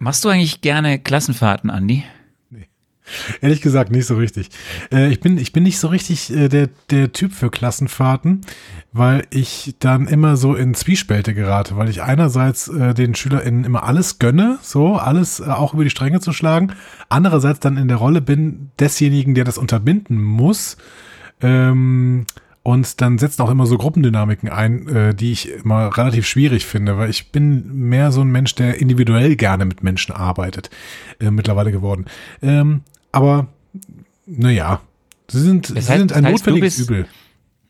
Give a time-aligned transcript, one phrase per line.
[0.00, 2.04] Machst du eigentlich gerne Klassenfahrten, Andi?
[3.42, 4.48] Ehrlich gesagt nicht so richtig.
[4.90, 8.40] Äh, ich, bin, ich bin nicht so richtig äh, der, der Typ für Klassenfahrten,
[8.92, 13.82] weil ich dann immer so in Zwiespälte gerate, weil ich einerseits äh, den SchülerInnen immer
[13.82, 16.72] alles gönne, so alles äh, auch über die Stränge zu schlagen,
[17.10, 20.78] andererseits dann in der Rolle bin desjenigen, der das unterbinden muss.
[21.42, 22.24] Ähm,
[22.62, 26.98] und dann setzen auch immer so Gruppendynamiken ein, äh, die ich immer relativ schwierig finde,
[26.98, 30.68] weil ich bin mehr so ein Mensch, der individuell gerne mit Menschen arbeitet,
[31.20, 32.04] äh, mittlerweile geworden.
[32.42, 33.46] Ähm, aber
[34.26, 34.80] naja,
[35.28, 37.06] sie sind, Das sie heißt- sind ein heißt, notwendiges bist- Übel.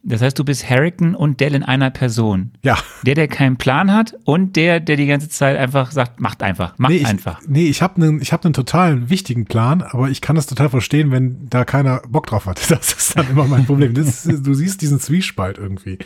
[0.02, 2.52] Das heißt, du bist Harrington und Dell in einer Person.
[2.64, 2.78] Ja.
[3.04, 6.78] Der, der keinen Plan hat und der, der die ganze Zeit einfach sagt, macht einfach,
[6.78, 7.40] macht Nee, ich, einfach.
[7.46, 10.70] nee, ich habe einen ich hab einen total wichtigen Plan, aber ich kann das total
[10.70, 12.60] verstehen, wenn da keiner Bock drauf hat.
[12.70, 13.92] Das ist dann immer mein Problem.
[13.92, 15.98] Das, du siehst diesen Zwiespalt irgendwie.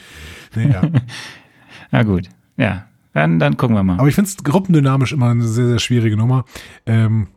[0.57, 0.83] Naja.
[1.93, 2.87] Na gut, ja.
[3.13, 3.99] Dann, dann gucken wir mal.
[4.01, 6.45] Aber ich finde es gruppendynamisch immer eine sehr, sehr schwierige Nummer.
[6.85, 7.29] Ähm,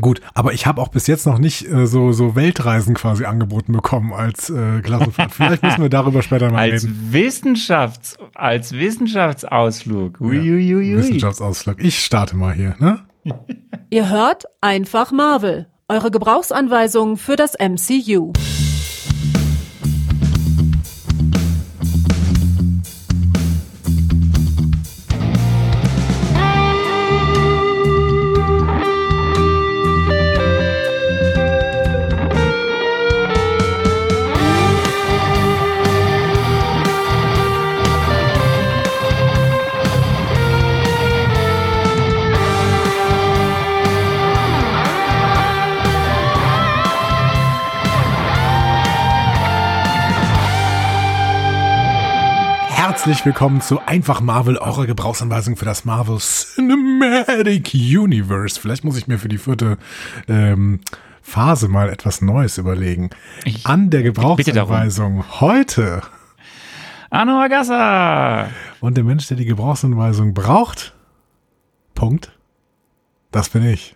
[0.00, 3.72] gut, aber ich habe auch bis jetzt noch nicht äh, so, so Weltreisen quasi angeboten
[3.72, 5.32] bekommen als äh, Klassenfahrt.
[5.32, 7.08] Vielleicht müssen wir darüber später mal als reden.
[7.10, 10.20] Wissenschafts, als Wissenschaftsausflug.
[10.20, 10.96] Uiuiui.
[10.96, 11.82] Wissenschaftsausflug.
[11.82, 13.00] Ich starte mal hier, ne?
[13.90, 18.32] Ihr hört einfach Marvel, eure Gebrauchsanweisung für das MCU.
[53.06, 58.58] Herzlich willkommen zu Einfach Marvel, eurer Gebrauchsanweisung für das Marvel Cinematic Universe.
[58.60, 59.78] Vielleicht muss ich mir für die vierte
[60.26, 60.80] ähm,
[61.22, 63.10] Phase mal etwas Neues überlegen.
[63.44, 64.02] Ich An der.
[64.02, 66.02] Gebrauchsanweisung heute.
[67.08, 68.48] Arno Agassa.
[68.80, 70.92] Und der Mensch, der die Gebrauchsanweisung braucht,
[71.94, 72.36] Punkt,
[73.30, 73.94] das bin ich.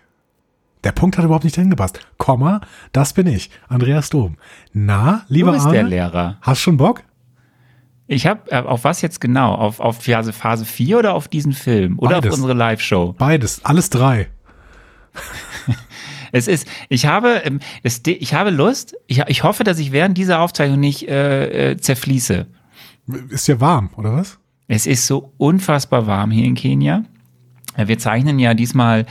[0.85, 1.99] Der Punkt hat überhaupt nicht hingepasst.
[2.17, 2.61] Komma,
[2.93, 4.37] das bin ich, Andreas Dom.
[4.71, 6.37] Na, Du lieber bist Arne, der Lehrer.
[6.39, 7.03] hast schon Bock?
[8.11, 9.55] Ich habe, äh, auf was jetzt genau?
[9.55, 11.97] Auf, auf Phase, Phase 4 oder auf diesen Film?
[11.97, 12.31] Oder Beides.
[12.31, 13.15] auf unsere Live-Show?
[13.17, 14.29] Beides, alles drei.
[16.33, 20.17] Es ist, ich habe, ähm, es, ich habe Lust, ich, ich hoffe, dass ich während
[20.17, 22.47] dieser Aufzeichnung nicht äh, äh, zerfließe.
[23.27, 24.39] Ist ja warm, oder was?
[24.69, 27.03] Es ist so unfassbar warm hier in Kenia.
[27.75, 29.05] Wir zeichnen ja diesmal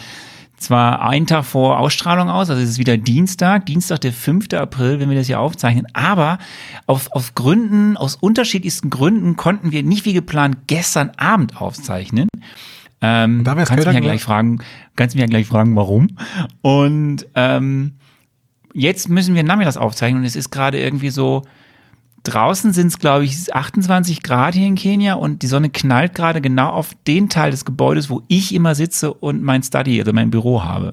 [0.61, 4.53] zwar einen Tag vor Ausstrahlung aus, also es ist wieder Dienstag, Dienstag der 5.
[4.55, 6.39] April, wenn wir das hier aufzeichnen, aber
[6.87, 12.29] auf, auf Gründen, aus unterschiedlichsten Gründen konnten wir nicht wie geplant gestern Abend aufzeichnen.
[13.01, 14.59] Ähm, Da wär's kannst mich ja gleich fragen,
[14.97, 16.09] kannst mich ja gleich fragen, warum.
[16.61, 17.95] Und ähm,
[18.75, 21.43] jetzt müssen wir nachmittags aufzeichnen und es ist gerade irgendwie so,
[22.25, 26.41] draußen sind es, glaube ich, 28 Grad hier in Kenia und die Sonne knallt gerade
[26.41, 30.31] genau auf den Teil des Gebäudes, wo ich immer sitze und mein Study, also mein
[30.31, 30.93] Büro habe.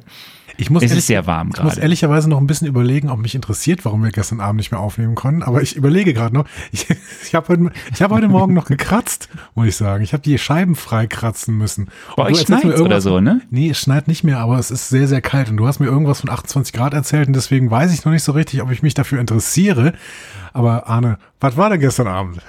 [0.60, 1.82] Ich muss Es ehrlich- ist sehr warm Ich muss gerade.
[1.84, 5.14] ehrlicherweise noch ein bisschen überlegen, ob mich interessiert, warum wir gestern Abend nicht mehr aufnehmen
[5.14, 5.44] konnten.
[5.44, 6.46] Aber ich überlege gerade noch.
[6.72, 6.88] Ich,
[7.24, 10.04] ich habe heute, ich hab heute Morgen noch gekratzt, muss ich sagen.
[10.04, 11.90] Ich habe die Scheiben freikratzen müssen.
[12.16, 13.42] Bei euch irgendwas- oder so, ne?
[13.52, 15.48] Nee, es schneit nicht mehr, aber es ist sehr, sehr kalt.
[15.50, 18.24] Und du hast mir irgendwas von 28 Grad erzählt und deswegen weiß ich noch nicht
[18.24, 19.94] so richtig, ob ich mich dafür interessiere.
[20.54, 22.40] Aber Arne, was war denn gestern Abend?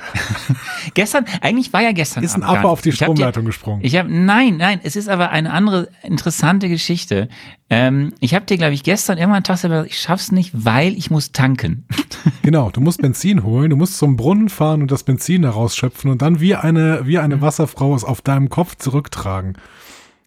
[0.94, 3.80] Gestern, eigentlich war ja gestern Ist ein Abend Affe auf die hab dir- Stromleitung gesprungen.
[3.84, 7.28] Ich habe nein, nein, es ist aber eine andere interessante Geschichte.
[7.70, 11.10] Ähm, ich habe dir, glaube ich, gestern irgendwann tagsüber gesagt, ich schaff's nicht, weil ich
[11.10, 11.86] muss tanken.
[12.42, 16.10] Genau, du musst Benzin holen, du musst zum Brunnen fahren und das Benzin da rausschöpfen
[16.10, 17.22] und dann wie eine, wie Mhm.
[17.24, 19.58] eine Wasserfrau es auf deinem Kopf zurücktragen.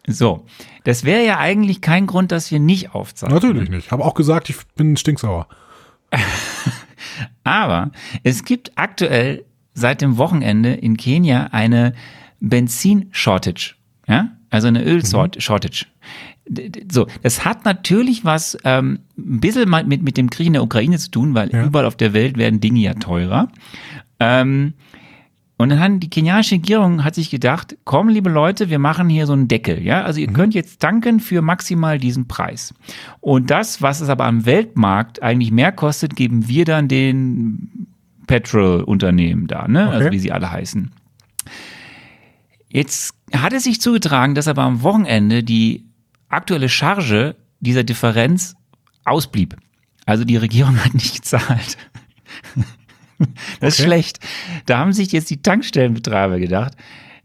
[0.07, 0.45] So,
[0.83, 3.35] das wäre ja eigentlich kein Grund, dass wir nicht aufzeichnen.
[3.39, 3.91] Natürlich nicht.
[3.91, 5.47] Habe auch gesagt, ich bin stinksauer.
[7.43, 7.91] Aber
[8.23, 11.93] es gibt aktuell seit dem Wochenende in Kenia eine
[12.39, 13.75] Benzin-Shortage.
[14.07, 14.31] Ja?
[14.49, 15.85] Also eine Öl-Shortage.
[16.47, 20.53] D- d- So, das hat natürlich was ähm, ein bisschen mit, mit dem Krieg in
[20.53, 21.63] der Ukraine zu tun, weil Ja.
[21.65, 23.47] überall auf der Welt werden Dinge ja teurer.
[24.19, 24.73] Ähm,
[25.61, 29.27] und dann hat die kenianische Regierung hat sich gedacht, komm, liebe Leute, wir machen hier
[29.27, 30.01] so einen Deckel, ja?
[30.03, 32.73] Also ihr könnt jetzt tanken für maximal diesen Preis.
[33.19, 37.87] Und das, was es aber am Weltmarkt eigentlich mehr kostet, geben wir dann den
[38.25, 39.87] Petrol-Unternehmen da, ne?
[39.89, 40.15] Also Okay.
[40.15, 40.91] wie sie alle heißen.
[42.69, 45.85] Jetzt hat es sich zugetragen, dass aber am Wochenende die
[46.29, 48.55] aktuelle Charge dieser Differenz
[49.05, 49.57] ausblieb.
[50.05, 51.77] Also die Regierung hat nicht gezahlt.
[53.59, 53.87] Das ist Okay.
[53.87, 54.19] schlecht.
[54.65, 56.73] Da haben sich jetzt die Tankstellenbetreiber gedacht,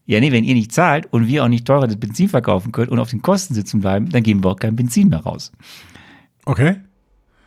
[0.06, 2.90] ja, nee, wenn ihr nicht zahlt und wir auch nicht teurer das Benzin verkaufen können
[2.90, 5.50] und auf den Kosten sitzen bleiben, dann geben wir auch kein Benzin mehr raus.
[6.44, 6.76] Okay.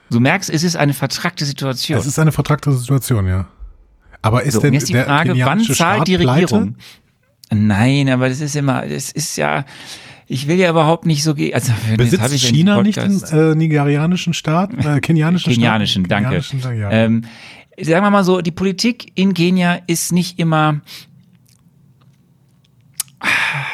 [0.10, 1.98] Du merkst, es ist eine vertrackte Situation.
[2.00, 3.48] Es ist eine vertragte Situation, ja.
[4.22, 6.74] Aber ist so, denn ist die Frage, wann zahlt Staat die Regierung?
[6.74, 6.76] Pleite?
[7.52, 9.64] Nein, aber das ist immer, das ist ja,
[10.28, 11.54] ich will ja überhaupt nicht so gehen.
[11.54, 16.12] Also, jetzt Besitzt ich China nicht den äh, nigerianischen Staat, äh, kenianischen Kenianischen, Staat?
[16.12, 16.42] danke.
[16.42, 16.92] Kenianischen, danke, ja.
[16.92, 17.22] Ähm,
[17.82, 20.82] sagen wir mal so, die Politik in Kenia ist nicht immer,
[23.22, 23.26] Ah,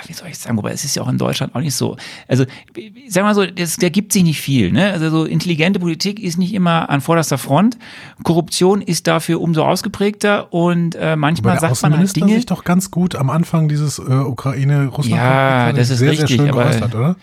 [0.07, 1.97] wie soll ich sagen, wobei es ist ja auch in Deutschland auch nicht so.
[2.27, 4.71] Also, sagen wir mal so, das, der gibt sich nicht viel.
[4.71, 4.91] Ne?
[4.91, 7.77] Also so intelligente Politik ist nicht immer an vorderster Front.
[8.23, 12.35] Korruption ist dafür umso ausgeprägter und äh, manchmal sagt man halt Außenminister Dinge.
[12.35, 16.37] sich doch ganz gut am Anfang dieses äh, Ukraine-Russland Ja, das ist sehr, richtig, sehr
[16.37, 17.15] schön geäußert, oder?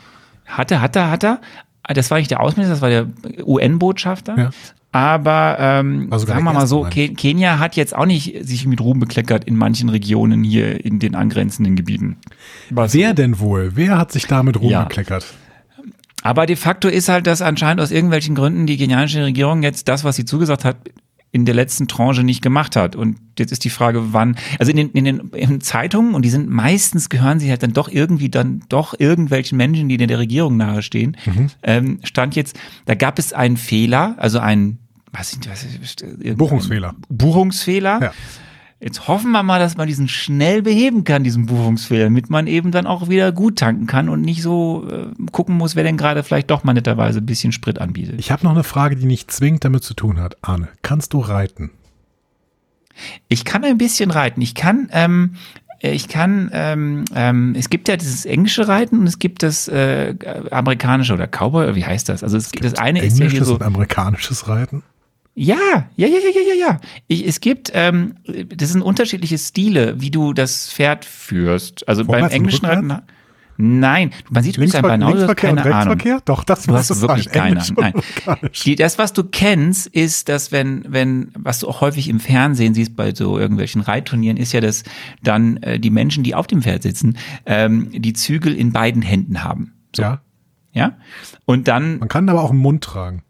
[0.47, 1.41] Hatte, hatte, hatte.
[1.89, 3.09] Das war nicht der Außenminister, das war der
[3.45, 4.39] UN-Botschafter.
[4.39, 4.51] Ja.
[4.93, 8.67] Aber ähm, sogar sagen wir mal so, meine Ke Kenia hat jetzt auch nicht sich
[8.67, 12.19] mit Ruhm bekleckert in manchen Regionen hier in den angrenzenden Gebieten.
[12.71, 13.73] Was- Wer denn wohl?
[13.75, 14.81] Wer hat sich damit Ja.
[14.81, 15.25] rumgekleckert?
[16.23, 20.05] Aber de facto ist halt, dass anscheinend aus irgendwelchen Gründen die kenianische Regierung jetzt das,
[20.05, 20.77] was sie zugesagt hat,
[21.35, 22.95] in der letzten Tranche nicht gemacht hat.
[22.95, 26.29] Und jetzt ist die Frage, wann, also in den, in den in Zeitungen, und die
[26.29, 30.59] sind meistens gehören sie halt dann doch irgendwie dann doch irgendwelchen Menschen, die der Regierung
[30.59, 31.17] nahestehen,
[31.63, 34.79] ähm, stand jetzt, da gab es einen Fehler, also einen,
[35.13, 35.39] was,
[35.81, 36.95] was irgendein Buchungsfehler.
[37.09, 38.03] Buchungsfehler.
[38.03, 38.13] Ja.
[38.81, 42.73] Jetzt hoffen wir mal, dass man diesen schnell beheben kann, diesen Buchungsfehler, damit man eben
[42.73, 46.25] dann auch wieder gut tanken kann und nicht so äh, gucken muss, wer denn gerade
[46.25, 48.17] vielleicht doch mal netterweise ein bisschen Sprit anbietet.
[48.19, 50.37] Ich habe noch eine Frage, die nicht zwingend damit zu tun hat.
[50.43, 51.71] Arne, kannst du reiten?
[53.29, 54.41] Ich kann ein bisschen reiten.
[54.41, 55.37] Ich kann, ähm,
[55.79, 60.17] ich kann, ähm, ähm, es gibt ja dieses englische Reiten und es gibt das äh,
[60.51, 62.25] amerikanische oder Cowboy, wie heißt das?
[62.25, 63.55] Also es, das eine ist ja hier Englisches so.
[63.55, 64.83] und amerikanisches Reiten?
[65.35, 65.57] Ja,
[65.97, 67.27] ja, ja, ja, ja, ja, ja.
[67.27, 68.17] Es gibt, ähm,
[68.55, 71.89] das sind unterschiedliche Stile, wie du das Pferd führst.
[71.89, 72.67] Also beim Vorwärts und englischen?
[72.67, 73.03] Reiten.
[73.57, 75.93] Nein, man sieht, bist ein Banause, Linksverkehr und keine Ahnung.
[75.95, 76.21] Rechtsverkehr?
[76.25, 77.77] Doch, das Du hast es wirklich keine Ahnung.
[77.77, 78.51] und Nein.
[78.65, 82.75] Die, das, was du kennst, ist, dass wenn, wenn, was du auch häufig im Fernsehen
[82.75, 84.85] siehst bei so irgendwelchen Reitturnieren, ist ja, dass
[85.23, 89.45] dann äh, die Menschen, die auf dem Pferd sitzen, ähm, die Zügel in beiden Händen
[89.45, 89.75] haben.
[89.95, 90.23] So, Ja,
[90.73, 90.97] ja?
[91.45, 93.23] Und dann man kann aber auch im Mund tragen.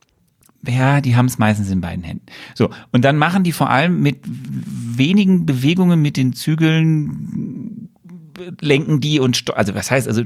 [0.67, 2.27] Ja, die haben es meistens in beiden Händen.
[2.55, 7.89] So, und dann machen die vor allem mit wenigen Bewegungen mit den Zügeln
[8.61, 10.23] lenken die und also was heißt also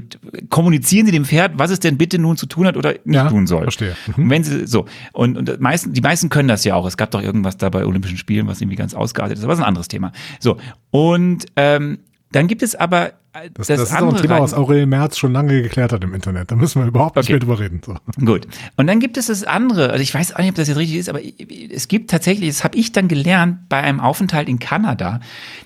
[0.49, 3.29] kommunizieren sie dem Pferd, was es denn bitte nun zu tun hat oder nicht Ja,
[3.29, 3.63] tun soll.
[3.63, 3.95] verstehe.
[4.15, 4.23] Mhm.
[4.23, 6.85] Und wenn sie so und, und meisten, die meisten können das ja auch.
[6.87, 9.59] Es gab doch irgendwas da bei Olympischen Spielen, was irgendwie ganz ausgeartet ist, aber das
[9.59, 10.13] ist ein anderes Thema.
[10.39, 10.57] So
[10.89, 11.99] und ähm,
[12.37, 14.85] dann gibt es aber äh, Das, das, ist auch ein andere Thema, Reiten- was Aurel
[14.85, 16.51] Merz schon lange geklärt hat im Internet.
[16.51, 17.33] Da müssen wir überhaupt nicht Okay.
[17.33, 17.81] mehr drüber reden.
[17.85, 17.95] So.
[18.23, 18.47] Gut.
[18.77, 20.97] Und dann gibt es das andere, also ich weiß auch nicht, ob das jetzt richtig
[20.97, 25.19] ist, aber es gibt tatsächlich, das habe ich dann gelernt bei einem Aufenthalt in Kanada.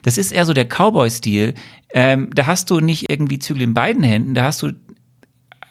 [0.03, 1.53] Das ist eher so der Cowboy-Stil.
[1.93, 4.71] Ähm, da hast du nicht irgendwie Zügel in beiden Händen, da hast du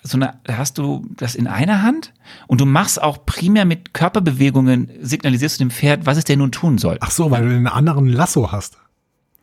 [0.02, 2.14] so eine, da hast du das in einer Hand
[2.46, 6.52] und du machst auch primär mit Körperbewegungen, signalisierst du dem Pferd, was es denn nun
[6.52, 6.96] tun soll.
[7.00, 8.78] Ach so, weil du einen anderen Lasso hast.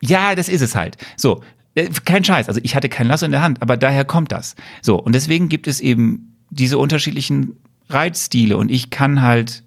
[0.00, 0.96] Ja, das ist es halt.
[1.16, 1.42] So,
[1.74, 2.48] äh, kein Scheiß.
[2.48, 4.54] Also ich hatte kein Lasso in der Hand, aber daher kommt das.
[4.82, 7.56] So, und deswegen gibt es eben diese unterschiedlichen
[7.88, 9.62] Reitstile und ich kann halt,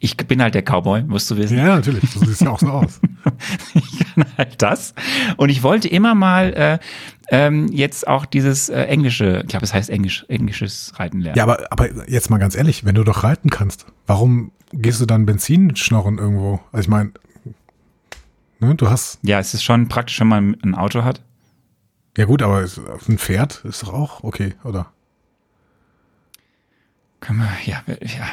[0.00, 1.56] ich bin halt der Cowboy, musst du wissen.
[1.56, 2.12] Ja, natürlich.
[2.12, 3.00] Du siehst ja auch so aus.
[3.74, 4.94] Ich kann halt das.
[5.36, 6.78] Und ich wollte immer mal äh,
[7.30, 11.38] ähm, jetzt auch dieses äh, englische, ich glaube, es heißt Englisch, englisches Reiten lernen.
[11.38, 15.06] Ja, aber, aber jetzt mal ganz ehrlich, wenn du doch reiten kannst, warum gehst du
[15.06, 16.60] dann Benzin schnorren irgendwo?
[16.72, 17.12] Also ich meine,
[18.64, 21.22] ne, du hast, ja, es ist schon praktisch, wenn man ein Auto hat.
[22.16, 22.60] ja gut, aber
[23.08, 24.90] ein Pferd ist doch auch okay, oder?
[27.20, 28.26] Können wir, ja, ja,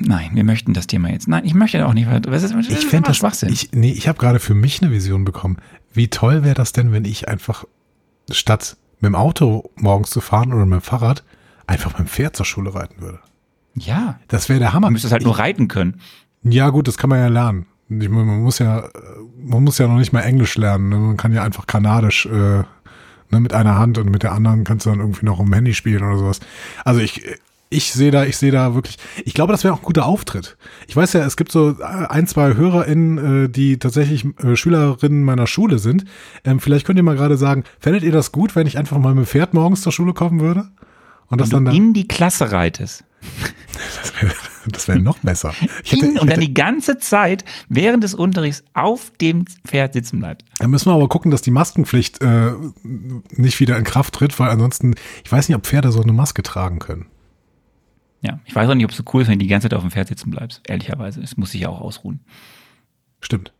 [0.00, 1.28] nein, wir möchten das Thema jetzt.
[1.28, 2.08] Nein, ich möchte auch nicht.
[2.26, 3.52] Das ist, das Ich fände das, Schwachsinn.
[3.52, 5.58] ich, nee, ich habe gerade für mich eine Vision bekommen.
[5.92, 7.64] Wie toll wäre das denn, wenn ich einfach
[8.30, 11.22] statt mit dem Auto morgens zu fahren oder mit dem Fahrrad
[11.68, 13.20] einfach mit dem Pferd zur Schule reiten würde?
[13.76, 14.88] ja, Das wäre der Hammer.
[14.88, 16.00] du müsstest halt nur reiten können.
[16.42, 17.66] Ja, gut, das kann man ja lernen.
[17.88, 18.90] Ich, man muss ja, äh,
[19.42, 20.88] man muss ja noch nicht mal Englisch lernen.
[20.88, 20.96] ne?
[20.96, 22.30] Man kann ja einfach Kanadisch, äh,
[23.30, 25.74] ne, mit einer Hand und mit der anderen kannst du dann irgendwie noch um Handy
[25.74, 26.40] spielen oder sowas.
[26.84, 27.22] Also ich,
[27.70, 30.56] ich sehe da, ich sehe da wirklich, ich glaube, das wäre auch ein guter Auftritt.
[30.86, 35.46] Ich weiß ja, es gibt so ein, zwei HörerInnen, äh, die tatsächlich äh, Schülerinnen meiner
[35.46, 36.04] Schule sind.
[36.44, 39.14] Ähm, vielleicht könnt ihr mal gerade sagen, fändet ihr das gut, wenn ich einfach mal
[39.14, 40.68] mit dem Pferd morgens zur Schule kommen würde?
[41.26, 43.04] Und das dann du da, in die Klasse reitest.
[44.68, 45.54] das wäre noch besser.
[45.82, 50.20] Ich hätte, ich und dann die ganze Zeit während des Unterrichts auf dem Pferd sitzen
[50.20, 50.44] bleibt.
[50.58, 52.52] Da müssen wir aber gucken, dass die Maskenpflicht äh,
[52.82, 56.42] nicht wieder in Kraft tritt, weil ansonsten, ich weiß nicht, ob Pferde so eine Maske
[56.42, 57.06] tragen können.
[58.20, 59.74] Ja, ich weiß auch nicht, ob es so cool ist, wenn du die ganze Zeit
[59.74, 60.62] auf dem Pferd sitzen bleibst.
[60.66, 62.20] Ehrlicherweise, es muss sich ja auch ausruhen.
[63.20, 63.52] Stimmt.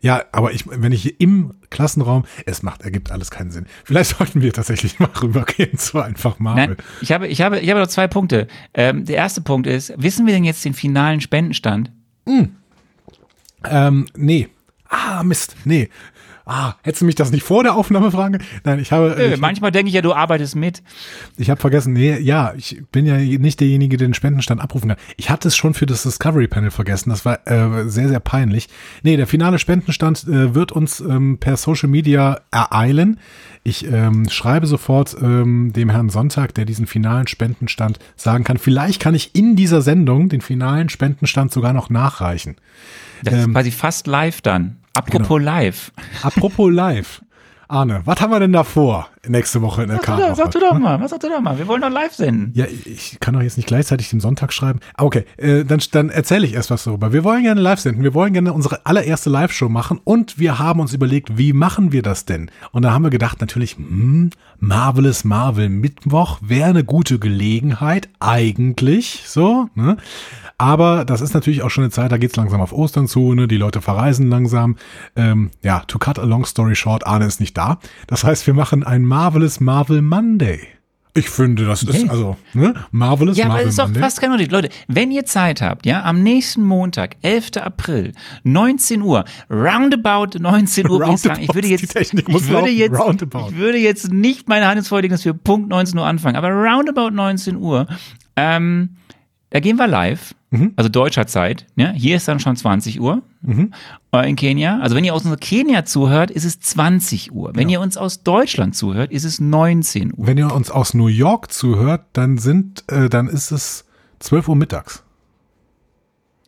[0.00, 3.66] Ja, aber ich, wenn ich hier im Klassenraum, es macht, ergibt alles keinen Sinn.
[3.84, 6.68] Vielleicht sollten wir tatsächlich mal rübergehen zu einfach Marvel.
[6.68, 8.48] Nein, ich habe, ich habe, ich habe noch zwei Punkte.
[8.74, 11.90] Ähm, der erste Punkt ist, wissen wir denn jetzt den finalen Spendenstand?
[13.64, 14.48] Ähm, nee.
[14.88, 15.54] Ah, Mist.
[15.64, 15.88] Nee.
[16.52, 18.42] Ah, hättest du mich das nicht vor der Aufnahme fragen?
[18.64, 19.14] Nein, ich habe.
[19.16, 20.82] Nö, ich, manchmal denke ich ja, du arbeitest mit.
[21.36, 24.98] Ich habe vergessen, nee, ja, ich bin ja nicht derjenige, der den Spendenstand abrufen kann.
[25.16, 27.10] Ich hatte es schon für das Discovery Panel vergessen.
[27.10, 28.68] Das war äh, sehr, sehr peinlich.
[29.04, 33.20] Nee, der finale Spendenstand äh, wird uns ähm, per Social Media ereilen.
[33.62, 38.58] Ich ähm, schreibe sofort ähm, dem Herrn Sonntag, der diesen finalen Spendenstand sagen kann.
[38.58, 42.56] Vielleicht kann ich in dieser Sendung den finalen Spendenstand sogar noch nachreichen.
[43.22, 44.79] Das ist quasi fast live dann.
[44.94, 45.92] Apropos live.
[46.22, 47.22] Apropos live.
[47.68, 50.34] Arne, was haben wir denn da vor nächste Woche in der Sag Kartwoche?
[50.36, 51.58] sag du doch mal, was sagst du doch mal?
[51.58, 52.52] Wir wollen doch live senden.
[52.54, 54.80] Ja, ich kann doch jetzt nicht gleichzeitig den Sonntag schreiben.
[54.94, 57.12] Ah, Okay, äh, dann, dann erzähle ich erst was darüber.
[57.12, 58.02] Wir wollen gerne live senden.
[58.02, 62.02] Wir wollen gerne unsere allererste Live-Show machen und wir haben uns überlegt, wie machen wir
[62.02, 62.50] das denn?
[62.72, 69.22] Und da haben wir gedacht, natürlich, hm, Marvelous Marvel Mittwoch wäre eine gute Gelegenheit, eigentlich,
[69.26, 69.96] so, ne?
[70.58, 73.48] Aber das ist natürlich auch schon eine Zeit, da geht's langsam auf Ostern zu, ne?
[73.48, 74.76] die Leute verreisen langsam.
[75.16, 77.78] Ähm, ja, to cut a long story short, Arne ist nicht da.
[78.06, 80.60] Das heißt, wir machen ein Marvelous Marvel Monday.
[81.14, 82.74] Ich finde, das ist also, ne?
[82.92, 84.00] Marvelous Ja, aber Marvel es ist doch Monday.
[84.00, 84.52] fast kein Unterschied.
[84.52, 87.56] Leute, wenn ihr Zeit habt, ja, am nächsten Montag, 11.
[87.56, 88.12] April,
[88.44, 92.42] 19 Uhr, roundabout 19 Uhr, würde ich sagen, ich würde Roundabout, jetzt, die Technik muss
[92.42, 93.48] ich würde jetzt, roundabout.
[93.50, 96.36] ich würde jetzt nicht meine Hand ins Feuer legen, dass wir Punkt 19 Uhr anfangen,
[96.36, 97.88] aber roundabout 19 Uhr,
[98.36, 98.90] ähm,
[99.50, 100.72] da gehen wir live, Mhm.
[100.74, 103.22] also deutscher Zeit, ja, hier ist dann schon 20 Uhr
[104.12, 104.80] äh, in Kenia.
[104.80, 107.52] Also wenn ihr aus Kenia zuhört, ist es 20 Uhr.
[107.54, 110.26] Wenn ihr uns aus Deutschland zuhört, ist es 19 Uhr.
[110.26, 113.84] Wenn ihr uns aus New York zuhört, dann sind, äh, dann ist es
[114.18, 115.04] 12 Uhr mittags.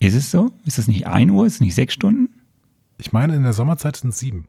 [0.01, 0.51] Ist es so?
[0.65, 1.47] Ist es nicht 1 Uhr?
[1.47, 2.29] Ist es nicht 6 Stunden?
[2.99, 4.47] Ich meine, in der Sommerzeit sind es sieben.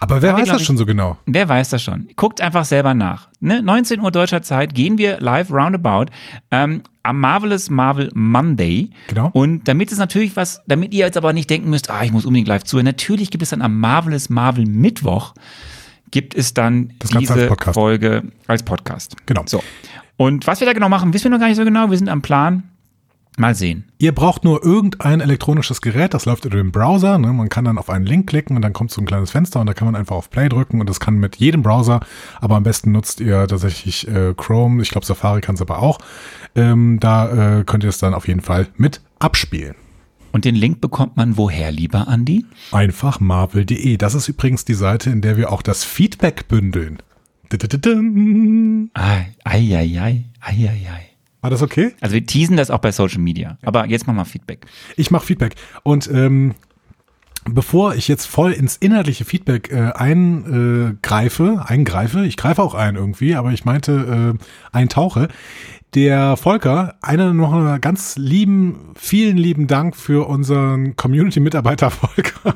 [0.00, 1.16] Aber wer Aber weiß glaub das ich- schon so genau?
[1.26, 2.08] Wer weiß das schon?
[2.16, 3.28] Guckt einfach selber nach.
[3.40, 3.62] Ne?
[3.62, 6.06] 19 Uhr deutscher Zeit gehen wir live roundabout
[6.50, 8.90] ähm, am Marvelous Marvel Monday.
[9.08, 9.30] Genau.
[9.32, 12.24] Und damit es natürlich was, damit ihr jetzt aber nicht denken müsst, ah, ich muss
[12.24, 12.86] unbedingt live zuhören.
[12.86, 15.34] Natürlich gibt es dann am Marvelous Marvel Mittwoch
[16.10, 17.74] gibt es dann Das Ganze als diese Podcast.
[17.74, 19.16] Folge als Podcast.
[19.26, 19.42] Genau.
[19.46, 19.62] So.
[20.16, 21.90] Und was wir da genau machen, wissen wir noch gar nicht so genau.
[21.90, 22.62] Wir sind am Plan.
[23.36, 23.90] Mal sehen.
[23.98, 27.18] Ihr braucht nur irgendein elektronisches Gerät, das läuft über den Browser.
[27.18, 27.32] Ne?
[27.32, 29.66] Man kann dann auf einen Link klicken und dann kommt so ein kleines Fenster und
[29.66, 32.00] da kann man einfach auf Play drücken und das kann mit jedem Browser,
[32.40, 35.98] aber am besten nutzt ihr tatsächlich äh, Chrome, ich glaube Safari kann es aber auch.
[36.54, 39.74] Ähm, da äh, könnt ihr es dann auf jeden Fall mit abspielen.
[40.30, 42.44] Und den Link bekommt man woher, lieber Andi?
[42.72, 43.96] Einfach marvel.de.
[43.96, 46.98] Das ist übrigens die Seite, in der wir auch das Feedback bündeln.
[48.94, 51.13] Ai, ai, ai, ai, ai, ai.
[51.44, 51.92] War das okay?
[52.00, 53.58] Also wir teasen das auch bei Social Media.
[53.60, 54.64] Aber jetzt machen wir Feedback.
[54.96, 55.56] Ich mache Feedback.
[55.82, 56.54] Und ähm,
[57.44, 63.34] bevor ich jetzt voll ins inhaltliche Feedback äh, eingreife, eingreife, ich greife auch ein irgendwie,
[63.34, 65.28] aber ich meinte äh, eintauche,
[65.92, 72.54] der Volker, einer noch einen ganz lieben, vielen lieben Dank für unseren Community-Mitarbeiter Volker.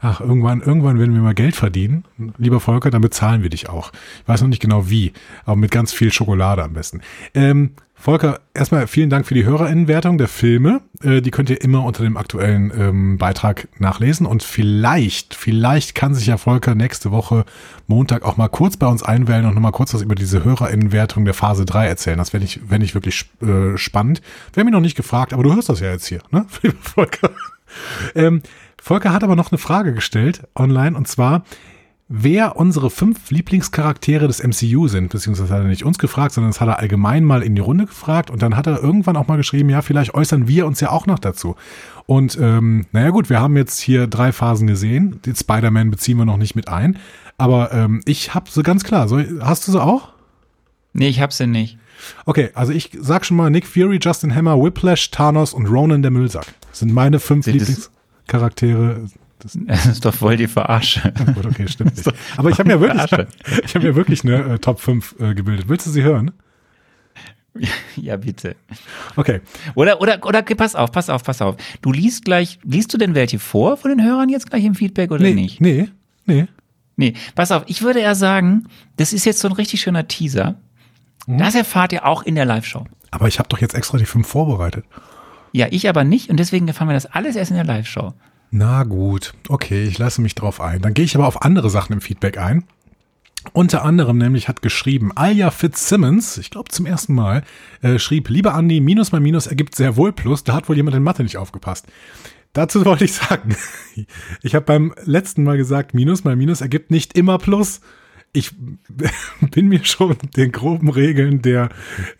[0.00, 2.04] Ach, irgendwann, irgendwann werden wir mal Geld verdienen.
[2.38, 3.92] Lieber Volker, dann bezahlen wir dich auch.
[4.22, 5.12] Ich weiß noch nicht genau wie,
[5.44, 7.00] aber mit ganz viel Schokolade am besten.
[7.34, 10.80] Ähm, Volker, erstmal vielen Dank für die Hörerinnenwertung der Filme.
[11.04, 14.26] Äh, die könnt ihr immer unter dem aktuellen ähm, Beitrag nachlesen.
[14.26, 17.44] Und vielleicht, vielleicht kann sich ja Volker nächste Woche
[17.86, 21.34] Montag auch mal kurz bei uns einwählen und nochmal kurz was über diese Hörerinnenwertung der
[21.34, 22.18] Phase 3 erzählen.
[22.18, 24.20] Das wäre ich, wenn ich wirklich äh, spannend.
[24.52, 26.44] Wir haben noch nicht gefragt, aber du hörst das ja jetzt hier, ne?
[26.80, 27.30] Volker.
[28.16, 28.42] Ähm,
[28.84, 31.44] Volker hat aber noch eine Frage gestellt online und zwar,
[32.08, 36.60] wer unsere fünf Lieblingscharaktere des MCU sind, beziehungsweise hat er nicht uns gefragt, sondern das
[36.60, 39.36] hat er allgemein mal in die Runde gefragt und dann hat er irgendwann auch mal
[39.36, 41.54] geschrieben, ja, vielleicht äußern wir uns ja auch noch dazu.
[42.06, 46.24] Und ähm, naja gut, wir haben jetzt hier drei Phasen gesehen, den Spider-Man beziehen wir
[46.24, 46.98] noch nicht mit ein,
[47.38, 49.06] aber ähm, ich habe sie ganz klar.
[49.06, 50.08] Soll, hast du sie auch?
[50.92, 51.78] Nee, ich hab's denn nicht.
[52.26, 56.10] Okay, also ich sag schon mal Nick Fury, Justin Hammer, Whiplash, Thanos und Ronan der
[56.10, 56.46] Müllsack.
[56.68, 57.90] Das sind meine fünf Sind das-
[58.32, 59.08] Lieblingscharaktere.
[59.38, 61.12] Das, Das ist doch voll die Verarsche.
[61.34, 62.12] gut, okay, stimmt nicht.
[62.36, 63.02] Aber ich habe mir wirklich,
[63.64, 65.68] ich habe mir wirklich eine äh, Top 5 äh, gebildet.
[65.68, 66.30] Willst du sie hören?
[67.96, 68.56] ja, bitte.
[69.16, 69.40] Okay.
[69.74, 71.56] Oder, oder, oder, pass auf, pass auf, pass auf.
[71.82, 75.10] Du liest gleich, liest du denn welche vor von den Hörern jetzt gleich im Feedback
[75.10, 75.60] oder Nee, nicht?
[75.60, 75.88] nee,
[76.24, 76.46] nee.
[76.96, 80.54] Nee, pass auf, ich würde eher sagen, das ist jetzt so ein richtig schöner Teaser.
[81.26, 81.38] Mhm.
[81.38, 82.86] Das erfahrt ihr auch in der Live-Show.
[83.10, 84.86] Aber ich habe doch jetzt extra die fünf vorbereitet.
[85.52, 88.12] Ja, ich aber nicht und deswegen erfahren wir das alles erst in der Live-Show.
[88.50, 90.82] Na gut, okay, ich lasse mich drauf ein.
[90.82, 92.64] Dann gehe ich aber auf andere Sachen im Feedback ein.
[93.52, 97.42] Unter anderem nämlich hat geschrieben Alja Fitzsimmons, ich glaube zum ersten Mal,
[97.80, 100.96] äh, schrieb, lieber Andi, Minus mal Minus ergibt sehr wohl Plus, da hat wohl jemand
[100.96, 101.86] in Mathe nicht aufgepasst.
[102.52, 103.56] Dazu wollte ich sagen,
[104.42, 107.80] ich habe beim letzten Mal gesagt, Minus mal Minus ergibt nicht immer Plus.
[108.34, 108.52] Ich
[109.50, 111.68] bin mir schon den groben Regeln der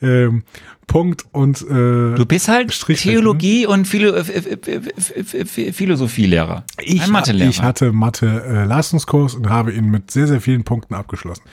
[0.02, 0.45] ähm,
[0.87, 3.14] Punkt und äh, Du bist halt Strichrechnung.
[3.14, 6.64] Theologie und Philo äh, Philosophielehrer.
[6.83, 7.49] Ich, Ein Mathelehrer.
[7.49, 11.45] ich hatte Mathe-Leistungskurs und habe ihn mit sehr, sehr vielen Punkten abgeschlossen.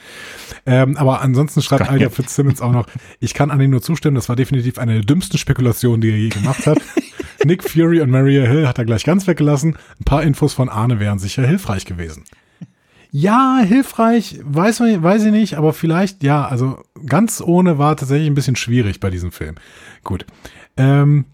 [0.66, 1.94] Ähm, aber ansonsten schreibt Geil.
[1.94, 2.88] Alger Fitzsimmons auch noch,
[3.22, 6.18] ich kann an ihn nur zustimmen, das war definitiv eine der dümmsten Spekulationen, die er
[6.18, 6.80] je gemacht hat.
[7.46, 9.78] Nick Fury und Maria Hill hat er gleich ganz weggelassen.
[10.02, 12.26] Ein paar Infos von Arne wären sicher hilfreich gewesen.
[13.12, 18.28] Ja, hilfreich, weiß, man, weiß ich nicht, aber vielleicht, ja, also ganz ohne war tatsächlich
[18.30, 19.56] ein bisschen schwierig bei diesem Film.
[20.04, 20.26] Gut.
[20.78, 21.26] Ähm,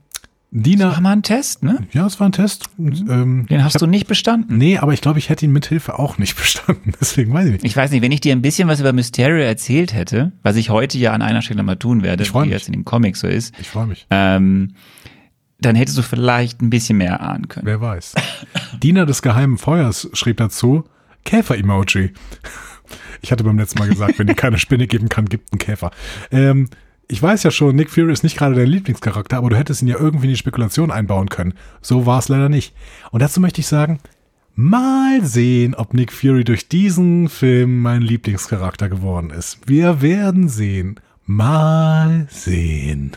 [0.52, 1.80] Dina, Mach mal einen Test, ne?
[1.92, 2.70] ja, es war ein Test.
[2.78, 4.58] Und, ähm, Den hast hab- du nicht bestanden.
[4.58, 6.94] Nee, aber ich glaube, ich hätte ihn mit Hilfe auch nicht bestanden.
[7.02, 7.66] Deswegen weiß ich nicht.
[7.66, 10.70] Ich weiß nicht, wenn ich dir ein bisschen was über Mysterio erzählt hätte, was ich
[10.70, 12.50] heute ja an einer Stelle mal tun werde, Ich wie mich.
[12.52, 14.08] jetzt in den Comics so ist, Ich freue mich.
[14.12, 14.76] ähm,
[15.60, 17.66] dann hättest du vielleicht ein bisschen mehr ahnen können.
[17.68, 18.14] Wer weiß.
[18.82, 20.86] Diener des geheimen Feuers schrieb dazu,
[21.26, 22.14] Käfer-Emoji.
[23.22, 25.92] Ich hatte beim letzten Mal gesagt, wenn dir keine Spinne geben kann, gibt einen Käfer.
[26.32, 26.70] Ähm,
[27.08, 29.88] ich weiß ja schon, Nick Fury ist nicht gerade dein Lieblingscharakter, aber du hättest ihn
[29.88, 31.54] ja irgendwie in die Spekulation einbauen können.
[31.82, 32.74] So war es leider nicht.
[33.12, 34.00] Und dazu möchte ich sagen,
[34.56, 39.60] mal sehen, ob Nick Fury durch diesen Film mein Lieblingscharakter geworden ist.
[39.68, 41.00] Wir werden sehen.
[41.26, 43.12] Mal sehen.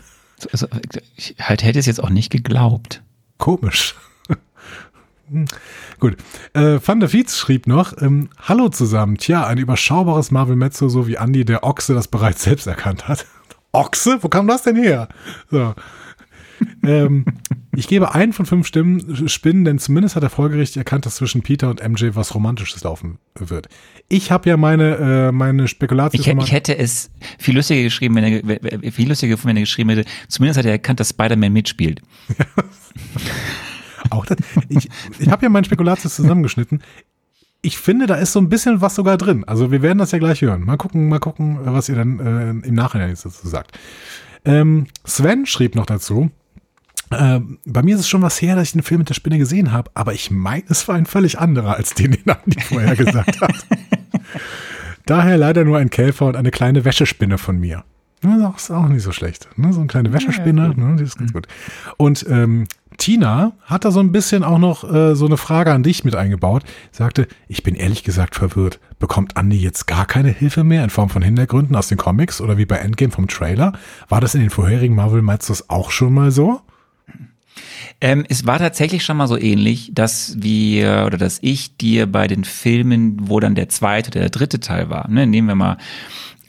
[0.51, 0.67] Also,
[1.15, 3.03] ich halt hätte es jetzt auch nicht geglaubt.
[3.37, 3.95] Komisch.
[5.29, 5.45] Hm,
[5.99, 6.17] Gut.
[6.53, 9.17] Äh, Van der Fietz schrieb noch, ähm, Hallo zusammen.
[9.17, 13.25] Tja, ein überschaubares Marvel Mezzo, so wie Andy der Ochse das bereits selbst erkannt hat.
[13.71, 14.17] Ochse?
[14.21, 15.07] Wo kam das denn her?
[15.51, 15.75] So.
[16.83, 17.23] ähm,
[17.75, 21.41] ich gebe einen von fünf Stimmen, Spinnen, denn zumindest hat er folgerichtig erkannt, dass zwischen
[21.43, 23.69] Peter und MJ was Romantisches laufen wird.
[24.09, 24.95] Ich habe ja meine,
[25.27, 26.19] äh, meine Spekulation.
[26.19, 28.23] Ich, hätte- ich hätte es viel lustiger geschrieben, wenn
[28.83, 32.01] er, viel lustiger gefunden, wenn er geschrieben hätte, zumindest hat er erkannt, dass Spider-Man mitspielt.
[34.09, 34.37] Auch das,
[34.69, 34.89] ich
[35.19, 36.81] ich habe ja meinen Spekulatius zusammengeschnitten.
[37.61, 39.43] Ich finde, da ist so ein bisschen was sogar drin.
[39.43, 40.65] Also wir werden das ja gleich hören.
[40.65, 43.77] Mal gucken, mal gucken, was ihr dann äh, im Nachhinein jetzt dazu sagt.
[44.45, 46.31] Ähm, Sven schrieb noch dazu.
[47.11, 49.39] Ähm, bei mir ist es schon was her, dass ich den Film mit der Spinne
[49.39, 52.95] gesehen habe, aber ich meine, es war ein völlig anderer als den, den Andi vorher
[52.95, 53.55] gesagt hat.
[55.05, 57.83] Daher leider nur ein Käfer und eine kleine Wäschespinne von mir.
[58.23, 59.49] Ja, das ist auch nicht so schlecht.
[59.55, 59.73] Ne?
[59.73, 60.95] So eine kleine Wäschespinne, ne?
[60.97, 61.47] die ist ganz gut.
[61.97, 62.67] Und ähm,
[62.99, 66.15] Tina hat da so ein bisschen auch noch äh, so eine Frage an dich mit
[66.15, 66.63] eingebaut.
[66.91, 68.79] Sagte, ich bin ehrlich gesagt verwirrt.
[68.99, 72.57] Bekommt Andy jetzt gar keine Hilfe mehr in Form von Hintergründen aus den Comics oder
[72.57, 73.73] wie bei Endgame vom Trailer?
[74.09, 76.61] War das in den vorherigen Marvel Metzos auch schon mal so?
[78.01, 82.27] Ähm, es war tatsächlich schon mal so ähnlich, dass wir oder dass ich dir bei
[82.27, 85.77] den Filmen, wo dann der zweite oder der dritte Teil war, ne, nehmen wir mal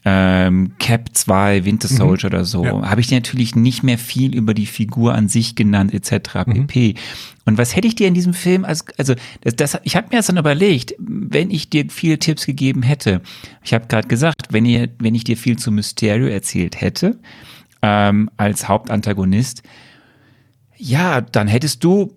[0.04, 2.88] ähm, Cap 2, Winter Soldier oder so, Ja.
[2.88, 6.44] habe ich dir natürlich nicht mehr viel über die Figur an sich genannt etc.
[6.46, 6.94] pp.
[7.44, 10.16] Und was hätte ich dir in diesem Film als also das, das ich habe mir
[10.18, 13.20] das dann überlegt, wenn ich dir viele Tipps gegeben hätte.
[13.62, 17.18] Ich habe gerade gesagt, wenn ihr wenn ich dir viel zu Mysterio erzählt hätte
[17.82, 19.62] ähm, als Hauptantagonist,
[20.76, 22.16] ja, dann hättest du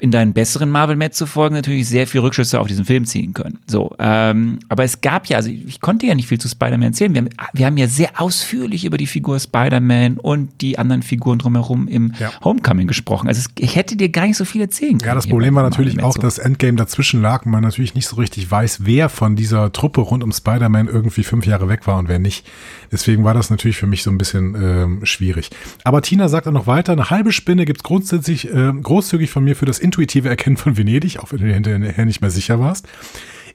[0.00, 3.58] in deinen besseren Marvel-Met-Folgen natürlich sehr viel Rückschlüsse auf diesen Film ziehen können.
[3.66, 7.12] So, ähm, aber es gab ja, also ich konnte ja nicht viel zu Spider-Man erzählen.
[7.12, 11.38] Wir haben, wir haben ja sehr ausführlich über die Figur Spider-Man und die anderen Figuren
[11.38, 12.30] drumherum im Ja.
[12.42, 13.28] Homecoming gesprochen.
[13.28, 15.08] Also es, ich hätte dir gar nicht so viel erzählen können.
[15.08, 18.16] Ja, das Problem war natürlich auch, dass Endgame dazwischen lag und man natürlich nicht so
[18.16, 22.08] richtig weiß, wer von dieser Truppe rund um Spider-Man irgendwie fünf Jahre weg war und
[22.08, 22.46] wer nicht.
[22.90, 25.50] Deswegen war das natürlich für mich so ein bisschen ähm, schwierig.
[25.84, 29.57] Aber Tina sagt auch noch weiter, eine halbe Spinne gibt's grundsätzlich äh, großzügig von mir
[29.58, 32.88] für das intuitive Erkennen von Venedig, auch wenn du hinterher nicht mehr sicher warst.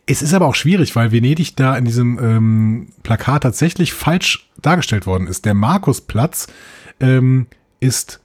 [0.06, 5.06] Es ist aber auch schwierig, weil Venedig da in diesem ähm, Plakat tatsächlich falsch dargestellt
[5.08, 5.46] worden ist.
[5.46, 6.48] Der Markusplatz
[7.00, 7.48] ähm,
[7.80, 8.20] ist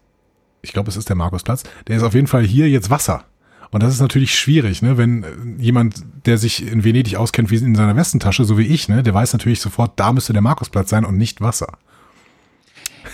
[0.63, 3.25] ich glaube, es ist der Markusplatz, der ist auf jeden Fall hier jetzt Wasser.
[3.71, 4.97] Und das ist natürlich schwierig, ne?
[4.97, 5.27] wenn äh,
[5.59, 9.13] jemand, der sich in Venedig auskennt, wie in seiner Westentasche, so wie ich, ne, der
[9.13, 11.77] weiß natürlich sofort, da müsste der Markusplatz sein und nicht Wasser.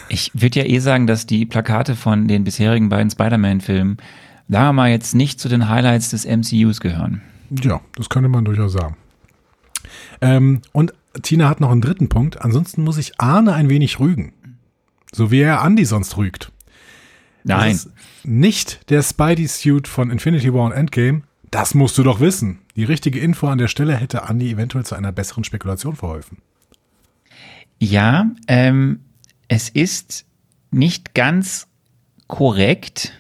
[0.09, 3.97] Ich würde ja eh sagen, dass die Plakate von den bisherigen beiden Spider-Man-Filmen,
[4.49, 7.23] sagen wir mal, jetzt nicht zu den Highlights des MCUs gehören.
[7.51, 8.97] Ja, das könnte man durchaus sagen.
[10.21, 12.41] Ähm, und Tina hat noch einen dritten Punkt.
[12.41, 14.33] Ansonsten muss ich Arne ein wenig rügen.
[15.13, 16.51] So wie er Andy sonst rügt.
[17.45, 17.79] Nein.
[18.25, 21.23] Nicht der Spidey-Suit von Infinity War und Endgame.
[21.51, 22.61] Das musst du doch wissen.
[22.75, 26.39] Die richtige Info an der Stelle hätte Andy eventuell zu einer besseren Spekulation verholfen.
[27.79, 29.01] Ja, ähm,
[29.47, 30.25] es ist
[30.71, 31.69] nicht ganz
[32.27, 33.13] korrekt.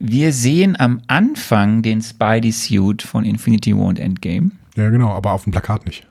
[0.00, 4.52] Wir sehen am Anfang den Spidey-Suit von Infinity War und Endgame.
[4.76, 6.06] Ja, genau, aber auf dem Plakat nicht.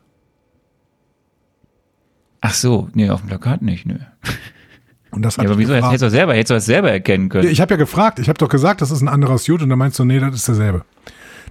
[2.42, 3.96] Ach so, nee, auf dem Plakat nicht, nö.
[5.12, 5.74] Und das Ja, aber wieso?
[5.74, 7.50] Hättest du selber, hättest du das selber erkennen können.
[7.50, 9.80] Ich habe ja gefragt, ich habe doch gesagt, das ist ein anderer Suit und dann
[9.80, 10.84] meinst du, nee, das ist derselbe.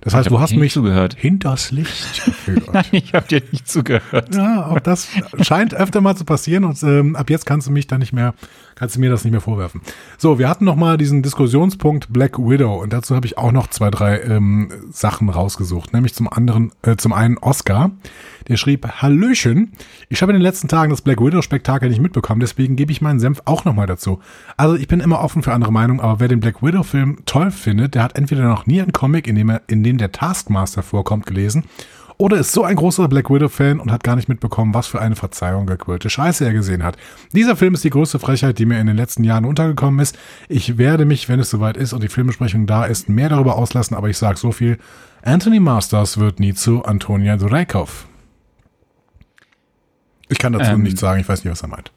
[0.03, 1.17] Das heißt, du hast mich zugehört.
[1.19, 2.73] hinters Licht geführt.
[2.73, 4.35] Nein, ich habe dir nicht zugehört.
[4.35, 5.09] Ja, auch das
[5.41, 8.35] scheint öfter mal zu passieren und ähm, ab jetzt kannst du mich da nicht mehr,
[8.77, 9.81] kannst du mir das nicht mehr vorwerfen.
[10.19, 13.67] So, wir hatten noch mal diesen Diskussionspunkt Black Widow und dazu habe ich auch noch
[13.69, 17.91] zwei, drei ähm, Sachen rausgesucht, nämlich zum anderen, äh, zum einen Oscar,
[18.47, 19.73] der schrieb, Hallöchen,
[20.09, 23.01] ich habe in den letzten Tagen das Black Widow Spektakel nicht mitbekommen, deswegen gebe ich
[23.01, 24.21] meinen Senf auch noch mal dazu.
[24.57, 27.51] Also ich bin immer offen für andere Meinungen, aber wer den Black Widow Film toll
[27.51, 30.83] findet, der hat entweder noch nie einen Comic, in dem, er, in dem der Taskmaster
[30.83, 31.65] vorkommt, gelesen
[32.19, 35.17] oder ist so ein großer Black Widow-Fan und hat gar nicht mitbekommen, was für eine
[35.17, 36.97] Verzeihung gequirlte Scheiße er gesehen hat.
[37.33, 40.17] Dieser Film ist die größte Frechheit, die mir in den letzten Jahren untergekommen ist.
[40.49, 43.97] Ich werde mich, wenn es soweit ist und die Filmbesprechung da ist, mehr darüber auslassen,
[43.97, 44.79] aber ich sage so viel.
[45.23, 48.07] Anthony Masters wird nie zu Antonia Dureikov.
[50.29, 50.83] Ich kann dazu Ähm.
[50.83, 51.93] nichts sagen, ich weiß nicht, was er meint.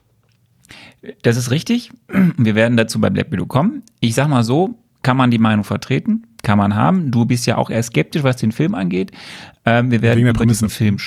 [1.22, 1.90] Das ist richtig.
[2.36, 3.82] Wir werden dazu bei Black Widow kommen.
[4.00, 7.10] Ich sag mal so, kann man die Meinung vertreten, kann man haben.
[7.10, 9.12] Du bist ja auch eher skeptisch, was den Film angeht.
[9.64, 10.70] Ähm, wir werden über diesen.
[10.70, 10.98] Film,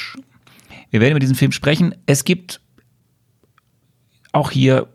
[0.89, 1.95] wir werden über diesen Film sprechen.
[2.05, 2.61] Es gibt
[4.31, 4.87] auch hier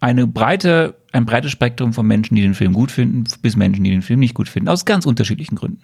[0.00, 3.90] eine breite, ein breites Spektrum von Menschen, die den Film gut finden, bis Menschen, die
[3.90, 5.82] den Film nicht gut finden, aus ganz unterschiedlichen Gründen.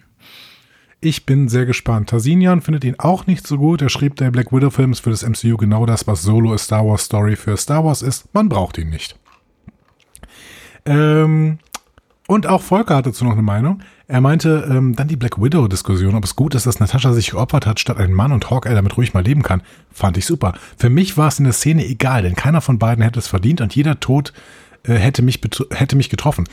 [0.99, 2.09] Ich bin sehr gespannt.
[2.09, 3.83] Tarsinian findet ihn auch nicht so gut.
[3.83, 6.87] Er schrieb, der Black Widow-Film ist für das MCU genau das, was Solo A Star
[6.87, 8.33] Wars Story für Star Wars ist.
[8.33, 9.15] Man braucht ihn nicht.
[10.85, 11.59] Ähm,
[12.27, 13.81] und auch Volker hatte dazu noch eine Meinung.
[14.07, 17.65] Er meinte ähm, dann die Black Widow-Diskussion, ob es gut ist, dass Natascha sich geopfert
[17.65, 19.61] hat, statt ein Mann und Hawkeye damit ruhig mal leben kann.
[19.91, 20.53] Fand ich super.
[20.77, 23.61] Für mich war es in der Szene egal, denn keiner von beiden hätte es verdient
[23.61, 24.33] und jeder Tod
[24.83, 25.39] äh, hätte, mich
[25.71, 26.47] hätte mich getroffen.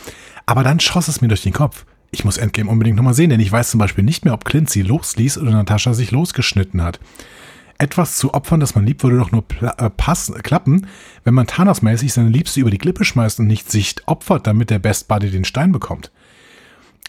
[0.46, 1.84] Aber dann schoss es mir durch den Kopf.
[2.10, 4.70] Ich muss Endgame unbedingt nochmal sehen, denn ich weiß zum Beispiel nicht mehr, ob Clint
[4.70, 7.00] sie losließ oder Natascha sich losgeschnitten hat.
[7.78, 10.86] Etwas zu opfern, das man liebt, würde doch nur äh, passen, klappen,
[11.24, 14.78] wenn man Thanos-mäßig seine Liebste über die Klippe schmeißt und nicht sich opfert, damit der
[14.78, 16.10] Best Buddy den Stein bekommt.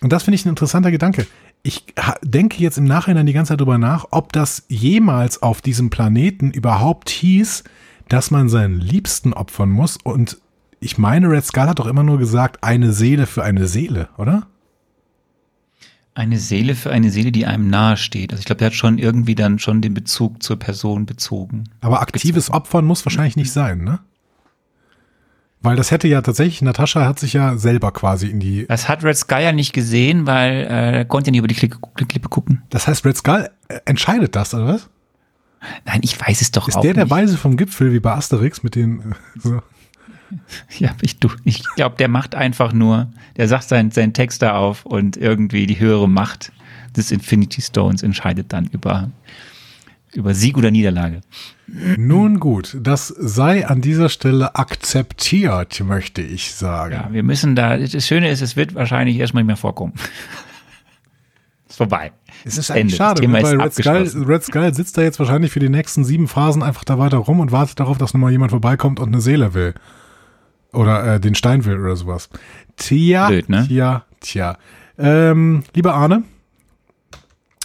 [0.01, 1.28] Und das finde ich ein interessanter Gedanke.
[1.63, 1.86] Ich
[2.21, 6.51] denke jetzt im Nachhinein die ganze Zeit drüber nach, ob das jemals auf diesem Planeten
[6.51, 7.63] überhaupt hieß,
[8.08, 9.97] dass man seinen Liebsten opfern muss.
[9.97, 10.38] Und
[10.80, 14.47] ich meine, Red Skull hat doch immer nur gesagt, eine Seele für eine Seele, oder?
[16.15, 18.32] Eine Seele für eine Seele, die einem nahe steht.
[18.32, 21.65] Also ich glaube, er hat schon irgendwie dann schon den Bezug zur Person bezogen.
[21.82, 23.99] Aber aktives Opfern muss wahrscheinlich nicht sein, ne?
[25.62, 28.65] Weil das hätte ja tatsächlich, Natascha hat sich ja selber quasi in die.
[28.67, 31.56] Das hat Red Sky ja nicht gesehen, weil äh, er konnte ja nicht über die
[31.56, 32.62] Klippe, Klippe gucken.
[32.69, 34.89] Das heißt, Red Skull äh, entscheidet das, oder was?
[35.86, 37.12] Nein, ich weiß es doch Ist auch der der nicht.
[37.12, 38.99] Weise vom Gipfel wie bei Asterix mit den.
[38.99, 39.04] Äh,
[39.39, 39.62] so.
[40.80, 43.08] Ja, ich, ich glaube, der macht einfach nur,
[43.38, 46.52] der sagt seinen, seinen Text da auf und irgendwie die höhere Macht
[46.96, 49.12] des Infinity Stones entscheidet dann über,
[50.14, 51.22] über Sieg oder Niederlage.
[51.68, 56.94] Nun gut, das sei an dieser Stelle akzeptiert, möchte ich sagen.
[56.94, 59.94] Ja, wir müssen da, das Schöne ist, es wird wahrscheinlich erstmal nicht mehr vorkommen.
[61.68, 62.12] ist vorbei.
[62.44, 64.26] Es ist eigentlich schade, weil Red Skull.
[64.26, 67.40] Red Skull sitzt da jetzt wahrscheinlich für die nächsten sieben Phasen einfach da weiter rum
[67.40, 69.74] und wartet darauf, dass nochmal jemand vorbeikommt und eine Seele will.
[70.76, 72.30] Oder äh, den Stein will oder sowas.
[72.78, 73.66] Tja, Blöd, ne?
[73.68, 74.58] tja, tja.
[74.98, 76.24] Ähm, lieber Arne,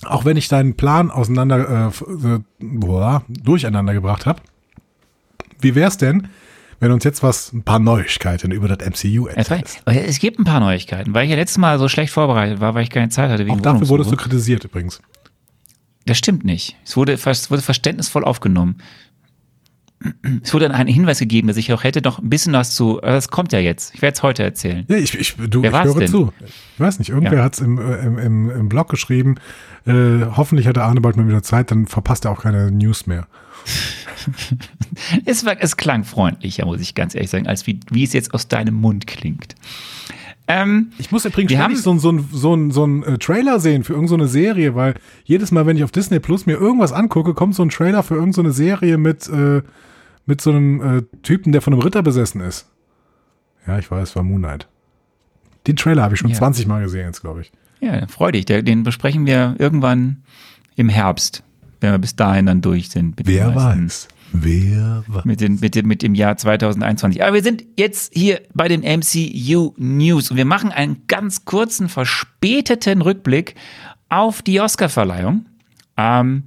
[0.04, 4.40] auch wenn ich deinen Plan auseinander, äh, äh, boah, durcheinander gebracht habe,
[5.60, 6.28] wie wär's denn,
[6.80, 9.82] wenn uns jetzt was, ein paar Neuigkeiten über das MCU erzählst?
[9.84, 12.84] es gibt ein paar Neuigkeiten, weil ich ja letztes Mal so schlecht vorbereitet war, weil
[12.84, 13.44] ich keine Zeit hatte.
[13.44, 15.02] Wegen Auch dafür wurdest du kritisiert übrigens.
[16.06, 16.76] Das stimmt nicht.
[16.84, 18.78] Es wurde, es wurde verständnisvoll aufgenommen.
[20.42, 22.98] Es wurde dann ein Hinweis gegeben, dass ich auch hätte noch ein bisschen was zu.
[23.02, 23.94] Das kommt ja jetzt.
[23.94, 24.84] Ich werde es heute erzählen.
[24.88, 26.08] Ja, ich, ich, du, Wer ich höre denn?
[26.08, 26.32] zu.
[26.74, 27.44] Ich weiß nicht, irgendwer Ja.
[27.44, 29.34] hat's im, äh, im, im, im Blog geschrieben.
[29.86, 33.06] Äh, hoffentlich hat der Arne bald mal wieder Zeit, dann verpasst er auch keine News
[33.06, 33.26] mehr.
[35.24, 38.34] Es, war, es klang freundlicher, muss ich ganz ehrlich sagen, als wie, wie es jetzt
[38.34, 39.54] aus deinem Mund klingt.
[40.46, 44.26] Ähm, Ich muss übrigens haben- so, so, so, so ein äh, Trailer sehen für irgendeine
[44.26, 47.62] so Serie, weil jedes Mal, wenn ich auf Disney Plus mir irgendwas angucke, kommt so
[47.62, 49.62] ein Trailer für irgendeine so Serie mit, äh,
[50.26, 52.66] mit so einem äh, Typen, der von einem Ritter besessen ist.
[53.66, 54.68] Ja, ich weiß, war Moon Knight.
[55.66, 56.36] Den Trailer habe ich schon Ja.
[56.36, 57.52] 20 Mal gesehen jetzt, glaube ich.
[57.80, 58.44] ja, freu dich.
[58.46, 60.22] Den besprechen wir irgendwann
[60.76, 61.42] im Herbst,
[61.80, 63.20] wenn wir bis dahin dann durch sind.
[63.24, 64.08] Wer weiß?
[64.32, 65.24] Wer weiß?
[65.24, 67.22] Mit, den, mit, dem, mit dem Jahr 2021.
[67.22, 71.88] Aber wir sind jetzt hier bei den MCU News und wir machen einen ganz kurzen,
[71.88, 73.54] verspäteten Rückblick
[74.08, 75.46] auf die Oscar-Verleihung.
[75.96, 76.44] Ähm,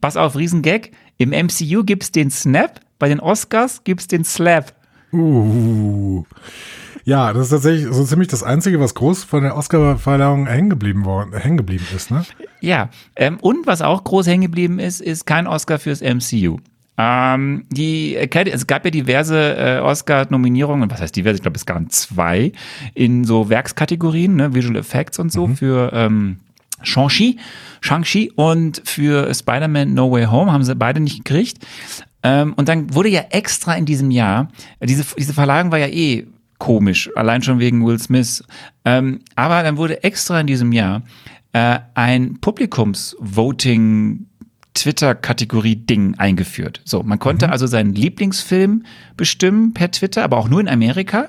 [0.00, 0.90] pass auf, Riesengag.
[1.18, 4.72] Im MCU gibt's den Snap, bei den Oscars gibt's den Slap.
[5.12, 6.22] Uh.
[7.04, 11.04] Ja, das ist tatsächlich so ziemlich das Einzige, was groß von der Oscar-Verleihung hängen geblieben,
[11.04, 12.12] worden- hängen geblieben ist.
[12.12, 12.24] Ne?
[12.60, 16.58] Ja, ähm, und was auch groß hängen geblieben ist, ist kein Oscar fürs MCU.
[16.98, 21.36] Ähm, die Academy, es gab ja diverse äh, Oscar-Nominierungen, was heißt diverse?
[21.36, 22.52] Ich glaube, es gab zwei
[22.94, 26.40] in so Werkskategorien, ne, Visual Effects und so für ähm,
[26.82, 27.38] Shang-Chi,
[27.80, 31.58] Shang-Chi und für Spider-Man No Way Home haben sie beide nicht gekriegt.
[32.22, 34.48] Ähm, und dann wurde ja extra in diesem Jahr,
[34.82, 36.26] diese, diese Verleihung war ja eh
[36.58, 38.44] komisch, allein schon wegen Will Smith.
[38.84, 41.02] Ähm, aber dann wurde extra in diesem Jahr
[41.52, 44.26] äh, ein Publikumsvoting
[44.74, 46.80] Twitter-Kategorie-Ding eingeführt.
[46.84, 48.84] So, man konnte also seinen Lieblingsfilm
[49.16, 51.28] bestimmen per Twitter, aber auch nur in Amerika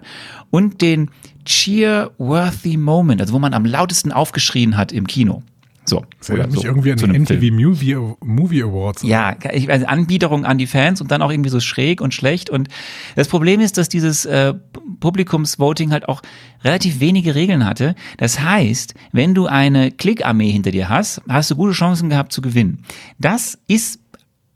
[0.51, 1.09] und den
[1.45, 5.41] Cheer-worthy Moment, also wo man am lautesten aufgeschrien hat im Kino.
[5.85, 6.05] So.
[6.19, 7.23] Das erinnert mich so, irgendwie an Film.
[7.23, 9.01] MTV Movie, Movie Awards.
[9.03, 12.49] Ja, ich also Anbiederung an die Fans und dann auch irgendwie so schräg und schlecht.
[12.49, 12.69] Und
[13.15, 14.53] das Problem ist, dass dieses äh,
[14.99, 16.21] Publikumsvoting halt auch
[16.63, 17.95] relativ wenige Regeln hatte.
[18.17, 22.41] Das heißt, wenn du eine Klickarmee hinter dir hast, hast du gute Chancen gehabt zu
[22.41, 22.83] gewinnen.
[23.17, 23.99] Das ist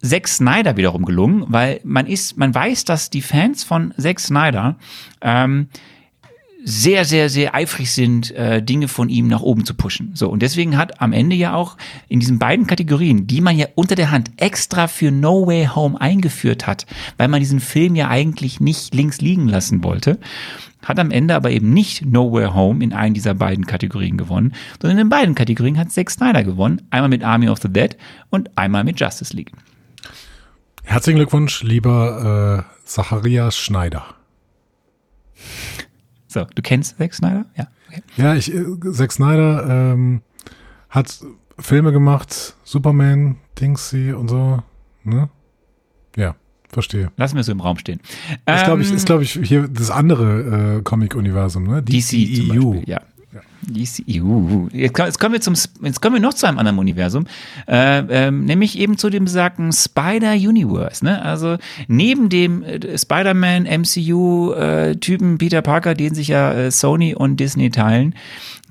[0.01, 4.77] Zack Snyder wiederum gelungen, weil man ist, man weiß, dass die Fans von Zack Snyder
[5.21, 5.69] ähm,
[6.67, 10.11] sehr, sehr, sehr eifrig sind, äh, Dinge von ihm nach oben zu pushen.
[10.15, 11.77] So, und deswegen hat am Ende ja auch
[12.09, 16.01] in diesen beiden Kategorien, die man ja unter der Hand extra für No Way Home
[16.01, 20.17] eingeführt hat, weil man diesen Film ja eigentlich nicht links liegen lassen wollte,
[20.83, 24.97] hat am Ende aber eben nicht Nowhere Home in einen dieser beiden Kategorien gewonnen, sondern
[24.97, 26.81] in beiden Kategorien hat Zack Snyder gewonnen.
[26.89, 27.95] Einmal mit Army of the Dead
[28.31, 29.51] und einmal mit Justice League.
[30.83, 34.15] Herzlichen Glückwunsch, lieber äh, Zacharias Schneider.
[36.35, 37.45] So, du kennst Zack Snyder?
[37.55, 37.67] Ja.
[37.87, 38.01] Okay.
[38.17, 40.21] Ja, ich, äh, Zack Snyder ähm,
[40.89, 41.17] hat
[41.57, 44.61] Filme gemacht, Superman, Dingsy und so.
[45.05, 45.29] Ne?
[46.17, 46.35] Ja,
[46.67, 47.09] verstehe.
[47.15, 48.01] Lassen wir es so im Raum stehen.
[48.43, 51.81] Das glaube ich, Ähm, ist glaube ich hier das andere äh, Comic-Universum, ne?
[51.81, 52.71] DC zum DCEU.
[52.73, 53.01] Beispiel, ja.
[53.67, 54.67] DCEU.
[54.71, 57.25] Jetzt, jetzt kommen wir zum, jetzt kommen wir noch zu einem anderen Universum,
[57.67, 61.03] äh, ähm, nämlich eben zu dem besagten Spider-Universe.
[61.03, 61.21] Ne?
[61.21, 67.69] Also neben dem äh, Spider-Man MCU-Typen Peter Parker, den sich ja äh, Sony und Disney
[67.69, 68.15] teilen,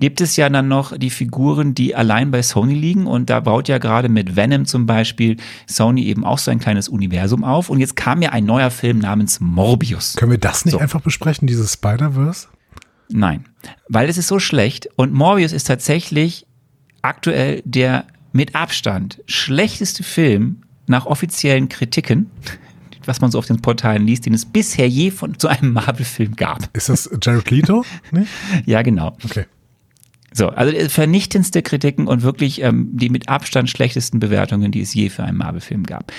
[0.00, 3.68] gibt es ja dann noch die Figuren, die allein bei Sony liegen und da baut
[3.68, 7.80] ja gerade mit Venom zum Beispiel Sony eben auch so ein kleines Universum auf und
[7.80, 10.14] jetzt kam ja ein neuer Film namens Morbius.
[10.16, 10.78] Können wir das nicht So.
[10.78, 12.48] einfach besprechen, dieses Spider-Verse?
[13.08, 13.44] Nein,
[13.88, 16.46] weil es ist so schlecht und Morbius ist tatsächlich
[17.02, 22.30] aktuell der mit Abstand schlechteste Film nach offiziellen Kritiken,
[23.04, 26.36] was man so auf den Portalen liest, den es bisher je von zu einem Marvel-Film
[26.36, 26.74] gab.
[26.76, 27.84] Ist das Jared Leto?
[28.10, 28.28] nicht?
[28.66, 29.16] Ja, genau.
[29.24, 29.44] Okay.
[30.32, 35.08] So, also vernichtendste Kritiken und wirklich ähm, die mit Abstand schlechtesten Bewertungen, die es je
[35.08, 36.12] für einen Marvel-Film gab.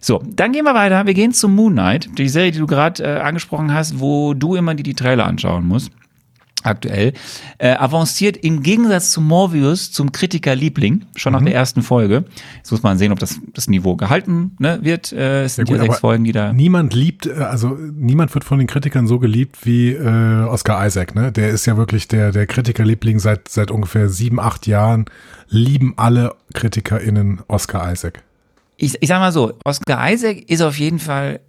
[0.00, 1.06] So, dann gehen wir weiter.
[1.06, 4.54] Wir gehen zu Moon Knight, die Serie, die du gerade äh, angesprochen hast, wo du
[4.54, 5.90] immer die, die Trailer anschauen musst.
[6.64, 7.12] Aktuell.
[7.58, 12.24] Äh, avanciert im Gegensatz zu Morbius zum Kritikerliebling, schon nach der ersten Folge.
[12.56, 15.12] Jetzt muss man sehen, ob das, das Niveau gehalten ne, wird.
[15.12, 16.54] Äh, es sind ja, gut, sechs Folgen, die da.
[16.54, 21.14] Niemand liebt, äh, also niemand wird von den Kritikern so geliebt wie äh, Oscar Isaac,
[21.14, 21.30] ne?
[21.32, 25.04] Der ist ja wirklich der, der Kritikerliebling seit, seit ungefähr sieben, acht Jahren.
[25.48, 28.22] Lieben alle KritikerInnen Oscar Isaac.
[28.76, 31.40] ich, ich sag mal so, Oscar Isaac ist auf jeden Fall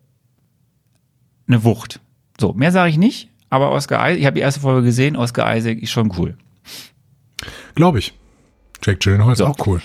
[1.48, 2.00] eine Wucht.
[2.40, 5.56] So, mehr sage ich nicht, aber Oscar Isaac, ich habe die erste Folge gesehen, Oscar
[5.56, 6.36] Isaac ist schon cool.
[7.76, 8.14] Glaube ich.
[8.84, 9.48] Jake Gyllenhaal ist So.
[9.48, 9.82] auch cool.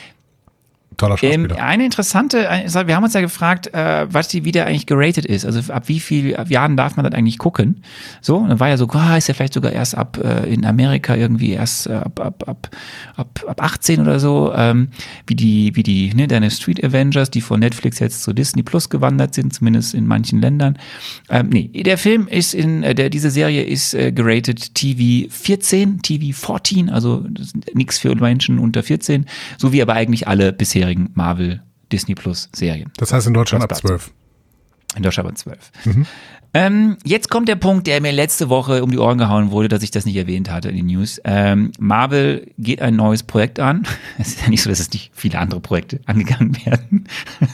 [1.01, 1.65] Toller Ähm, Schauspieler.
[1.65, 5.47] eine interessante, Sache, wir haben uns ja gefragt, äh, was die wieder eigentlich geratet ist.
[5.47, 7.83] Also ab wie viel Jahren darf man das eigentlich gucken?
[8.21, 11.17] So, dann war ja so, ah, ist ja vielleicht sogar erst ab äh, in Amerika
[11.17, 12.71] irgendwie erst äh, ab, ab, ab,
[13.17, 14.89] ab, ab 18 oder so, ähm,
[15.27, 18.91] wie die, wie die, ne, deine Street Avengers, die von Netflix jetzt zu Disney Plus
[18.91, 20.79] gewandert sind, zumindest in manchen Ländern.
[21.31, 26.03] Ähm, nee, der Film ist in, äh, der, diese Serie ist äh, geratet TV 14,
[26.03, 27.25] TV 14, also
[27.73, 29.25] nichts für Menschen unter 14,
[29.57, 32.93] so wie aber eigentlich alle bisherigen Marvel Disney Plus Serien.
[32.97, 33.81] Das heißt in Deutschland ab Platz.
[33.81, 34.13] 12.
[34.97, 35.71] In Deutschland aber 12.
[36.53, 39.85] Ähm, jetzt kommt der Punkt, der mir letzte Woche um die Ohren gehauen wurde, dass
[39.85, 41.21] ich das nicht erwähnt hatte in den News.
[41.25, 43.87] Ähm, Marvel geht ein neues Projekt an.
[44.19, 47.09] Es ist ja nicht so, dass es nicht viele andere Projekte angegangen werden.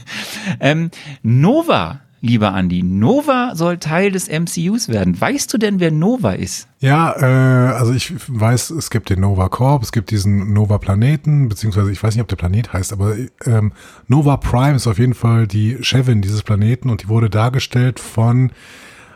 [0.60, 0.90] ähm,
[1.22, 5.20] Nova, lieber Andy, Nova soll Teil des MCUs werden.
[5.20, 6.66] Weißt du denn, wer Nova ist?
[6.80, 11.48] Ja, äh, also ich weiß, es gibt den Nova Corp, es gibt diesen Nova Planeten,
[11.48, 13.72] beziehungsweise ich weiß nicht, ob der Planet heißt, aber ähm,
[14.08, 18.50] Nova Prime ist auf jeden Fall die Chefin dieses Planeten und die wurde dargestellt von,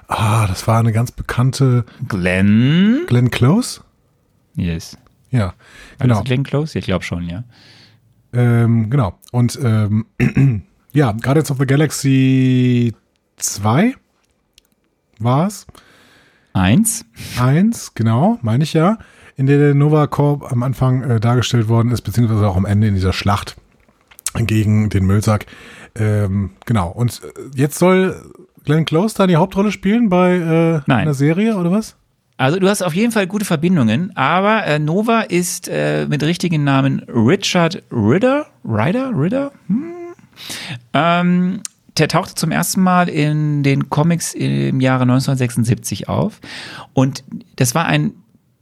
[0.08, 3.00] ah, das war eine ganz bekannte Glenn?
[3.06, 3.80] Glenn Close.
[4.56, 4.96] Yes.
[5.30, 5.54] Ja,
[5.98, 6.14] Genau.
[6.16, 6.24] genau.
[6.24, 6.78] Glenn Close?
[6.78, 7.44] Ich glaube schon, ja.
[8.32, 9.18] Ähm, genau.
[9.32, 10.06] Und ähm,
[10.92, 12.94] ja, Guardians of the Galaxy
[13.36, 13.94] 2
[15.18, 15.66] war es.
[16.52, 17.04] Eins.
[17.38, 18.98] Eins, genau, meine ich ja,
[19.36, 22.88] in der der Nova Corp am Anfang äh, dargestellt worden ist, beziehungsweise auch am Ende
[22.88, 23.56] in dieser Schlacht.
[24.34, 25.46] gegen den Müllsack.
[25.96, 26.88] Ähm, genau.
[26.90, 28.32] Und äh, jetzt soll
[28.64, 31.00] Glenn Close da die Hauptrolle spielen bei äh, Nein.
[31.00, 31.96] einer Serie oder was?
[32.36, 36.64] Also du hast auf jeden Fall gute Verbindungen, aber äh, Nova ist äh, mit richtigen
[36.64, 39.99] Namen Richard Ritter, Rider, Ritter, hm.
[40.92, 41.62] Ähm,
[41.98, 46.40] der tauchte zum ersten Mal in den Comics im Jahre 1976 auf
[46.92, 47.24] und
[47.56, 48.12] das war ein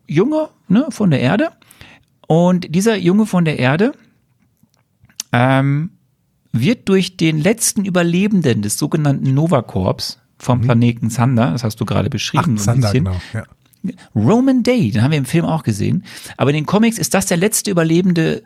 [0.06, 1.50] Junge ne, von der Erde
[2.26, 3.92] und dieser Junge von der Erde
[5.32, 5.90] ähm,
[6.52, 11.84] wird durch den letzten Überlebenden des sogenannten Nova Corps vom Planeten Zander, das hast du
[11.84, 13.16] gerade beschrieben, so ein Sander, bisschen, genau.
[13.34, 13.44] Ja.
[14.14, 16.04] Roman Day, den haben wir im Film auch gesehen.
[16.36, 18.42] Aber in den Comics ist das der letzte Überlebende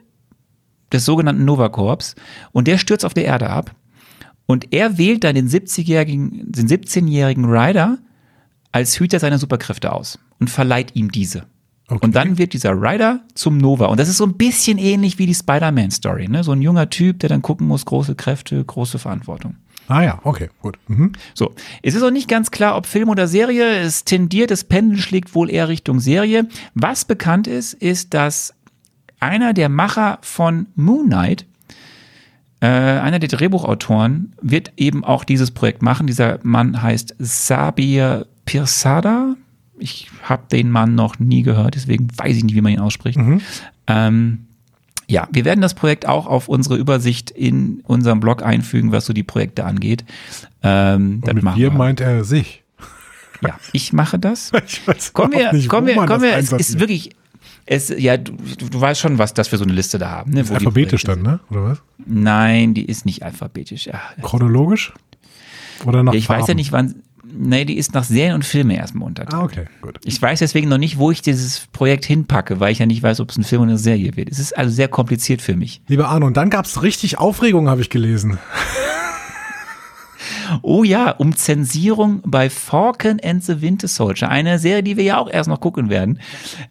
[0.92, 2.14] des sogenannten Nova Corps
[2.52, 3.74] und der stürzt auf der Erde ab.
[4.46, 7.98] Und er wählt dann den 70-jährigen, den 17-jährigen Ryder
[8.72, 11.46] als Hüter seiner Superkräfte aus und verleiht ihm diese.
[11.88, 12.06] Okay.
[12.06, 13.86] Und dann wird dieser Ryder zum Nova.
[13.86, 16.28] Und das ist so ein bisschen ähnlich wie die Spider-Man-Story.
[16.28, 16.42] Ne?
[16.42, 19.56] So ein junger Typ, der dann gucken muss, große Kräfte, große Verantwortung.
[19.88, 20.78] Ah ja, okay, gut.
[20.88, 21.12] Mhm.
[21.34, 21.52] So,
[21.82, 23.78] es ist auch nicht ganz klar, ob Film oder Serie.
[23.80, 26.48] Es tendiert, das Pendel schlägt wohl eher Richtung Serie.
[26.74, 28.54] Was bekannt ist, ist, dass
[29.22, 31.46] einer der Macher von Moon Knight,
[32.60, 36.06] äh, einer der Drehbuchautoren, wird eben auch dieses Projekt machen.
[36.06, 39.36] Dieser Mann heißt Sabir Pirsada.
[39.78, 43.18] Ich habe den Mann noch nie gehört, deswegen weiß ich nicht, wie man ihn ausspricht.
[43.86, 44.46] Ähm,
[45.08, 49.12] ja, wir werden das Projekt auch auf unsere Übersicht in unserem Blog einfügen, was so
[49.12, 50.04] die Projekte angeht.
[50.62, 52.62] Ähm, Und mit wir meint er sich.
[53.40, 54.52] Ja, ich mache das.
[54.66, 56.36] Ich weiß Kommen wir, nicht, kommen wir, kommen wir.
[56.36, 57.10] Es ist wirklich,
[57.66, 60.32] es, ja, du, du, weißt schon, was das für so eine Liste da haben.
[60.32, 61.40] Ne, Alphabetisch dann, ne?
[61.50, 61.82] Oder was?
[62.04, 63.86] Nein, die ist nicht alphabetisch.
[63.86, 64.92] Ja, Chronologisch?
[65.84, 66.56] Oder nach ich weiß ja Farben?
[66.56, 66.94] nicht, wann.
[67.34, 69.34] Nee, die ist nach Serien und Filme erstmal unterteilt.
[69.34, 69.98] Ah, okay, gut.
[70.04, 73.20] Ich weiß deswegen noch nicht, wo ich dieses Projekt hinpacke, weil ich ja nicht weiß,
[73.20, 74.30] ob es ein Film oder eine Serie wird.
[74.30, 75.80] Es ist also sehr kompliziert für mich.
[75.88, 78.38] Lieber Arno, und dann gab's richtig Aufregung, habe ich gelesen.
[80.60, 85.18] Oh ja, um Zensierung bei Falcon and the Winter Soldier, eine Serie, die wir ja
[85.18, 86.20] auch erst noch gucken werden.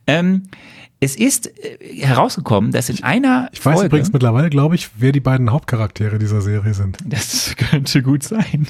[0.06, 0.44] Ähm,
[1.04, 5.12] es ist äh, herausgekommen, dass in einer Ich weiß Folge, übrigens mittlerweile, glaube ich, wer
[5.12, 7.00] die beiden Hauptcharaktere dieser Serie sind.
[7.04, 8.68] das könnte gut sein.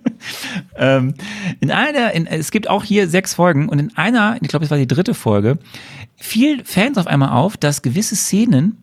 [0.76, 1.14] ähm,
[1.60, 4.70] in einer, in, es gibt auch hier sechs Folgen und in einer, ich glaube, es
[4.70, 5.58] war die dritte Folge,
[6.14, 8.78] fiel Fans auf einmal auf, dass gewisse Szenen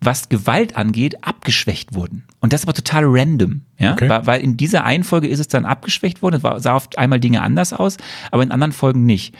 [0.00, 2.24] was Gewalt angeht, abgeschwächt wurden.
[2.40, 4.08] Und das ist aber total random, ja, Okay.
[4.08, 7.18] weil, weil in dieser einen Folge ist es dann abgeschwächt worden, es sah auf einmal
[7.18, 7.96] Dinge anders aus,
[8.30, 9.34] aber in anderen Folgen nicht.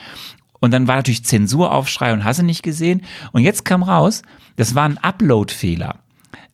[0.61, 3.03] Und dann war natürlich Zensuraufschrei und Hasse nicht gesehen.
[3.33, 4.23] Und jetzt kam raus,
[4.57, 5.97] das war ein Upload-Fehler.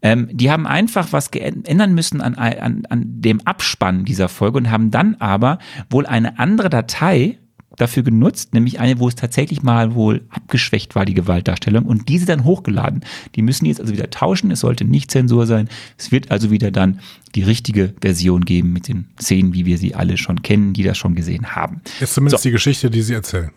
[0.03, 4.71] Ähm, die haben einfach was geändern müssen an, an, an dem Abspann dieser Folge und
[4.71, 7.38] haben dann aber wohl eine andere Datei
[7.77, 12.27] dafür genutzt, nämlich eine, wo es tatsächlich mal wohl abgeschwächt war, die Gewaltdarstellung, und diese
[12.27, 13.05] dann hochgeladen.
[13.35, 15.69] Die müssen jetzt also wieder tauschen, es sollte nicht Zensur sein.
[15.99, 17.01] Es wird also wieder dann
[17.35, 20.99] die richtige Version geben mit den Szenen, wie wir sie alle schon kennen, die das
[20.99, 21.81] schon gesehen haben.
[22.01, 22.49] Ist zumindest So.
[22.49, 23.51] die Geschichte, die sie erzählen.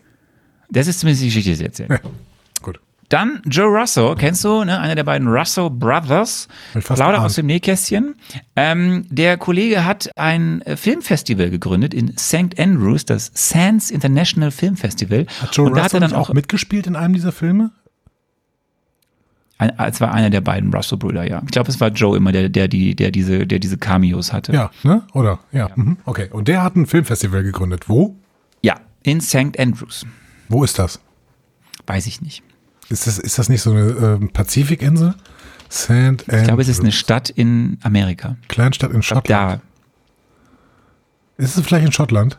[0.70, 1.98] Das ist zumindest die Geschichte, die sie erzählen.
[2.62, 2.80] Gut.
[3.08, 4.78] Dann Joe Russo, kennst du, ne?
[4.78, 8.16] einer der beiden Russo Brothers, Plauder aus dem Nähkästchen.
[8.54, 12.58] Ähm, der Kollege hat ein äh, Filmfestival gegründet in St.
[12.58, 15.26] Andrews, das Sands International Film Festival.
[15.40, 17.70] Hat Joe Und Russell hat er dann auch, auch mitgespielt in einem dieser Filme?
[19.58, 21.42] ein, es war einer der beiden Russo-Brüder, ja.
[21.44, 24.52] Ich glaube, es war Joe immer, der, der, die, der, diese, der diese Cameos hatte.
[24.52, 25.02] Ja, ne?
[25.12, 25.40] Oder?
[25.52, 25.70] Ja.
[25.74, 25.98] Mhm.
[26.04, 26.28] Okay.
[26.30, 27.88] Und der hat ein Filmfestival gegründet.
[27.88, 28.16] Wo?
[28.62, 29.58] Ja, in St.
[29.58, 30.06] Andrews.
[30.48, 31.00] Wo ist das?
[31.86, 32.42] Weiß ich nicht.
[32.90, 35.14] Ist das, ist das nicht so eine ähm, Pazifikinsel?
[35.88, 36.24] Andrews.
[36.28, 38.36] Ich glaube, es ist eine Stadt in Amerika.
[38.48, 39.28] Kleinstadt in Schottland.
[39.28, 39.60] da.
[41.36, 42.38] Ist es vielleicht in Schottland?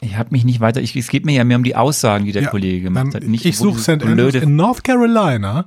[0.00, 2.32] Ich habe mich nicht weiter, ich, es geht mir ja mehr um die Aussagen, die
[2.32, 3.22] der Ja, Kollege gemacht hat.
[3.24, 4.02] Nicht, ich suche St.
[4.02, 5.66] Andrews in North Carolina.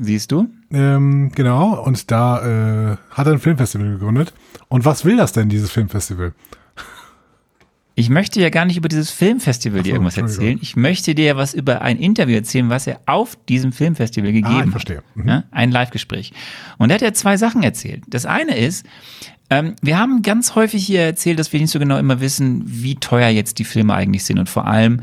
[0.00, 0.48] Siehst du?
[0.72, 4.32] Ähm, genau, und da äh, hat er ein Filmfestival gegründet.
[4.68, 6.32] Und was will das denn, dieses Filmfestival?
[7.98, 10.44] Ich möchte ja gar nicht über dieses Filmfestival dir so, irgendwas Entschuldigung.
[10.44, 10.58] erzählen.
[10.62, 14.54] Ich möchte dir ja was über ein Interview erzählen, was er auf diesem Filmfestival gegeben
[14.54, 14.70] Ah, ich hat.
[14.70, 15.02] verstehe.
[15.14, 15.28] Mhm.
[15.28, 16.32] Ja, ein Live-Gespräch.
[16.76, 18.02] Und da hat er zwei Sachen erzählt.
[18.08, 18.84] Das eine ist,
[19.48, 22.96] ähm, wir haben ganz häufig hier erzählt, dass wir nicht so genau immer wissen, wie
[22.96, 24.38] teuer jetzt die Filme eigentlich sind.
[24.38, 25.00] Und vor allem,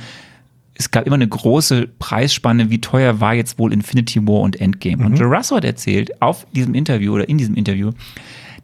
[0.75, 5.03] es gab immer eine große Preisspanne, wie teuer war jetzt wohl Infinity War und Endgame.
[5.03, 7.91] Und Joe Russo hat erzählt, auf diesem Interview oder in diesem Interview,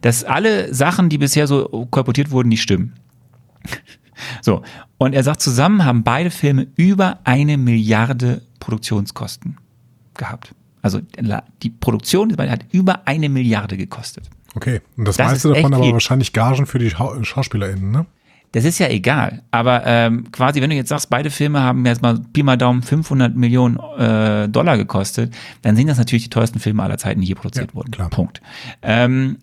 [0.02, 2.92] dass alle Sachen, die bisher so kolportiert wurden, nicht stimmen.
[4.42, 4.62] So,
[4.98, 9.56] und er sagt, zusammen haben beide Filme über eine Milliarde Produktionskosten
[10.16, 10.54] gehabt.
[10.82, 11.00] Also
[11.62, 14.28] die Produktion hat über eine Milliarde gekostet.
[14.54, 18.06] Okay, und das, Das meiste ist davon aber wahrscheinlich Gagen für die Schau SchauspielerInnen, ne?
[18.52, 19.42] das ist ja egal.
[19.52, 22.82] Aber ähm, quasi, wenn du jetzt sagst, beide Filme haben jetzt mal Pi mal Daumen
[22.82, 27.28] 500 Millionen äh, Dollar gekostet, dann sind das natürlich die teuersten Filme aller Zeiten, die
[27.28, 27.92] hier produziert Ja, wurden.
[27.92, 28.10] klar.
[28.10, 28.40] Punkt.
[28.82, 29.38] Ähm,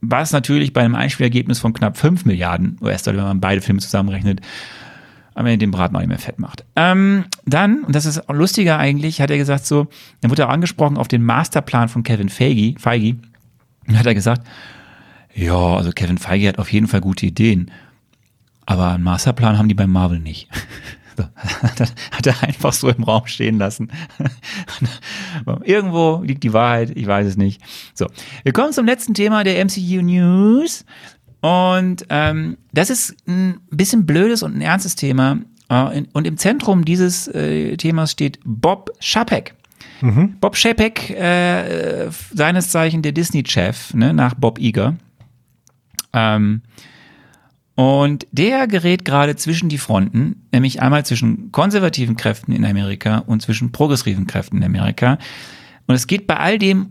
[0.00, 4.40] was natürlich bei einem Einspielergebnis von knapp 5 Milliarden US-Dollar, wenn man beide Filme zusammenrechnet,
[5.34, 6.64] am Ende den Braten auch nicht mehr fett macht.
[6.76, 9.88] Ähm, dann, und das ist lustiger eigentlich, hat er gesagt so,
[10.20, 13.16] dann wurde er angesprochen auf den Masterplan von Kevin Feige, Feige
[13.86, 14.46] und hat er gesagt,
[15.34, 17.70] ja, also Kevin Feige hat auf jeden Fall gute Ideen,
[18.66, 20.48] aber einen Masterplan haben die bei Marvel nicht.
[21.16, 21.24] So,
[22.12, 23.90] hat er einfach so im Raum stehen lassen.
[25.64, 27.62] Irgendwo liegt die Wahrheit, ich weiß es nicht.
[27.94, 28.06] So,
[28.42, 30.84] wir kommen zum letzten Thema der MCU News.
[31.40, 35.38] Und ähm, das ist ein bisschen blödes und ein ernstes Thema.
[35.68, 39.54] Äh, und im Zentrum dieses äh, Themas steht Bob Chapek.
[40.40, 44.96] Bob Chapek, äh, seines Zeichen der Disney-Chef, ne, nach Bob Iger.
[46.14, 46.62] Ähm,
[47.80, 53.40] und der gerät gerade zwischen die Fronten, nämlich einmal zwischen konservativen Kräften in Amerika und
[53.40, 55.16] zwischen progressiven Kräften in Amerika.
[55.86, 56.90] Und es geht bei all dem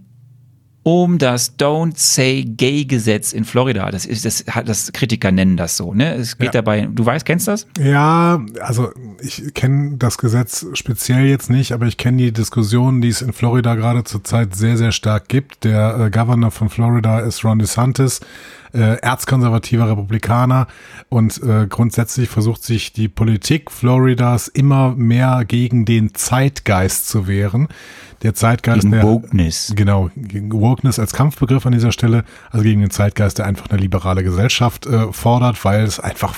[0.81, 3.91] um das Don't Say Gay Gesetz in Florida.
[3.91, 5.93] Das ist das, hat- das Kritiker nennen das so.
[5.93, 6.51] Ne, es geht Ja.
[6.61, 6.87] dabei.
[6.91, 7.67] Du weißt, kennst das?
[7.77, 8.89] Ja, also
[9.21, 13.33] ich kenne das Gesetz speziell jetzt nicht, aber ich kenne die Diskussion, die es in
[13.33, 15.65] Florida gerade zurzeit sehr, sehr stark gibt.
[15.65, 18.21] Der äh, Governor von Florida ist Ron DeSantis,
[18.73, 20.67] äh, erzkonservativer Republikaner
[21.09, 27.67] und äh, grundsätzlich versucht sich die Politik Floridas immer mehr gegen den Zeitgeist zu wehren.
[28.21, 29.73] Der Zeitgeist, Gegen der, Wokeness.
[29.75, 33.79] Genau, gegen Wokeness als Kampfbegriff an dieser Stelle, also gegen den Zeitgeist, der einfach eine
[33.79, 36.35] liberale Gesellschaft äh, fordert, weil es einfach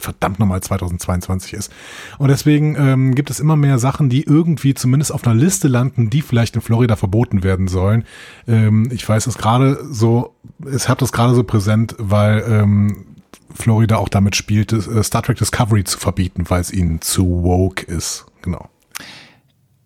[0.00, 1.72] verdammt nochmal 2022 ist.
[2.18, 6.10] Und deswegen ähm, gibt es immer mehr Sachen, die irgendwie zumindest auf einer Liste landen,
[6.10, 8.04] die vielleicht in Florida verboten werden sollen.
[8.46, 10.34] Ähm, ich weiß es gerade so,
[10.74, 13.06] ich habe das gerade so präsent, weil ähm,
[13.54, 17.84] Florida auch damit spielt, äh, Star Trek Discovery zu verbieten, weil es ihnen zu woke
[17.86, 18.26] ist.
[18.42, 18.68] Genau.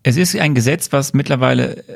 [0.03, 1.95] Es ist ein Gesetz, was mittlerweile äh,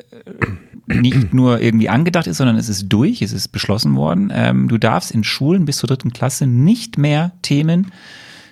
[0.89, 4.31] nicht nur irgendwie angedacht ist, sondern es ist durch, es ist beschlossen worden.
[4.33, 7.91] Ähm, du darfst in Schulen bis zur dritten Klasse nicht mehr Themen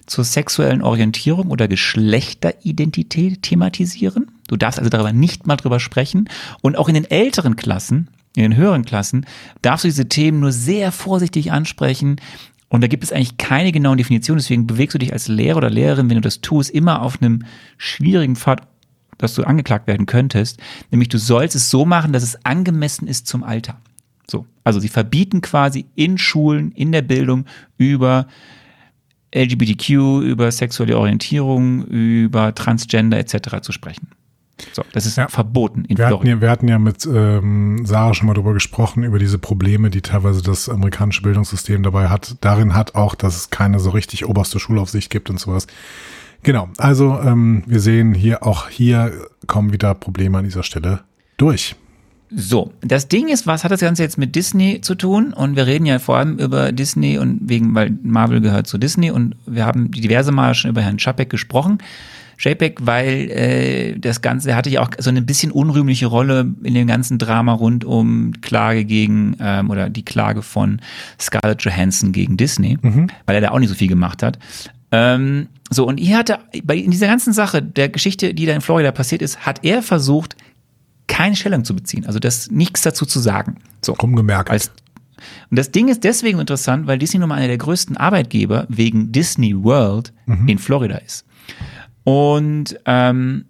[0.05, 4.31] zur sexuellen Orientierung oder Geschlechteridentität thematisieren.
[4.47, 6.29] Du darfst also darüber nicht mal drüber sprechen.
[6.61, 9.25] Und auch in den älteren Klassen, in den höheren Klassen,
[9.61, 12.21] darfst du diese Themen nur sehr vorsichtig ansprechen.
[12.69, 14.39] Und da gibt es eigentlich keine genauen Definitionen.
[14.39, 17.43] Deswegen bewegst du dich als Lehrer oder Lehrerin, wenn du das tust, immer auf einem
[17.77, 18.61] schwierigen Pfad,
[19.17, 20.59] dass du angeklagt werden könntest.
[20.91, 23.79] Nämlich du sollst es so machen, dass es angemessen ist zum Alter.
[24.29, 24.45] So.
[24.63, 27.45] Also sie verbieten quasi in Schulen, in der Bildung
[27.77, 28.27] über
[29.35, 29.89] LGBTQ,
[30.23, 33.61] über sexuelle Orientierung, über Transgender etc.
[33.61, 34.07] zu sprechen.
[34.73, 35.27] So, das ist Ja.
[35.27, 39.03] verboten in Wir hatten, ja, wir hatten ja mit ähm, Sarah schon mal drüber gesprochen,
[39.03, 42.37] über diese Probleme, die teilweise das amerikanische Bildungssystem dabei hat.
[42.41, 45.67] Darin hat auch, dass es keine so richtig oberste Schulaufsicht gibt und sowas.
[46.43, 49.11] Genau, also ähm, wir sehen hier, auch hier
[49.47, 51.01] kommen wieder Probleme an dieser Stelle
[51.37, 51.75] durch.
[52.29, 55.31] So, das Ding ist, was hat das Ganze jetzt mit Disney zu tun?
[55.31, 59.11] Und wir reden ja vor allem über Disney und wegen, weil Marvel gehört zu Disney
[59.11, 61.77] und wir haben diverse Mal schon über Herrn Chapek gesprochen.
[62.37, 66.73] Chapek, weil äh, das Ganze, er hatte ja auch so eine bisschen unrühmliche Rolle in
[66.73, 70.81] dem ganzen Drama rund um Klage gegen ähm, oder die Klage von
[71.19, 72.77] Scarlett Johansson gegen Disney,
[73.25, 74.37] weil er da auch nicht so viel gemacht hat.
[74.91, 78.61] Ähm, so, und hier hatte, bei in dieser ganzen Sache, der Geschichte, die da in
[78.61, 80.35] Florida passiert ist, hat er versucht,
[81.07, 83.57] keine Stellung zu beziehen, also das nichts dazu zu sagen.
[83.83, 83.93] So.
[83.93, 84.49] Rumgemerkt.
[84.49, 84.71] Als,
[85.49, 89.11] und das Ding ist deswegen interessant, weil Disney nun mal einer der größten Arbeitgeber wegen
[89.11, 90.13] Disney World
[90.47, 91.25] in Florida ist.
[92.03, 93.45] Und ähm,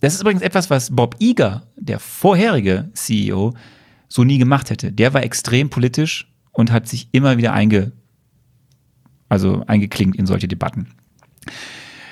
[0.00, 3.54] das ist übrigens etwas, was Bob Iger, der vorherige CEO,
[4.08, 4.92] so nie gemacht hätte.
[4.92, 7.92] Der war extrem politisch und hat sich immer wieder einge,
[9.28, 10.88] also eingeklinkt in solche Debatten.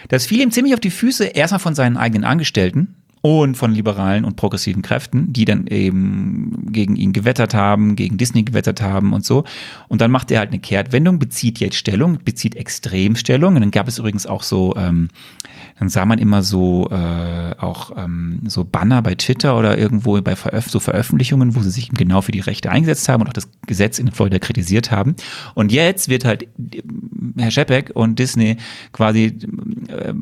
[0.08, 4.24] Das fiel ihm ziemlich auf die Füße, erstmal von seinen eigenen Angestellten und von liberalen
[4.24, 9.24] und progressiven Kräften, die dann eben gegen ihn gewettert haben, gegen Disney gewettert haben und
[9.24, 9.44] so.
[9.88, 13.56] Und dann macht er halt eine Kehrtwendung, bezieht jetzt Stellung, bezieht Extremstellung.
[13.56, 15.08] Und dann gab es übrigens auch so, ähm,
[15.78, 20.34] dann sah man immer so äh, auch ähm, so Banner bei Twitter oder irgendwo bei
[20.34, 23.48] Veröf so Veröffentlichungen, wo sie sich genau für die Rechte eingesetzt haben und auch das
[23.66, 25.16] Gesetz in Florida kritisiert haben.
[25.54, 26.82] Und jetzt wird halt äh,
[27.36, 28.56] Herr Schepek und Disney
[28.92, 29.36] quasi
[29.88, 30.14] äh,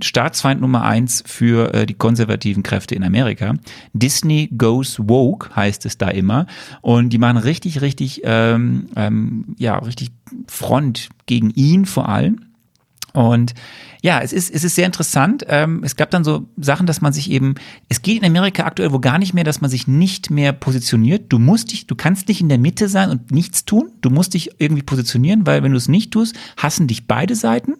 [0.00, 3.54] Staatsfeind Nummer eins für äh, die konservativen Kräfte in Amerika.
[3.92, 6.46] Disney goes woke heißt es da immer
[6.82, 10.12] und die machen richtig, richtig, ähm, ähm, ja, richtig
[10.46, 12.40] Front gegen ihn vor allem.
[13.12, 13.54] Und
[14.04, 15.46] ja, es ist, es ist sehr interessant.
[15.48, 17.54] Ähm, es gab dann so Sachen, dass man sich eben,
[17.88, 21.32] es geht in Amerika aktuell wo gar nicht mehr, dass man sich nicht mehr positioniert.
[21.32, 23.92] Du musst dich, du kannst nicht in der Mitte sein und nichts tun.
[24.02, 27.76] Du musst dich irgendwie positionieren, weil wenn du es nicht tust, hassen dich beide Seiten.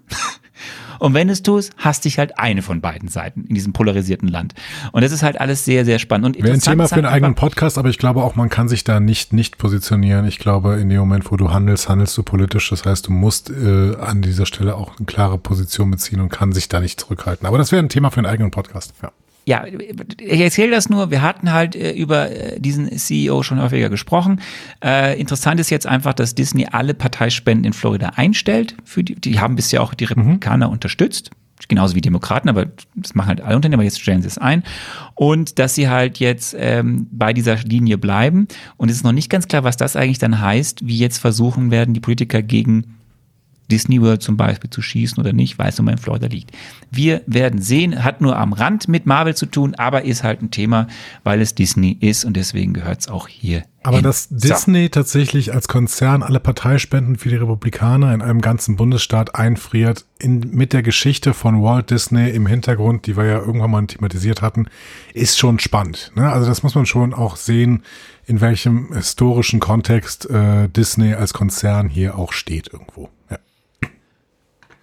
[0.98, 4.28] Und wenn du es tust, hast dich halt eine von beiden Seiten in diesem polarisierten
[4.28, 4.54] Land.
[4.92, 6.36] Und das ist halt alles sehr, sehr spannend.
[6.36, 8.84] Und Wäre ein Thema für einen eigenen Podcast, aber ich glaube auch, man kann sich
[8.84, 10.26] da nicht, nicht positionieren.
[10.26, 12.70] Ich glaube, in dem Moment, wo du handelst, handelst du politisch.
[12.70, 16.52] Das heißt, du musst äh, an dieser Stelle auch eine klare Position beziehen und kann
[16.52, 17.46] sich da nicht zurückhalten.
[17.46, 19.12] Aber das wäre ein Thema für einen eigenen Podcast, ja
[19.46, 23.90] ja, ich erzähle das nur, wir hatten halt äh, über äh, diesen CEO schon häufiger
[23.90, 24.40] gesprochen.
[24.82, 28.74] Äh, interessant ist jetzt einfach, dass Disney alle Parteispenden in Florida einstellt.
[28.84, 30.72] Für die, die haben bisher auch die Republikaner mhm.
[30.72, 31.30] unterstützt.
[31.68, 34.64] Genauso wie Demokraten, aber das machen halt alle Unternehmen, aber jetzt stellen sie es ein.
[35.14, 38.48] Und dass sie halt jetzt ähm, bei dieser Linie bleiben.
[38.76, 41.70] Und es ist noch nicht ganz klar, was das eigentlich dann heißt, wie jetzt versuchen
[41.70, 42.96] werden, die Politiker gegen
[43.70, 46.52] Disney World zum Beispiel zu schießen oder nicht, weil es nun mal in Florida liegt.
[46.90, 50.50] Wir werden sehen, hat nur am Rand mit Marvel zu tun, aber ist halt ein
[50.50, 50.86] Thema,
[51.22, 53.64] weil es Disney ist und deswegen gehört es auch hier.
[53.82, 54.04] Aber hin.
[54.04, 54.88] dass Disney so.
[54.88, 60.72] tatsächlich als Konzern alle Parteispenden für die Republikaner in einem ganzen Bundesstaat einfriert, in, mit
[60.72, 64.68] der Geschichte von Walt Disney im Hintergrund, die wir ja irgendwann mal thematisiert hatten,
[65.12, 66.12] ist schon spannend.
[66.14, 66.30] Ne?
[66.32, 67.82] Also das muss man schon auch sehen,
[68.26, 73.10] in welchem historischen Kontext äh, Disney als Konzern hier auch steht irgendwo.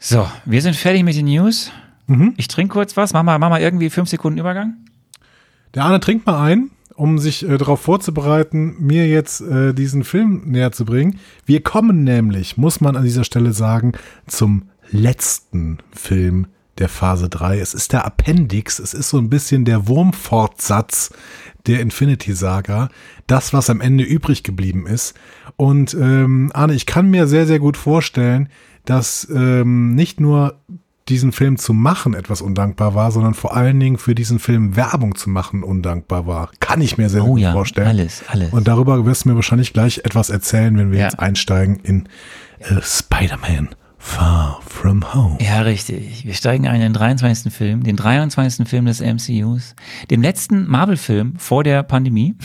[0.04, 1.72] So, wir sind fertig mit den News.
[2.08, 2.34] Mhm.
[2.36, 3.14] Ich trinke kurz was.
[3.14, 4.74] Mach mal, mach mal irgendwie fünf Sekunden Übergang.
[5.76, 10.42] Der Arne trinkt mal ein, um sich äh, darauf vorzubereiten, mir jetzt äh, diesen Film
[10.48, 11.20] näher zu bringen.
[11.46, 13.92] Wir kommen nämlich, muss man an dieser Stelle sagen,
[14.26, 16.48] zum letzten Film
[16.80, 17.60] der Phase 3.
[17.60, 21.12] Es ist der Appendix, es ist so ein bisschen der Wurmfortsatz
[21.68, 22.90] der Infinity Saga,
[23.28, 25.14] das, was am Ende übrig geblieben ist.
[25.58, 28.50] Und ähm, Arne, ich kann mir sehr, sehr gut vorstellen,
[28.86, 30.56] dass ähm, nicht nur
[31.10, 35.16] diesen Film zu machen etwas undankbar war, sondern vor allen Dingen für diesen Film Werbung
[35.16, 36.50] zu machen undankbar war.
[36.60, 37.88] Kann ich mir sehr oh, gut ja, vorstellen.
[37.88, 38.54] Alles, alles.
[38.54, 41.06] Und darüber wirst du mir wahrscheinlich gleich etwas erzählen, wenn wir ja.
[41.06, 42.08] jetzt einsteigen in
[42.60, 43.70] äh, Spider-Man.
[44.04, 45.38] Far From Home.
[45.40, 46.26] Ja, richtig.
[46.26, 47.54] Wir steigen ein in den 23.
[47.54, 48.68] Film, den 23.
[48.68, 49.76] Film des MCUs,
[50.10, 52.36] dem letzten Marvel-Film vor der Pandemie.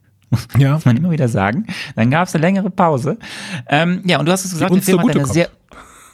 [0.58, 0.74] ja.
[0.74, 1.66] Muss man immer wieder sagen.
[1.94, 3.18] Dann gab es eine längere Pause.
[3.66, 5.32] Ähm, ja, und du hast es gesagt, der Film hat eine kommt.
[5.32, 5.48] sehr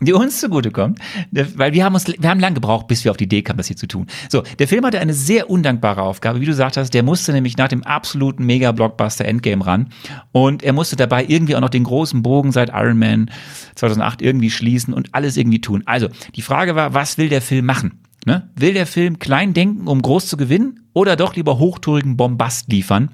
[0.04, 0.98] die uns zugutekommt,
[1.30, 3.68] weil wir haben uns, wir haben lange gebraucht, bis wir auf die Idee kamen, das
[3.68, 4.06] hier zu tun.
[4.28, 7.56] So, der Film hatte eine sehr undankbare Aufgabe, wie du gesagt hast, der musste nämlich
[7.56, 9.88] nach dem absoluten Mega-Blockbuster Endgame ran
[10.32, 13.30] und er musste dabei irgendwie auch noch den großen Bogen seit Iron Man
[13.74, 15.82] 2008 irgendwie schließen und alles irgendwie tun.
[15.86, 18.00] Also, die Frage war, was will der Film machen?
[18.24, 18.48] Ne?
[18.54, 23.10] Will der Film klein denken, um groß zu gewinnen oder doch lieber hochtourigen Bombast liefern?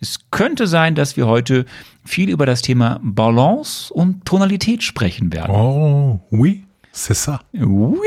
[0.00, 1.64] Es könnte sein, dass wir heute
[2.04, 5.54] viel über das Thema Balance und Tonalität sprechen werden.
[5.54, 7.40] Oh, oui, c'est ça.
[7.52, 7.98] Oui.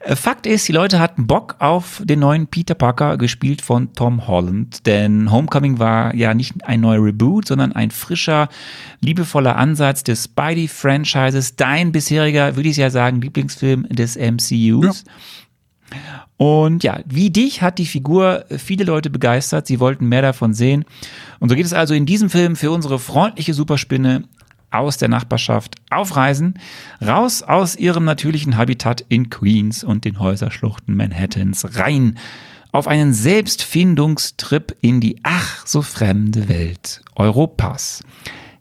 [0.00, 4.26] Äh, Fakt ist, die Leute hatten Bock auf den neuen Peter Parker, gespielt von Tom
[4.26, 4.86] Holland.
[4.86, 8.48] Denn Homecoming war ja nicht ein neuer Reboot, sondern ein frischer,
[9.00, 11.56] liebevoller Ansatz des Spidey-Franchises.
[11.56, 15.04] Dein bisheriger, würde ich ja sagen, Lieblingsfilm des MCUs.
[15.06, 15.12] Ja.
[16.36, 19.66] Und ja, wie dich hat die Figur viele Leute begeistert.
[19.66, 20.84] Sie wollten mehr davon sehen.
[21.38, 24.24] Und so geht es also in diesem Film für unsere freundliche Superspinne
[24.72, 26.58] aus der Nachbarschaft auf Reisen,
[27.04, 32.18] raus aus ihrem natürlichen Habitat in Queens und den Häuserschluchten Manhattans, rein
[32.72, 38.02] auf einen Selbstfindungstrip in die ach so fremde Welt Europas.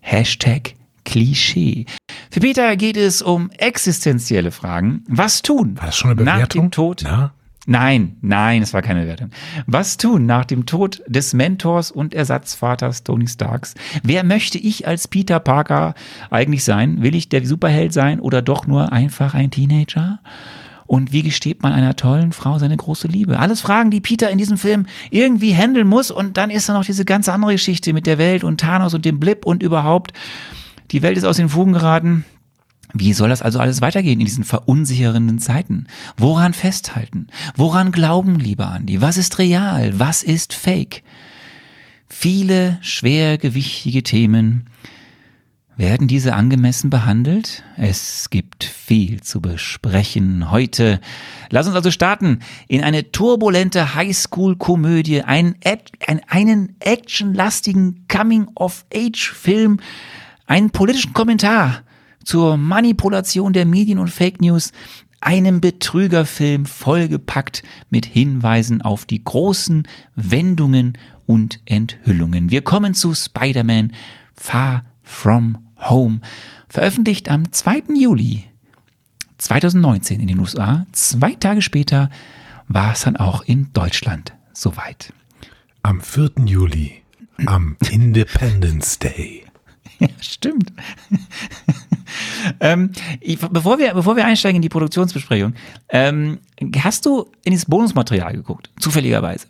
[0.02, 0.76] Hashtag
[1.06, 1.86] Klischee.
[2.30, 5.04] Für Peter geht es um existenzielle Fragen.
[5.08, 5.78] Was tun?
[5.78, 6.42] War das schon eine Bewertung?
[6.42, 7.02] Nach dem Tod?
[7.04, 7.34] Ja.
[7.68, 9.30] Nein, nein, es war keine Wertung.
[9.68, 13.76] Was tun nach dem Tod des Mentors und Ersatzvaters Tony Starks?
[14.02, 15.94] Wer möchte ich als Peter Parker
[16.32, 17.04] eigentlich sein?
[17.04, 20.20] Will ich der Superheld sein oder doch nur einfach ein Teenager?
[20.88, 23.40] Und wie gesteht man einer tollen Frau seine große Liebe?
[23.40, 26.10] Alles Fragen, die Peter in diesem Film irgendwie handeln muss.
[26.12, 29.06] Und dann ist da noch diese ganze andere Geschichte mit der Welt und Thanos und
[29.06, 30.12] dem Blip und überhaupt.
[30.92, 32.26] Die Welt ist aus den Fugen geraten.
[32.94, 35.88] Wie soll das also alles weitergehen in diesen verunsichernden Zeiten?
[36.18, 37.28] Woran festhalten?
[37.56, 39.02] Woran glauben, lieber Andi?
[39.02, 39.98] Was ist real?
[39.98, 41.04] Was ist fake?
[42.10, 44.66] Viele schwergewichtige Themen.
[45.78, 47.64] Werden diese angemessen behandelt?
[47.78, 51.00] Es gibt viel zu besprechen heute.
[51.50, 55.56] Lass uns also starten in eine turbulente Highschool-Komödie, einen,
[56.28, 59.80] einen actionlastigen Coming-of-Age-Film,
[60.52, 61.84] einen politischen Kommentar
[62.26, 64.74] zur Manipulation der Medien und Fake News,
[65.22, 69.88] einem Betrügerfilm vollgepackt mit Hinweisen auf die großen
[70.18, 72.52] Wendungen und Enthüllungen.
[72.52, 73.94] Wir kommen zu Spider-Man
[74.34, 76.20] Far From Home,
[76.68, 77.84] veröffentlicht am 2.
[77.98, 78.44] Juli
[79.38, 80.86] 2019 in den USA.
[80.92, 82.10] Zwei Tage später
[82.68, 85.14] war es dann auch in Deutschland soweit.
[85.82, 86.32] Am 4.
[86.44, 87.04] Juli,
[87.46, 89.41] am Independence Day.
[90.08, 90.74] Ja, stimmt.
[92.60, 95.54] ähm, ich, bevor, wir, bevor wir einsteigen in die Produktionsbesprechung,
[95.90, 96.40] ähm,
[96.80, 98.72] hast du in das Bonusmaterial geguckt?
[98.80, 99.46] Zufälligerweise.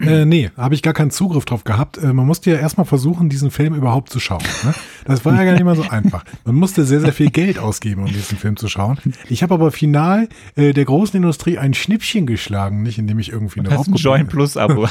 [0.00, 1.98] Äh, nee, habe ich gar keinen Zugriff drauf gehabt.
[1.98, 4.42] Äh, man musste ja erstmal versuchen, diesen Film überhaupt zu schauen.
[4.64, 4.74] Ne?
[5.04, 6.24] Das war ja gar nicht mal so einfach.
[6.44, 8.98] Man musste sehr, sehr viel Geld ausgeben, um diesen Film zu schauen.
[9.28, 13.60] Ich habe aber final äh, der großen Industrie ein Schnippchen geschlagen, nicht indem ich irgendwie
[13.60, 14.86] eine Hast ein Join Plus Abo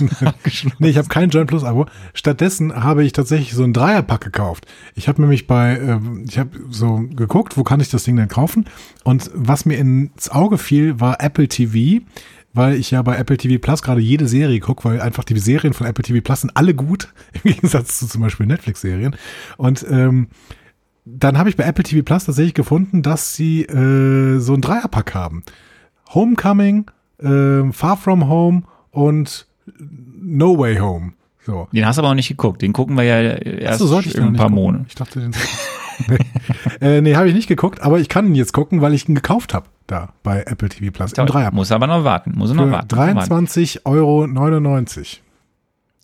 [0.79, 1.85] Nee, ich habe kein Join Plus Abo.
[2.13, 4.65] Stattdessen habe ich tatsächlich so ein Dreierpack gekauft.
[4.95, 8.27] Ich habe nämlich bei, äh, ich habe so geguckt, wo kann ich das Ding denn
[8.27, 8.65] kaufen?
[9.03, 12.03] Und was mir ins Auge fiel, war Apple TV
[12.53, 15.73] weil ich ja bei Apple TV Plus gerade jede Serie gucke, weil einfach die Serien
[15.73, 19.15] von Apple TV Plus sind alle gut, im Gegensatz zu zum Beispiel Netflix-Serien.
[19.57, 20.27] Und ähm,
[21.05, 25.13] dann habe ich bei Apple TV Plus tatsächlich gefunden, dass sie äh, so ein Dreierpack
[25.13, 25.43] haben.
[26.13, 26.89] Homecoming,
[27.19, 29.47] äh, Far From Home und
[29.79, 31.13] No Way Home.
[31.45, 31.67] So.
[31.71, 32.61] Den hast du aber auch nicht geguckt.
[32.61, 34.85] Den gucken wir ja erst so, in ein paar Monate.
[34.89, 35.31] Ich dachte, den
[36.81, 39.15] äh, nee habe ich nicht geguckt, aber ich kann ihn jetzt gucken, weil ich ihn
[39.15, 41.13] gekauft habe da bei Apple TV Plus.
[41.13, 41.51] Im Dreier.
[41.51, 42.33] Muss aber noch warten.
[42.35, 42.93] Muss noch warten.
[42.93, 44.27] 23,99 Euro.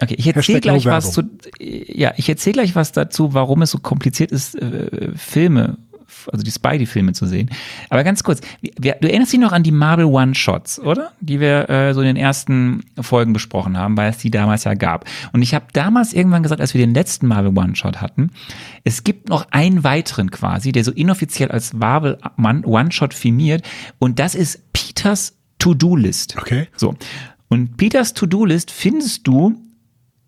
[0.02, 1.24] Okay, ich erzähle gleich was zu,
[1.60, 5.78] ja, ich erzähle gleich was dazu, warum es so kompliziert ist, äh, Filme
[6.32, 7.50] also die Spidey-Filme zu sehen.
[7.90, 11.12] Aber ganz kurz, wir, du erinnerst dich noch an die Marvel One-Shots, oder?
[11.20, 14.74] Die wir äh, so in den ersten Folgen besprochen haben, weil es die damals ja
[14.74, 15.06] gab.
[15.32, 18.32] Und ich habe damals irgendwann gesagt, als wir den letzten Marvel One-Shot hatten,
[18.84, 23.64] es gibt noch einen weiteren quasi, der so inoffiziell als Marvel One-Shot filmiert.
[24.00, 26.36] Und das ist Peters To-Do-List.
[26.38, 26.68] Okay.
[26.76, 26.96] So.
[27.48, 29.56] Und Peters To-Do-List findest du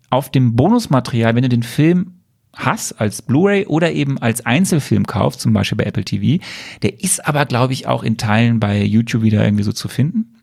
[0.09, 2.14] auf dem Bonusmaterial, wenn du den Film
[2.55, 6.43] hast als Blu-ray oder eben als Einzelfilm kaufst, zum Beispiel bei Apple TV.
[6.81, 10.41] Der ist aber, glaube ich, auch in Teilen bei YouTube wieder irgendwie so zu finden.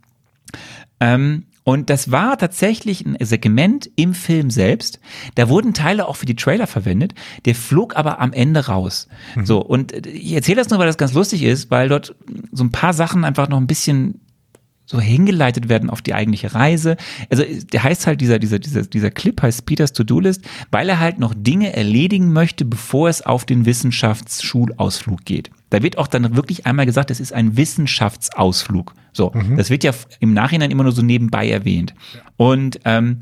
[1.00, 4.98] Ähm, und das war tatsächlich ein Segment im Film selbst.
[5.36, 7.14] Da wurden Teile auch für die Trailer verwendet.
[7.44, 9.08] Der flog aber am Ende raus.
[9.36, 9.46] Mhm.
[9.46, 12.16] So, und ich erzähle das nur, weil das ganz lustig ist, weil dort
[12.50, 14.20] so ein paar Sachen einfach noch ein bisschen
[14.92, 16.98] so hingeleitet werden auf die eigentliche Reise.
[17.30, 21.18] Also der heißt halt dieser, dieser, dieser, dieser Clip heißt Peters To-Do-List, weil er halt
[21.18, 25.50] noch Dinge erledigen möchte, bevor es auf den Wissenschaftsschulausflug geht.
[25.70, 28.92] Da wird auch dann wirklich einmal gesagt, es ist ein Wissenschaftsausflug.
[29.14, 29.56] So, mhm.
[29.56, 31.94] das wird ja im Nachhinein immer nur so nebenbei erwähnt.
[32.36, 33.18] Und ähm,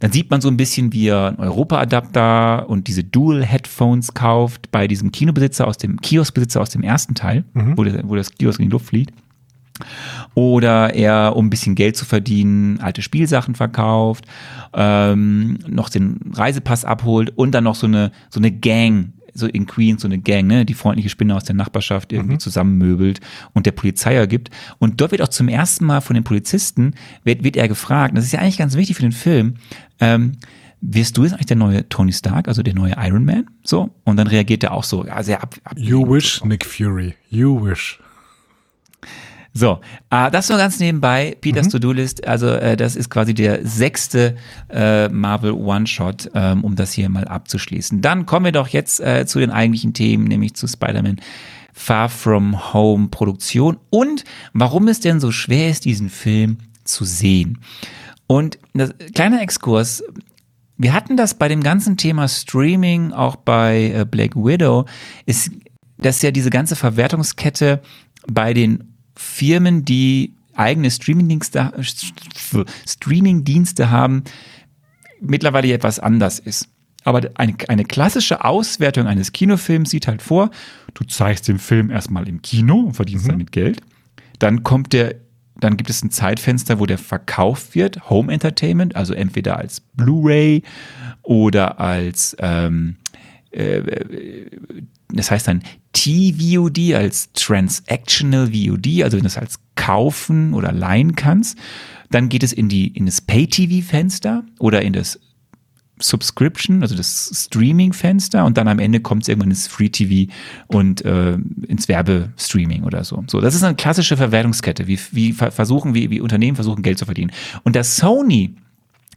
[0.00, 4.88] dann sieht man so ein bisschen, wie er einen Europa-Adapter und diese Dual-Headphones kauft bei
[4.88, 7.78] diesem Kinobesitzer aus dem Kioskbesitzer aus dem ersten Teil, mhm.
[7.78, 9.14] wo, der, wo das Kiosk in die Luft fliegt.
[10.34, 14.24] Oder er, um ein bisschen Geld zu verdienen, alte Spielsachen verkauft,
[14.72, 19.66] ähm, noch den Reisepass abholt und dann noch so eine, so eine Gang so in
[19.66, 22.40] Queens so eine Gang, ne, die freundliche Spinne aus der Nachbarschaft irgendwie mhm.
[22.40, 23.20] zusammenmöbelt
[23.52, 24.50] und der Polizei ergibt.
[24.78, 28.24] Und dort wird auch zum ersten Mal von den Polizisten, wird, wird er gefragt, das
[28.24, 29.54] ist ja eigentlich ganz wichtig für den Film,
[30.00, 30.32] ähm,
[30.80, 33.46] wirst du jetzt eigentlich der neue Tony Stark, also der neue Iron Man?
[33.64, 33.90] So.
[34.04, 35.56] Und dann reagiert er auch so, ja, sehr ab.
[35.64, 36.46] ab you wish, so.
[36.46, 37.14] Nick Fury.
[37.30, 37.98] You wish.
[39.56, 39.80] So,
[40.10, 41.70] äh, das nur ganz nebenbei, Peters mhm.
[41.70, 44.34] To-Do-List, also äh, das ist quasi der sechste
[44.68, 48.00] äh, Marvel One-Shot, ähm, um das hier mal abzuschließen.
[48.00, 51.20] Dann kommen wir doch jetzt äh, zu den eigentlichen Themen, nämlich zu Spider-Man
[51.72, 57.60] Far From Home Produktion und warum es denn so schwer ist, diesen Film zu sehen.
[58.26, 60.02] Und das kleiner Exkurs,
[60.76, 64.86] wir hatten das bei dem ganzen Thema Streaming, auch bei äh, Black Widow,
[65.26, 65.52] ist,
[65.98, 67.80] dass ja diese ganze Verwertungskette
[68.26, 71.72] bei den Firmen, die eigene Streamingdienste
[72.86, 73.44] Streaming
[73.90, 74.24] haben,
[75.20, 76.68] mittlerweile etwas anders ist.
[77.04, 80.50] Aber eine, eine klassische Auswertung eines Kinofilms sieht halt vor,
[80.94, 83.32] du zeigst den Film erstmal im Kino und verdienst mhm.
[83.32, 83.80] damit Geld.
[84.38, 85.16] Dann kommt der,
[85.56, 90.62] dann gibt es ein Zeitfenster, wo der verkauft wird, Home Entertainment, also entweder als Blu-ray
[91.22, 92.96] oder als ähm,
[93.50, 93.82] äh,
[95.08, 101.14] das heißt dann T-VOD als Transactional VOD, also wenn du es als kaufen oder leihen
[101.14, 101.58] kannst.
[102.10, 105.18] Dann geht es in, die, in das Pay-TV-Fenster oder in das
[106.00, 110.32] Subscription, also das Streaming-Fenster und dann am Ende kommt es irgendwann ins Free-TV
[110.66, 111.38] und äh,
[111.68, 113.22] ins Werbestreaming oder so.
[113.28, 117.04] So, das ist eine klassische Verwertungskette, wie, wie versuchen, wie, wie Unternehmen versuchen, Geld zu
[117.04, 117.30] verdienen.
[117.62, 118.56] Und dass Sony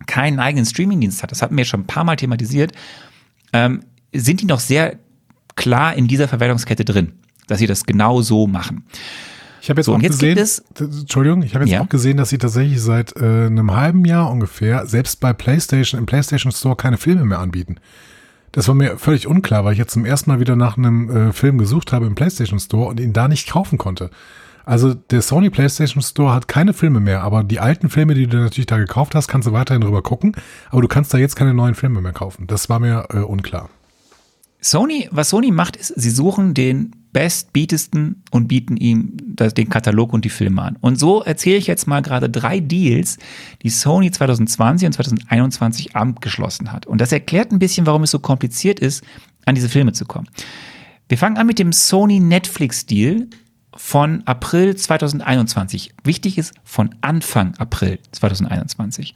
[0.06, 2.74] keinen eigenen Streaming-Dienst hat, das hatten wir schon ein paar Mal thematisiert,
[3.54, 3.82] ähm,
[4.14, 5.00] sind die noch sehr
[5.58, 7.12] klar in dieser Verwertungskette drin,
[7.48, 8.86] dass sie das genau so machen.
[9.62, 11.82] Ich habe jetzt so, auch jetzt gesehen, es, Entschuldigung, ich habe jetzt ja.
[11.82, 16.06] auch gesehen, dass sie tatsächlich seit äh, einem halben Jahr ungefähr selbst bei PlayStation im
[16.06, 17.76] PlayStation Store keine Filme mehr anbieten.
[18.54, 21.34] Das war mir völlig unklar, weil ich jetzt zum ersten Mal wieder nach einem äh,
[21.34, 24.10] Film gesucht habe im PlayStation Store und ihn da nicht kaufen konnte.
[24.64, 28.38] Also der Sony PlayStation Store hat keine Filme mehr, aber die alten Filme, die du
[28.38, 30.34] natürlich da gekauft hast, kannst du weiterhin drüber gucken,
[30.70, 32.48] aber du kannst da jetzt keine neuen Filme mehr kaufen.
[32.48, 33.70] Das war mir äh, unklar.
[34.60, 40.26] Sony, was Sony macht, ist, sie suchen den bestbietesten und bieten ihm den Katalog und
[40.26, 40.78] die Filme an.
[40.82, 43.18] Und so erzähle ich jetzt mal gerade drei Deals,
[43.64, 46.86] die Sony 2020 und 2021 abgeschlossen hat.
[46.86, 49.04] Und das erklärt ein bisschen, warum es so kompliziert ist,
[49.46, 50.28] an diese Filme zu kommen.
[51.08, 53.28] Wir fangen an mit dem Sony Netflix Deal
[53.76, 55.94] von April 2021.
[56.04, 59.16] Wichtig ist von Anfang April 2021.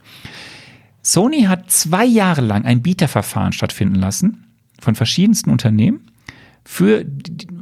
[1.02, 4.46] Sony hat zwei Jahre lang ein Bieterverfahren stattfinden lassen
[4.82, 6.10] von verschiedensten Unternehmen,
[6.64, 7.04] für,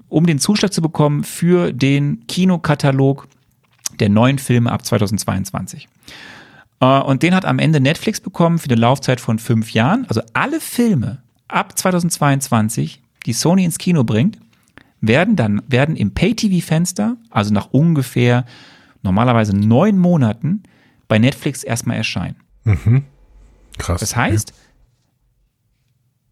[0.08, 3.28] um den Zuschlag zu bekommen für den Kinokatalog
[3.98, 5.88] der neuen Filme ab 2022.
[6.80, 10.06] Äh, und den hat am Ende Netflix bekommen für eine Laufzeit von fünf Jahren.
[10.08, 14.38] Also alle Filme ab 2022, die Sony ins Kino bringt,
[15.00, 18.44] werden dann, werden im Pay-TV-Fenster, also nach ungefähr
[19.02, 20.62] normalerweise neun Monaten,
[21.08, 22.36] bei Netflix erstmal erscheinen.
[22.64, 23.04] Mhm.
[23.78, 24.00] Krass.
[24.00, 24.52] Das heißt,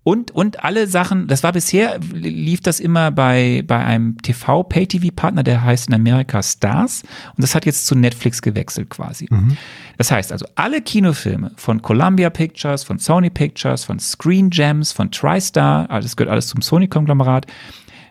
[0.08, 5.62] und, und alle Sachen, das war bisher, lief das immer bei, bei einem TV-Pay-TV-Partner, der
[5.62, 7.02] heißt in Amerika Stars.
[7.36, 9.26] Und das hat jetzt zu Netflix gewechselt quasi.
[9.28, 9.58] Mhm.
[9.98, 15.10] Das heißt also, alle Kinofilme von Columbia Pictures, von Sony Pictures, von Screen Gems, von
[15.10, 17.44] TriStar, alles gehört alles zum Sony-Konglomerat,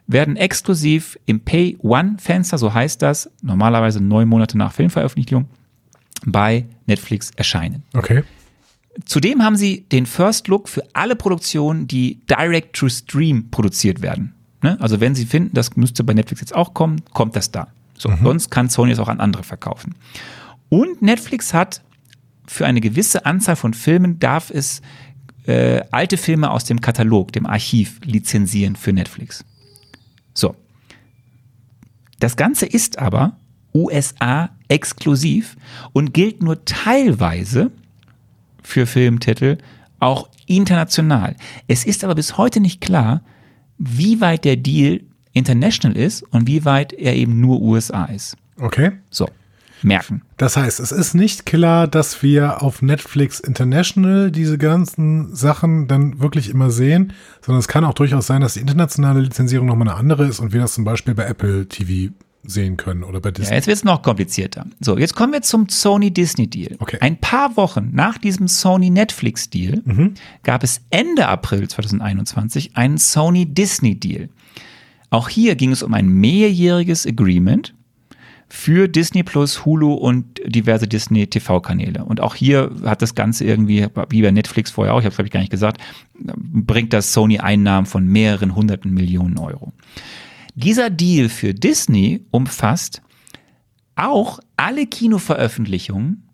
[0.05, 5.47] werden exklusiv im Pay-One-Fenster, so heißt das, normalerweise neun Monate nach Filmveröffentlichung,
[6.27, 7.81] bei Netflix erscheinen.
[7.95, 8.21] Okay.
[9.05, 14.33] Zudem haben sie den First Look für alle Produktionen, die direct to stream produziert werden.
[14.61, 14.77] Ne?
[14.81, 17.67] Also wenn sie finden, das müsste bei Netflix jetzt auch kommen, kommt das da.
[17.97, 18.19] So, mhm.
[18.23, 19.95] sonst kann Sony es auch an andere verkaufen.
[20.69, 21.81] Und Netflix hat
[22.47, 24.81] für eine gewisse Anzahl von Filmen darf es
[25.45, 29.43] äh, alte Filme aus dem Katalog, dem Archiv lizenzieren für Netflix.
[30.33, 30.55] So.
[32.19, 33.37] Das Ganze ist aber
[33.73, 35.55] USA exklusiv
[35.93, 37.71] und gilt nur teilweise
[38.68, 39.57] für Filmtitel,
[39.99, 41.36] auch international.
[41.68, 43.22] Es ist aber bis heute nicht klar,
[43.78, 45.01] wie weit der Deal
[45.32, 48.36] international ist und wie weit er eben nur USA ist.
[48.59, 48.91] Okay.
[49.09, 49.30] So,
[49.84, 50.22] merken.
[50.36, 56.20] Das heißt, es ist nicht klar, dass wir auf Netflix International diese ganzen Sachen dann
[56.20, 59.97] wirklich immer sehen, sondern es kann auch durchaus sein, dass die internationale Lizenzierung nochmal eine
[59.97, 62.13] andere ist und wir das zum Beispiel bei Apple TV
[62.43, 63.51] sehen können oder bei Disney.
[63.51, 64.65] Ja, jetzt wird es noch komplizierter.
[64.79, 66.75] So, jetzt kommen wir zum Sony Disney Deal.
[66.79, 66.97] Okay.
[67.01, 70.13] Ein paar Wochen nach diesem Sony Netflix Deal mhm.
[70.43, 74.29] gab es Ende April 2021 einen Sony Disney Deal.
[75.09, 77.73] Auch hier ging es um ein mehrjähriges Agreement
[78.49, 82.05] für Disney Plus, Hulu und diverse Disney TV-Kanäle.
[82.05, 85.17] Und auch hier hat das Ganze irgendwie, wie bei Netflix vorher auch, ich habe es
[85.17, 85.81] glaube ich gar nicht gesagt,
[86.15, 89.73] bringt das Sony Einnahmen von mehreren hunderten Millionen Euro.
[90.57, 93.03] Dieser Deal für Disney umfasst
[93.95, 96.27] auch alle Kinoveröffentlichungen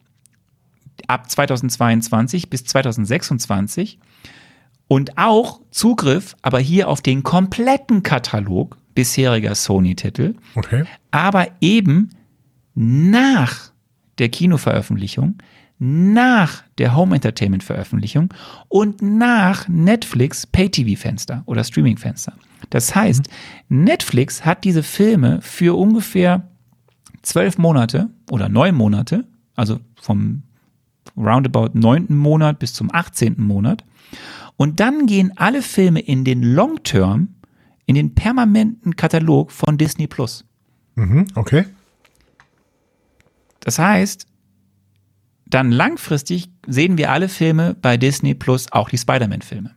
[1.08, 4.00] ab 2022 bis 2026
[4.88, 10.86] und auch Zugriff, aber hier auf den kompletten Katalog bisheriger Sony-Titel, okay.
[11.12, 12.12] aber eben
[12.76, 13.74] nach
[14.20, 15.38] der Kinoveröffentlichung,
[15.80, 18.34] nach der Home Entertainment Veröffentlichung
[18.70, 22.34] und nach Netflix Pay-TV Fenster oder Streaming Fenster.
[22.70, 23.30] Das heißt,
[23.70, 23.84] mhm.
[23.84, 26.48] Netflix hat diese Filme für ungefähr
[27.22, 30.44] zwölf Monate oder neun Monate, also vom
[31.18, 33.84] roundabout neunten Monat bis zum achtzehnten Monat.
[34.58, 37.30] Und dann gehen alle Filme in den Long Term,
[37.86, 40.46] in den permanenten Katalog von Disney Plus.
[40.96, 41.66] Mhm, okay.
[43.60, 44.28] Das heißt,
[45.54, 49.72] dann langfristig sehen wir alle Filme bei Disney Plus, auch die Spider-Man-Filme.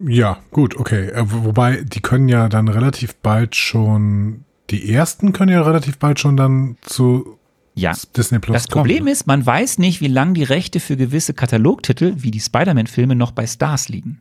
[0.00, 1.08] Ja, gut, okay.
[1.08, 6.20] Äh, wobei, die können ja dann relativ bald schon, die ersten können ja relativ bald
[6.20, 7.38] schon dann zu
[7.74, 7.92] ja.
[8.16, 8.66] Disney Plus Das.
[8.68, 13.16] Problem ist, man weiß nicht, wie lange die Rechte für gewisse Katalogtitel wie die Spider-Man-Filme
[13.16, 14.20] noch bei Stars liegen.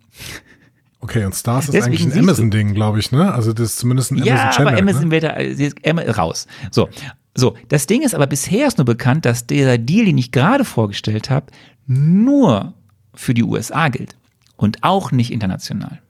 [0.99, 3.31] Okay, und Stars ist Deswegen eigentlich ein Amazon-Ding, glaube ich, ne?
[3.31, 4.55] Also das ist zumindest ein Amazon Channel.
[4.55, 5.11] Ja, aber Amazon ne?
[5.11, 6.47] wird da äh, raus.
[6.71, 6.89] So,
[7.37, 10.65] so, das Ding ist aber bisher ist nur bekannt, dass dieser Deal, den ich gerade
[10.65, 11.45] vorgestellt habe,
[11.85, 12.73] nur
[13.13, 14.17] für die USA gilt
[14.55, 16.01] und auch nicht international.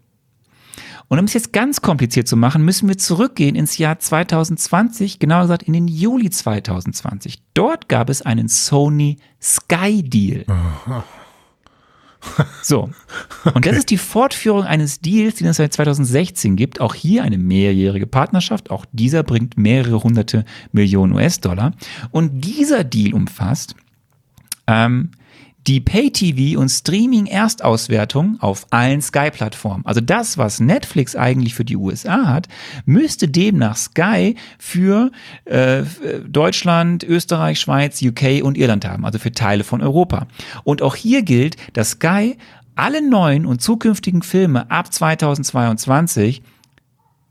[1.09, 5.43] Und um es jetzt ganz kompliziert zu machen, müssen wir zurückgehen ins Jahr 2020, genauer
[5.43, 7.41] gesagt in den Juli 2020.
[7.53, 10.45] Dort gab es einen Sony Sky Deal.
[12.61, 12.89] So.
[13.53, 16.82] Und das ist die Fortführung eines Deals, den es seit 2016 gibt.
[16.82, 18.71] Auch hier eine mehrjährige Partnerschaft.
[18.71, 21.71] Auch dieser bringt mehrere hunderte Millionen US-Dollar.
[22.11, 23.75] Und dieser Deal umfasst
[24.67, 25.11] ähm,
[25.68, 29.86] die Pay-TV und Streaming-Erstauswertung auf allen Sky-Plattformen.
[29.86, 32.47] Also das, was Netflix eigentlich für die USA hat,
[32.86, 35.11] müsste demnach Sky für
[35.45, 35.84] äh,
[36.26, 40.28] Deutschland, Österreich, Schweiz, UK und Irland haben, also für Teile von Europa.
[40.63, 42.38] Und auch hier gilt, dass Sky
[42.76, 46.43] alle neuen und zukünftigen Filme ab 2022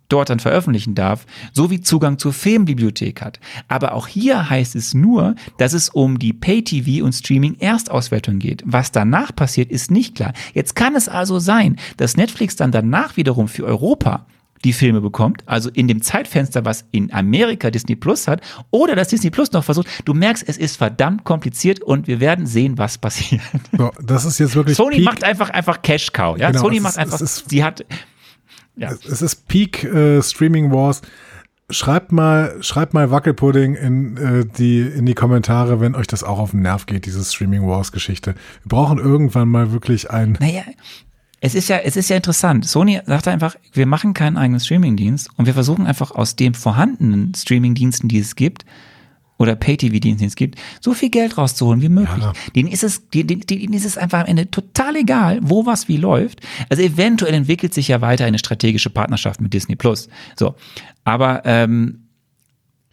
[0.09, 3.41] dort dann veröffentlichen darf, sowie Zugang zur Filmbibliothek hat.
[3.69, 8.63] Aber auch hier heißt es nur, dass es um die Pay-TV und Streaming-Erstauswertung geht.
[8.67, 10.33] Was danach passiert, ist nicht klar.
[10.55, 14.27] Jetzt kann es also sein, dass Netflix dann danach wiederum für Europa
[14.65, 18.41] die Filme bekommt, also in dem Zeitfenster, was in Amerika Disney Plus hat,
[18.71, 19.87] oder dass Disney Plus noch versucht.
[20.05, 23.43] Du merkst, es ist verdammt kompliziert und wir werden sehen, was passiert.
[23.77, 24.77] So, das ist jetzt wirklich.
[24.77, 25.05] Sony Peak.
[25.05, 26.39] macht einfach einfach Cash Cow.
[26.39, 27.19] Ja, genau, Sony macht ist, einfach.
[27.19, 27.85] sie hat
[28.77, 28.91] ja.
[28.91, 31.03] Es ist Peak äh, Streaming Wars.
[31.69, 36.39] Schreibt mal, schreibt mal Wackelpudding in äh, die in die Kommentare, wenn euch das auch
[36.39, 38.35] auf den Nerv geht, diese Streaming Wars Geschichte.
[38.63, 40.37] Wir brauchen irgendwann mal wirklich ein.
[40.39, 40.63] Naja,
[41.41, 42.67] es ist ja, es ist ja interessant.
[42.67, 47.35] Sony sagt einfach, wir machen keinen eigenen Streamingdienst und wir versuchen einfach aus dem vorhandenen
[47.35, 48.65] Streamingdiensten, die es gibt,
[49.39, 52.23] oder Pay-TV-Dienst, den es gibt, so viel Geld rauszuholen wie möglich.
[52.23, 52.33] Ja.
[52.55, 55.97] Denen ist es, denen, denen ist es einfach am Ende total egal, wo was wie
[55.97, 56.41] läuft.
[56.69, 60.09] Also eventuell entwickelt sich ja weiter eine strategische Partnerschaft mit Disney Plus.
[60.37, 60.55] So,
[61.05, 62.07] aber ähm,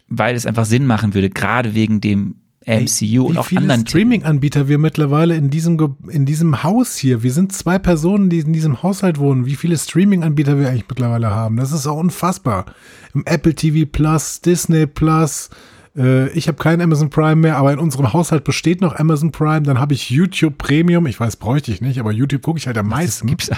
[0.08, 2.36] weil es einfach Sinn machen würde, gerade wegen dem
[2.66, 7.22] MCU und auch anderen Streaming-Anbieter wir mittlerweile in diesem in diesem Haus hier.
[7.22, 9.44] Wir sind zwei Personen, die in diesem Haushalt wohnen.
[9.44, 12.66] Wie viele Streaming-Anbieter wir eigentlich mittlerweile haben, das ist auch unfassbar.
[13.12, 15.50] Im Apple TV Plus, Disney Plus,
[15.96, 19.62] äh, ich habe kein Amazon Prime mehr, aber in unserem Haushalt besteht noch Amazon Prime.
[19.62, 21.06] Dann habe ich YouTube Premium.
[21.06, 23.26] Ich weiß, bräuchte ich nicht, aber YouTube gucke ich halt am meisten.
[23.26, 23.50] Gibt's,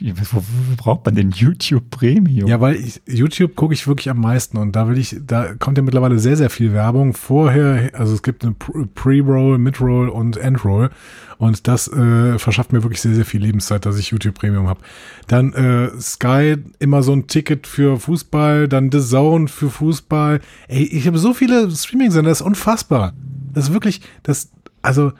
[0.00, 0.42] Wofür
[0.76, 2.48] braucht man denn YouTube Premium?
[2.48, 5.78] Ja, weil ich, YouTube gucke ich wirklich am meisten und da will ich, da kommt
[5.78, 7.14] ja mittlerweile sehr, sehr viel Werbung.
[7.14, 10.90] Vorher, also es gibt eine Pre-Roll, Mid-Roll und End-Roll
[11.38, 14.80] und das äh, verschafft mir wirklich sehr, sehr viel Lebenszeit, dass ich YouTube Premium habe.
[15.28, 20.40] Dann äh, Sky, immer so ein Ticket für Fußball, dann The Zone für Fußball.
[20.68, 23.12] Ey, ich habe so viele Streaming-Sender, das ist unfassbar.
[23.52, 24.50] Das ist wirklich, das,
[24.82, 25.12] also,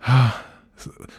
[0.00, 0.32] ah,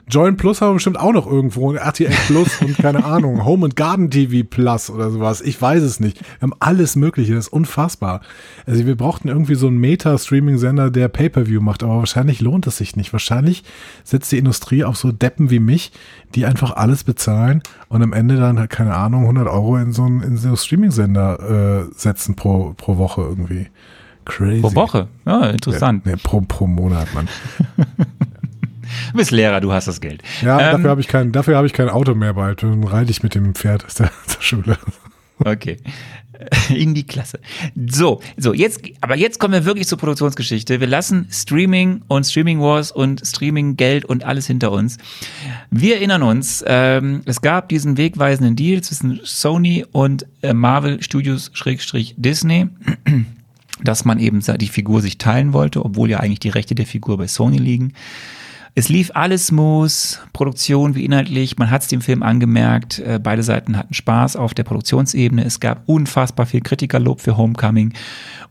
[0.07, 3.75] Join Plus haben wir bestimmt auch noch irgendwo, RTL Plus und keine Ahnung, Home and
[3.75, 5.41] Garden TV Plus oder sowas.
[5.41, 6.19] Ich weiß es nicht.
[6.21, 8.21] Wir haben alles Mögliche, das ist unfassbar.
[8.65, 12.95] Also wir brauchten irgendwie so einen Meta-Streaming-Sender, der Pay-Per-View macht, aber wahrscheinlich lohnt es sich
[12.95, 13.13] nicht.
[13.13, 13.63] Wahrscheinlich
[14.03, 15.91] setzt die Industrie auf so Deppen wie mich,
[16.35, 20.21] die einfach alles bezahlen und am Ende dann keine Ahnung, 100 Euro in so einen,
[20.21, 23.67] in so einen Streaming-Sender äh, setzen pro, pro Woche irgendwie.
[24.27, 24.61] Crazy.
[24.61, 25.07] Pro Woche?
[25.25, 26.05] Ja, interessant.
[26.05, 27.29] Ja, nee, pro, pro Monat, Mann.
[29.11, 30.21] Du bist Lehrer, du hast das Geld.
[30.41, 32.63] Ja, ähm, dafür habe ich kein, dafür habe ich kein Auto mehr bald.
[32.63, 34.77] Dann reite ich mit dem Pferd aus der, der Schule.
[35.39, 35.77] Okay.
[36.69, 37.39] In die Klasse.
[37.87, 40.79] So, so, jetzt, aber jetzt kommen wir wirklich zur Produktionsgeschichte.
[40.79, 44.97] Wir lassen Streaming und Streaming Wars und Streaming Geld und alles hinter uns.
[45.71, 51.51] Wir erinnern uns, ähm, es gab diesen wegweisenden Deal zwischen Sony und äh, Marvel Studios
[51.53, 52.67] Schrägstrich Disney
[53.83, 57.17] dass man eben die Figur sich teilen wollte, obwohl ja eigentlich die Rechte der Figur
[57.17, 57.93] bei Sony liegen.
[58.75, 63.43] Es lief alles smooth, Produktion wie inhaltlich, man hat es dem Film angemerkt, äh, beide
[63.43, 67.93] Seiten hatten Spaß auf der Produktionsebene, es gab unfassbar viel Kritikerlob für Homecoming.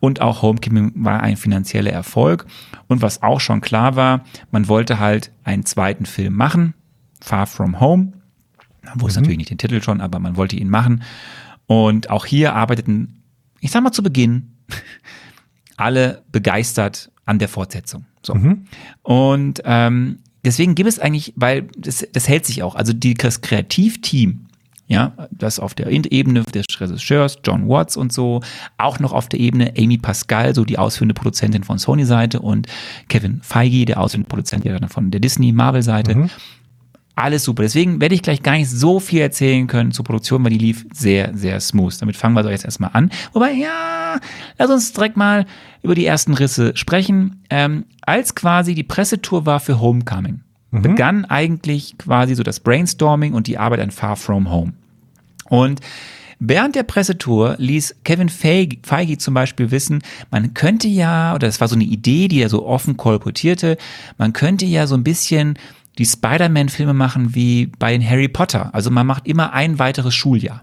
[0.00, 2.46] Und auch Homecoming war ein finanzieller Erfolg.
[2.88, 6.74] Und was auch schon klar war, man wollte halt einen zweiten Film machen,
[7.20, 8.12] Far From Home,
[8.82, 9.24] man wusste mhm.
[9.24, 11.02] natürlich nicht den Titel schon, aber man wollte ihn machen.
[11.66, 13.22] Und auch hier arbeiteten,
[13.60, 14.56] ich sag mal zu Beginn,
[15.76, 18.06] alle begeistert an der Fortsetzung.
[18.22, 18.34] So.
[18.34, 18.64] Mhm.
[19.02, 23.42] Und ähm, deswegen gibt es eigentlich, weil das, das hält sich auch, also die, das
[23.42, 24.46] Kreativteam,
[24.88, 28.40] ja, das auf der Ebene des Regisseurs, John Watts und so,
[28.78, 32.68] auch noch auf der Ebene Amy Pascal, so die ausführende Produzentin von Sony-Seite und
[33.08, 36.14] Kevin Feige, der ausführende Produzent von der Disney-Marvel-Seite.
[36.14, 36.30] Mhm
[37.16, 37.62] alles super.
[37.62, 40.86] Deswegen werde ich gleich gar nicht so viel erzählen können zur Produktion, weil die lief
[40.92, 42.00] sehr, sehr smooth.
[42.00, 43.10] Damit fangen wir doch jetzt erstmal an.
[43.32, 44.20] Wobei, ja,
[44.58, 45.46] lass uns direkt mal
[45.82, 47.42] über die ersten Risse sprechen.
[47.48, 50.82] Ähm, als quasi die Pressetour war für Homecoming, mhm.
[50.82, 54.74] begann eigentlich quasi so das Brainstorming und die Arbeit an Far From Home.
[55.48, 55.80] Und
[56.38, 61.68] Während der Pressetour ließ Kevin Feige zum Beispiel wissen, man könnte ja, oder das war
[61.68, 63.78] so eine Idee, die er so offen kolportierte,
[64.18, 65.58] man könnte ja so ein bisschen
[65.98, 68.74] die Spider-Man-Filme machen wie bei Harry Potter.
[68.74, 70.62] Also man macht immer ein weiteres Schuljahr.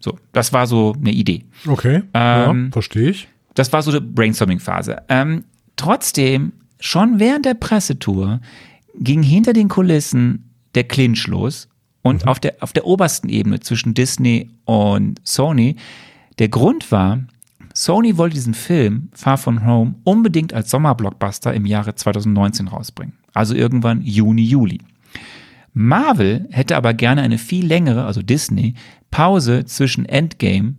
[0.00, 1.44] So, das war so eine Idee.
[1.66, 3.28] Okay, ähm, ja, verstehe ich.
[3.54, 5.02] Das war so eine Brainstorming-Phase.
[5.08, 5.44] Ähm,
[5.76, 8.40] trotzdem, schon während der Pressetour
[8.98, 11.68] ging hinter den Kulissen der Clinch los
[12.02, 12.28] und mhm.
[12.28, 15.76] auf, der, auf der obersten Ebene zwischen Disney und Sony.
[16.38, 17.20] Der Grund war,
[17.74, 23.14] Sony wollte diesen Film Far From Home unbedingt als Sommerblockbuster im Jahre 2019 rausbringen.
[23.36, 24.80] Also irgendwann Juni, Juli.
[25.72, 28.74] Marvel hätte aber gerne eine viel längere, also Disney,
[29.10, 30.76] Pause zwischen Endgame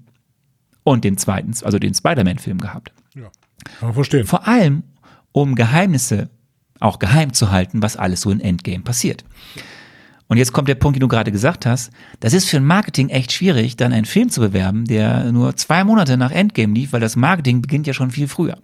[0.84, 2.92] und dem zweiten, also den Spider-Man-Film gehabt.
[3.14, 3.30] Ja.
[3.80, 4.26] Kann man verstehen.
[4.26, 4.84] Vor allem,
[5.32, 6.30] um Geheimnisse
[6.80, 9.24] auch geheim zu halten, was alles so in Endgame passiert.
[10.28, 11.92] Und jetzt kommt der Punkt, den du gerade gesagt hast.
[12.20, 15.84] Das ist für ein Marketing echt schwierig, dann einen Film zu bewerben, der nur zwei
[15.84, 18.58] Monate nach Endgame lief, weil das Marketing beginnt ja schon viel früher.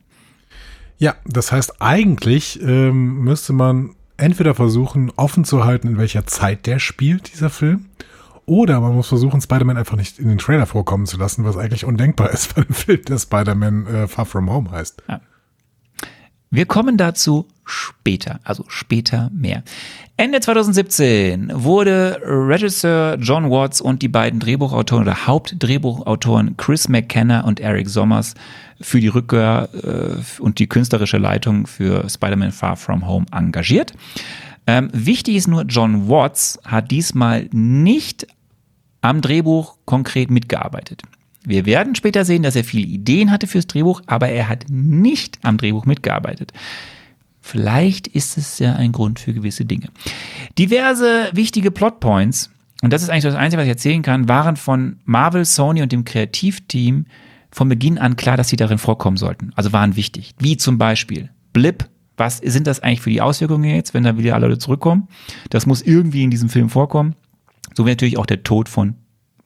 [1.03, 6.65] Ja, das heißt, eigentlich ähm, müsste man entweder versuchen, offen zu halten, in welcher Zeit
[6.65, 7.87] der spielt, dieser Film.
[8.45, 11.83] Oder man muss versuchen, Spider-Man einfach nicht in den Trailer vorkommen zu lassen, was eigentlich
[11.83, 15.03] undenkbar ist bei einem Film, der Spider-Man äh, Far From Home heißt.
[15.09, 15.19] Ja.
[16.49, 19.63] Wir kommen dazu später, also später mehr.
[20.15, 27.59] Ende 2017 wurde Regisseur John Watts und die beiden Drehbuchautoren oder Hauptdrehbuchautoren Chris McKenna und
[27.59, 28.35] Eric Sommers
[28.79, 33.93] für die Rückkehr äh, und die künstlerische Leitung für Spider-Man Far From Home engagiert.
[34.67, 38.27] Ähm, wichtig ist nur, John Watts hat diesmal nicht
[39.01, 41.01] am Drehbuch konkret mitgearbeitet.
[41.45, 45.39] Wir werden später sehen, dass er viele Ideen hatte fürs Drehbuch, aber er hat nicht
[45.43, 46.53] am Drehbuch mitgearbeitet.
[47.45, 49.89] Vielleicht ist es ja ein Grund für gewisse Dinge.
[50.57, 52.49] Diverse wichtige Plotpoints,
[52.81, 55.91] und das ist eigentlich das Einzige, was ich erzählen kann, waren von Marvel, Sony und
[55.91, 57.05] dem Kreativteam
[57.51, 59.51] von Beginn an klar, dass sie darin vorkommen sollten.
[59.55, 60.33] Also waren wichtig.
[60.39, 61.89] Wie zum Beispiel Blip.
[62.15, 65.09] Was sind das eigentlich für die Auswirkungen jetzt, wenn da wieder alle Leute zurückkommen?
[65.49, 67.15] Das muss irgendwie in diesem Film vorkommen.
[67.75, 68.95] So wie natürlich auch der Tod von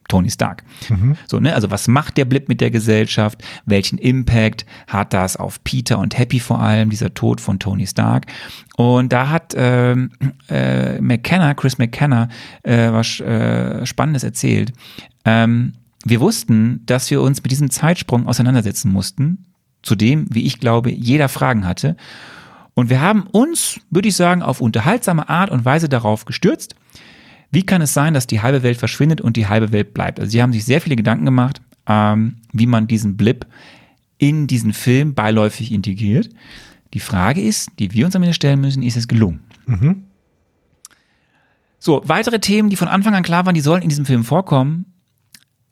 [0.08, 0.64] Tony Stark.
[0.90, 1.16] Mhm.
[1.28, 1.54] So, ne?
[1.54, 3.44] Also was macht der Blip mit der Gesellschaft?
[3.66, 8.26] Welchen Impact hat das auf Peter und Happy vor allem, dieser Tod von Tony Stark?
[8.76, 10.12] Und da hat ähm,
[10.50, 12.30] äh, McKenna, Chris McKenna,
[12.64, 14.74] äh, was äh, Spannendes erzählt.
[15.26, 15.74] Ähm,
[16.06, 19.46] wir wussten, dass wir uns mit diesem Zeitsprung auseinandersetzen mussten,
[19.82, 21.98] zu dem, wie ich glaube, jeder Fragen hatte.
[22.74, 26.76] Und wir haben uns, würde ich sagen, auf unterhaltsame Art und Weise darauf gestürzt
[27.52, 30.20] wie kann es sein, dass die halbe Welt verschwindet und die halbe Welt bleibt?
[30.20, 33.46] Also sie haben sich sehr viele Gedanken gemacht, ähm, wie man diesen Blip
[34.18, 36.30] in diesen Film beiläufig integriert.
[36.94, 39.42] Die Frage ist, die wir uns am Ende stellen müssen, ist es gelungen?
[39.66, 40.04] Mhm.
[41.80, 44.86] So, weitere Themen, die von Anfang an klar waren, die sollen in diesem Film vorkommen.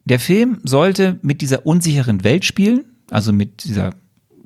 [0.06, 3.96] Der Film sollte mit dieser unsicheren Welt spielen, also mit dieser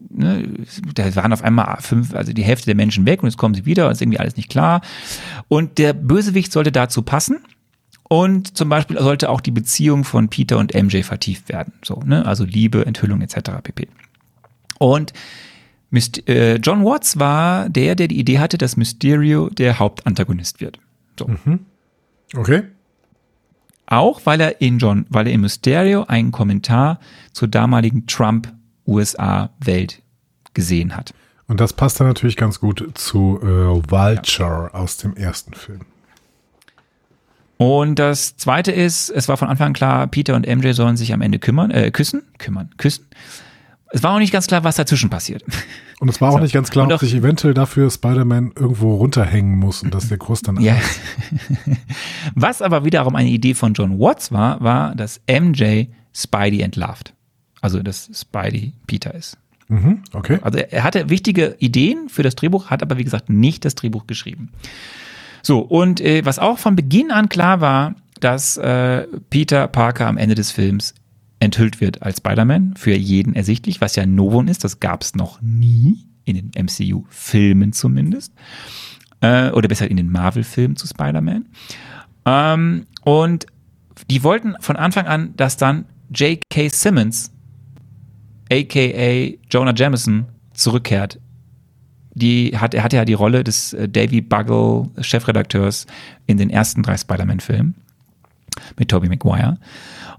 [0.10, 0.48] ne,
[0.96, 3.66] da waren auf einmal fünf, also die Hälfte der Menschen weg und jetzt kommen sie
[3.66, 4.82] wieder und ist irgendwie alles nicht klar.
[5.48, 7.40] Und der Bösewicht sollte dazu passen.
[8.12, 11.74] Und zum Beispiel sollte auch die Beziehung von Peter und MJ vertieft werden.
[11.84, 12.26] So, ne?
[12.26, 13.52] Also Liebe, Enthüllung etc.
[13.62, 13.88] pp.
[14.80, 15.14] Und
[15.92, 20.80] Myst äh, John Watts war der, der die Idee hatte, dass Mysterio der Hauptantagonist wird.
[21.20, 21.28] So.
[21.28, 21.60] Mhm.
[22.36, 22.64] Okay.
[23.86, 27.00] Auch weil er in John, weil er in Mysterio einen Kommentar
[27.34, 28.52] zur damaligen Trump
[28.90, 30.02] USA-Welt
[30.54, 31.14] gesehen hat.
[31.48, 34.80] Und das passt dann natürlich ganz gut zu äh, Vulture ja.
[34.80, 35.82] aus dem ersten Film.
[37.58, 41.12] Und das zweite ist, es war von Anfang an klar, Peter und MJ sollen sich
[41.12, 43.06] am Ende kümmern, äh, küssen, kümmern, küssen.
[43.92, 45.44] Es war auch nicht ganz klar, was dazwischen passiert.
[46.00, 46.40] Und es war auch so.
[46.40, 50.18] nicht ganz klar, und ob sich eventuell dafür Spider-Man irgendwo runterhängen muss und dass der
[50.18, 50.78] Kurs dann ja.
[52.36, 57.14] Was aber wiederum eine Idee von John Watts war, war, dass MJ Spidey entlarvt.
[57.62, 59.38] Also, dass Spidey Peter ist.
[59.68, 60.40] Mhm, okay.
[60.42, 64.08] Also, er hatte wichtige Ideen für das Drehbuch, hat aber, wie gesagt, nicht das Drehbuch
[64.08, 64.50] geschrieben.
[65.42, 70.18] So, und äh, was auch von Beginn an klar war, dass äh, Peter Parker am
[70.18, 70.94] Ende des Films
[71.40, 75.42] enthüllt wird als Spider-Man, für jeden ersichtlich, was ja Novum ist, das gab es noch
[75.42, 78.34] nie, in den MCU-Filmen zumindest.
[79.22, 81.46] Äh, oder besser in den Marvel-Filmen zu Spider-Man.
[82.26, 83.46] Ähm, und
[84.10, 86.70] die wollten von Anfang an, dass dann J.K.
[86.70, 87.32] Simmons
[88.52, 91.20] aka Jonah Jameson, zurückkehrt.
[92.14, 95.86] Die hat, er hatte ja die Rolle des äh, Davy Bugle, Chefredakteurs,
[96.26, 97.76] in den ersten drei Spider-Man-Filmen
[98.78, 99.58] mit Tobey Maguire.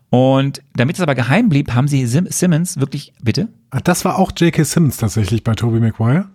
[0.08, 3.48] Und damit es aber geheim blieb, haben sie Sim Simmons wirklich, bitte?
[3.70, 4.64] Ach, das war auch J.K.
[4.64, 6.28] Simmons tatsächlich bei Tobey Maguire?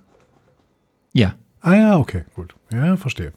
[1.14, 1.36] Ja.
[1.62, 2.56] Ah ja, okay, gut.
[2.72, 3.34] Ja, verstehe.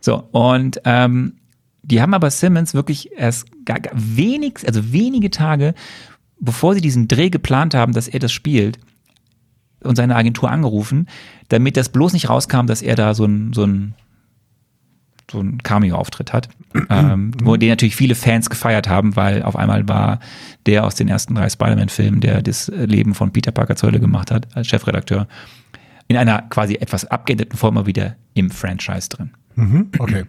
[0.00, 1.34] So, und ähm,
[1.82, 5.74] die haben aber Simmons wirklich erst gar, gar wenig, also wenige Tage
[6.38, 8.78] bevor sie diesen Dreh geplant haben, dass er das spielt,
[9.84, 11.06] und seine Agentur angerufen,
[11.48, 13.94] damit das bloß nicht rauskam, dass er da so ein, so ein,
[15.30, 16.48] so ein Cameo-Auftritt hat,
[16.90, 20.20] ähm, wo den natürlich viele Fans gefeiert haben, weil auf einmal war
[20.66, 24.30] der aus den ersten drei Spider-Man-Filmen, der das Leben von Peter Parker zur Hölle gemacht
[24.30, 25.28] hat, als Chefredakteur,
[26.08, 29.30] in einer quasi etwas abgeänderten Form mal wieder im Franchise drin.
[29.54, 30.24] Mhm, okay.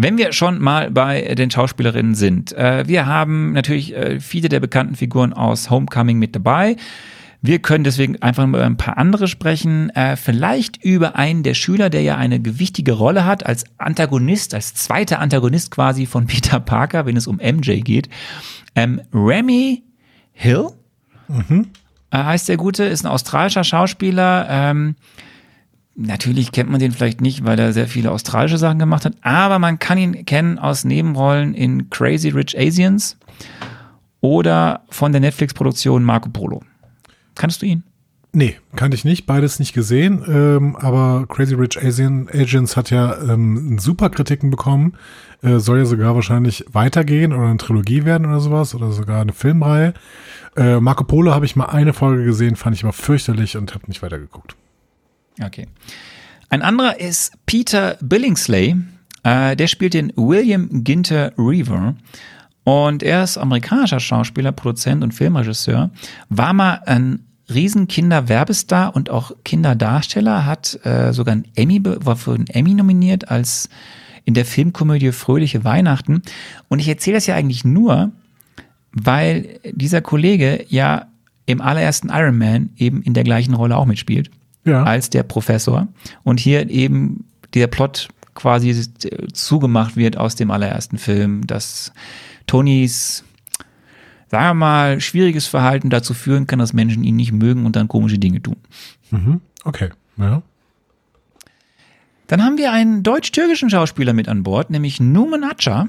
[0.00, 4.60] Wenn wir schon mal bei den Schauspielerinnen sind, äh, wir haben natürlich äh, viele der
[4.60, 6.76] bekannten Figuren aus Homecoming mit dabei.
[7.42, 9.90] Wir können deswegen einfach über ein paar andere sprechen.
[9.90, 14.72] Äh, vielleicht über einen der Schüler, der ja eine gewichtige Rolle hat als Antagonist, als
[14.72, 18.08] zweiter Antagonist quasi von Peter Parker, wenn es um MJ geht.
[18.76, 19.82] Ähm, Remy
[20.32, 20.68] Hill
[21.26, 21.70] mhm.
[22.12, 24.46] äh, heißt der Gute, ist ein australischer Schauspieler.
[24.48, 24.94] Ähm,
[25.98, 29.58] natürlich kennt man den vielleicht nicht, weil er sehr viele australische Sachen gemacht hat, aber
[29.58, 33.18] man kann ihn kennen aus Nebenrollen in Crazy Rich Asians
[34.20, 36.62] oder von der Netflix-Produktion Marco Polo.
[37.34, 37.82] Kannst du ihn?
[38.32, 43.20] Nee, kannte ich nicht, beides nicht gesehen, ähm, aber Crazy Rich Asian Agents hat ja
[43.22, 44.94] ähm, super Kritiken bekommen,
[45.42, 49.32] äh, soll ja sogar wahrscheinlich weitergehen oder eine Trilogie werden oder sowas oder sogar eine
[49.32, 49.94] Filmreihe.
[50.56, 53.86] Äh, Marco Polo habe ich mal eine Folge gesehen, fand ich aber fürchterlich und habe
[53.88, 54.56] nicht weitergeguckt.
[55.42, 55.66] Okay.
[56.50, 58.76] Ein anderer ist Peter Billingsley,
[59.22, 61.94] äh, der spielt den William Ginter Reaver.
[62.64, 65.90] Und er ist amerikanischer Schauspieler, Produzent und Filmregisseur,
[66.28, 72.34] war mal ein riesen Kinderwerbestar und auch Kinderdarsteller, hat äh, sogar ein Emmy, war für
[72.34, 73.70] einen Emmy nominiert als
[74.26, 76.22] in der Filmkomödie Fröhliche Weihnachten.
[76.68, 78.12] Und ich erzähle das ja eigentlich nur,
[78.92, 81.06] weil dieser Kollege ja
[81.46, 84.30] im allerersten Iron Man eben in der gleichen Rolle auch mitspielt
[84.64, 84.82] ja.
[84.84, 85.88] als der Professor.
[86.24, 88.86] Und hier eben der Plot quasi
[89.32, 91.92] zugemacht wird aus dem allerersten Film, dass
[92.46, 93.24] Tonys
[94.30, 97.88] sagen wir mal, schwieriges Verhalten dazu führen kann, dass Menschen ihn nicht mögen und dann
[97.88, 98.56] komische Dinge tun.
[99.10, 99.40] Mhm.
[99.64, 100.42] Okay, ja.
[102.26, 105.88] Dann haben wir einen deutsch-türkischen Schauspieler mit an Bord, nämlich Numan Acar.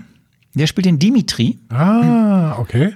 [0.54, 1.60] Der spielt den Dimitri.
[1.70, 2.96] Ah, okay.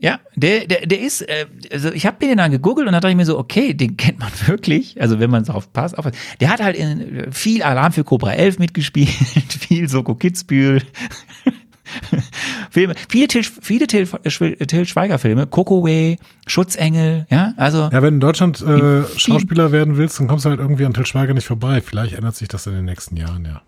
[0.00, 0.18] Ja.
[0.34, 3.10] Der, der, der ist, äh, also ich habe mir den dann gegoogelt und da dachte
[3.10, 5.00] ich mir so, okay, den kennt man wirklich.
[5.00, 5.96] Also wenn man darauf passt.
[5.96, 6.06] Auf,
[6.40, 9.08] der hat halt in viel Alarm für Cobra 11 mitgespielt,
[9.48, 10.82] viel Soko Kitzbühel.
[12.70, 17.90] Filme, viele Till, viele Till, Till Schweiger Filme, Way, Schutzengel, ja, also.
[17.92, 20.94] Ja, wenn du in Deutschland äh, Schauspieler werden willst, dann kommst du halt irgendwie an
[20.94, 21.80] Till Schweiger nicht vorbei.
[21.80, 23.62] Vielleicht ändert sich das in den nächsten Jahren, ja.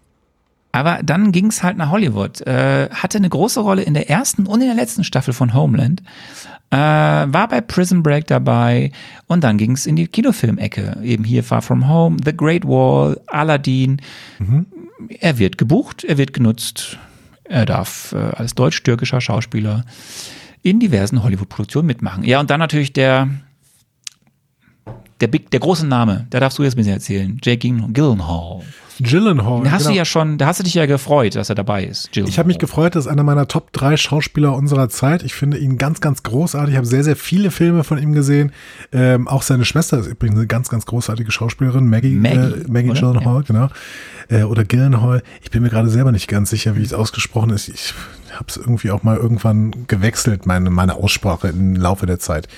[0.73, 2.41] Aber dann ging es halt nach Hollywood.
[2.47, 6.03] Äh, hatte eine große Rolle in der ersten und in der letzten Staffel von Homeland.
[6.71, 8.91] Äh, war bei Prison Break dabei
[9.27, 10.97] und dann ging es in die Kinofilmecke.
[11.03, 14.01] Eben hier Far From Home, The Great Wall, Aladdin.
[14.39, 14.67] Mhm.
[15.21, 16.99] Er wird gebucht, er wird genutzt.
[17.45, 19.85] Er darf äh, als deutsch-türkischer Schauspieler
[20.63, 22.25] in diversen Hollywood-Produktionen mitmachen.
[22.25, 23.29] Ja, und dann natürlich der,
[25.23, 28.63] der, Big, der große Name, da darfst du jetzt ein bisschen erzählen, Jake Gyllenhaal.
[29.01, 29.65] Gyllenhaal.
[29.65, 29.93] Da hast genau.
[29.93, 32.13] du ja schon, da hast du dich ja gefreut, dass er dabei ist.
[32.13, 32.31] Gyllenhaal.
[32.31, 35.23] Ich habe mich gefreut, das ist einer meiner Top 3 Schauspieler unserer Zeit.
[35.23, 36.73] Ich finde ihn ganz, ganz großartig.
[36.73, 38.53] Ich habe sehr, sehr viele Filme von ihm gesehen.
[38.93, 42.91] Ähm, auch seine Schwester ist übrigens eine ganz, ganz großartige Schauspielerin, Maggie, Maggie, äh, Maggie
[42.91, 43.43] Gyllenhaal, ja.
[43.43, 43.69] genau.
[44.29, 45.23] Äh, oder Gyllenhaal.
[45.43, 47.69] Ich bin mir gerade selber nicht ganz sicher, wie es ausgesprochen ist.
[47.69, 47.95] Ich
[48.35, 52.49] habe es irgendwie auch mal irgendwann gewechselt, meine, meine Aussprache im Laufe der Zeit.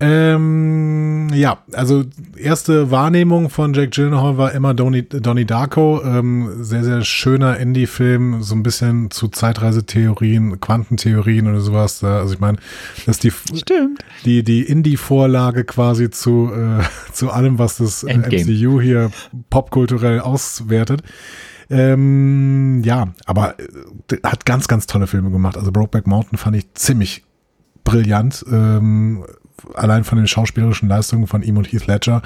[0.00, 2.04] Ähm, ja, also
[2.36, 6.02] erste Wahrnehmung von Jack Gyllenhaal war immer Donnie, Donnie Darko.
[6.04, 12.02] Ähm, sehr, sehr schöner Indie-Film, so ein bisschen zu Zeitreisetheorien, Quantentheorien oder sowas.
[12.02, 12.58] Also ich meine,
[13.06, 14.00] das ist die, Stimmt.
[14.24, 18.44] die, die Indie-Vorlage quasi zu, äh, zu allem, was das Endgame.
[18.44, 19.10] MCU hier
[19.50, 21.02] popkulturell auswertet.
[21.68, 25.56] Ähm, ja, aber äh, hat ganz, ganz tolle Filme gemacht.
[25.56, 27.24] Also Brokeback Mountain fand ich ziemlich
[27.84, 28.44] brillant.
[28.50, 29.24] Ähm,
[29.74, 32.22] allein von den schauspielerischen Leistungen von ihm und Heath Ledger,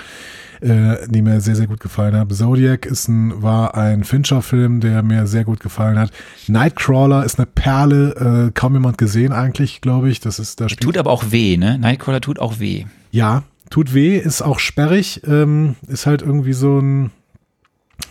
[0.60, 2.30] äh, die mir sehr, sehr gut gefallen haben.
[2.30, 6.10] Zodiac ist ein, war ein Fincher-Film, der mir sehr gut gefallen hat.
[6.48, 10.20] Nightcrawler ist eine Perle, äh, kaum jemand gesehen eigentlich, glaube ich.
[10.20, 10.84] Das ist das Spiel.
[10.84, 11.78] Tut aber auch weh, ne?
[11.78, 12.84] Nightcrawler tut auch weh.
[13.10, 17.10] Ja, tut weh, ist auch sperrig, ähm, ist halt irgendwie so ein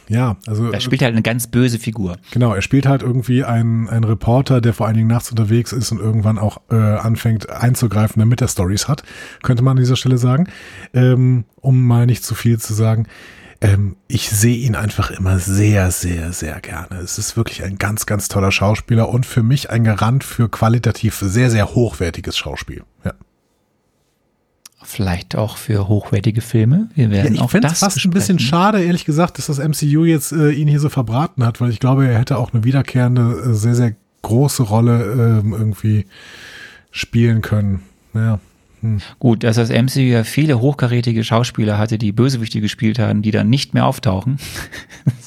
[0.08, 0.72] ja, also.
[0.72, 2.18] Er spielt halt eine ganz böse Figur.
[2.32, 5.92] Genau, er spielt halt irgendwie einen, einen Reporter, der vor allen Dingen nachts unterwegs ist
[5.92, 9.04] und irgendwann auch äh, anfängt einzugreifen, damit er Stories hat,
[9.44, 10.48] könnte man an dieser Stelle sagen.
[10.94, 13.08] Ähm, um mal nicht zu viel zu sagen.
[13.62, 17.00] Ähm, ich sehe ihn einfach immer sehr, sehr, sehr gerne.
[17.02, 21.18] Es ist wirklich ein ganz, ganz toller Schauspieler und für mich ein Garant für qualitativ
[21.20, 22.84] sehr, sehr hochwertiges Schauspiel.
[23.04, 23.14] Ja.
[24.90, 26.90] Vielleicht auch für hochwertige Filme.
[26.96, 28.10] Wir werden ja, ich finde es fast besprechen.
[28.10, 31.62] ein bisschen schade, ehrlich gesagt, dass das MCU jetzt äh, ihn hier so verbraten hat,
[31.62, 33.22] weil ich glaube, er hätte auch eine wiederkehrende,
[33.52, 36.08] äh, sehr, sehr große Rolle äh, irgendwie
[36.90, 37.84] spielen können.
[38.16, 38.40] Ja.
[38.82, 39.00] Hm.
[39.20, 43.50] Gut, dass das MCU ja viele hochkarätige Schauspieler hatte, die Bösewichte gespielt haben, die dann
[43.50, 44.38] nicht mehr auftauchen.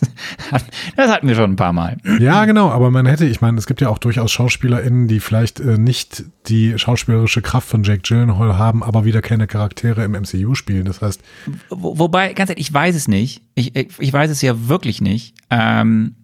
[0.96, 1.98] das hatten wir schon ein paar Mal.
[2.18, 5.60] Ja, genau, aber man hätte, ich meine, es gibt ja auch durchaus SchauspielerInnen, die vielleicht
[5.60, 10.54] äh, nicht die schauspielerische Kraft von Jake Gyllenhaal haben, aber wieder keine Charaktere im MCU
[10.54, 10.86] spielen.
[10.86, 11.20] Das heißt.
[11.68, 13.42] Wo, wobei, ganz ehrlich, ich weiß es nicht.
[13.54, 15.34] Ich, ich weiß es ja wirklich nicht.
[15.50, 16.14] Ähm,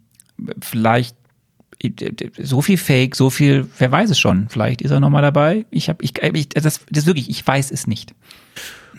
[0.60, 1.17] vielleicht
[2.38, 4.48] so viel Fake, so viel, wer weiß es schon.
[4.48, 5.64] Vielleicht ist er nochmal dabei.
[5.70, 8.14] Ich habe, ich, ich, das, das wirklich, ich weiß es nicht.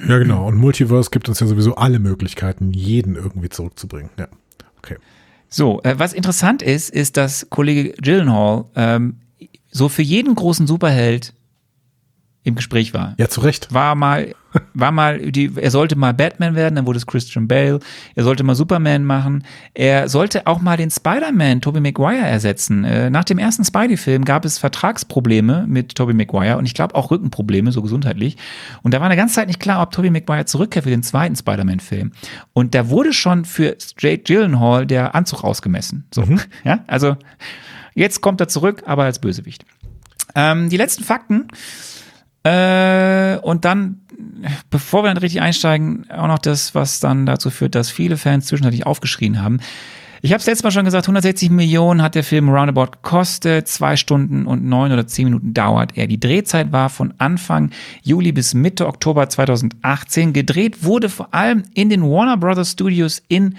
[0.07, 0.47] Ja, genau.
[0.47, 4.09] Und Multiverse gibt uns ja sowieso alle Möglichkeiten, jeden irgendwie zurückzubringen.
[4.17, 4.27] Ja.
[4.77, 4.95] Okay.
[5.49, 9.17] So, äh, was interessant ist, ist, dass Kollege Gyllenhaal ähm,
[9.71, 11.33] so für jeden großen Superheld
[12.43, 13.15] im Gespräch war.
[13.17, 13.73] Ja, zu Recht.
[13.73, 14.33] War mal,
[14.73, 17.79] war mal, die, er sollte mal Batman werden, dann wurde es Christian Bale.
[18.15, 19.43] Er sollte mal Superman machen.
[19.73, 22.85] Er sollte auch mal den Spider-Man, Tobey Maguire, ersetzen.
[22.85, 27.11] Äh, nach dem ersten Spidey-Film gab es Vertragsprobleme mit Tobey Maguire und ich glaube auch
[27.11, 28.37] Rückenprobleme, so gesundheitlich.
[28.83, 31.35] Und da war eine ganze Zeit nicht klar, ob Tobey Maguire zurückkehrt für den zweiten
[31.35, 32.13] Spider-Man-Film.
[32.53, 36.05] Und da wurde schon für Jake Gyllenhaal der Anzug ausgemessen.
[36.13, 36.39] So, mhm.
[36.63, 37.17] ja, also
[37.95, 39.65] jetzt kommt er zurück, aber als Bösewicht.
[40.35, 41.47] Ähm, die letzten Fakten.
[42.43, 44.01] Äh, und dann,
[44.69, 48.45] bevor wir dann richtig einsteigen, auch noch das, was dann dazu führt, dass viele Fans
[48.47, 49.59] zwischenzeitlich aufgeschrien haben.
[50.21, 53.95] Ich habe es letztes Mal schon gesagt, 160 Millionen hat der Film Roundabout gekostet, zwei
[53.95, 56.07] Stunden und neun oder zehn Minuten dauert er.
[56.07, 57.71] Die Drehzeit war von Anfang
[58.03, 60.33] Juli bis Mitte Oktober 2018.
[60.33, 63.55] Gedreht wurde vor allem in den Warner Brothers Studios in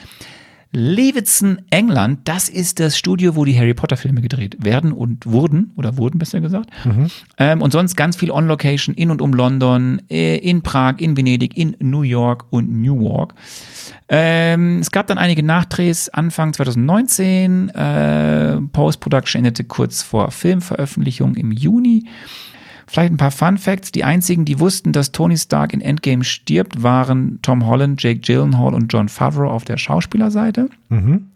[0.73, 5.73] Lewitzen, England, das ist das Studio, wo die Harry Potter Filme gedreht werden und wurden,
[5.77, 6.71] oder wurden besser gesagt.
[6.85, 7.09] Mhm.
[7.39, 11.57] Ähm, und sonst ganz viel On-Location in und um London, äh, in Prag, in Venedig,
[11.57, 13.35] in New York und Newark.
[14.09, 17.71] Ähm, es gab dann einige Nachdrehs Anfang 2019.
[17.71, 22.05] Äh, Post-Production endete kurz vor Filmveröffentlichung im Juni.
[22.91, 23.93] Vielleicht ein paar Fun Facts.
[23.93, 28.75] Die einzigen, die wussten, dass Tony Stark in Endgame stirbt, waren Tom Holland, Jake Gyllenhaal
[28.75, 30.69] und John Favreau auf der Schauspielerseite.
[30.89, 31.31] Mhm.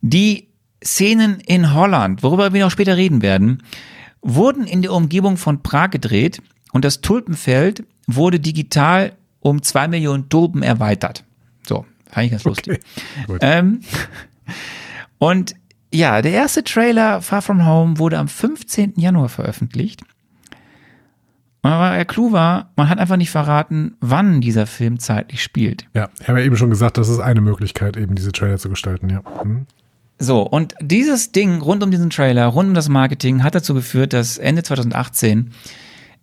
[0.00, 0.46] Die
[0.84, 3.64] Szenen in Holland, worüber wir noch später reden werden,
[4.22, 6.40] wurden in der Umgebung von Prag gedreht
[6.70, 11.24] und das Tulpenfeld wurde digital um zwei Millionen Tulpen erweitert.
[11.66, 12.78] So, fand ich ganz lustig.
[13.26, 13.38] Okay.
[13.40, 13.80] Ähm,
[15.18, 15.56] und
[15.92, 18.92] ja, der erste Trailer Far From Home wurde am 15.
[18.98, 20.02] Januar veröffentlicht.
[21.66, 25.86] Aber der Clou war, man hat einfach nicht verraten, wann dieser Film zeitlich spielt.
[25.94, 28.68] Ja, ich habe ja eben schon gesagt, das ist eine Möglichkeit, eben diese Trailer zu
[28.68, 29.22] gestalten, ja.
[29.42, 29.66] Hm.
[30.18, 34.12] So, und dieses Ding rund um diesen Trailer, rund um das Marketing, hat dazu geführt,
[34.14, 35.50] dass Ende 2018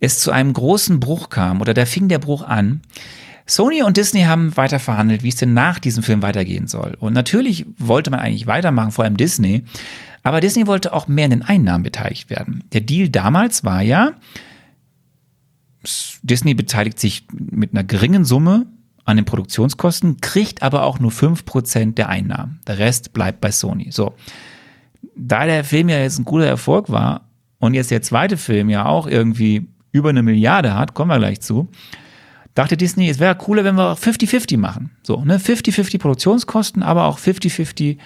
[0.00, 2.80] es zu einem großen Bruch kam, oder da fing der Bruch an.
[3.46, 6.96] Sony und Disney haben weiter verhandelt, wie es denn nach diesem Film weitergehen soll.
[6.98, 9.64] Und natürlich wollte man eigentlich weitermachen, vor allem Disney.
[10.22, 12.64] Aber Disney wollte auch mehr in den Einnahmen beteiligt werden.
[12.72, 14.12] Der Deal damals war ja,
[16.22, 18.66] Disney beteiligt sich mit einer geringen Summe
[19.04, 22.60] an den Produktionskosten, kriegt aber auch nur 5% der Einnahmen.
[22.66, 23.90] Der Rest bleibt bei Sony.
[23.90, 24.14] So.
[25.16, 27.28] Da der Film ja jetzt ein guter Erfolg war
[27.58, 31.40] und jetzt der zweite Film ja auch irgendwie über eine Milliarde hat, kommen wir gleich
[31.40, 31.68] zu,
[32.54, 34.90] dachte Disney, es wäre cooler, wenn wir 50-50 machen.
[35.02, 35.38] So, ne?
[35.38, 37.98] 50-50 Produktionskosten, aber auch 50-50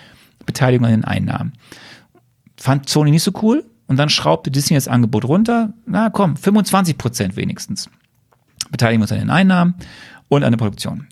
[0.45, 1.53] Beteiligung an den Einnahmen.
[2.57, 5.73] Fand Sony nicht so cool, und dann schraubte Disney das Angebot runter.
[5.87, 7.91] Na komm, 25 Prozent wenigstens.
[8.71, 9.75] Beteiligen wir uns an den Einnahmen
[10.29, 11.09] und an der Produktion.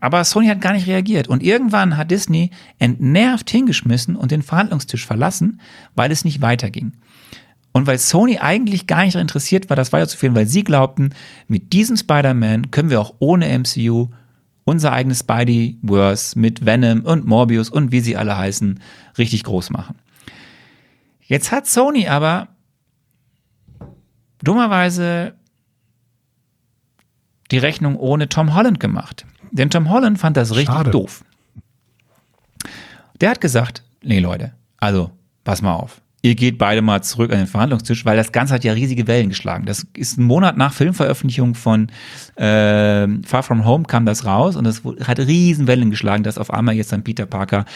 [0.00, 1.26] Aber Sony hat gar nicht reagiert.
[1.26, 5.60] Und irgendwann hat Disney entnervt hingeschmissen und den Verhandlungstisch verlassen,
[5.94, 6.92] weil es nicht weiterging.
[7.72, 11.10] Und weil Sony eigentlich gar nicht interessiert war, das weiterzuführen, weil sie glaubten,
[11.46, 14.08] mit diesem Spider-Man können wir auch ohne MCU
[14.64, 18.80] unser eigenes Spidey-Verse mit Venom und Morbius und wie sie alle heißen,
[19.16, 19.96] richtig groß machen.
[21.28, 22.48] Jetzt hat Sony aber
[24.42, 25.34] dummerweise
[27.50, 29.26] die Rechnung ohne Tom Holland gemacht.
[29.50, 30.90] Denn Tom Holland fand das richtig Schade.
[30.90, 31.22] doof.
[33.20, 35.10] Der hat gesagt, nee Leute, also
[35.44, 36.00] pass mal auf.
[36.20, 39.28] Ihr geht beide mal zurück an den Verhandlungstisch, weil das Ganze hat ja riesige Wellen
[39.28, 39.66] geschlagen.
[39.66, 41.90] Das ist ein Monat nach Filmveröffentlichung von
[42.36, 46.52] äh, Far From Home kam das raus und das hat riesen Wellen geschlagen, dass auf
[46.52, 47.66] einmal jetzt dann Peter Parker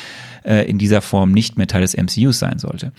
[0.44, 2.92] äh, in dieser Form nicht mehr Teil des MCUs sein sollte.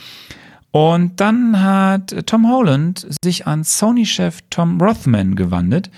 [0.74, 5.92] Und dann hat Tom Holland sich an Sony-Chef Tom Rothman gewandt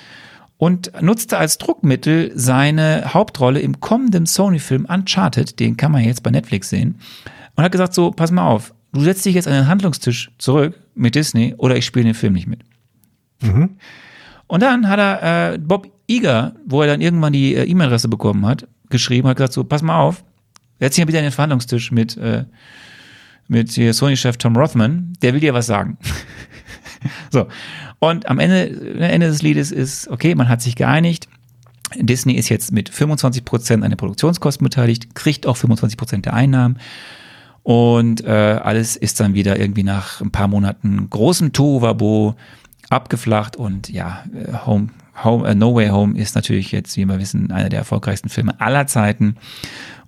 [0.58, 6.30] und nutzte als Druckmittel seine Hauptrolle im kommenden Sony-Film Uncharted, den kann man jetzt bei
[6.30, 7.00] Netflix sehen,
[7.56, 10.78] und hat gesagt so, pass mal auf, du setzt dich jetzt an den Handlungstisch zurück
[10.94, 12.60] mit Disney oder ich spiele den Film nicht mit.
[13.42, 13.78] Mhm.
[14.48, 18.46] Und dann hat er äh, Bob Iger, wo er dann irgendwann die äh, E-Mail-Adresse bekommen
[18.46, 20.26] hat, geschrieben, hat gesagt so, pass mal auf,
[20.82, 22.44] setz dich mal bitte an den Verhandlungstisch mit äh,
[23.48, 25.98] mit Sony-Chef Tom Rothman, der will dir was sagen.
[27.32, 27.48] so.
[28.00, 31.28] Und am Ende, Ende des Liedes ist, okay, man hat sich geeinigt.
[31.96, 36.34] Disney ist jetzt mit 25 Prozent an den Produktionskosten beteiligt, kriegt auch 25 Prozent der
[36.34, 36.80] Einnahmen.
[37.64, 42.36] Und äh, alles ist dann wieder irgendwie nach ein paar Monaten großem Tohuwabo
[42.90, 44.90] abgeflacht und ja, äh, Home,
[45.24, 48.60] Home, äh, No Way Home ist natürlich jetzt, wie wir wissen, einer der erfolgreichsten Filme
[48.60, 49.38] aller Zeiten.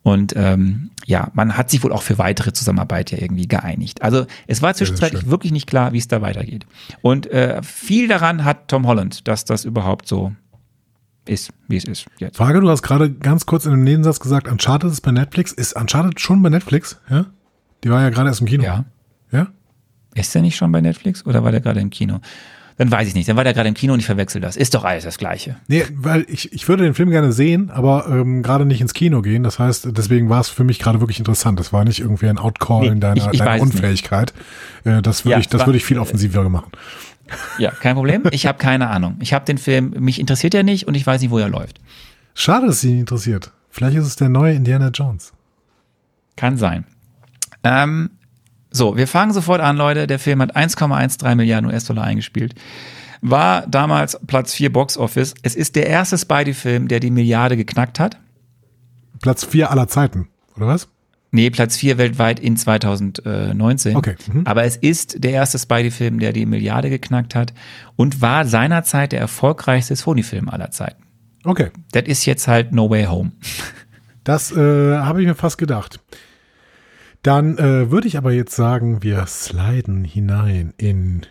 [0.03, 4.01] Und ähm, ja, man hat sich wohl auch für weitere Zusammenarbeit ja irgendwie geeinigt.
[4.01, 6.65] Also es war zwischenzeitlich wirklich nicht klar, wie es da weitergeht.
[7.01, 10.33] Und äh, viel daran hat Tom Holland, dass das überhaupt so
[11.25, 12.37] ist, wie es ist jetzt.
[12.37, 15.51] Frage, du hast gerade ganz kurz in einem Nebensatz gesagt, Uncharted ist bei Netflix.
[15.51, 16.99] Ist Uncharted schon bei Netflix?
[17.09, 17.25] Ja?
[17.83, 18.63] Die war ja gerade erst im Kino.
[18.63, 18.85] Ja.
[19.31, 19.47] Ja?
[20.15, 22.19] Ist der nicht schon bei Netflix oder war der gerade im Kino?
[22.77, 23.27] Dann weiß ich nicht.
[23.27, 24.55] Dann war der gerade im Kino und ich verwechsel das.
[24.55, 25.55] Ist doch alles das Gleiche.
[25.67, 29.23] Nee, weil ich, ich würde den Film gerne sehen, aber ähm, gerade nicht ins Kino
[29.23, 29.41] gehen.
[29.43, 31.59] Das heißt, deswegen war es für mich gerade wirklich interessant.
[31.59, 33.61] Das war nicht irgendwie ein Outcall Nee, in deiner, ich- ich deiner.
[33.63, 34.31] Unfähigkeit.
[34.83, 36.71] Äh, das würde Ja, ich, das würde ich viel offensiver machen.
[37.57, 38.23] Ja, kein Problem.
[38.31, 39.15] Ich habe keine Ahnung.
[39.21, 41.79] Ich habe den Film, mich interessiert er nicht und ich weiß nicht, wo er läuft.
[42.35, 43.51] Schade, dass es Sie nicht interessiert.
[43.71, 45.33] Vielleicht ist es der neue Indiana Jones.
[46.35, 46.85] Kann sein.
[47.63, 48.11] Ähm,
[48.71, 50.07] so, wir fangen sofort an, Leute.
[50.07, 52.53] Der Film hat 1,13 Milliarden US-Dollar eingespielt.
[53.21, 55.33] War damals Platz 4 Box Office.
[55.41, 58.17] Es ist der erste Spidey-Film, der die Milliarde geknackt hat.
[59.21, 60.87] Platz vier aller Zeiten, oder was?
[61.31, 63.95] Nee, Platz 4 weltweit in 2019.
[63.95, 64.45] Okay, mhm.
[64.45, 67.53] Aber es ist der erste Spidey-Film, der die Milliarde geknackt hat
[67.95, 71.03] und war seinerzeit der erfolgreichste Sony-Film aller Zeiten.
[71.43, 73.31] Okay, Das ist jetzt halt No Way Home.
[74.23, 75.99] das äh, habe ich mir fast gedacht.
[77.27, 81.25] Dann äh, würde ich aber jetzt sagen, wir sliden hinein in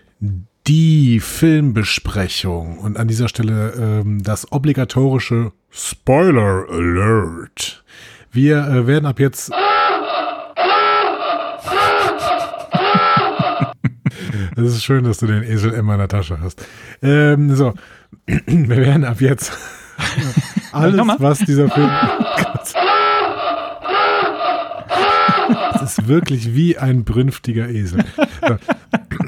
[0.66, 7.82] die Filmbesprechung und an dieser Stelle ähm, das obligatorische Spoiler Alert.
[8.30, 9.50] Wir äh, werden ab jetzt
[14.54, 16.62] Es ist schön, dass du den Esel in meiner Tasche hast.
[17.00, 17.72] Ähm, so,
[18.26, 19.50] wir werden ab jetzt
[20.72, 21.90] alles, was dieser Film.
[25.75, 28.04] Es ist wirklich wie ein brünftiger Esel.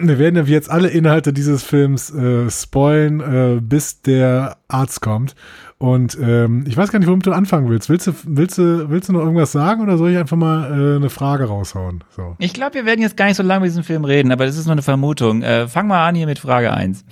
[0.01, 5.35] Wir werden jetzt alle Inhalte dieses Films äh, spoilen, äh, bis der Arzt kommt.
[5.79, 7.89] Und ähm, ich weiß gar nicht, womit du anfangen willst.
[7.89, 10.97] Willst du, willst du, willst du noch irgendwas sagen oder soll ich einfach mal äh,
[10.97, 12.03] eine Frage raushauen?
[12.17, 12.35] So.
[12.39, 14.57] Ich glaube, wir werden jetzt gar nicht so lange über diesen Film reden, aber das
[14.57, 15.43] ist nur eine Vermutung.
[15.43, 17.05] Äh, fang mal an hier mit Frage 1.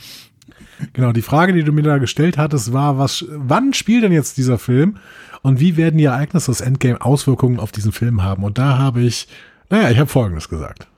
[0.93, 4.36] Genau, die Frage, die du mir da gestellt hattest, war, was, wann spielt denn jetzt
[4.36, 4.98] dieser Film
[5.47, 8.43] und wie werden die Ereignisse des Endgame Auswirkungen auf diesen Film haben?
[8.43, 9.28] Und da habe ich,
[9.70, 10.89] naja, ich habe Folgendes gesagt.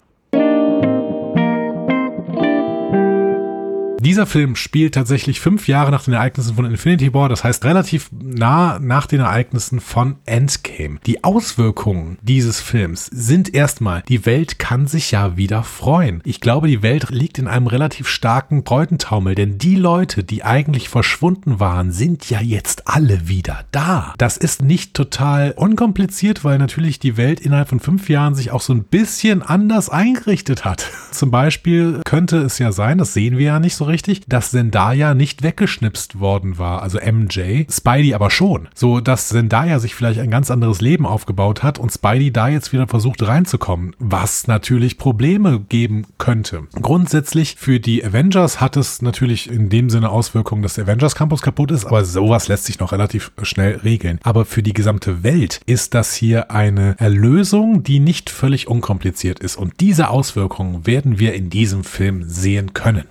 [4.00, 8.10] Dieser Film spielt tatsächlich fünf Jahre nach den Ereignissen von Infinity War, das heißt relativ
[8.12, 11.00] nah nach den Ereignissen von Endgame.
[11.04, 16.20] Die Auswirkungen dieses Films sind erstmal, die Welt kann sich ja wieder freuen.
[16.24, 20.88] Ich glaube, die Welt liegt in einem relativ starken Freudentaumel, denn die Leute, die eigentlich
[20.88, 24.14] verschwunden waren, sind ja jetzt alle wieder da.
[24.16, 28.60] Das ist nicht total unkompliziert, weil natürlich die Welt innerhalb von fünf Jahren sich auch
[28.60, 30.86] so ein bisschen anders eingerichtet hat.
[31.10, 35.14] Zum Beispiel könnte es ja sein, das sehen wir ja nicht so richtig, dass Zendaya
[35.14, 38.68] nicht weggeschnipst worden war, also MJ, Spidey aber schon.
[38.74, 42.72] So, dass Zendaya sich vielleicht ein ganz anderes Leben aufgebaut hat und Spidey da jetzt
[42.72, 46.64] wieder versucht reinzukommen, was natürlich Probleme geben könnte.
[46.80, 51.42] Grundsätzlich für die Avengers hat es natürlich in dem Sinne Auswirkungen, dass der Avengers Campus
[51.42, 54.18] kaputt ist, aber sowas lässt sich noch relativ schnell regeln.
[54.22, 59.56] Aber für die gesamte Welt ist das hier eine Erlösung, die nicht völlig unkompliziert ist
[59.56, 63.04] und diese Auswirkungen werden wir in diesem Film sehen können.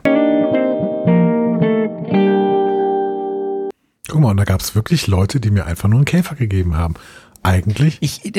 [4.08, 6.76] Guck mal, und da gab es wirklich Leute, die mir einfach nur einen Käfer gegeben
[6.76, 6.96] haben.
[7.44, 7.98] Eigentlich.
[8.02, 8.32] Ich,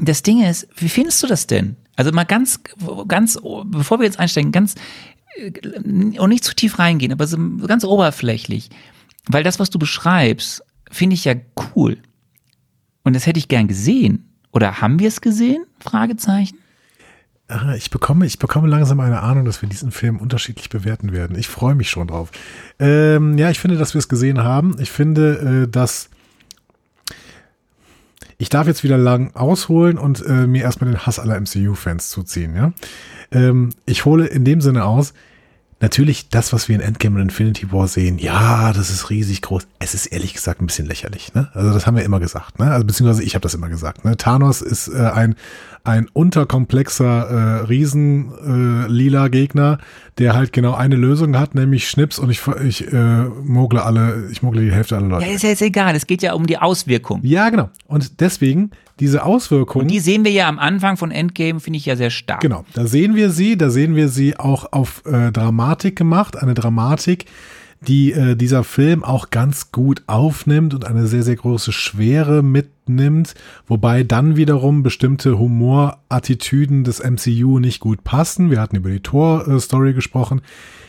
[0.00, 1.76] das Ding ist, wie findest du das denn?
[1.96, 2.60] Also mal ganz,
[3.06, 4.74] ganz, bevor wir jetzt einsteigen, ganz,
[5.36, 8.70] äh, und nicht zu tief reingehen, aber so ganz oberflächlich.
[9.26, 11.34] Weil das, was du beschreibst, finde ich ja
[11.74, 11.98] cool.
[13.04, 14.30] Und das hätte ich gern gesehen.
[14.52, 15.64] Oder haben wir es gesehen?
[15.80, 16.58] Fragezeichen.
[17.48, 21.36] Ah, Ich bekomme, ich bekomme langsam eine Ahnung, dass wir diesen Film unterschiedlich bewerten werden.
[21.38, 22.30] Ich freue mich schon drauf.
[22.78, 24.76] Ähm, ja, ich finde, dass wir es gesehen haben.
[24.78, 26.08] Ich finde, äh, dass
[28.38, 32.56] ich darf jetzt wieder lang ausholen und äh, mir erstmal den Hass aller MCU-Fans zuziehen.
[32.56, 32.72] Ja,
[33.30, 35.12] ähm, ich hole in dem Sinne aus.
[35.84, 39.66] Natürlich, das, was wir in Endgame und Infinity War sehen, ja, das ist riesig groß.
[39.80, 41.34] Es ist ehrlich gesagt ein bisschen lächerlich.
[41.34, 41.50] Ne?
[41.52, 42.58] Also das haben wir immer gesagt.
[42.58, 42.70] Ne?
[42.70, 44.02] Also beziehungsweise ich habe das immer gesagt.
[44.02, 44.16] Ne?
[44.16, 45.36] Thanos ist äh, ein
[45.86, 48.32] ein unterkomplexer äh, riesen
[48.86, 49.76] äh, lila Gegner,
[50.16, 54.42] der halt genau eine Lösung hat, nämlich Schnips und ich ich äh, mogle alle, ich
[54.42, 55.26] mogle die Hälfte aller Leute.
[55.26, 55.94] Ja, ist ja jetzt egal.
[55.94, 57.20] Es geht ja um die Auswirkung.
[57.24, 57.68] Ja, genau.
[57.86, 58.70] Und deswegen
[59.00, 59.88] diese Auswirkungen.
[59.88, 62.40] Die sehen wir ja am Anfang von Endgame, finde ich ja sehr stark.
[62.40, 66.54] Genau, da sehen wir sie, da sehen wir sie auch auf äh, Dramatik gemacht, eine
[66.54, 67.26] Dramatik,
[67.86, 73.34] die äh, dieser Film auch ganz gut aufnimmt und eine sehr, sehr große Schwere mitnimmt,
[73.66, 78.50] wobei dann wiederum bestimmte Humorattitüden des MCU nicht gut passen.
[78.50, 80.40] Wir hatten über die Tor-Story gesprochen.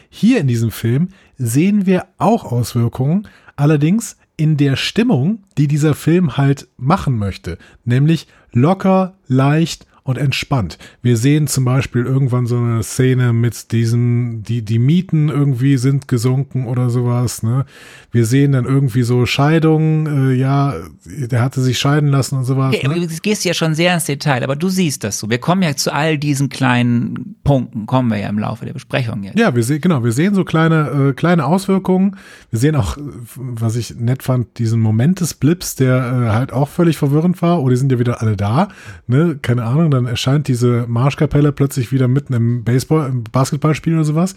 [0.10, 6.38] Hier in diesem Film sehen wir auch Auswirkungen, allerdings in der Stimmung, die dieser Film
[6.38, 10.77] halt machen möchte, nämlich locker, leicht und entspannt.
[11.02, 16.07] Wir sehen zum Beispiel irgendwann so eine Szene mit diesen, die, die Mieten irgendwie sind
[16.07, 17.65] gesunken oder sowas, ne?
[18.11, 20.76] Wir sehen dann irgendwie so Scheidungen, äh, ja,
[21.06, 22.76] der hatte sich scheiden lassen und sowas.
[22.76, 23.07] Okay, ne?
[23.07, 25.32] Du gehst ja schon sehr ins Detail, aber du siehst das so.
[25.32, 29.23] Wir kommen ja zu all diesen kleinen Punkten, kommen wir ja im Laufe der Besprechung
[29.23, 29.40] jetzt.
[29.40, 32.15] Ja, wir sehen, genau, wir sehen so kleine, äh, kleine Auswirkungen.
[32.52, 32.95] Wir sehen auch,
[33.36, 37.60] was ich nett fand, diesen Moment des Blips, der äh, halt auch völlig verwirrend war.
[37.64, 38.68] Oh, die sind ja wieder alle da,
[39.07, 39.40] ne?
[39.41, 44.35] Keine Ahnung, dann erscheint diese Marschkapelle plötzlich wieder mitten im Baseball, im Basketballspiel oder sowas.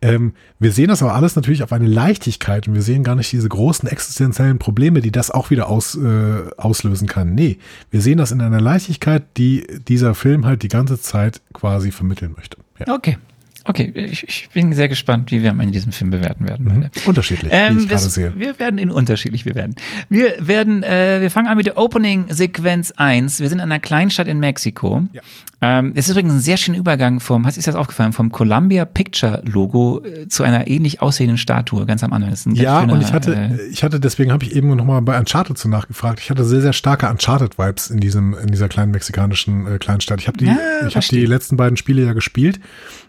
[0.00, 3.30] Ähm, wir sehen das aber alles natürlich auf eine Leichtigkeit und wir sehen gar nicht
[3.32, 7.34] diese großen existenziellen Probleme, die das auch wieder aus, äh, auslösen kann.
[7.34, 7.58] Nee,
[7.90, 12.32] wir sehen das in einer Leichtigkeit, die dieser Film halt die ganze Zeit quasi vermitteln
[12.36, 12.56] möchte.
[12.78, 12.94] Ja.
[12.94, 13.18] Okay.
[13.66, 16.66] Okay, ich, ich bin sehr gespannt, wie wir in diesem Film bewerten werden.
[16.66, 16.90] Mhm.
[17.06, 18.32] Unterschiedlich, ähm, wie ich wir, gerade sehe.
[18.36, 19.74] Wir werden ihn unterschiedlich bewerten.
[20.10, 23.40] Wir werden, äh, wir fangen an mit der Opening-Sequenz 1.
[23.40, 25.04] Wir sind in einer Kleinstadt in Mexiko.
[25.12, 25.22] Ja.
[25.62, 28.84] Ähm, es ist übrigens ein sehr schöner Übergang vom, hast ist das aufgefallen, vom Columbia
[28.84, 32.30] Picture Logo äh, zu einer ähnlich aussehenden Statue ganz am Anfang.
[32.30, 34.54] Das ist ein ganz Ja, schöner, und ich hatte, äh, ich hatte, deswegen habe ich
[34.54, 36.20] eben nochmal bei Uncharted so nachgefragt.
[36.20, 40.20] Ich hatte sehr, sehr starke Uncharted-Vibes in diesem, in dieser kleinen mexikanischen äh, Kleinstadt.
[40.20, 42.60] Ich habe die, Ja, ich habe die letzten beiden Spiele ja gespielt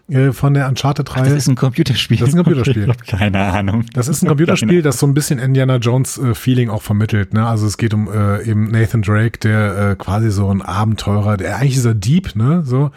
[0.08, 1.34] äh, von der das Uncharted-Reihe.
[1.34, 2.16] ist ein Computerspiel.
[2.18, 2.82] Das ist ein Computerspiel.
[2.84, 3.84] Ich hab keine Ahnung.
[3.92, 7.34] Das ist ein Computerspiel, das so ein bisschen Indiana Jones äh, Feeling auch vermittelt.
[7.34, 7.46] Ne?
[7.46, 11.56] Also es geht um äh, eben Nathan Drake, der äh, quasi so ein Abenteurer, der
[11.56, 12.62] eigentlich ist er Dieb, ne?
[12.64, 12.90] So.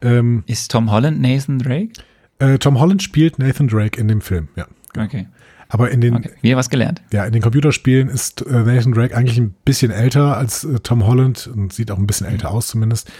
[0.00, 1.90] Ähm, Ist Tom Holland Nathan Drake?
[2.38, 4.66] äh, Tom Holland spielt Nathan Drake in dem Film, ja.
[4.96, 5.26] Okay.
[5.68, 6.30] Aber in den, okay.
[6.40, 7.02] Wieder was gelernt.
[7.12, 11.06] ja, in den Computerspielen ist äh, Nathan Drake eigentlich ein bisschen älter als äh, Tom
[11.06, 13.10] Holland und sieht auch ein bisschen älter aus zumindest.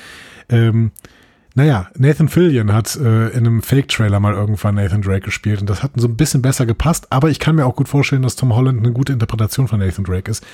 [0.48, 0.92] Ähm,
[1.58, 5.82] naja, Nathan Fillion hat äh, in einem Fake-Trailer mal irgendwann Nathan Drake gespielt und das
[5.82, 8.54] hat so ein bisschen besser gepasst, aber ich kann mir auch gut vorstellen, dass Tom
[8.54, 10.46] Holland eine gute Interpretation von Nathan Drake ist.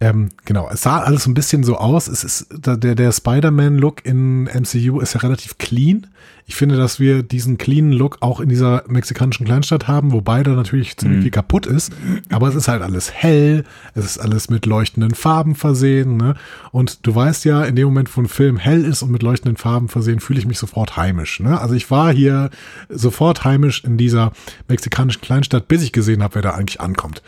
[0.00, 2.08] Ähm, genau, es sah alles so ein bisschen so aus.
[2.08, 6.06] Es ist der, der Spider-Man-Look in MCU ist ja relativ clean.
[6.46, 10.50] Ich finde, dass wir diesen cleanen Look auch in dieser mexikanischen Kleinstadt haben, wobei da
[10.50, 11.90] natürlich ziemlich viel kaputt ist.
[12.30, 13.64] Aber es ist halt alles hell,
[13.94, 16.18] es ist alles mit leuchtenden Farben versehen.
[16.18, 16.34] Ne?
[16.70, 19.56] Und du weißt ja, in dem Moment, wo ein Film hell ist und mit leuchtenden
[19.56, 21.40] Farben versehen, fühle ich mich sofort heimisch.
[21.40, 21.58] Ne?
[21.58, 22.50] Also ich war hier
[22.90, 24.32] sofort heimisch in dieser
[24.68, 27.22] mexikanischen Kleinstadt, bis ich gesehen habe, wer da eigentlich ankommt.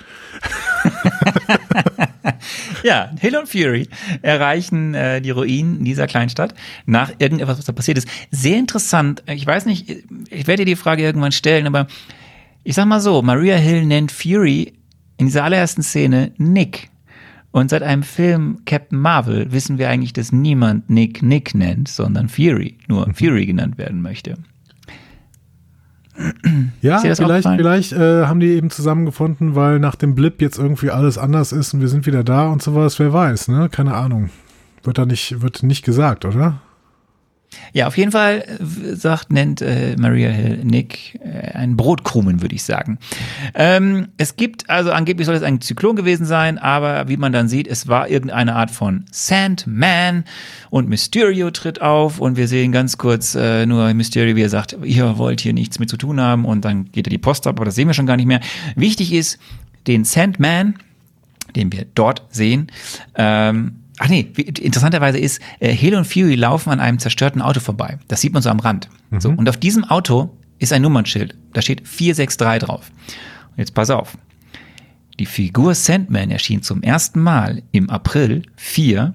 [2.83, 3.89] Ja, Hill und Fury
[4.23, 6.55] erreichen äh, die Ruinen dieser Kleinstadt
[6.85, 8.09] nach irgendetwas, was da passiert ist.
[8.31, 9.23] Sehr interessant.
[9.27, 9.89] Ich weiß nicht,
[10.31, 11.87] ich werde dir die Frage irgendwann stellen, aber
[12.65, 14.75] ich sag mal so, Maria Hill nennt Fury
[15.19, 16.91] in dieser allerersten Szene Nick.
[17.53, 22.29] Und seit einem Film Captain Marvel wissen wir eigentlich, dass niemand Nick Nick nennt, sondern
[22.29, 24.37] Fury, nur Fury genannt werden möchte.
[26.81, 31.19] Ja, vielleicht, vielleicht äh, haben die eben zusammengefunden, weil nach dem Blip jetzt irgendwie alles
[31.19, 32.99] anders ist und wir sind wieder da und sowas.
[32.99, 33.69] Wer weiß, ne?
[33.71, 34.31] Keine Ahnung.
[34.83, 36.61] Wird da nicht, wird nicht gesagt, oder?
[37.73, 42.55] Ja, auf jeden Fall äh, sagt, nennt äh, Maria Hill Nick äh, einen Brotkrumen, würde
[42.55, 42.99] ich sagen.
[43.55, 47.49] Ähm, es gibt, also angeblich soll es ein Zyklon gewesen sein, aber wie man dann
[47.49, 50.25] sieht, es war irgendeine Art von Sandman
[50.71, 54.77] und Mysterio tritt auf und wir sehen ganz kurz äh, nur Mysterio, wie er sagt,
[54.83, 57.57] ihr wollt hier nichts mit zu tun haben und dann geht er die Post ab,
[57.57, 58.41] aber das sehen wir schon gar nicht mehr.
[58.75, 59.39] Wichtig ist,
[59.87, 60.75] den Sandman,
[61.55, 62.69] den wir dort sehen,
[63.15, 67.99] ähm, Ach nee, interessanterweise ist, äh, Halo und Fury laufen an einem zerstörten Auto vorbei.
[68.09, 68.89] Das sieht man so am Rand.
[69.19, 71.35] So, und auf diesem Auto ist ein Nummernschild.
[71.53, 72.91] Da steht 463 drauf.
[73.51, 74.19] Und jetzt pass auf.
[75.19, 79.15] Die Figur Sandman erschien zum ersten Mal im April 4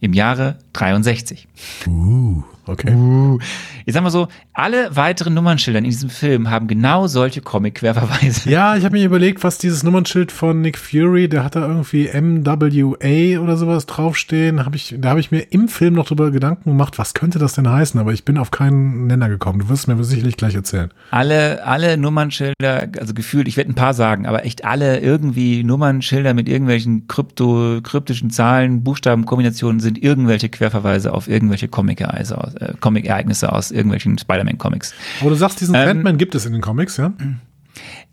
[0.00, 1.46] im Jahre 63.
[1.86, 2.92] Uh, okay.
[2.94, 3.38] Uh.
[3.84, 8.48] Jetzt sagen wir so, alle weiteren Nummernschilder in diesem Film haben genau solche Comic-Querverweise.
[8.48, 12.08] Ja, ich habe mir überlegt, was dieses Nummernschild von Nick Fury, der hat da irgendwie
[12.08, 14.64] MWA oder sowas draufstehen.
[14.64, 17.54] Hab ich, da habe ich mir im Film noch drüber Gedanken gemacht, was könnte das
[17.54, 19.58] denn heißen, aber ich bin auf keinen Nenner gekommen.
[19.58, 20.90] Du wirst mir sicherlich gleich erzählen.
[21.10, 26.34] alle, alle Nummernschilder, also gefühlt, ich werde ein paar sagen, aber echt alle irgendwie Nummernschilder
[26.34, 33.52] mit irgendwelchen krypto, kryptischen Zahlen, Buchstabenkombinationen sind irgendwelche Querverweise auf irgendwelche Comic-Ereignisse aus, äh, Comic-Ereignisse
[33.52, 34.94] aus irgendwelchen Spider-Man-Comics.
[35.20, 37.12] Aber du sagst, diesen Ähm, Sandman gibt es in den Comics, ja?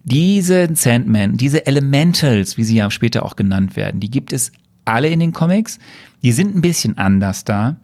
[0.04, 4.52] Diese Sandman, diese Elementals, wie sie ja später auch genannt werden, die gibt es
[4.86, 5.78] alle in den Comics.
[6.24, 7.78] Die sind ein bisschen anders da,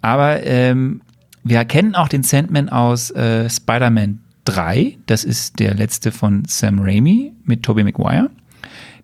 [0.00, 1.00] aber ähm,
[1.42, 4.98] wir kennen auch den Sandman aus äh, Spider-Man 3.
[5.06, 8.30] Das ist der letzte von Sam Raimi mit Tobey Maguire.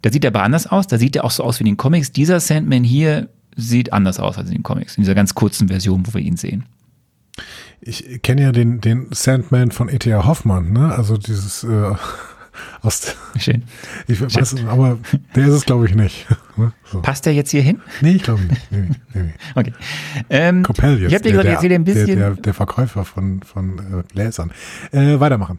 [0.02, 0.86] Da sieht er aber anders aus.
[0.86, 2.12] Da sieht er auch so aus wie in den Comics.
[2.12, 4.96] Dieser Sandman hier sieht anders aus als in den Comics.
[4.96, 6.64] In dieser ganz kurzen Version, wo wir ihn sehen.
[7.80, 10.24] Ich kenne ja den, den Sandman von E.T.A.
[10.26, 10.94] Hoffmann, ne?
[10.94, 11.92] Also dieses, äh,
[12.82, 13.62] Aus, Schön.
[14.06, 14.98] ich weiß, aber
[15.34, 16.26] der ist es, glaube ich, nicht.
[16.56, 16.72] Ne?
[16.84, 17.00] So.
[17.00, 17.80] Passt der jetzt hier hin?
[18.02, 18.70] Nee, ich glaube nicht.
[18.70, 19.32] Nee, nee, nee.
[19.54, 19.72] Okay.
[20.28, 21.08] Ähm, Coppell jetzt.
[21.24, 22.06] ich habe dir ein bisschen.
[22.18, 24.50] Der, der, der Verkäufer von, von äh, Gläsern.
[24.92, 25.58] Äh, weitermachen.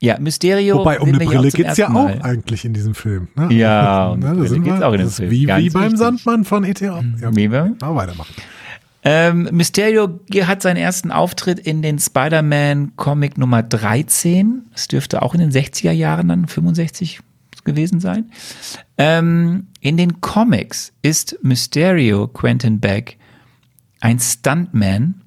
[0.00, 0.80] ja, Mysterio.
[0.80, 3.28] Wobei, um eine Brille zum geht's ja auch eigentlich in diesem Film.
[3.36, 3.54] Ne?
[3.54, 5.30] Ja, um Ne, eine da Brille geht's wir- auch in ist Film.
[5.30, 5.98] Wie, wie beim wichtig.
[5.98, 7.02] Sandmann von ETA.
[7.22, 8.34] Ja, Wie beim- aber weitermachen.
[9.08, 14.62] Ähm, Mysterio hat seinen ersten Auftritt in den Spider-Man Comic Nummer 13.
[14.72, 17.20] Das dürfte auch in den 60er Jahren dann 65
[17.62, 18.32] gewesen sein.
[18.98, 23.16] Ähm, in den Comics ist Mysterio Quentin Beck
[24.00, 25.22] ein Stuntman,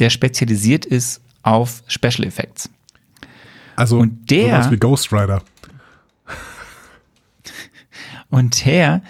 [0.00, 2.68] der spezialisiert ist auf Special Effects.
[3.76, 5.40] Also Und der- sowas wie Ghost Rider.
[8.28, 9.02] Und der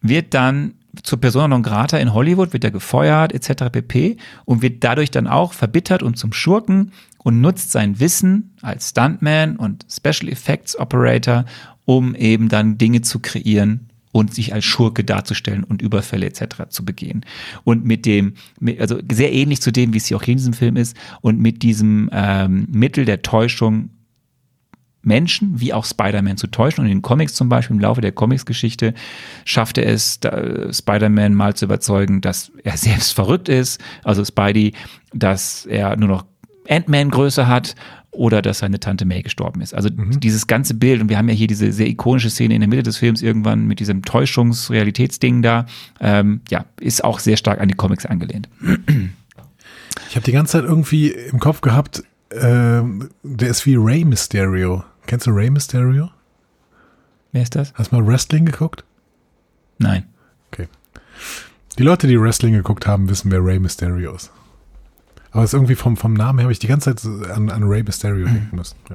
[0.00, 3.64] wird dann zur Persona non grata in Hollywood, wird er gefeuert etc.
[3.70, 4.16] pp.
[4.44, 9.56] und wird dadurch dann auch verbittert und zum Schurken und nutzt sein Wissen als Stuntman
[9.56, 11.44] und Special Effects Operator,
[11.84, 16.68] um eben dann Dinge zu kreieren und sich als Schurke darzustellen und Überfälle etc.
[16.68, 17.24] zu begehen.
[17.64, 18.34] Und mit dem,
[18.78, 21.62] also sehr ähnlich zu dem, wie es hier auch in diesem Film ist, und mit
[21.62, 23.90] diesem ähm, Mittel der Täuschung
[25.02, 26.84] Menschen wie auch Spider-Man zu täuschen.
[26.84, 28.94] Und in den Comics zum Beispiel, im Laufe der Comics-Geschichte,
[29.44, 34.74] schafft er es, da, Spider-Man mal zu überzeugen, dass er selbst verrückt ist, also Spidey,
[35.12, 36.24] dass er nur noch
[36.68, 37.74] Ant-Man-Größe hat
[38.12, 39.74] oder dass seine Tante May gestorben ist.
[39.74, 42.68] Also dieses ganze Bild, und wir haben ja hier diese sehr ikonische Szene in der
[42.68, 45.66] Mitte des Films irgendwann mit diesem Täuschungsrealitätsding da,
[46.00, 48.48] ähm, ja, ist auch sehr stark an die Comics angelehnt.
[50.08, 52.02] Ich habe die ganze Zeit irgendwie im Kopf gehabt,
[52.32, 54.84] ähm, der ist wie Rey Mysterio.
[55.10, 56.08] Kennst du Rey Mysterio?
[57.32, 57.74] Wer ist das?
[57.74, 58.84] Hast du mal Wrestling geguckt?
[59.76, 60.04] Nein.
[60.52, 60.68] Okay.
[61.76, 64.30] Die Leute, die Wrestling geguckt haben, wissen, wer Rey Mysterio ist.
[65.32, 67.64] Aber es ist irgendwie vom, vom Namen her habe ich die ganze Zeit an, an
[67.64, 68.76] Rey Mysterio denken müssen.
[68.88, 68.94] Ja.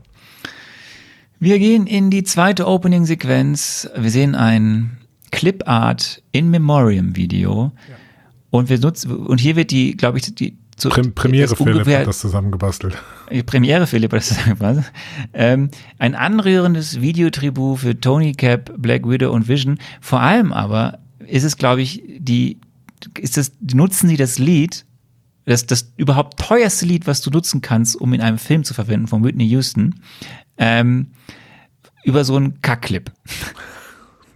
[1.42, 3.90] Wir gehen in die zweite Opening-Sequenz.
[3.98, 4.96] Wir sehen ein
[5.32, 7.74] Clipart in Memoriam Video.
[8.52, 12.00] Und wir nutzen, und hier wird die, glaube ich, die, zu, Prem Premiere Philipp ungefähr-
[12.00, 12.98] hat das zusammengebastelt.
[13.46, 14.80] Premiere Philipp, hat das was?
[15.34, 15.70] Ähm,
[16.00, 19.80] ein anrührendes Videotribut für Tony Cap, Black Widow und Vision.
[20.02, 22.60] Vor allem aber ist es, glaube ich, die,
[23.18, 24.86] ist das, nutzen sie das Lied,
[25.46, 29.08] das, das überhaupt teuerste Lied, was du nutzen kannst, um in einem Film zu verwenden
[29.08, 30.02] von Whitney Houston,
[30.58, 31.12] ähm,
[32.04, 33.12] über so einen Kackclip.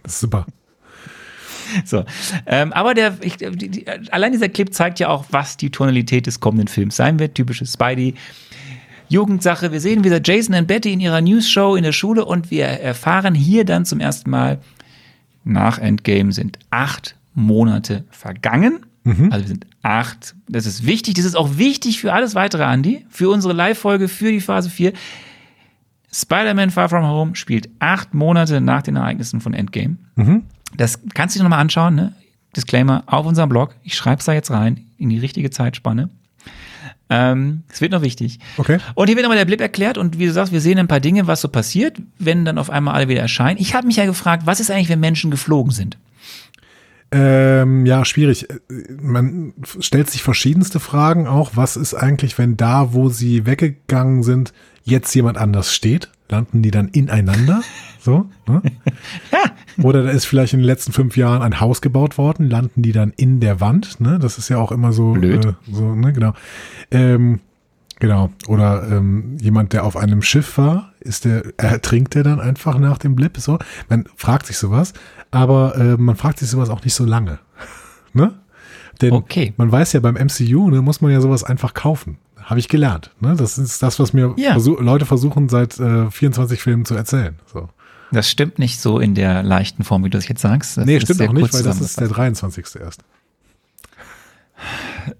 [0.02, 0.46] Das ist super.
[1.84, 2.04] So.
[2.46, 6.40] Ähm, aber der, ich, die, allein dieser Clip zeigt ja auch, was die Tonalität des
[6.40, 7.34] kommenden Films sein wird.
[7.34, 8.14] Typisches Spidey.
[9.08, 9.72] Jugendsache.
[9.72, 13.34] Wir sehen wieder Jason und Betty in ihrer News-Show in der Schule und wir erfahren
[13.34, 14.58] hier dann zum ersten Mal,
[15.44, 18.86] nach Endgame sind acht Monate vergangen.
[19.30, 20.34] Also wir sind acht.
[20.48, 21.14] Das ist wichtig.
[21.14, 23.06] Das ist auch wichtig für alles weitere, Andy.
[23.08, 24.92] Für unsere Live-Folge, für die Phase 4.
[26.12, 29.96] Spider-Man Far From Home spielt acht Monate nach den Ereignissen von Endgame.
[30.76, 32.14] Das kannst du dir nochmal anschauen, ne?
[32.56, 33.74] Disclaimer auf unserem Blog.
[33.82, 36.10] Ich schreibe es da jetzt rein in die richtige Zeitspanne.
[37.08, 38.38] Ähm, Es wird noch wichtig.
[38.56, 38.78] Okay.
[38.94, 41.00] Und hier wird nochmal der Blip erklärt und wie du sagst, wir sehen ein paar
[41.00, 43.60] Dinge, was so passiert, wenn dann auf einmal alle wieder erscheinen.
[43.60, 45.98] Ich habe mich ja gefragt, was ist eigentlich, wenn Menschen geflogen sind?
[47.12, 48.46] Ähm, ja, schwierig.
[49.00, 51.52] Man stellt sich verschiedenste Fragen auch.
[51.54, 54.52] Was ist eigentlich, wenn da, wo sie weggegangen sind,
[54.84, 56.10] jetzt jemand anders steht?
[56.30, 57.62] Landen die dann ineinander?
[58.00, 58.26] So?
[58.46, 58.62] Ne?
[59.82, 62.92] Oder da ist vielleicht in den letzten fünf Jahren ein Haus gebaut worden, landen die
[62.92, 64.00] dann in der Wand?
[64.00, 64.18] Ne?
[64.18, 65.12] Das ist ja auch immer so.
[65.12, 65.44] Blöd.
[65.44, 66.12] Äh, so ne?
[66.12, 66.32] Genau.
[66.90, 67.40] Ähm,
[67.98, 68.30] genau.
[68.48, 72.98] Oder ähm, jemand, der auf einem Schiff war, ist der, ertrinkt der dann einfach nach
[72.98, 73.36] dem Blip?
[73.38, 73.58] So?
[73.88, 74.92] Man fragt sich sowas,
[75.30, 77.38] aber äh, man fragt sich sowas auch nicht so lange.
[78.12, 78.34] ne?
[79.00, 79.54] Denn Okay.
[79.56, 82.18] man weiß ja beim MCU, ne, muss man ja sowas einfach kaufen.
[82.50, 83.10] Habe ich gelernt.
[83.20, 83.34] Ne?
[83.38, 84.52] Das ist das, was mir Ja.
[84.52, 87.36] versuch, Leute versuchen seit äh, 24 Filmen zu erzählen.
[87.52, 87.68] So.
[88.12, 90.76] Das stimmt nicht so in der leichten Form, wie du es jetzt sagst.
[90.76, 92.52] Das Nee, stimmt auch nicht, weil das ist der zusammengefasst.
[92.52, 92.80] 23.
[92.82, 93.00] erst.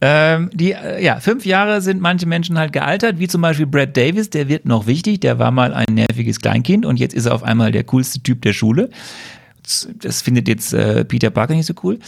[0.01, 3.97] Ähm, die, äh, ja, fünf Jahre sind manche Menschen halt gealtert, wie zum Beispiel Brad
[3.97, 7.35] Davis, der wird noch wichtig, der war mal ein nerviges Kleinkind und jetzt ist er
[7.35, 8.90] auf einmal der coolste Typ der Schule.
[9.62, 11.98] Das, das findet jetzt äh, Peter Parker nicht so cool.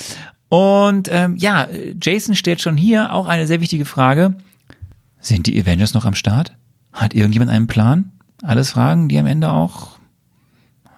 [0.48, 1.68] Und ähm, ja,
[2.02, 4.34] Jason stellt schon hier auch eine sehr wichtige Frage.
[5.22, 6.54] Sind die Avengers noch am Start?
[6.92, 8.10] Hat irgendjemand einen Plan?
[8.42, 9.98] Alles Fragen, die am Ende auch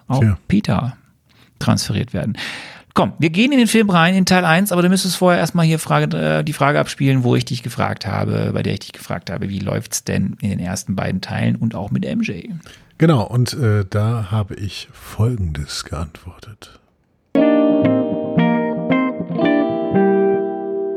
[0.07, 0.37] auf Tja.
[0.47, 0.97] Peter
[1.59, 2.37] transferiert werden.
[2.95, 5.65] Komm, wir gehen in den Film rein, in Teil 1, aber du müsstest vorher erstmal
[5.65, 8.93] hier Frage, äh, die Frage abspielen, wo ich dich gefragt habe, bei der ich dich
[8.93, 12.49] gefragt habe, wie läuft's denn in den ersten beiden Teilen und auch mit MJ?
[12.97, 16.79] Genau, und äh, da habe ich Folgendes geantwortet.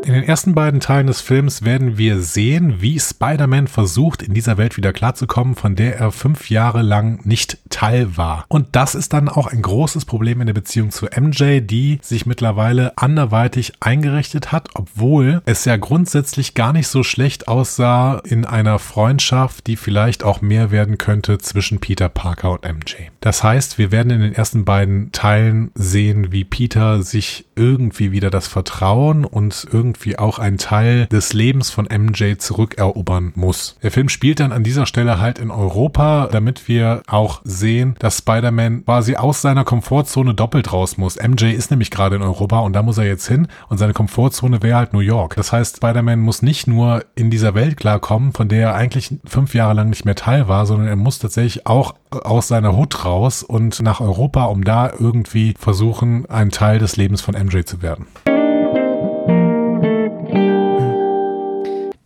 [0.08, 4.56] In den ersten beiden Teilen des Films werden wir sehen, wie Spider-Man versucht, in dieser
[4.56, 8.46] Welt wieder klarzukommen, von der er fünf Jahre lang nicht Teil war.
[8.48, 12.24] Und das ist dann auch ein großes Problem in der Beziehung zu MJ, die sich
[12.24, 18.78] mittlerweile anderweitig eingerichtet hat, obwohl es ja grundsätzlich gar nicht so schlecht aussah in einer
[18.78, 22.94] Freundschaft, die vielleicht auch mehr werden könnte zwischen Peter Parker und MJ.
[23.20, 28.30] Das heißt, wir werden in den ersten beiden Teilen sehen, wie Peter sich irgendwie wieder
[28.30, 33.76] das Vertrauen und irgendwie auch einen Teil des Lebens von MJ zurückerobern muss.
[33.82, 38.18] Der Film spielt dann an dieser Stelle halt in Europa, damit wir auch sehen, dass
[38.18, 41.16] Spider-Man quasi aus seiner Komfortzone doppelt raus muss.
[41.16, 44.62] MJ ist nämlich gerade in Europa und da muss er jetzt hin und seine Komfortzone
[44.62, 45.36] wäre halt New York.
[45.36, 49.54] Das heißt, Spider-Man muss nicht nur in dieser Welt klarkommen, von der er eigentlich fünf
[49.54, 53.42] Jahre lang nicht mehr Teil war, sondern er muss tatsächlich auch aus seiner Hut raus
[53.42, 58.06] und nach Europa, um da irgendwie versuchen, ein Teil des Lebens von MJ zu werden.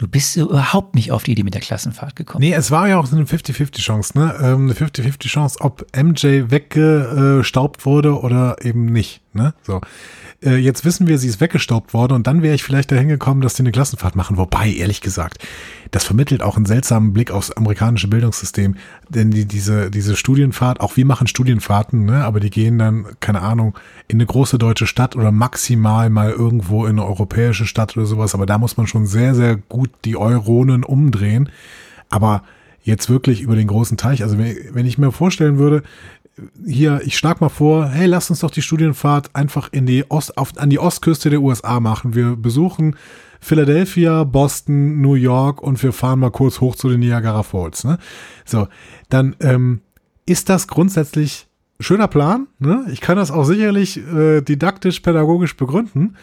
[0.03, 2.43] Du bist überhaupt nicht auf die Idee mit der Klassenfahrt gekommen.
[2.43, 4.35] Nee, es war ja auch so eine 50-50-Chance, ne?
[4.43, 9.55] Ähm, eine 50-50-Chance, ob MJ weggestaubt wurde oder eben nicht, ne?
[9.63, 9.81] So
[10.43, 13.41] äh, jetzt wissen wir, sie ist weggestaubt worden und dann wäre ich vielleicht dahin gekommen,
[13.41, 14.37] dass die eine Klassenfahrt machen.
[14.37, 15.39] Wobei, ehrlich gesagt,
[15.91, 18.77] das vermittelt auch einen seltsamen Blick aufs amerikanische Bildungssystem.
[19.09, 23.43] Denn die, diese, diese Studienfahrt, auch wir machen Studienfahrten, ne, aber die gehen dann, keine
[23.43, 23.79] Ahnung,
[24.09, 28.35] in eine große deutsche Stadt oder maximal mal irgendwo in eine europäische Stadt oder sowas.
[28.35, 31.49] Aber da muss man schon sehr, sehr gut die Euronen umdrehen.
[32.09, 32.43] Aber
[32.85, 34.23] jetzt wirklich über den großen Teich.
[34.23, 35.83] Also wenn, wenn ich mir vorstellen würde,
[36.67, 40.37] hier, ich schlag mal vor, hey, lass uns doch die Studienfahrt einfach in die Ost,
[40.39, 42.15] auf, an die Ostküste der USA machen.
[42.15, 42.97] Wir besuchen
[43.41, 47.85] Philadelphia, Boston, New York und wir fahren mal kurz hoch zu den Niagara Falls.
[47.85, 47.99] Ne?
[48.45, 48.69] So,
[49.09, 49.81] dann ähm,
[50.27, 51.49] ist das grundsätzlich
[51.81, 52.47] schöner Plan.
[52.59, 52.87] Ne?
[52.93, 56.17] Ich kann das auch sicherlich äh, didaktisch, pädagogisch begründen.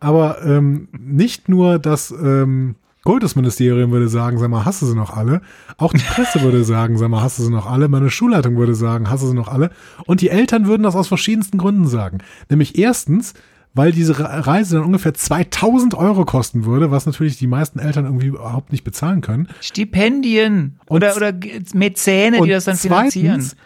[0.00, 5.16] Aber ähm, nicht nur, dass ähm, Kultusministerium würde sagen, sag mal, hast du sie noch
[5.16, 5.40] alle?
[5.78, 7.88] Auch die Presse würde sagen, sag mal, hast du sie noch alle?
[7.88, 9.70] Meine Schulleitung würde sagen, hast du sie noch alle?
[10.06, 12.18] Und die Eltern würden das aus verschiedensten Gründen sagen.
[12.50, 13.32] Nämlich erstens,
[13.74, 18.26] weil diese Reise dann ungefähr 2000 Euro kosten würde, was natürlich die meisten Eltern irgendwie
[18.26, 19.48] überhaupt nicht bezahlen können.
[19.60, 21.32] Stipendien oder, oder
[21.74, 23.40] Mäzene, die das dann finanzieren.
[23.40, 23.56] Zweitens,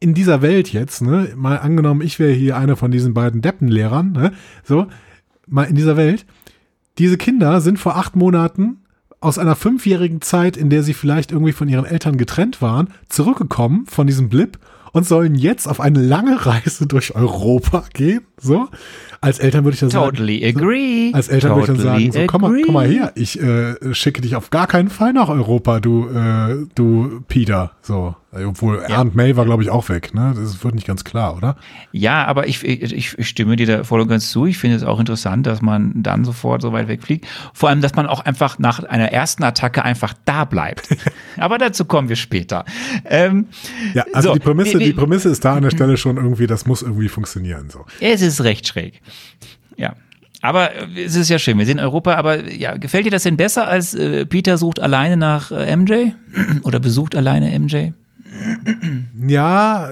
[0.00, 4.10] in dieser Welt jetzt, ne, mal angenommen, ich wäre hier einer von diesen beiden Deppenlehrern,
[4.10, 4.32] ne,
[4.64, 4.88] so,
[5.46, 6.26] mal in dieser Welt,
[6.98, 8.78] diese Kinder sind vor acht Monaten
[9.20, 13.86] aus einer fünfjährigen Zeit, in der sie vielleicht irgendwie von ihren Eltern getrennt waren, zurückgekommen
[13.86, 14.58] von diesem Blip
[14.92, 18.22] und sollen jetzt auf eine lange Reise durch Europa gehen.
[18.36, 18.68] So,
[19.22, 20.58] als Eltern würde ich dann totally sagen.
[20.58, 21.10] agree.
[21.10, 23.40] So, als Eltern totally würde ich dann sagen, so, komm mal, komm mal her, ich
[23.40, 27.72] äh, schicke dich auf gar keinen Fall nach Europa, du, äh, du Peter.
[27.82, 28.98] So, obwohl ja.
[29.00, 30.14] Aunt May war, glaube ich, auch weg.
[30.14, 30.32] Ne?
[30.34, 31.56] Das wird nicht ganz klar, oder?
[31.92, 34.46] Ja, aber ich, ich, ich stimme dir da voll und ganz zu.
[34.46, 37.26] Ich finde es auch interessant, dass man dann sofort so weit wegfliegt.
[37.52, 40.88] Vor allem, dass man auch einfach nach einer ersten Attacke einfach da bleibt.
[41.36, 42.64] aber dazu kommen wir später.
[43.04, 43.48] Ähm,
[43.92, 46.64] ja, also so, die Prämisse, die Prämisse ist da an der Stelle schon irgendwie, das
[46.64, 47.68] muss irgendwie funktionieren.
[47.68, 47.84] So.
[48.00, 49.02] Es ist recht schräg.
[49.76, 49.94] Ja.
[50.40, 53.68] Aber es ist ja schön, wir in Europa, aber ja, gefällt dir das denn besser
[53.68, 56.12] als äh, Peter sucht alleine nach äh, MJ?
[56.64, 57.90] Oder besucht alleine MJ?
[59.24, 59.90] Ja,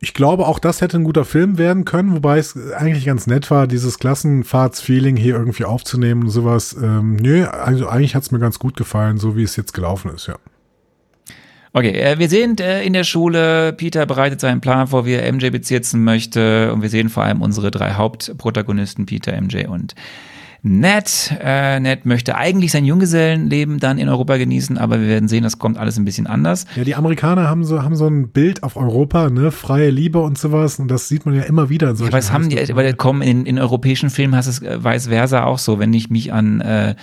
[0.00, 3.50] ich glaube, auch das hätte ein guter Film werden können, wobei es eigentlich ganz nett
[3.50, 6.74] war, dieses Klassenfahrtsfeeling hier irgendwie aufzunehmen und sowas.
[6.82, 10.10] Ähm, nö, also eigentlich hat es mir ganz gut gefallen, so wie es jetzt gelaufen
[10.12, 10.36] ist, ja.
[11.74, 13.72] Okay, äh, wir sind äh, in der Schule.
[13.72, 16.72] Peter bereitet seinen Plan vor, wie er MJ bezirzen möchte.
[16.72, 19.94] Und wir sehen vor allem unsere drei Hauptprotagonisten, Peter, MJ und
[20.64, 21.34] Ned.
[21.42, 25.58] Äh, Ned möchte eigentlich sein Junggesellenleben dann in Europa genießen, aber wir werden sehen, das
[25.58, 26.66] kommt alles ein bisschen anders.
[26.76, 30.38] Ja, die Amerikaner haben so, haben so ein Bild auf Europa, ne, freie Liebe und
[30.38, 32.94] sowas, und das sieht man ja immer wieder in solchen Aber es haben die, weil
[32.94, 36.32] kommen in, in europäischen Filmen hast es äh, vice versa auch so, wenn ich mich
[36.32, 36.94] an äh,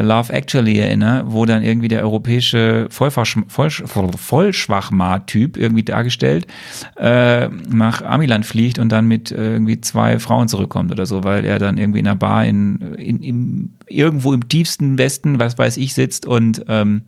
[0.00, 6.46] Love Actually erinnere, wo dann irgendwie der europäische Vollschwachmat-Typ irgendwie dargestellt
[6.96, 11.44] äh, nach Amiland fliegt und dann mit äh, irgendwie zwei Frauen zurückkommt oder so, weil
[11.44, 15.76] er dann irgendwie in einer Bar in, in, in irgendwo im tiefsten Westen, was weiß
[15.76, 17.02] ich, sitzt und ähm,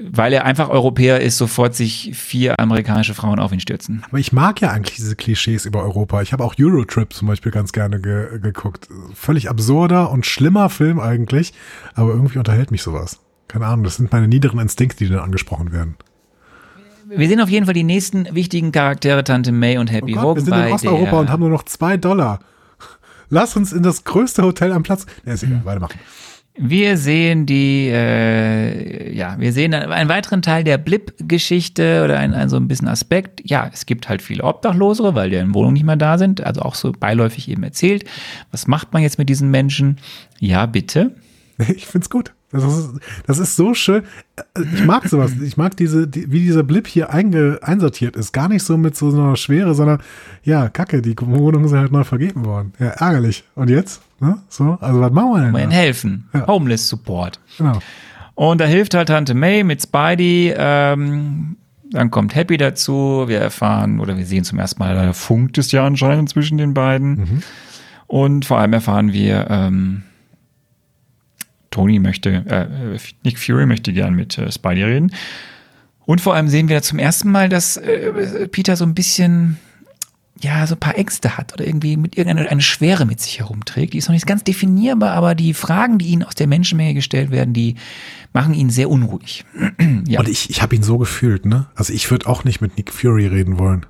[0.00, 4.04] weil er einfach Europäer ist, sofort sich vier amerikanische Frauen auf ihn stürzen.
[4.08, 6.22] Aber ich mag ja eigentlich diese Klischees über Europa.
[6.22, 8.88] Ich habe auch Eurotrip zum Beispiel ganz gerne ge geguckt.
[9.14, 11.52] Völlig absurder und schlimmer Film eigentlich,
[11.94, 13.20] aber irgendwie unterhält mich sowas.
[13.48, 15.96] Keine Ahnung, das sind meine niederen Instinkte, die dann angesprochen werden.
[17.06, 20.36] Wir sehen auf jeden Fall die nächsten wichtigen Charaktere, Tante May und Happy oh Gott,
[20.36, 22.40] Wir sind in Osteuropa und haben nur noch zwei Dollar.
[23.28, 25.06] Lass uns in das größte Hotel am Platz.
[25.24, 25.98] Ja, ist egal, weitermachen.
[26.56, 32.48] Wir sehen die, äh, ja, wir sehen einen weiteren Teil der Blip-Geschichte oder einen, einen
[32.48, 33.42] so ein bisschen Aspekt.
[33.44, 36.44] Ja, es gibt halt viele Obdachlosere, weil die in Wohnung nicht mehr da sind.
[36.44, 38.04] Also auch so beiläufig eben erzählt.
[38.52, 39.98] Was macht man jetzt mit diesen Menschen?
[40.38, 41.16] Ja, bitte.
[41.58, 42.32] Ich find's gut.
[42.50, 42.90] Das ist,
[43.26, 44.04] das ist so schön.
[44.74, 45.32] Ich mag sowas.
[45.42, 48.32] Ich mag diese, die, wie dieser Blip hier einge, einsortiert ist.
[48.32, 49.98] Gar nicht so mit so einer Schwere, sondern
[50.44, 52.72] ja, Kacke, die Wohnungen sind halt neu vergeben worden.
[52.78, 53.44] Ja, ärgerlich.
[53.56, 54.02] Und jetzt?
[54.20, 54.38] Ne?
[54.48, 55.54] So, also was machen wir denn?
[55.54, 56.28] Ihnen helfen.
[56.32, 56.46] Ja.
[56.46, 57.40] Homeless Support.
[57.58, 57.80] Genau.
[58.36, 60.54] Und da hilft halt Tante May mit Spidey.
[60.56, 61.56] Ähm,
[61.90, 63.24] dann kommt Happy dazu.
[63.26, 66.72] Wir erfahren oder wir sehen zum ersten Mal, da funkt es ja anscheinend zwischen den
[66.74, 67.42] beiden.
[68.06, 70.02] Und vor allem erfahren wir, ähm,
[71.74, 75.12] Tony möchte, äh, Nick Fury möchte gern mit äh, Spidey reden.
[76.06, 79.58] Und vor allem sehen wir zum ersten Mal, dass äh, Peter so ein bisschen,
[80.40, 83.92] ja, so ein paar Ängste hat oder irgendwie mit irgendeiner eine Schwere mit sich herumträgt.
[83.92, 87.32] Die ist noch nicht ganz definierbar, aber die Fragen, die ihnen aus der Menschenmenge gestellt
[87.32, 87.74] werden, die
[88.32, 89.44] machen ihn sehr unruhig.
[90.06, 90.20] ja.
[90.20, 91.66] Und ich, ich habe ihn so gefühlt, ne?
[91.74, 93.84] Also ich würde auch nicht mit Nick Fury reden wollen.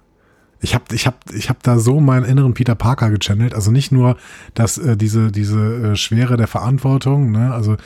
[0.64, 3.54] Ich habe ich hab, ich hab da so meinen inneren Peter Parker gechannelt.
[3.54, 4.16] Also nicht nur,
[4.54, 7.52] dass äh, diese, diese äh, Schwere der Verantwortung, ne?
[7.52, 7.76] Also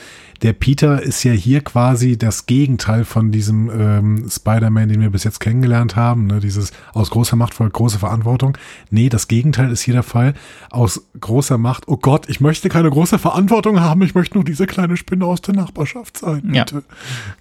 [0.42, 5.24] der Peter ist ja hier quasi das Gegenteil von diesem ähm, Spider-Man, den wir bis
[5.24, 6.28] jetzt kennengelernt haben.
[6.28, 6.38] Ne?
[6.38, 8.56] Dieses aus großer Macht folgt große Verantwortung.
[8.90, 10.34] Nee, das Gegenteil ist hier der Fall.
[10.70, 14.66] Aus großer Macht, oh Gott, ich möchte keine große Verantwortung haben, ich möchte nur diese
[14.66, 16.50] kleine Spinne aus der Nachbarschaft sein.
[16.54, 16.64] Ja.
[16.64, 16.84] Bitte.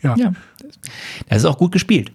[0.01, 0.15] Ja.
[0.17, 0.33] ja.
[1.29, 2.11] Das ist auch gut gespielt.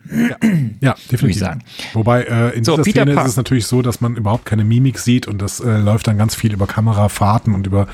[0.81, 1.21] Ja, definitiv.
[1.23, 1.63] Würde ich sagen.
[1.93, 4.45] Wobei äh, in So, dieser Peter Szene Park- ist es natürlich so, dass man überhaupt
[4.47, 7.87] keine Mimik sieht und das äh, läuft dann ganz viel über Kamerafahrten und über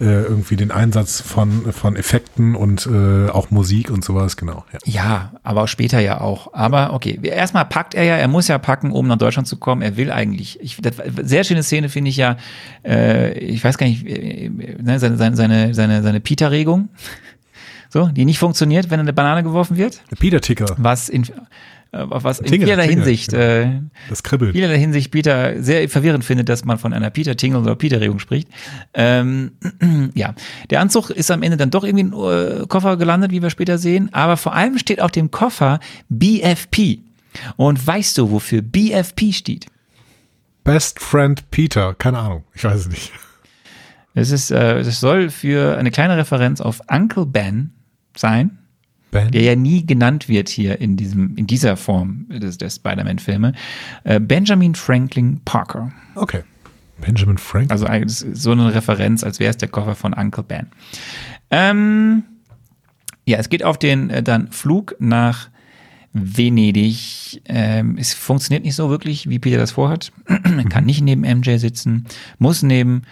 [0.00, 4.64] äh, irgendwie den Einsatz von, von Effekten und äh, auch Musik und sowas, genau.
[4.72, 4.78] Ja.
[4.84, 6.52] Ja, aber auch später ja auch.
[6.54, 9.82] Aber okay, erstmal packt er ja, er muss ja packen, um nach Deutschland zu kommen.
[9.82, 10.58] Er will eigentlich.
[10.60, 12.36] Ich, das, sehr schöne Szene finde ich ja,
[12.84, 16.88] äh, ich weiß gar nicht, äh, ne, seine, seine, seine, seine, seine Peter-Regung,
[17.94, 20.02] so, die nicht funktioniert, wenn eine Banane geworfen wird.
[20.18, 21.28] Peter Ticker, Was in, äh,
[21.92, 23.44] was in Tingle, vielerlei Tingle, Hinsicht, genau.
[23.44, 24.50] äh, das kribbelt.
[24.50, 28.48] vielerlei Hinsicht Peter sehr verwirrend findet, dass man von einer Peter-Tingle oder Peter-Regung spricht.
[28.94, 29.52] Ähm,
[30.14, 30.34] ja,
[30.70, 33.78] der Anzug ist am Ende dann doch irgendwie im äh, Koffer gelandet, wie wir später
[33.78, 34.12] sehen.
[34.12, 36.98] Aber vor allem steht auf dem Koffer BFP.
[37.54, 39.66] Und weißt du, wofür BFP steht?
[40.64, 43.12] Best Friend Peter, keine Ahnung, ich weiß es nicht.
[44.14, 47.70] Es ist, äh, es soll für eine kleine Referenz auf Uncle Ben
[48.16, 48.58] sein,
[49.10, 49.30] Ben?
[49.30, 53.52] der ja nie genannt wird hier in diesem, in dieser Form des, der Spider-Man-Filme.
[54.04, 55.92] Äh, Benjamin Franklin Parker.
[56.14, 56.42] Okay.
[57.00, 57.70] Benjamin Frank.
[57.70, 60.68] Also so eine Referenz, als wäre es der Koffer von Uncle Ben.
[61.50, 62.24] Ähm,
[63.26, 65.48] ja, es geht auf den äh, dann Flug nach
[66.12, 67.42] Venedig.
[67.46, 70.12] Ähm, es funktioniert nicht so wirklich, wie Peter das vorhat.
[70.70, 72.06] kann nicht neben MJ sitzen,
[72.38, 73.02] muss neben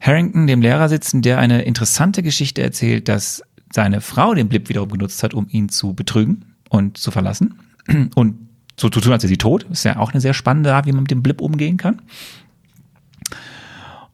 [0.00, 3.42] Harrington, dem Lehrer, sitzen, der eine interessante Geschichte erzählt, dass
[3.72, 7.54] seine Frau den Blip wiederum genutzt hat, um ihn zu betrügen und zu verlassen.
[8.14, 9.66] Und so zu tun, als wäre sie tot.
[9.70, 12.00] Ist ja auch eine sehr spannende Art, wie man mit dem Blip umgehen kann.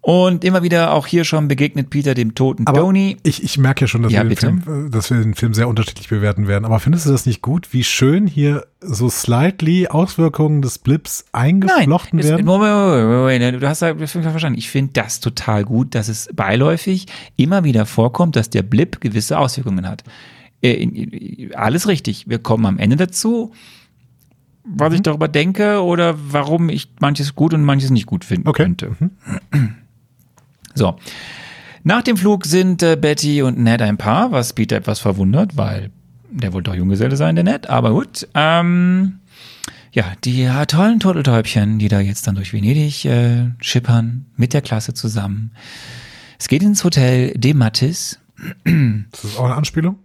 [0.07, 3.17] Und immer wieder auch hier schon begegnet Peter dem toten Aber Tony.
[3.23, 4.37] ich, ich merke ja schon, dass, Ja, wir.
[4.37, 6.67] Film, dass wir den Film sehr unterschiedlich bewerten werden.
[6.67, 12.19] Aber findest du das nicht gut, wie schön hier so slightly Auswirkungen des Blips eingeflochten
[12.19, 12.45] das, werden?
[12.45, 14.59] Moment, Moment, Moment, du hast ja verstanden.
[14.59, 17.07] Ich finde das total gut, dass es beiläufig
[17.37, 20.05] immer wieder vorkommt, dass der Blip gewisse Auswirkungen hat.
[20.61, 22.29] Äh, Alles richtig.
[22.29, 23.53] Wir kommen am Ende dazu,
[24.65, 24.97] was Mhm.
[24.97, 28.65] ich darüber denke oder warum ich manches gut und manches nicht gut finden Okay.
[28.65, 28.91] könnte.
[30.75, 30.97] So.
[31.83, 35.91] Nach dem Flug sind äh, Betty und Ned ein Paar, was Peter etwas verwundert, weil
[36.31, 38.27] der wollte doch Junggeselle sein, der Ned, aber gut.
[38.35, 39.21] Ähm,
[39.93, 44.95] ja, die tollen Turteltäubchen, die da jetzt dann durch Venedig äh, schippern, mit der Klasse
[44.95, 45.53] zusammen.
[46.39, 48.19] Es geht ins Hotel De Mattis.
[48.65, 49.99] Das ist auch eine Anspielung?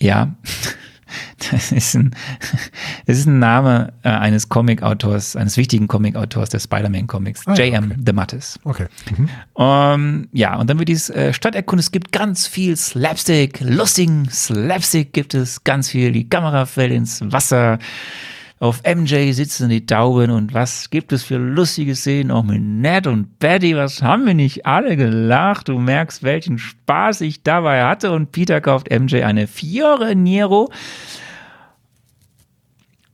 [0.00, 0.34] Ja,
[1.50, 2.14] das ist ein,
[3.06, 7.92] das ist ein Name äh, eines Comic-Autors, eines wichtigen Comic-Autors der Spider-Man-Comics, Ah J.M.
[7.92, 7.94] okay.
[7.98, 8.58] De Mattis.
[8.64, 8.86] Okay.
[9.16, 9.28] Mhm.
[9.56, 11.84] Ähm, ja, und dann wird dieses äh, Stadt erkundet.
[11.84, 16.12] Es gibt ganz viel Slapstick, lustigen Slapstick gibt es, ganz viel.
[16.12, 17.78] Die Kamera fällt ins Wasser.
[18.62, 23.08] Auf MJ sitzen die Tauben und was gibt es für lustige Szenen auch mit Ned
[23.08, 23.74] und Betty?
[23.74, 25.66] Was haben wir nicht alle gelacht?
[25.66, 28.12] Du merkst, welchen Spaß ich dabei hatte.
[28.12, 30.70] Und Peter kauft MJ eine Fiore Nero.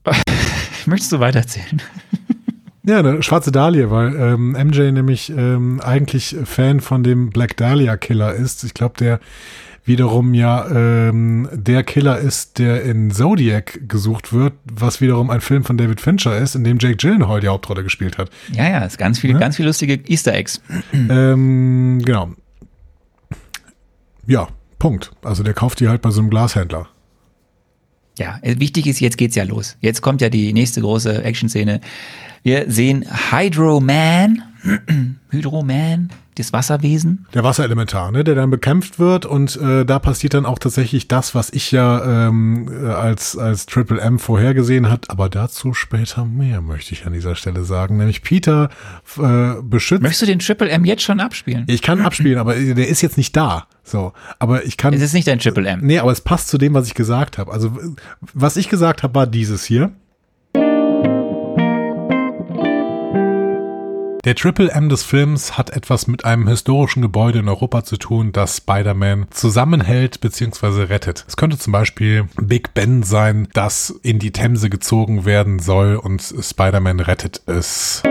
[0.85, 1.81] Möchtest du weitererzählen?
[2.83, 7.97] Ja, eine schwarze Dahlia, weil ähm, MJ nämlich ähm, eigentlich Fan von dem Black Dahlia
[7.97, 8.65] Killer ist.
[8.65, 9.19] Ich glaube, der
[9.89, 15.65] wiederum ja ähm, der Killer ist, der in Zodiac gesucht wird, was wiederum ein Film
[15.65, 18.31] von David Fincher ist, in dem Jake Gyllenhaal die Hauptrolle gespielt hat.
[18.53, 20.61] Ja, ja, es ist ganz viele, ganz viele lustige Easter Eggs.
[20.93, 22.31] ähm, genau.
[24.27, 24.49] Ja,
[24.79, 25.11] Punkt.
[25.23, 26.89] Also der kauft die halt bei so einem Glashändler.
[28.19, 29.77] Ja, äh, wichtig ist, jetzt geht's ja los.
[29.81, 31.81] Jetzt kommt ja die nächste große Action-Szene.
[32.43, 34.43] Wir sehen Hydro Man,
[35.31, 37.27] Hydro Man, das Wasserwesen.
[37.35, 41.35] Der Wasserelementar, ne, der dann bekämpft wird und äh, da passiert dann auch tatsächlich das,
[41.35, 46.61] was ich ja ähm, äh, als, als Triple M vorhergesehen hat, aber dazu später mehr,
[46.61, 47.97] möchte ich an dieser Stelle sagen.
[47.97, 48.71] Nämlich Peter
[49.19, 50.03] äh, beschützt.
[50.03, 51.65] Möchtest du den Triple M jetzt schon abspielen?
[51.67, 53.67] Ich kann abspielen, aber der ist jetzt nicht da.
[53.83, 54.93] So, aber ich kann.
[54.93, 55.81] Es ist nicht dein Triple M.
[55.83, 57.53] Nee, aber es passt zu dem, was ich gesagt habe.
[57.53, 57.77] Also,
[58.21, 59.93] was ich gesagt habe, war dieses hier.
[64.25, 68.33] Der Triple M des Films hat etwas mit einem historischen Gebäude in Europa zu tun,
[68.33, 70.83] das Spider-Man zusammenhält bzw.
[70.85, 71.25] rettet.
[71.29, 76.21] Es könnte zum Beispiel Big Ben sein, das in die Themse gezogen werden soll und
[76.21, 78.03] Spider-Man rettet es.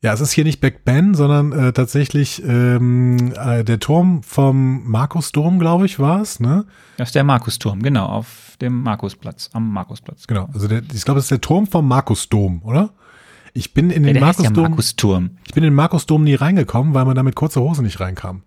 [0.00, 4.88] Ja, es ist hier nicht Big Ben, sondern äh, tatsächlich ähm, äh, der Turm vom
[4.88, 6.66] Markusdom, glaube ich, war es, ne?
[6.96, 10.26] Das ist der Markusturm, genau, auf dem Markusplatz, am Markusplatz.
[10.26, 12.90] Genau, also der, ich glaube, es ist der Turm vom Markusdom, oder?
[13.54, 15.30] Ich bin in den Ja, heißt ja Markusdom, Markusturm.
[15.46, 18.42] ich bin in den Markusdom nie reingekommen, weil man da mit kurzer Hose nicht reinkam.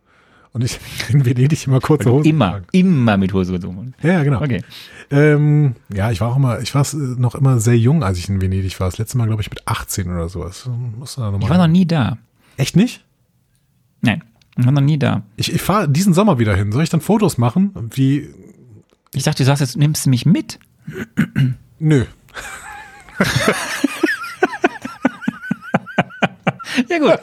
[0.53, 0.79] Und ich
[1.09, 2.27] in Venedig immer kurze Hose.
[2.27, 3.93] Immer, immer mit Hose gezogen.
[4.03, 4.41] Ja, ja, genau.
[4.41, 4.61] Okay.
[5.09, 6.85] Ähm, ja, ich war auch immer, ich war
[7.17, 8.87] noch immer sehr jung, als ich in Venedig war.
[8.87, 10.69] Das letzte Mal, glaube ich, mit 18 oder sowas.
[10.97, 12.17] Muss da noch Ich war noch nie da.
[12.57, 13.03] Echt nicht?
[14.01, 14.23] Nein,
[14.57, 15.23] ich war noch nie da.
[15.37, 16.71] Ich, ich fahre diesen Sommer wieder hin.
[16.71, 17.71] Soll ich dann Fotos machen?
[17.93, 18.29] Wie,
[19.13, 20.59] Ich dachte, du sagst, jetzt nimmst du mich mit.
[21.79, 22.05] nö.
[26.87, 27.19] Ja gut,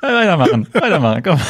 [0.00, 1.40] weitermachen, weitermachen, komm.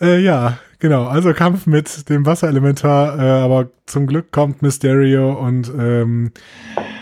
[0.00, 0.58] Äh, ja,
[0.88, 1.06] genau.
[1.06, 6.32] Also Kampf mit dem Wasserelementar, äh, aber zum Glück kommt Mysterio und ähm,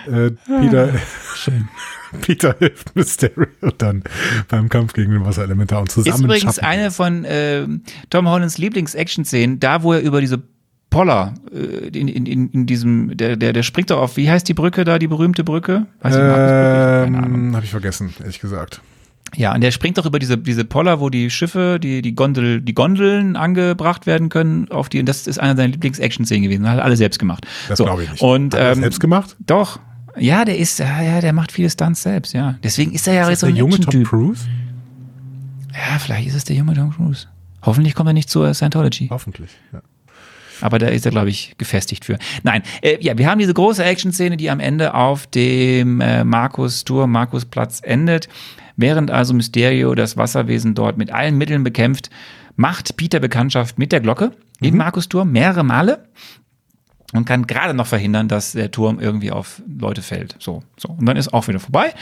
[0.06, 0.30] äh,
[0.60, 0.88] Peter,
[1.34, 1.68] Schön.
[2.20, 3.46] Peter hilft Mysterio
[3.76, 4.04] dann
[4.48, 7.66] beim Kampf gegen den Wasserelementar und Ist zusammen übrigens schaffen eine von äh,
[8.10, 10.42] Tom Hollands Lieblings-Action-Szenen, da wo er über diese
[10.90, 14.48] Poller äh, in, in, in, in diesem, der, der, der springt doch auf, wie heißt
[14.48, 15.86] die Brücke da, die berühmte Brücke?
[16.00, 18.80] Weiß ich ähm, Habe ich vergessen, ehrlich gesagt.
[19.36, 22.60] Ja, und der springt doch über diese, diese Poller, wo die Schiffe, die, die Gondel,
[22.60, 26.68] die Gondeln angebracht werden können auf die, und das ist einer seiner Lieblings-Action-Szenen gewesen.
[26.68, 27.46] Hat alle selbst gemacht.
[27.68, 27.84] Das So.
[27.84, 28.22] glaube ich nicht.
[28.22, 29.36] Und, Hat er das ähm, selbst gemacht?
[29.40, 29.80] Doch.
[30.16, 32.56] Ja, der ist, ja, der macht viele Stunts selbst, ja.
[32.62, 34.04] Deswegen ist er ja Ist so der ein junge Tom.
[34.04, 34.44] Cruise?
[35.72, 37.26] Ja, vielleicht ist es der junge Tom Cruise.
[37.62, 39.08] Hoffentlich kommt er nicht zur Scientology.
[39.10, 39.50] Hoffentlich.
[39.72, 39.80] Ja.
[40.60, 42.18] Aber da ist er, glaube ich, gefestigt für.
[42.42, 47.06] Nein, äh, ja, wir haben diese große Action-Szene, die am Ende auf dem äh, Markus-Tour,
[47.06, 48.28] Markusplatz endet.
[48.76, 52.10] Während also Mysterio das Wasserwesen dort mit allen Mitteln bekämpft,
[52.56, 56.08] macht Peter Bekanntschaft mit der Glocke im Markusturm mehrere Male
[57.12, 60.36] und kann gerade noch verhindern, dass der Turm irgendwie auf Leute fällt.
[60.38, 60.88] So, so.
[60.90, 61.94] Und dann ist auch wieder vorbei.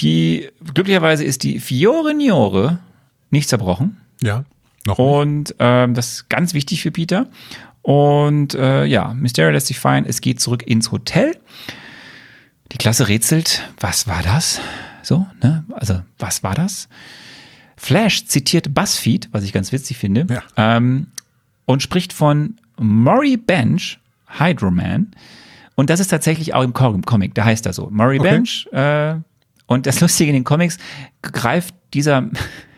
[0.00, 2.78] Die, glücklicherweise ist die Fiore Niore
[3.30, 4.00] nicht zerbrochen.
[4.22, 4.44] Ja,
[4.86, 4.98] noch.
[4.98, 7.26] Und ähm, das ist ganz wichtig für Peter.
[7.82, 10.04] Und äh, ja, Mysterio lässt sich fallen.
[10.06, 11.36] Es geht zurück ins Hotel.
[12.72, 14.60] Die Klasse rätselt, was war das?
[15.02, 15.64] So, ne?
[15.72, 16.88] Also, was war das?
[17.76, 20.42] Flash zitiert BuzzFeed, was ich ganz witzig finde, Ja.
[20.56, 21.08] ähm,
[21.64, 23.98] und spricht von Murray Bench,
[24.38, 25.10] Hydroman.
[25.74, 27.88] Und das ist tatsächlich auch im Com- Comic, da heißt er so.
[27.90, 28.30] Murray Okay.
[28.30, 28.68] Bench.
[28.72, 29.16] Äh,
[29.66, 30.78] und das Lustige in den Comics
[31.22, 32.28] greift dieser.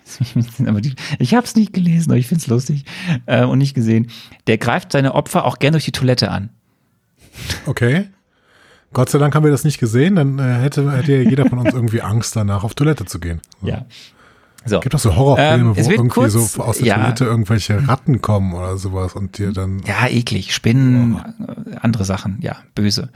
[0.67, 2.85] aber die- ich habe es nicht gelesen, aber ich finde es lustig
[3.27, 4.09] äh, und nicht gesehen.
[4.47, 6.51] Der greift seine Opfer auch gern durch die Toilette an.
[7.67, 8.07] Okay.
[8.93, 11.75] Gott sei Dank haben wir das nicht gesehen, dann äh, hätte, hätte jeder von uns
[11.75, 13.41] irgendwie Angst danach, auf Toilette zu gehen.
[13.63, 13.87] Ja.
[14.67, 14.81] So.
[14.81, 16.95] Gibt doch so Horrorfilme, Ähm, wo irgendwie kurz- so aus der ja.
[16.97, 19.83] Toilette irgendwelche Ratten kommen oder sowas und dir dann.
[19.85, 20.55] Ja, eklig.
[20.55, 21.17] Spinnen,
[21.73, 22.39] äh, andere Sachen.
[22.41, 23.11] Ja, böse.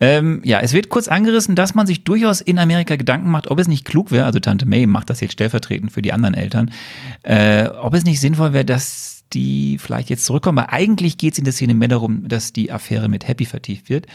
[0.00, 3.58] Ähm, ja, es wird kurz angerissen, dass man sich durchaus in Amerika Gedanken macht, ob
[3.58, 6.70] es nicht klug wäre, also Tante May macht das jetzt stellvertretend für die anderen Eltern,
[7.22, 11.38] äh, ob es nicht sinnvoll wäre, dass die vielleicht jetzt zurückkommen, weil eigentlich geht es
[11.38, 14.06] in der Szene mehr darum, dass die Affäre mit Happy vertieft wird.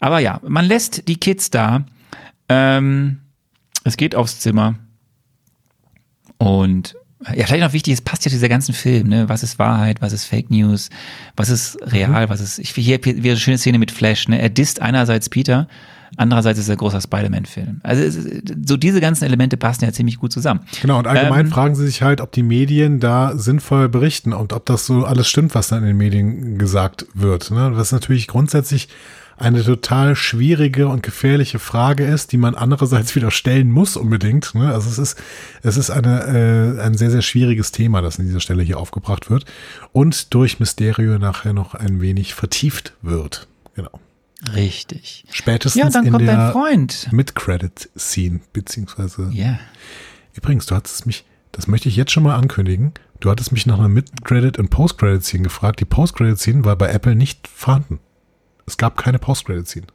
[0.00, 1.84] Aber ja, man lässt die Kids da.
[2.48, 3.20] Ähm,
[3.84, 4.76] es geht aufs Zimmer.
[6.38, 6.96] Und
[7.34, 9.28] ja, vielleicht noch wichtig, es passt ja zu dieser ganzen Film, ne?
[9.28, 10.90] Was ist Wahrheit, was ist Fake News,
[11.36, 12.58] was ist real, was ist.
[12.58, 14.40] Ich hier wieder eine schöne Szene mit Flash, ne?
[14.40, 15.66] Er disst einerseits Peter,
[16.16, 17.80] andererseits ist er ein großer Spider-Man-Film.
[17.82, 20.60] Also ist- so diese ganzen Elemente passen ja ziemlich gut zusammen.
[20.80, 24.52] Genau, und allgemein Ähm, fragen sie sich halt, ob die Medien da sinnvoll berichten und
[24.52, 27.50] ob das so alles stimmt, was da in den Medien gesagt wird.
[27.50, 27.72] Ne?
[27.74, 28.88] Was natürlich grundsätzlich
[29.38, 34.54] eine total schwierige und gefährliche Frage ist, die man andererseits wieder stellen muss unbedingt.
[34.54, 34.72] Ne?
[34.72, 35.18] Also es ist,
[35.62, 39.30] es ist eine, äh, ein sehr, sehr schwieriges Thema, das an dieser Stelle hier aufgebracht
[39.30, 39.44] wird
[39.92, 43.46] und durch Mysterio nachher noch ein wenig vertieft wird.
[43.74, 44.00] Genau.
[44.54, 45.24] Richtig.
[45.30, 47.08] Spätestens Ja, dann in kommt dein der Freund.
[47.10, 49.30] Mid-Credit-Scene, beziehungsweise.
[49.32, 49.58] Ja.
[50.34, 53.78] Übrigens, du hattest mich, das möchte ich jetzt schon mal ankündigen, du hattest mich nach
[53.78, 55.80] einer Mid-Credit- und Post-Credit-Scene gefragt.
[55.80, 57.98] Die Post-Credit-Scene war bei Apple nicht vorhanden.
[58.66, 59.86] Es gab keine Post-Credit-Scene.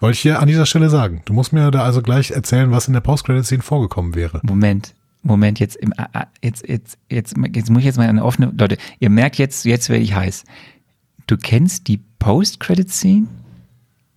[0.00, 1.22] Wollte ich hier an dieser Stelle sagen.
[1.24, 4.40] Du musst mir da also gleich erzählen, was in der Post-Credit-Scene vorgekommen wäre.
[4.42, 8.24] Moment, Moment, jetzt, im, ah, ah, jetzt, jetzt, jetzt, jetzt muss ich jetzt mal eine
[8.24, 10.44] offene, Leute, ihr merkt jetzt, jetzt werde ich heiß.
[11.26, 13.26] Du kennst die Post-Credit-Scene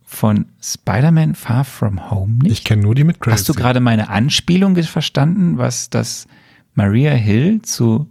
[0.03, 2.51] von Spider-Man Far From Home nicht?
[2.51, 3.33] Ich kenne nur die Mid-Credit-Scene.
[3.39, 6.27] Hast du gerade meine Anspielung verstanden, was das
[6.73, 8.09] Maria Hill zu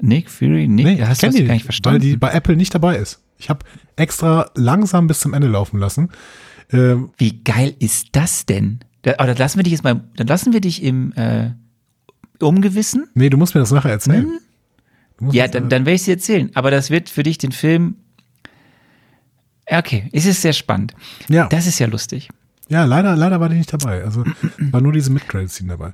[0.00, 2.02] Nick Fury, Nick, Nee, hast du das gar nicht nicht, verstanden?
[2.02, 3.22] weil die bei Apple nicht dabei ist.
[3.38, 3.64] Ich habe
[3.96, 6.10] extra langsam bis zum Ende laufen lassen.
[6.72, 8.80] Ähm, Wie geil ist das denn?
[9.02, 11.50] Da, aber dann lassen wir dich jetzt mal, dann lassen wir dich im äh,
[12.40, 13.08] Umgewissen.
[13.14, 14.26] nee, du musst mir das nachher erzählen.
[15.18, 15.30] Hm?
[15.30, 16.50] Ja, dann, dann werde ich sie erzählen.
[16.54, 17.96] Aber das wird für dich den Film.
[19.66, 20.94] Okay, es ist sehr spannend.
[21.28, 21.48] ja.
[21.48, 22.28] Das ist ja lustig.
[22.68, 24.02] Ja, leider, leider war die nicht dabei.
[24.04, 24.24] Also
[24.58, 25.92] war nur diese Mid-Credit-Scene dabei.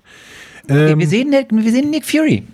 [0.68, 2.44] Ähm, wir, sehen, Nick- wir sehen Nick Fury.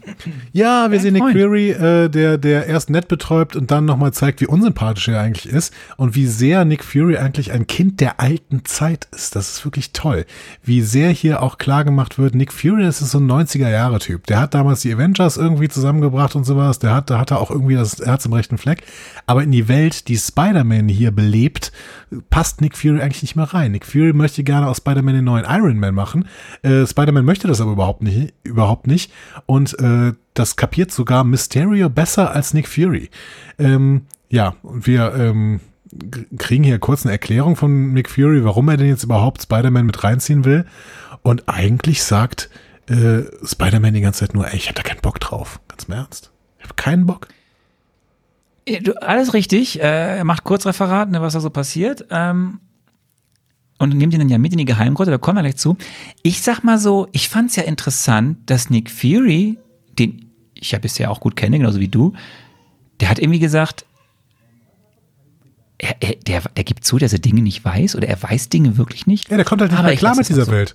[0.52, 1.22] ja, wir sehen Nick.
[1.22, 5.46] Fury, äh, der, der erst nett betäubt und dann nochmal zeigt, wie unsympathisch er eigentlich
[5.52, 9.36] ist und wie sehr Nick Fury eigentlich ein Kind der alten Zeit ist.
[9.36, 10.24] Das ist wirklich toll.
[10.62, 14.26] Wie sehr hier auch klar gemacht wird, Nick Fury, das ist so ein 90er-Jahre-Typ.
[14.26, 16.78] Der hat damals die Avengers irgendwie zusammengebracht und sowas.
[16.78, 18.82] Der hat, da hat er auch irgendwie das Herz im rechten Fleck.
[19.26, 21.72] Aber in die Welt, die Spider-Man hier belebt,
[22.30, 23.72] passt Nick Fury eigentlich nicht mehr rein.
[23.72, 26.26] Nick Fury möchte gerne aus Spider-Man den neuen Iron Man machen.
[26.62, 29.12] Äh, Spider-Man möchte das aber überhaupt nicht, überhaupt nicht.
[29.46, 33.10] Und äh, das kapiert sogar Mysterio besser als Nick Fury.
[33.58, 35.60] Ähm, ja, und wir ähm,
[36.36, 40.04] kriegen hier kurz eine Erklärung von Nick Fury, warum er denn jetzt überhaupt Spider-Man mit
[40.04, 40.66] reinziehen will.
[41.22, 42.50] Und eigentlich sagt
[42.88, 45.60] äh, Spider-Man die ganze Zeit nur, ey, ich hab da keinen Bock drauf.
[45.68, 46.30] Ganz im Ernst.
[46.58, 47.28] Ich hab keinen Bock.
[48.68, 49.80] Ja, du, alles richtig.
[49.80, 52.06] Äh, er macht Kurzreferat, ne, was da so passiert.
[52.10, 52.60] Ähm,
[53.78, 55.76] und nimmt ihn dann ja mit in die Geheimgrotte, da kommen wir gleich zu.
[56.22, 59.58] Ich sag mal so, ich fand's ja interessant, dass Nick Fury,
[59.98, 62.12] den ich ja bisher auch gut kenne, genauso wie du,
[63.00, 63.84] der hat irgendwie gesagt,
[65.78, 68.76] er, er, der, der gibt zu, dass er Dinge nicht weiß oder er weiß Dinge
[68.76, 69.30] wirklich nicht.
[69.30, 70.50] Ja, der kommt halt nicht mehr klar mit dieser so.
[70.52, 70.74] Welt.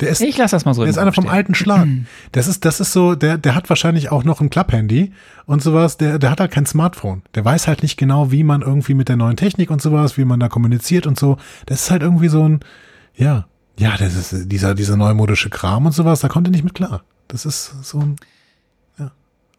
[0.00, 1.34] Der ist, Ich lass das mal so der ist einer vom stehen.
[1.34, 1.86] alten Schlag.
[2.32, 5.12] Das ist, das ist so, der, der hat wahrscheinlich auch noch ein Klapphandy
[5.46, 5.96] und sowas.
[5.96, 7.22] Der, der hat halt kein Smartphone.
[7.34, 10.24] Der weiß halt nicht genau, wie man irgendwie mit der neuen Technik und sowas, wie
[10.24, 11.38] man da kommuniziert und so.
[11.64, 12.60] Das ist halt irgendwie so ein,
[13.16, 13.46] ja,
[13.78, 16.20] ja, das ist dieser, dieser neumodische Kram und sowas.
[16.20, 17.02] Da kommt er nicht mit klar.
[17.28, 18.16] Das ist so ein,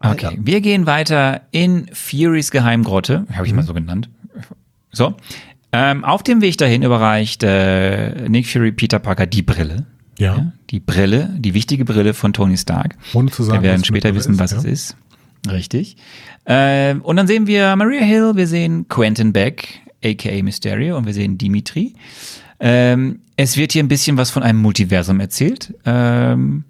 [0.00, 4.08] Okay, wir gehen weiter in Furys Geheimgrotte, habe ich mal so genannt.
[4.92, 5.16] So,
[5.72, 9.86] ähm, auf dem Weg dahin überreicht äh, Nick Fury Peter Parker die Brille.
[10.18, 12.96] Ja, Die Brille, die wichtige Brille von Tony Stark.
[13.14, 14.58] ohne zu sagen, Wir werden später wissen, was ja.
[14.58, 14.96] es ist.
[15.48, 15.96] Richtig.
[16.46, 21.14] Ähm, und dann sehen wir Maria Hill, wir sehen Quentin Beck, aka Mysterio, und wir
[21.14, 21.94] sehen Dimitri.
[22.60, 25.72] Ähm, es wird hier ein bisschen was von einem Multiversum erzählt.
[25.86, 26.64] Ähm,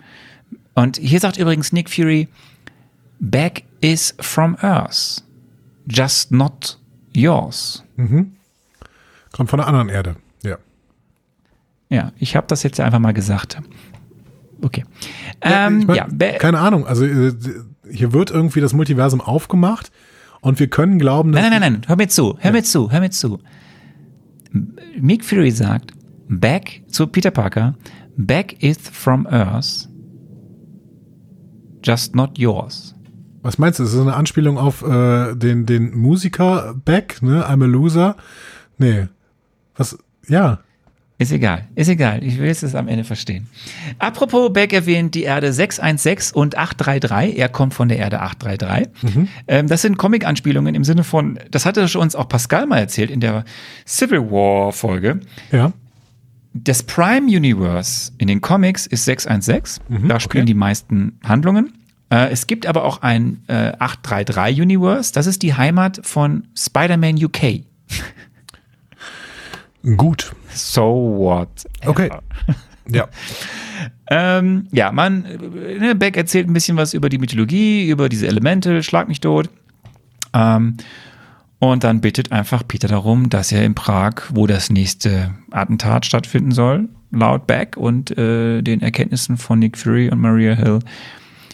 [0.74, 2.28] und hier sagt übrigens Nick Fury,
[3.20, 5.22] Beck is from Earth,
[5.88, 6.78] just not
[7.14, 7.82] yours.
[9.32, 10.16] Kommt von einer anderen Erde.
[11.90, 11.96] Ja.
[11.96, 13.60] Ja, ich habe das jetzt einfach mal gesagt.
[14.62, 14.84] Okay.
[15.42, 16.06] Ja, Ähm, ich mein, ja,
[16.38, 16.86] keine Ahnung.
[16.86, 17.32] Also äh,
[17.90, 19.90] hier wird irgendwie das Multiversum aufgemacht
[20.40, 22.90] und wir können glauben, dass Nein, nein, nein, nein, hör mir zu, hör mir zu,
[22.90, 23.38] hör mir zu.
[25.00, 25.92] Nick Fury sagt,
[26.28, 27.74] Back zu Peter Parker,
[28.16, 29.88] Back is from Earth,
[31.82, 32.94] just not yours.
[33.42, 33.84] Was meinst du?
[33.84, 37.48] Ist das eine Anspielung auf äh, den, den Musiker Beck, ne?
[37.48, 38.16] I'm a Loser?
[38.78, 39.06] Nee.
[39.76, 39.96] Was?
[40.26, 40.58] Ja.
[41.20, 42.22] Ist egal, ist egal.
[42.22, 43.48] Ich will es am Ende verstehen.
[43.98, 47.36] Apropos, Beck erwähnt die Erde 616 und 833.
[47.36, 48.88] Er kommt von der Erde 833.
[49.48, 53.18] Ähm, das sind Comic-Anspielungen im Sinne von, das hatte uns auch Pascal mal erzählt in
[53.18, 53.44] der
[53.84, 55.18] Civil War-Folge.
[55.50, 55.72] Ja.
[56.54, 59.82] Das Prime Universe in den Comics ist 616.
[60.08, 60.46] da spielen okay.
[60.46, 61.72] die meisten Handlungen.
[62.10, 65.12] Äh, es gibt aber auch ein äh, 833 Universe.
[65.12, 67.64] Das ist die Heimat von Spider-Man UK.
[69.82, 70.32] Gut.
[70.50, 71.48] So what?
[71.86, 72.10] Okay.
[72.88, 73.08] Ja.
[74.10, 78.26] Ähm, ja, man, äh, ne, Beck erzählt ein bisschen was über die Mythologie, über diese
[78.26, 79.50] Elemente, schlag mich tot.
[80.32, 80.78] Ähm,
[81.58, 86.52] und dann bittet einfach Peter darum, dass er in Prag, wo das nächste Attentat stattfinden
[86.52, 90.80] soll, laut Beck und äh, den Erkenntnissen von Nick Fury und Maria Hill,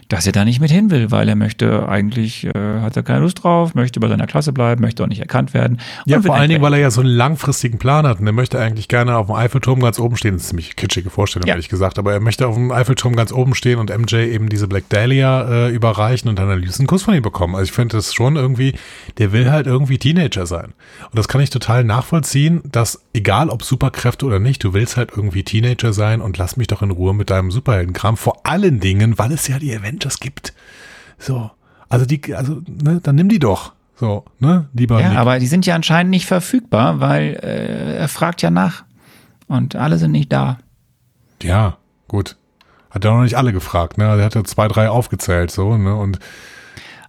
[0.08, 2.50] dass er da nicht mit hin will, weil er möchte eigentlich, äh,
[2.80, 5.78] hat er keine Lust drauf, möchte bei seiner Klasse bleiben, möchte auch nicht erkannt werden.
[6.06, 8.58] Ja, vor allen Dingen, weil er ja so einen langfristigen Plan hat und er möchte
[8.60, 10.34] eigentlich gerne auf dem Eiffelturm ganz oben stehen.
[10.34, 11.54] Das ist eine ziemlich kitschige Vorstellung, Ja.
[11.54, 14.68] ehrlich gesagt, aber er möchte auf dem Eiffelturm ganz oben stehen und MJ eben diese
[14.68, 17.54] Black Dahlia äh, überreichen und dann einen Kuss von ihm bekommen.
[17.54, 18.74] Also ich finde das schon irgendwie,
[19.18, 20.72] der will halt irgendwie Teenager sein.
[21.10, 25.10] Und das kann ich total nachvollziehen, dass egal ob Superkräfte oder nicht, du willst halt
[25.16, 28.16] irgendwie Teenager sein und lass mich doch in Ruhe mit deinem Superheldenkram.
[28.16, 30.52] Vor allen Dingen, weil es ja die Avengers gibt.
[31.18, 31.50] So.
[31.88, 33.72] Also die, also, ne, dann nimm die doch.
[33.96, 35.18] So, ne, lieber Ja, Nick.
[35.18, 38.84] aber die sind ja anscheinend nicht verfügbar, weil äh, er fragt ja nach.
[39.46, 40.58] Und alle sind nicht da.
[41.42, 41.76] Ja,
[42.08, 42.36] gut.
[42.90, 44.04] Hat er noch nicht alle gefragt, ne?
[44.04, 45.94] Er hat ja zwei, drei aufgezählt, so, ne?
[45.94, 46.18] Und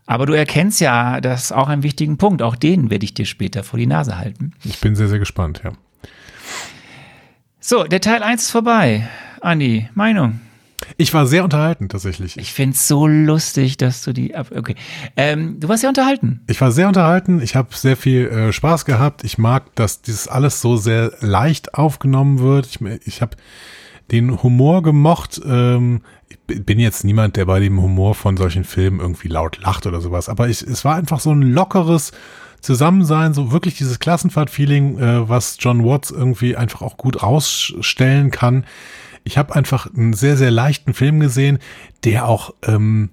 [0.05, 2.41] Aber du erkennst ja, das ist auch einen wichtigen Punkt.
[2.41, 4.51] Auch den werde ich dir später vor die Nase halten.
[4.63, 5.71] ich bin sehr, sehr gespannt, ja.
[7.59, 9.07] So, der Teil 1 ist vorbei.
[9.41, 10.41] Andi, Meinung?
[10.97, 12.37] Ich war sehr unterhalten, tatsächlich.
[12.37, 14.51] Ich find's so lustig, dass du die ab.
[14.55, 14.75] Okay.
[15.15, 16.41] Ähm, du warst ja unterhalten.
[16.47, 19.23] Ich war sehr unterhalten, ich habe sehr viel äh, Spaß gehabt.
[19.23, 22.67] Ich mag, dass dieses alles so sehr leicht aufgenommen wird.
[22.67, 23.35] Ich, ich habe
[24.11, 25.41] den Humor gemocht.
[25.45, 26.01] Ähm,
[26.47, 30.01] ich bin jetzt niemand, der bei dem Humor von solchen Filmen irgendwie laut lacht oder
[30.01, 32.11] sowas, aber ich, es war einfach so ein lockeres
[32.61, 38.65] Zusammensein, so wirklich dieses Klassenfahrt-Feeling, äh, was John Watts irgendwie einfach auch gut rausstellen kann.
[39.25, 41.59] Ich habe einfach einen sehr, sehr leichten Film gesehen,
[42.03, 43.09] der auch ähm,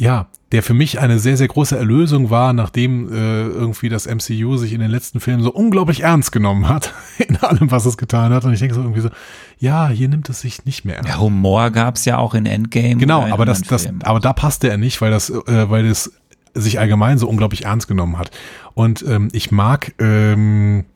[0.00, 4.56] ja, der für mich eine sehr, sehr große Erlösung war, nachdem äh, irgendwie das MCU
[4.56, 8.32] sich in den letzten Filmen so unglaublich ernst genommen hat, in allem, was es getan
[8.32, 8.44] hat.
[8.44, 9.10] Und ich denke so irgendwie so,
[9.58, 11.10] ja, hier nimmt es sich nicht mehr ernst.
[11.10, 12.96] Ja, Humor gab's ja auch in Endgame.
[12.96, 16.12] Genau, aber das, das, aber da passte er nicht, weil das, äh, weil das
[16.54, 18.30] sich allgemein so unglaublich ernst genommen hat.
[18.74, 20.86] Und ähm, ich mag, ähm,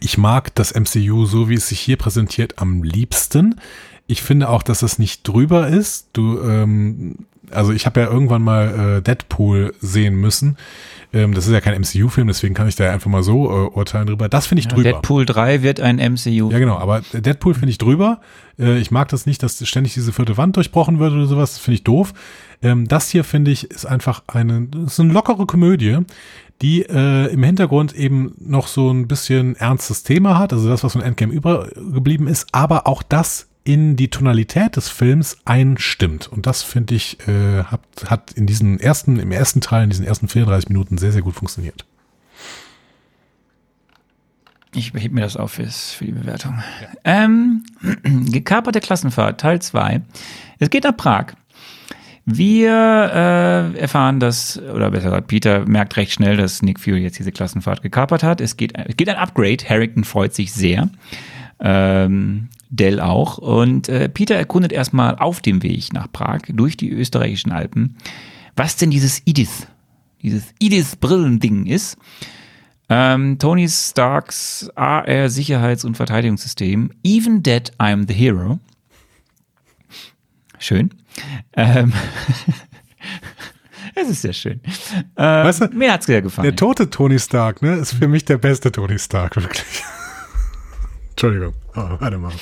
[0.00, 3.56] ich mag das MCU so, wie es sich hier präsentiert, am liebsten.
[4.06, 6.08] Ich finde auch, dass es nicht drüber ist.
[6.12, 10.56] Du, ähm, also ich habe ja irgendwann mal äh, Deadpool sehen müssen.
[11.12, 14.06] Ähm, das ist ja kein MCU-Film, deswegen kann ich da einfach mal so äh, urteilen
[14.06, 14.28] drüber.
[14.28, 14.84] Das finde ich drüber.
[14.84, 16.50] Deadpool 3 wird ein MCU.
[16.50, 18.20] Ja, genau, aber Deadpool finde ich drüber.
[18.58, 21.54] Äh, ich mag das nicht, dass ständig diese vierte Wand durchbrochen wird oder sowas.
[21.54, 22.12] Das finde ich doof.
[22.62, 25.98] Ähm, das hier, finde ich, ist einfach eine, ist eine lockere Komödie,
[26.62, 30.52] die äh, im Hintergrund eben noch so ein bisschen ernstes Thema hat.
[30.52, 35.38] Also das, was von Endgame übergeblieben ist, aber auch das in die Tonalität des Films
[35.44, 36.28] einstimmt.
[36.28, 40.04] Und das, finde ich, äh, hat, hat in diesen ersten, im ersten Teil, in diesen
[40.04, 41.84] ersten 34 Minuten sehr, sehr gut funktioniert.
[44.72, 46.62] Ich heb mir das auf fürs, für die Bewertung.
[47.04, 47.64] Ähm,
[48.30, 50.00] gekaperte Klassenfahrt, Teil 2.
[50.58, 51.34] Es geht nach Prag.
[52.36, 57.18] Wir äh, erfahren, dass, oder besser gesagt, Peter merkt recht schnell, dass Nick Fury jetzt
[57.18, 58.40] diese Klassenfahrt gekapert hat.
[58.40, 59.58] Es geht, es geht ein Upgrade.
[59.68, 60.90] Harrington freut sich sehr.
[61.60, 63.38] Ähm, Dell auch.
[63.38, 67.96] Und äh, Peter erkundet erstmal auf dem Weg nach Prag durch die österreichischen Alpen,
[68.56, 69.66] was denn dieses Edith,
[70.22, 71.98] dieses Edith-Brillending ist.
[72.88, 76.92] Ähm, Tony Starks AR-Sicherheits- und Verteidigungssystem.
[77.04, 78.58] Even Dead, I'm the Hero.
[80.60, 80.90] Schön.
[81.54, 81.92] Ähm,
[83.94, 84.60] es ist sehr schön.
[85.16, 86.44] Ähm, Weißt du, mir hat's sehr gefallen.
[86.44, 89.64] Der tote Tony Stark, ne, ist für mich der beste Tony Stark, wirklich.
[91.10, 91.54] Entschuldigung.
[91.74, 92.32] Oh, warte mal.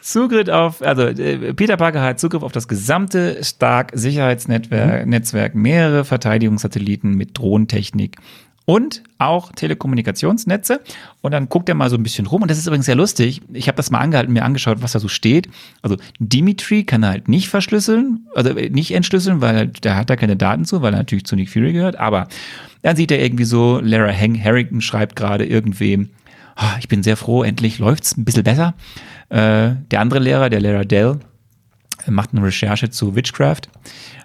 [0.00, 7.14] Zugriff auf, also äh, Peter Parker hat Zugriff auf das gesamte Stark-Sicherheitsnetzwerk, Netzwerk, mehrere Verteidigungssatelliten
[7.14, 8.16] mit Drohnentechnik
[8.68, 10.82] und auch Telekommunikationsnetze.
[11.22, 12.42] Und dann guckt er mal so ein bisschen rum.
[12.42, 13.40] Und das ist übrigens sehr lustig.
[13.54, 15.48] Ich habe das mal angehalten, mir angeschaut, was da so steht.
[15.80, 20.10] Also Dimitri kann er halt nicht verschlüsseln, also äh, nicht entschlüsseln, weil er, der hat
[20.10, 21.96] da keine Daten zu, weil er natürlich zu Nick Fury gehört.
[21.96, 22.28] Aber
[22.82, 26.10] dann sieht er irgendwie so, Lara Harrington schreibt gerade irgendwem,
[26.54, 28.74] "Ah, ich bin sehr froh, endlich läuft's ein bisschen besser.
[29.30, 31.20] Äh, der andere Lehrer, der Lehrer Dell,
[32.06, 33.62] macht eine Recherche zu Witchcraft.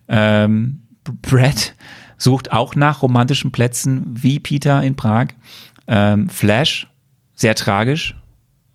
[0.10, 0.82] Ähm,
[1.22, 1.76] Brad
[2.18, 5.28] sucht auch nach romantischen Plätzen wie Peter in Prag.
[5.88, 6.88] Ähm, Flash,
[7.36, 8.16] sehr tragisch,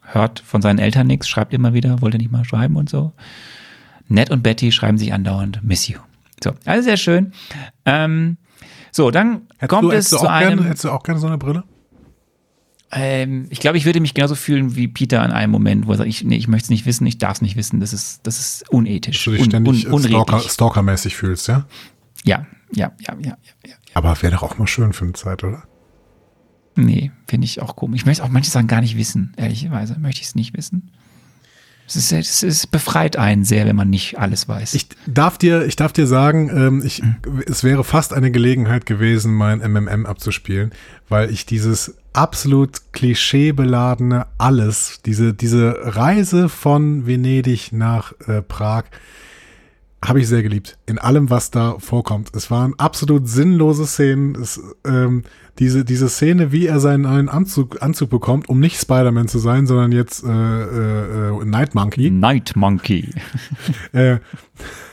[0.02, 3.12] hört von seinen Eltern nichts, schreibt immer wieder, wollte nicht mal schreiben und so.
[4.08, 5.98] Ned und Betty schreiben sich andauernd, miss you.
[6.42, 7.32] So, also sehr schön.
[7.84, 8.38] Ähm,
[8.92, 10.56] so, dann Hättest kommt du, es zu auch einem.
[10.56, 11.64] gerne, hättest du auch gerne so eine Brille?
[12.90, 15.98] Ähm, ich glaube, ich würde mich genauso fühlen wie Peter in einem Moment, wo er
[15.98, 18.26] sagt, ich, nee, ich möchte es nicht wissen, ich darf es nicht wissen, das ist,
[18.26, 19.18] das ist unethisch.
[19.18, 20.40] Dass du dich un, ständig un, Stalker.
[20.40, 21.66] Stalker-mäßig fühlst, ja?
[22.28, 23.36] Ja, ja, ja, ja, ja,
[23.66, 23.74] ja.
[23.94, 25.62] Aber wäre doch auch mal schön für eine Zeit, oder?
[26.76, 28.02] Nee, finde ich auch komisch.
[28.02, 29.98] Ich möchte auch manche Sachen gar nicht wissen, ehrlicherweise.
[29.98, 30.92] Möchte ich es nicht wissen.
[31.88, 34.74] Es ist, es ist befreit einen sehr, wenn man nicht alles weiß.
[34.74, 37.02] Ich darf dir, ich darf dir sagen, ähm, ich,
[37.46, 40.72] es wäre fast eine Gelegenheit gewesen, mein MMM abzuspielen,
[41.08, 48.84] weil ich dieses absolut klischeebeladene alles, diese, diese Reise von Venedig nach äh, Prag,
[50.04, 50.78] habe ich sehr geliebt.
[50.86, 52.30] In allem, was da vorkommt.
[52.34, 54.34] Es waren absolut sinnlose Szenen.
[54.36, 55.24] Es, ähm,
[55.58, 59.66] diese, diese Szene, wie er seinen neuen Anzug, Anzug bekommt, um nicht Spider-Man zu sein,
[59.66, 62.10] sondern jetzt äh, äh, äh Night Monkey.
[62.10, 63.10] Night Monkey.
[63.92, 64.18] äh,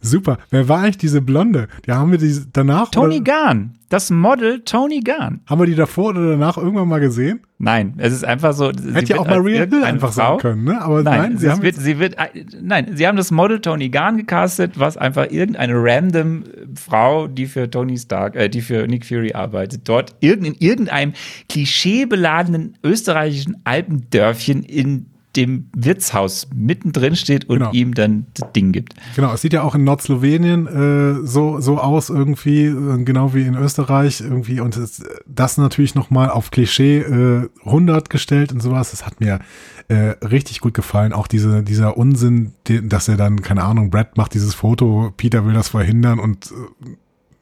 [0.00, 0.38] super.
[0.50, 1.68] Wer war eigentlich diese Blonde?
[1.86, 2.90] Die haben wir die danach.
[2.90, 3.76] Tony Garn.
[3.88, 5.42] Das Model Tony Gunn.
[5.46, 7.40] Haben wir die davor oder danach irgendwann mal gesehen?
[7.58, 8.70] Nein, es ist einfach so.
[8.70, 10.82] Hätte ja auch Maria Hill einfach Frau, sein können, ne?
[10.82, 12.16] Aber nein, nein sie, haben wird, sie wird,
[12.60, 16.42] nein, sie haben das Model Tony Gunn gecastet, was einfach irgendeine random
[16.74, 21.12] Frau, die für Tony Stark, äh, die für Nick Fury arbeitet, dort in irgendeinem
[21.48, 25.06] klischeebeladenen österreichischen Alpendörfchen in
[25.36, 27.72] dem Wirtshaus mittendrin steht und genau.
[27.72, 28.94] ihm dann das Ding gibt.
[29.14, 33.42] Genau, es sieht ja auch in Nordslowenien äh, so, so aus irgendwie, äh, genau wie
[33.42, 38.90] in Österreich irgendwie und das, das natürlich nochmal auf Klischee äh, 100 gestellt und sowas,
[38.90, 39.40] das hat mir
[39.88, 41.12] äh, richtig gut gefallen.
[41.12, 45.54] Auch diese, dieser Unsinn, dass er dann, keine Ahnung, Brad macht dieses Foto, Peter will
[45.54, 46.96] das verhindern und äh,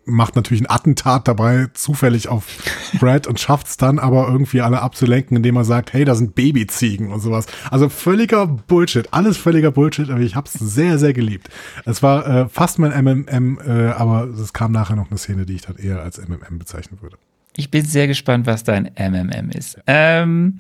[0.07, 2.47] macht natürlich ein Attentat dabei zufällig auf
[3.01, 6.35] Brad und schafft es dann aber irgendwie alle abzulenken, indem er sagt, hey, da sind
[6.35, 7.47] Babyziegen und sowas.
[7.71, 11.49] Also völliger Bullshit, alles völliger Bullshit, aber ich habe es sehr, sehr geliebt.
[11.85, 15.55] Es war äh, fast mein MMM, äh, aber es kam nachher noch eine Szene, die
[15.55, 17.17] ich dann eher als MMM bezeichnen würde.
[17.57, 19.79] Ich bin sehr gespannt, was dein MMM ist.
[19.87, 20.59] Ähm,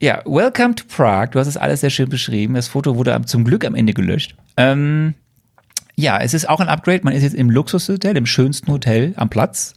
[0.00, 1.30] ja, Welcome to Prague.
[1.30, 2.54] Du hast es alles sehr schön beschrieben.
[2.54, 4.36] Das Foto wurde zum Glück am Ende gelöscht.
[4.56, 5.14] Ähm,
[5.96, 7.00] ja, es ist auch ein Upgrade.
[7.04, 9.74] Man ist jetzt im Luxushotel, im schönsten Hotel am Platz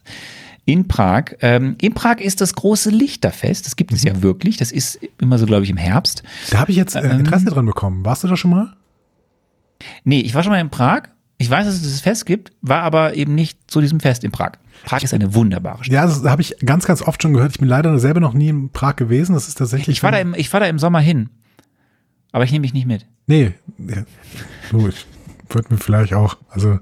[0.66, 1.36] in Prag.
[1.42, 3.66] Ähm, in Prag ist das große Lichterfest.
[3.66, 4.58] Das gibt es ja wirklich.
[4.58, 6.24] Das ist immer so, glaube ich, im Herbst.
[6.50, 8.04] Da habe ich jetzt äh, ähm, Interesse ähm, dran bekommen.
[8.04, 8.74] Warst du da schon mal?
[10.04, 11.04] Nee, ich war schon mal in Prag.
[11.38, 14.32] Ich weiß, dass es das Fest gibt, war aber eben nicht zu diesem Fest in
[14.32, 14.54] Prag.
[14.86, 15.94] Prag ist eine wunderbare Stadt.
[15.94, 17.52] Ja, das habe ich ganz, ganz oft schon gehört.
[17.52, 19.34] Ich bin leider selber noch nie in Prag gewesen.
[19.34, 19.98] Das ist tatsächlich.
[19.98, 21.30] Ich fahre da, im, fahr da im Sommer hin.
[22.32, 23.06] Aber ich nehme mich nicht mit.
[23.28, 23.54] Nee.
[23.78, 24.04] Ja,
[24.72, 25.06] gut
[25.50, 26.80] wird mir vielleicht auch, also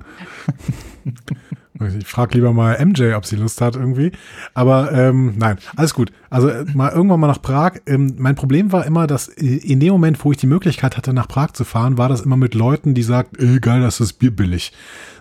[1.97, 4.11] ich frage lieber mal MJ, ob sie Lust hat irgendwie.
[4.53, 6.11] Aber ähm, nein, alles gut.
[6.29, 7.73] Also äh, mal irgendwann mal nach Prag.
[7.85, 11.13] Ähm, mein Problem war immer, dass äh, in dem Moment, wo ich die Möglichkeit hatte,
[11.13, 14.13] nach Prag zu fahren, war das immer mit Leuten, die sagten, ey, geil, das ist
[14.13, 14.71] Bier billig.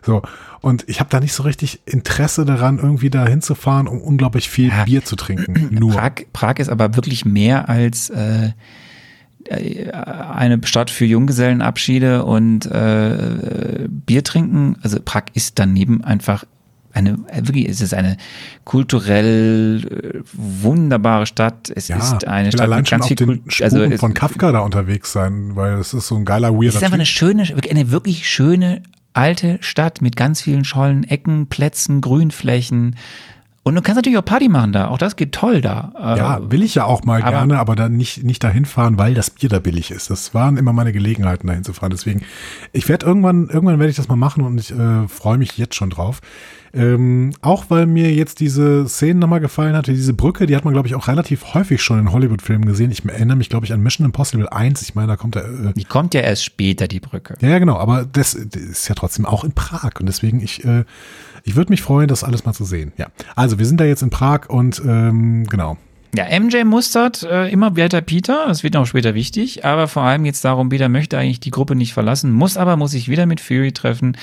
[0.02, 0.22] So.
[0.60, 4.68] Und ich habe da nicht so richtig Interesse daran, irgendwie da hinzufahren, um unglaublich viel
[4.68, 4.84] ja.
[4.84, 5.68] Bier zu trinken.
[5.78, 5.92] Nur.
[5.92, 8.50] Prag, Prag ist aber wirklich mehr als äh, äh,
[9.50, 14.76] eine Stadt für Junggesellenabschiede und äh, Bier trinken.
[14.82, 16.44] Also Prag ist daneben einfach
[16.94, 18.16] eine, wirklich ist es eine
[18.64, 21.72] kulturell äh, wunderbare Stadt.
[21.74, 23.44] Es ja, ist eine Stadt mit ganz viel Kultur.
[23.62, 26.68] Also es, von Kafka da unterwegs sein, weil es ist so ein geiler weirder.
[26.68, 31.48] Es ist einfach eine schöne, eine wirklich schöne alte Stadt mit ganz vielen Schollen, Ecken,
[31.48, 32.96] Plätzen, Grünflächen.
[33.64, 34.88] Und du kannst natürlich auch Party machen da.
[34.88, 35.92] Auch das geht toll da.
[36.18, 39.14] Ja, will ich ja auch mal aber, gerne, aber dann nicht, nicht dahin fahren, weil
[39.14, 40.10] das Bier da billig ist.
[40.10, 41.90] Das waren immer meine Gelegenheiten, dahin zu fahren.
[41.90, 42.22] Deswegen,
[42.72, 45.76] ich werde irgendwann, irgendwann werde ich das mal machen und ich äh, freue mich jetzt
[45.76, 46.20] schon drauf.
[46.74, 50.74] Ähm, auch weil mir jetzt diese Szene nochmal gefallen hatte, diese Brücke, die hat man,
[50.74, 52.90] glaube ich, auch relativ häufig schon in Hollywood-Filmen gesehen.
[52.90, 54.82] Ich erinnere mich, glaube ich, an Mission Impossible 1.
[54.82, 55.44] Ich meine, da kommt der.
[55.44, 57.34] Äh, die kommt ja erst später, die Brücke.
[57.40, 60.00] Ja, genau, aber das, das ist ja trotzdem auch in Prag.
[60.00, 60.84] Und deswegen, ich, äh,
[61.44, 62.92] ich würde mich freuen, das alles mal zu sehen.
[62.96, 63.06] Ja.
[63.36, 65.76] Also, wir sind da jetzt in Prag und ähm, genau.
[66.16, 70.24] Ja, MJ mustert äh, immer weiter Peter, das wird auch später wichtig, aber vor allem
[70.24, 73.40] jetzt darum, Peter möchte eigentlich die Gruppe nicht verlassen, muss aber, muss sich wieder mit
[73.40, 74.16] Fury treffen.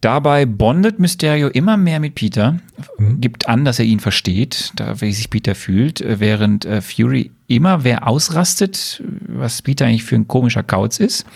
[0.00, 2.58] Dabei bondet Mysterio immer mehr mit Peter,
[2.98, 3.20] mhm.
[3.20, 7.32] gibt an, dass er ihn versteht, da wie sich Peter fühlt, äh, während äh, Fury
[7.48, 11.26] immer wer ausrastet, was Peter eigentlich für ein komischer Kauz ist.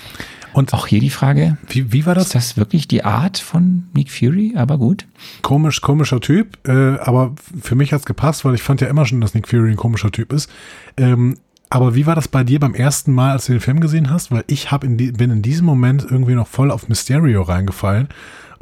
[0.52, 2.26] Und auch hier die Frage, wie, wie war das?
[2.26, 4.52] Ist das wirklich die Art von Nick Fury?
[4.54, 5.06] Aber gut.
[5.40, 9.20] Komisch, komischer Typ, äh, aber für mich hat's gepasst, weil ich fand ja immer schon,
[9.20, 10.50] dass Nick Fury ein komischer Typ ist.
[10.96, 11.38] Ähm,
[11.70, 14.30] aber wie war das bei dir beim ersten Mal, als du den Film gesehen hast?
[14.30, 18.08] Weil ich hab in die, bin in diesem Moment irgendwie noch voll auf Mysterio reingefallen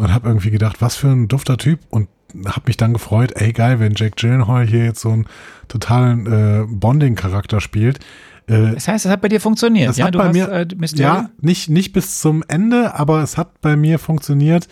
[0.01, 2.09] und habe irgendwie gedacht, was für ein dufter Typ und
[2.47, 5.27] habe mich dann gefreut, ey geil, wenn Jack Gyllenhaal hier jetzt so einen
[5.68, 7.98] totalen äh, Bonding-Charakter spielt.
[8.47, 9.90] Äh, das heißt, es hat bei dir funktioniert.
[9.90, 13.36] Das ja, hat bei hast, mir, äh, ja, nicht, nicht bis zum Ende, aber es
[13.36, 14.68] hat bei mir funktioniert.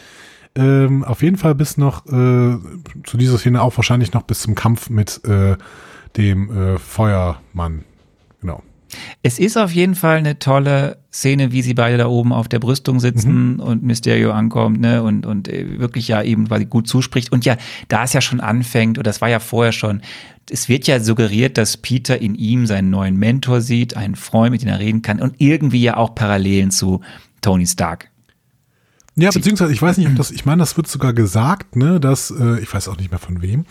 [0.54, 2.56] Ähm, auf jeden Fall bis noch äh,
[3.04, 5.56] zu dieser Szene auch wahrscheinlich noch bis zum Kampf mit äh,
[6.16, 7.84] dem äh, Feuermann.
[9.22, 12.58] Es ist auf jeden Fall eine tolle Szene, wie sie beide da oben auf der
[12.58, 13.60] Brüstung sitzen mhm.
[13.60, 17.32] und Mysterio ankommt, ne, und, und äh, wirklich ja eben, weil sie gut zuspricht.
[17.32, 17.56] Und ja,
[17.88, 20.02] da es ja schon anfängt, und das war ja vorher schon,
[20.50, 24.62] es wird ja suggeriert, dass Peter in ihm seinen neuen Mentor sieht, einen Freund, mit
[24.62, 27.00] dem er reden kann und irgendwie ja auch Parallelen zu
[27.40, 28.10] Tony Stark.
[29.16, 32.30] Ja, beziehungsweise ich weiß nicht, ob das, ich meine, das wird sogar gesagt, ne, dass,
[32.30, 33.66] äh, ich weiß auch nicht mehr von wem,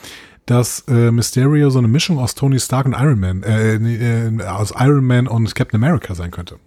[0.47, 4.73] dass äh, Mysterio so eine Mischung aus Tony Stark und Iron Man, äh, äh, aus
[4.77, 6.57] Iron Man und Captain America sein könnte.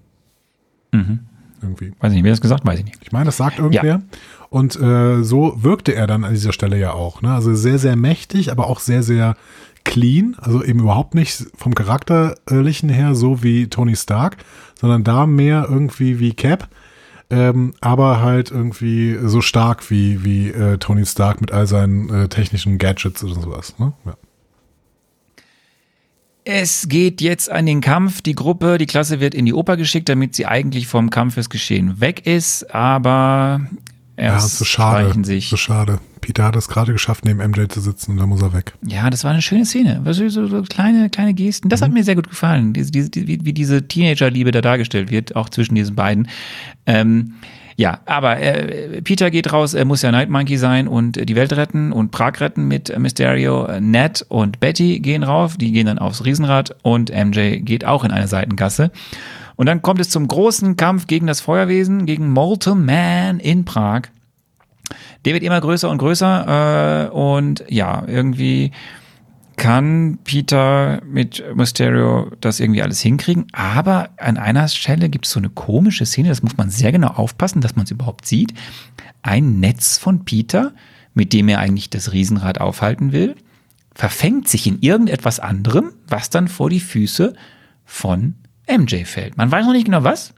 [0.92, 1.20] Mhm.
[1.62, 1.92] Irgendwie.
[1.98, 2.98] Weiß ich nicht, wer das gesagt, weiß ich nicht.
[3.02, 3.84] Ich meine, das sagt irgendwer.
[3.84, 4.02] Ja.
[4.50, 7.22] Und äh, so wirkte er dann an dieser Stelle ja auch.
[7.22, 7.32] Ne?
[7.32, 9.36] Also sehr, sehr mächtig, aber auch sehr, sehr
[9.84, 10.36] clean.
[10.40, 14.36] Also eben überhaupt nicht vom Charakterlichen her so wie Tony Stark,
[14.78, 16.68] sondern da mehr irgendwie wie Cap.
[17.30, 22.28] Ähm, aber halt irgendwie so stark wie, wie äh, Tony Stark mit all seinen äh,
[22.28, 23.78] technischen Gadgets oder sowas.
[23.78, 23.92] Ne?
[24.04, 24.14] Ja.
[26.44, 28.22] Es geht jetzt an den Kampf.
[28.22, 32.26] Die Gruppe, die Klasse wird in die Oper geschickt, damit sie eigentlich vom Kampfesgeschehen weg
[32.26, 32.74] ist.
[32.74, 33.60] Aber
[34.20, 35.48] erst ja, so schade, sich.
[35.48, 35.98] So schade.
[36.20, 38.74] Peter hat es gerade geschafft, neben MJ zu sitzen und da muss er weg.
[38.86, 40.02] Ja, das war eine schöne Szene.
[40.10, 41.68] So, so, so kleine, kleine Gesten.
[41.68, 41.84] Das mhm.
[41.86, 42.72] hat mir sehr gut gefallen.
[42.72, 46.28] Diese, diese, wie, wie diese Teenager-Liebe da dargestellt wird, auch zwischen diesen beiden.
[46.86, 47.34] Ähm,
[47.76, 51.54] ja, aber äh, Peter geht raus, er muss ja Night Monkey sein und die Welt
[51.54, 53.80] retten und Prag retten mit Mysterio.
[53.80, 58.10] Ned und Betty gehen rauf, die gehen dann aufs Riesenrad und MJ geht auch in
[58.10, 58.90] eine Seitengasse.
[59.60, 64.04] Und dann kommt es zum großen Kampf gegen das Feuerwesen, gegen Molten Man in Prag.
[65.26, 68.72] Der wird immer größer und größer äh, und ja, irgendwie
[69.58, 73.48] kann Peter mit Mysterio das irgendwie alles hinkriegen.
[73.52, 77.08] Aber an einer Stelle gibt es so eine komische Szene, das muss man sehr genau
[77.08, 78.54] aufpassen, dass man es überhaupt sieht.
[79.20, 80.72] Ein Netz von Peter,
[81.12, 83.36] mit dem er eigentlich das Riesenrad aufhalten will,
[83.94, 87.34] verfängt sich in irgendetwas anderem, was dann vor die Füße
[87.84, 88.36] von
[88.70, 89.36] MJ fällt.
[89.36, 90.34] Man weiß noch nicht genau was,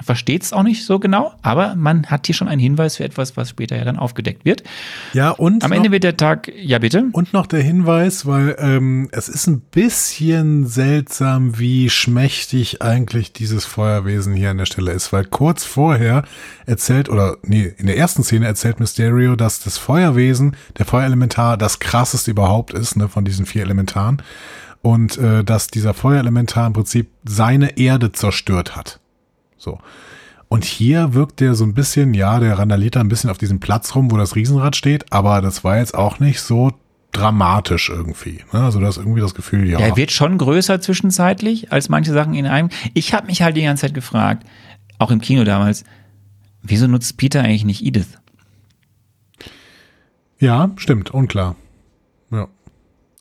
[0.00, 3.04] man versteht es auch nicht so genau, aber man hat hier schon einen Hinweis für
[3.04, 4.62] etwas, was später ja dann aufgedeckt wird.
[5.12, 5.62] Ja, und.
[5.62, 7.10] Am Ende wird der Tag, ja bitte.
[7.12, 13.66] Und noch der Hinweis, weil ähm, es ist ein bisschen seltsam, wie schmächtig eigentlich dieses
[13.66, 16.24] Feuerwesen hier an der Stelle ist, weil kurz vorher
[16.64, 21.78] erzählt, oder nee, in der ersten Szene erzählt Mysterio, dass das Feuerwesen, der Feuerelementar, das
[21.78, 24.22] krasseste überhaupt ist, ne, von diesen vier Elementaren.
[24.82, 29.00] Und äh, dass dieser Feuerelementar im Prinzip seine Erde zerstört hat.
[29.58, 29.78] So.
[30.48, 33.60] Und hier wirkt der so ein bisschen, ja, der randaliert da ein bisschen auf diesem
[33.60, 36.72] Platz rum, wo das Riesenrad steht, aber das war jetzt auch nicht so
[37.12, 38.40] dramatisch irgendwie.
[38.52, 38.60] Ne?
[38.64, 39.78] Also das ist irgendwie das Gefühl, ja.
[39.78, 42.70] Er wird schon größer zwischenzeitlich als manche Sachen in einem.
[42.94, 44.46] Ich habe mich halt die ganze Zeit gefragt,
[44.98, 45.84] auch im Kino damals,
[46.62, 48.18] wieso nutzt Peter eigentlich nicht Edith?
[50.38, 51.54] Ja, stimmt, unklar.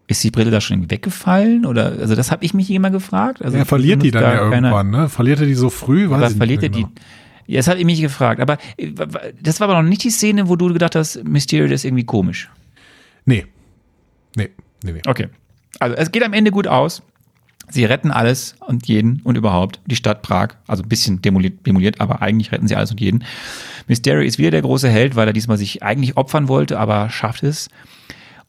[0.09, 0.11] Ja.
[0.11, 1.65] Ist die Brille da schon weggefallen?
[1.65, 3.43] Oder also das habe ich mich immer gefragt.
[3.43, 5.07] Also er verliert die dann ja irgendwann, ne?
[5.07, 6.09] Verliert er die so früh?
[6.09, 6.87] Weiß was verliert er genau.
[6.87, 7.53] die?
[7.53, 8.41] Ja, das habe ich mich gefragt.
[8.41, 8.91] Aber äh,
[9.41, 12.49] das war aber noch nicht die Szene, wo du gedacht hast, Mysterio ist irgendwie komisch.
[13.25, 13.45] Nee.
[14.35, 14.49] Nee,
[14.83, 15.01] nee, nee.
[15.05, 15.27] Okay.
[15.79, 17.03] Also es geht am Ende gut aus.
[17.69, 19.79] Sie retten alles und jeden und überhaupt.
[19.85, 23.23] Die Stadt Prag, also ein bisschen demoliert, demoliert, aber eigentlich retten sie alles und jeden.
[23.87, 27.43] Mysterio ist wieder der große Held, weil er diesmal sich eigentlich opfern wollte, aber schafft
[27.43, 27.69] es.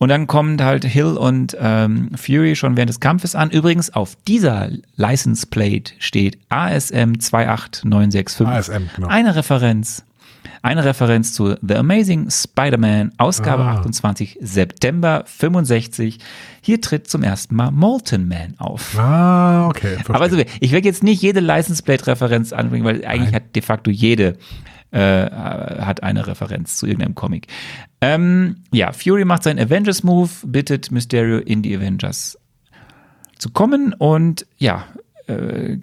[0.00, 3.50] Und dann kommen halt Hill und ähm, Fury schon während des Kampfes an.
[3.50, 8.46] Übrigens auf dieser License Plate steht ASM 28965.
[8.46, 9.08] ASM, genau.
[9.08, 10.02] Eine Referenz.
[10.62, 13.74] Eine Referenz zu The Amazing Spider-Man, Ausgabe ah.
[13.76, 16.18] 28, September 65.
[16.62, 18.98] Hier tritt zum ersten Mal Molten Man auf.
[18.98, 19.96] Ah, okay.
[19.96, 20.14] Verstehe.
[20.14, 23.34] Aber also, ich werde jetzt nicht jede License Plate Referenz anbringen, weil eigentlich Nein.
[23.34, 24.38] hat de facto jede
[24.92, 27.46] äh, hat eine Referenz zu irgendeinem Comic.
[28.00, 32.38] Ähm, ja, Fury macht seinen Avengers-Move, bittet Mysterio in die Avengers
[33.38, 34.86] zu kommen und ja,
[35.26, 35.78] äh,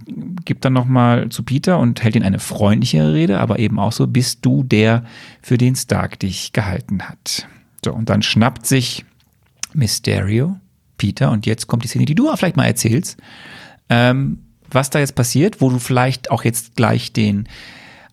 [0.46, 4.08] gibt dann nochmal zu Peter und hält ihn eine freundliche Rede, aber eben auch so,
[4.08, 5.04] bist du der,
[5.42, 7.48] für den Stark dich gehalten hat.
[7.84, 9.06] So, und dann schnappt sich
[9.74, 10.58] Mysterio
[10.98, 13.18] Peter und jetzt kommt die Szene, die du vielleicht mal erzählst,
[13.90, 14.40] ähm,
[14.70, 17.48] was da jetzt passiert, wo du vielleicht auch jetzt gleich den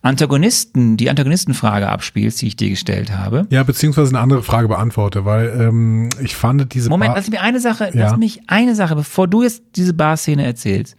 [0.05, 3.47] Antagonisten, die Antagonistenfrage abspielst, die ich dir gestellt habe.
[3.49, 7.39] Ja, beziehungsweise eine andere Frage beantworte, weil ähm, ich fand diese Moment, Bar lass mich
[7.39, 7.91] eine Sache, ja.
[8.09, 10.95] lass mich eine Sache, bevor du jetzt diese Bar-Szene erzählst.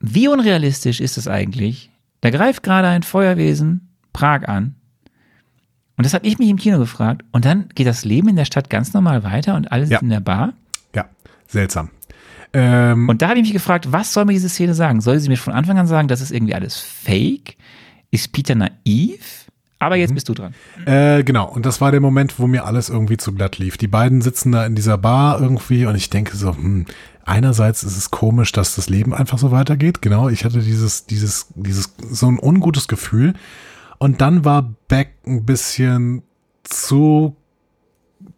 [0.00, 1.90] Wie unrealistisch ist es eigentlich?
[2.20, 4.74] Da greift gerade ein Feuerwesen Prag an.
[5.96, 7.24] Und das habe ich mich im Kino gefragt.
[7.32, 10.00] Und dann geht das Leben in der Stadt ganz normal weiter und alles ja.
[10.00, 10.52] in der Bar.
[10.94, 11.08] Ja,
[11.46, 11.88] seltsam.
[12.52, 15.00] Ähm, und da habe ich mich gefragt, was soll mir diese Szene sagen?
[15.00, 17.56] Soll sie mir von Anfang an sagen, das ist irgendwie alles fake?
[18.10, 19.46] Ist Peter naiv?
[19.78, 20.14] Aber jetzt mhm.
[20.14, 20.54] bist du dran.
[20.84, 23.78] Äh, genau, und das war der Moment, wo mir alles irgendwie zu glatt lief.
[23.78, 26.84] Die beiden sitzen da in dieser Bar irgendwie und ich denke so, hm,
[27.24, 30.02] einerseits ist es komisch, dass das Leben einfach so weitergeht.
[30.02, 33.32] Genau, ich hatte dieses, dieses, dieses, so ein ungutes Gefühl.
[33.98, 36.22] Und dann war Beck ein bisschen
[36.62, 37.36] zu,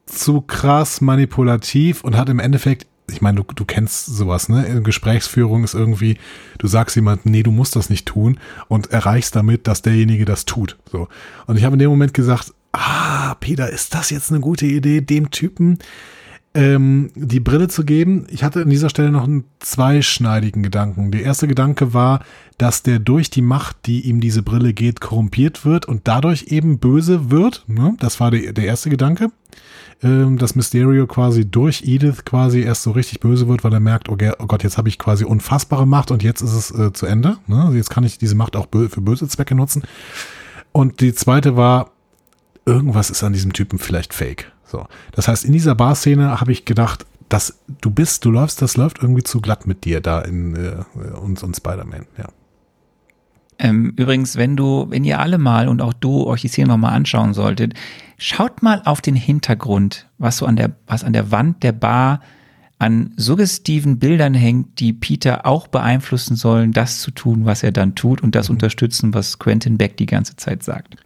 [0.06, 4.64] zu krass manipulativ und hat im Endeffekt ich meine, du, du kennst sowas, ne?
[4.66, 6.18] In Gesprächsführung ist irgendwie,
[6.58, 10.44] du sagst jemandem, nee, du musst das nicht tun und erreichst damit, dass derjenige das
[10.44, 10.78] tut.
[10.90, 11.08] So.
[11.46, 15.00] Und ich habe in dem Moment gesagt, ah, Peter, ist das jetzt eine gute Idee,
[15.00, 15.78] dem Typen
[16.54, 18.26] ähm, die Brille zu geben.
[18.28, 21.10] Ich hatte an dieser Stelle noch einen zweischneidigen Gedanken.
[21.10, 22.24] Der erste Gedanke war,
[22.58, 26.78] dass der durch die Macht, die ihm diese Brille geht, korrumpiert wird und dadurch eben
[26.78, 27.64] böse wird.
[27.68, 27.96] Ne?
[28.00, 29.30] Das war der, der erste Gedanke.
[30.02, 34.08] Ähm, dass Mysterio quasi durch Edith quasi erst so richtig böse wird, weil er merkt,
[34.08, 37.06] okay, oh Gott, jetzt habe ich quasi unfassbare Macht und jetzt ist es äh, zu
[37.06, 37.36] Ende.
[37.46, 37.62] Ne?
[37.62, 39.84] Also jetzt kann ich diese Macht auch bö für böse Zwecke nutzen.
[40.72, 41.92] Und die zweite war,
[42.66, 44.50] irgendwas ist an diesem Typen vielleicht fake.
[44.64, 44.86] So.
[45.12, 49.02] Das heißt, in dieser Bar-Szene habe ich gedacht, dass du bist, du läufst, das läuft
[49.02, 50.82] irgendwie zu glatt mit dir da in äh,
[51.16, 52.26] uns und Spider-Man, ja.
[53.62, 56.94] Ähm, übrigens, wenn du, wenn ihr alle mal und auch du euch die Szene nochmal
[56.94, 57.74] anschauen solltet,
[58.18, 62.20] schaut mal auf den Hintergrund, was so an der, was an der Wand der Bar
[62.80, 67.94] an suggestiven Bildern hängt, die Peter auch beeinflussen sollen, das zu tun, was er dann
[67.94, 68.56] tut und das mhm.
[68.56, 70.96] unterstützen, was Quentin Beck die ganze Zeit sagt.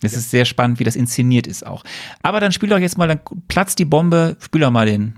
[0.00, 0.18] Es ja.
[0.18, 1.84] ist sehr spannend, wie das inszeniert ist auch.
[2.22, 5.16] Aber dann spiel doch jetzt mal, dann platzt die Bombe, spiel doch mal den.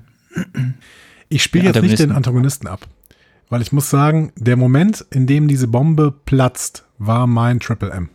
[1.29, 2.89] Ich spiele jetzt nicht den Antagonisten ab.
[3.51, 8.11] Weil ich muss sagen, der Moment, in dem diese Bombe platzt, war mein Triple M.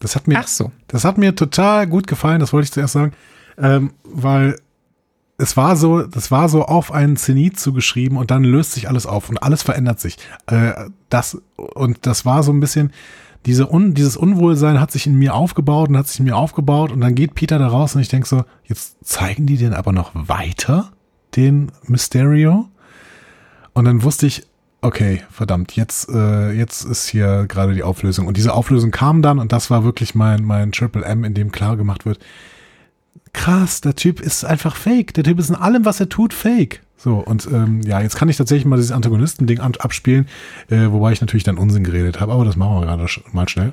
[0.00, 0.70] Das hat mir, Ach so.
[0.88, 3.12] das hat mir total gut gefallen, das wollte ich zuerst sagen,
[3.58, 4.56] ähm, weil
[5.38, 9.06] es war so, das war so auf einen Zenit zugeschrieben und dann löst sich alles
[9.06, 10.16] auf und alles verändert sich.
[10.46, 10.72] Äh,
[11.08, 12.92] das, und das war so ein bisschen,
[13.46, 16.92] diese Un, dieses Unwohlsein hat sich in mir aufgebaut und hat sich in mir aufgebaut
[16.92, 19.92] und dann geht Peter da raus und ich denke so, jetzt zeigen die den aber
[19.92, 20.92] noch weiter,
[21.36, 22.68] den Mysterio.
[23.74, 24.46] Und dann wusste ich,
[24.80, 28.26] okay, verdammt, jetzt, äh, jetzt ist hier gerade die Auflösung.
[28.26, 31.52] Und diese Auflösung kam dann und das war wirklich mein, mein Triple M, in dem
[31.52, 32.18] klar gemacht wird,
[33.32, 35.14] krass, der Typ ist einfach fake.
[35.14, 36.80] Der Typ ist in allem, was er tut, fake.
[36.96, 40.26] So, und ähm, ja, jetzt kann ich tatsächlich mal dieses Antagonisten-Ding abspielen,
[40.70, 43.72] äh, wobei ich natürlich dann Unsinn geredet habe, aber das machen wir gerade mal schnell.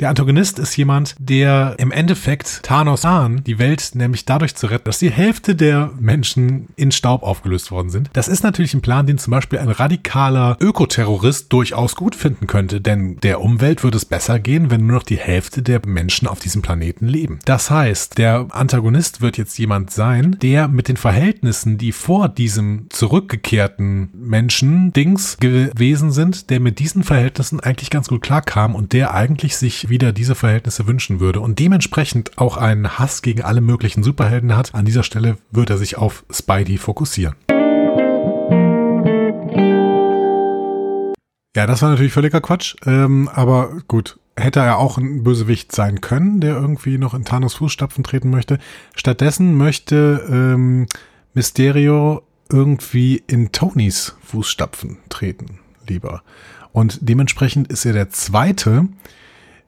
[0.00, 4.84] Der Antagonist ist jemand, der im Endeffekt Thanos an, die Welt nämlich dadurch zu retten,
[4.84, 8.08] dass die Hälfte der Menschen in Staub aufgelöst worden sind.
[8.14, 12.80] Das ist natürlich ein Plan, den zum Beispiel ein radikaler Ökoterrorist durchaus gut finden könnte,
[12.80, 16.40] denn der Umwelt würde es besser gehen, wenn nur noch die Hälfte der Menschen auf
[16.40, 17.38] diesem Planeten leben.
[17.44, 22.86] Das heißt, der Antagonist wird jetzt jemand sein, der mit den Verhältnissen, die vor diesem
[22.88, 29.58] zurückgekehrten Menschen-Dings gewesen sind, der mit diesen Verhältnissen eigentlich ganz gut klarkam und der eigentlich
[29.58, 34.56] sich wieder diese Verhältnisse wünschen würde und dementsprechend auch einen Hass gegen alle möglichen Superhelden
[34.56, 34.74] hat.
[34.74, 37.34] An dieser Stelle wird er sich auf Spidey fokussieren.
[41.56, 46.00] Ja, das war natürlich völliger Quatsch, ähm, aber gut, hätte er auch ein Bösewicht sein
[46.00, 48.58] können, der irgendwie noch in Thanos Fußstapfen treten möchte.
[48.94, 50.86] Stattdessen möchte ähm,
[51.34, 56.22] Mysterio irgendwie in Tonys Fußstapfen treten, lieber.
[56.72, 58.86] Und dementsprechend ist er der zweite,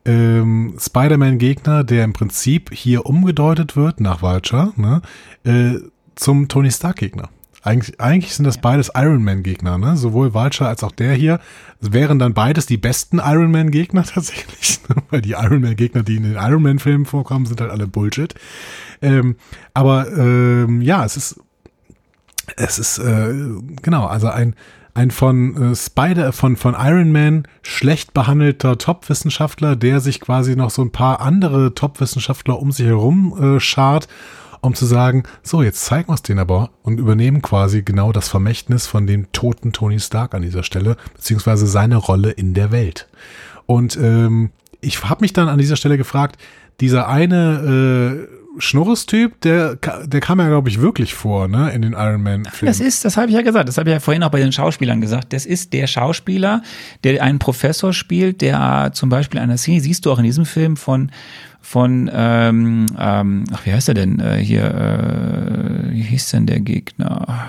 [0.04, 5.02] ähm, Spider-Man-Gegner, der im Prinzip hier umgedeutet wird nach Vulture, ne,
[5.44, 5.78] äh,
[6.14, 7.28] zum Tony Stark-Gegner.
[7.64, 9.96] Eigentlich, eigentlich sind das beides Iron Man-Gegner, ne?
[9.96, 11.38] Sowohl Vulture als auch der hier
[11.80, 14.96] wären dann beides die besten Iron Man-Gegner tatsächlich, ne?
[15.10, 18.34] weil die Iron Man-Gegner, die in den Iron Man-Filmen vorkommen, sind halt alle Bullshit.
[19.00, 19.36] Ähm,
[19.74, 21.40] aber ähm, ja, es ist
[22.56, 23.32] es ist äh,
[23.80, 24.56] genau, also ein
[24.94, 30.70] ein von äh, Spider, von, von Iron Man schlecht behandelter Top-Wissenschaftler, der sich quasi noch
[30.70, 34.08] so ein paar andere Top-Wissenschaftler um sich herum äh, schart,
[34.60, 38.28] um zu sagen, so, jetzt zeigen wir es denen aber und übernehmen quasi genau das
[38.28, 43.08] Vermächtnis von dem toten Tony Stark an dieser Stelle, beziehungsweise seine Rolle in der Welt.
[43.66, 44.50] Und ähm,
[44.80, 46.40] ich habe mich dann an dieser Stelle gefragt,
[46.80, 51.92] dieser eine äh, Schnurres-Typ, der, der kam ja, glaube ich, wirklich vor, ne, in den
[51.92, 52.70] Iron Man-Filmen.
[52.70, 54.52] Das ist, das habe ich ja gesagt, das habe ich ja vorhin auch bei den
[54.52, 55.32] Schauspielern gesagt.
[55.32, 56.62] Das ist der Schauspieler,
[57.04, 60.76] der einen Professor spielt, der zum Beispiel einer Szene, siehst du auch in diesem Film
[60.76, 61.10] von,
[61.60, 66.60] von, ähm, ähm, ach, wie heißt er denn äh, hier, äh, wie hieß denn der
[66.60, 67.46] Gegner?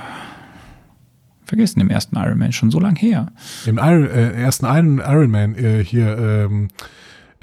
[1.46, 3.28] Vergessen im ersten Iron Man, schon so lang her.
[3.66, 6.70] Im Iron, äh, ersten Iron, Iron Man, äh, hier, ähm,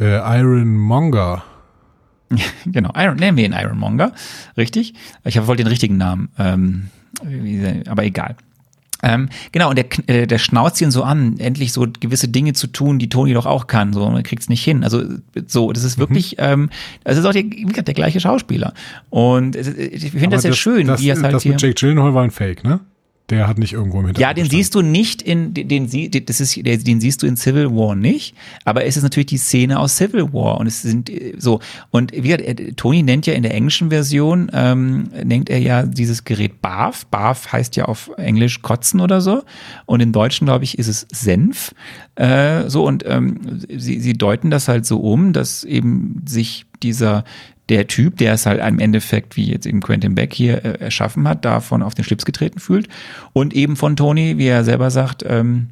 [0.00, 1.44] äh, Iron Monger.
[2.66, 4.12] genau, Iron, nennen wir ihn Ironmonger,
[4.56, 4.94] richtig?
[5.24, 6.88] Ich wollte den richtigen Namen, ähm,
[7.88, 8.36] aber egal.
[9.02, 12.66] Ähm, genau, und der, äh, der schnauzt ihn so an, endlich so gewisse Dinge zu
[12.66, 14.84] tun, die Toni doch auch kann, so, und er kriegt es nicht hin.
[14.84, 15.02] Also,
[15.46, 16.00] so, das ist mhm.
[16.02, 16.44] wirklich, mhm.
[16.44, 16.70] ähm,
[17.04, 18.74] das ist auch der, der gleiche Schauspieler.
[19.08, 22.14] Und ich finde das sehr schön, das, wie er es halt Das mit Jake Gyllenhaal
[22.14, 22.80] war ein Fake, ne?
[23.30, 24.20] Der hat nicht irgendwo im Hintergrund.
[24.20, 24.58] Ja, den gestanden.
[24.58, 28.34] siehst du nicht in den, den das ist den siehst du in Civil War nicht,
[28.64, 32.12] aber es ist natürlich die Szene aus Civil War und es sind äh, so und
[32.12, 36.60] wie gesagt, Tony nennt ja in der englischen Version ähm, nennt er ja dieses Gerät
[36.60, 37.06] BAF.
[37.06, 39.42] BAF heißt ja auf Englisch kotzen oder so
[39.86, 41.72] und im Deutschen glaube ich ist es Senf.
[42.16, 47.24] Äh, so und ähm, sie, sie deuten das halt so um, dass eben sich dieser
[47.70, 51.26] der Typ, der es halt im Endeffekt, wie jetzt eben Quentin Beck hier äh, erschaffen
[51.26, 52.88] hat, davon auf den Schlips getreten fühlt.
[53.32, 55.68] Und eben von Tony, wie er selber sagt, ähm,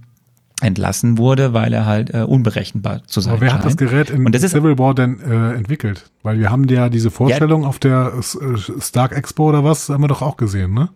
[0.60, 3.60] entlassen wurde, weil er halt äh, unberechenbar zu sein Aber wer scheint.
[3.62, 6.10] hat das Gerät in das Civil War denn äh, entwickelt?
[6.22, 10.08] Weil wir haben ja diese Vorstellung auf der äh, Stark Expo oder was, haben wir
[10.08, 10.88] doch auch gesehen, ne?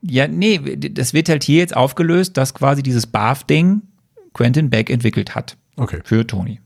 [0.00, 3.82] Ja, nee, das wird halt hier jetzt aufgelöst, dass quasi dieses BAF-Ding
[4.32, 5.98] Quentin Beck entwickelt hat Okay.
[6.04, 6.60] für Tony.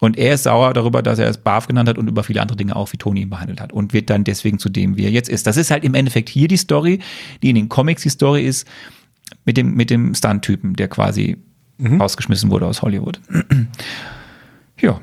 [0.00, 2.56] Und er ist sauer darüber, dass er es BAF genannt hat und über viele andere
[2.56, 3.72] Dinge auch, wie Tony ihn behandelt hat.
[3.72, 5.46] Und wird dann deswegen zu dem, wie er jetzt ist.
[5.46, 7.00] Das ist halt im Endeffekt hier die Story,
[7.42, 8.66] die in den Comics die Story ist,
[9.44, 11.38] mit dem, mit dem Stunt-Typen, der quasi
[11.80, 13.20] rausgeschmissen wurde aus Hollywood.
[14.80, 15.00] ja.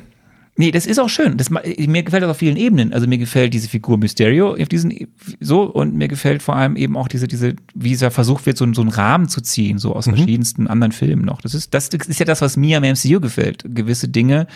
[0.55, 1.37] Nee, das ist auch schön.
[1.37, 2.93] Das, mir gefällt das auf vielen Ebenen.
[2.93, 4.93] Also mir gefällt diese Figur Mysterio auf diesen
[5.39, 8.71] so und mir gefällt vor allem eben auch diese diese wie es versucht wird so,
[8.73, 11.41] so einen Rahmen zu ziehen so aus verschiedensten anderen Filmen noch.
[11.41, 13.63] Das ist das ist ja das was mir am MCU gefällt.
[13.67, 14.47] Gewisse Dinge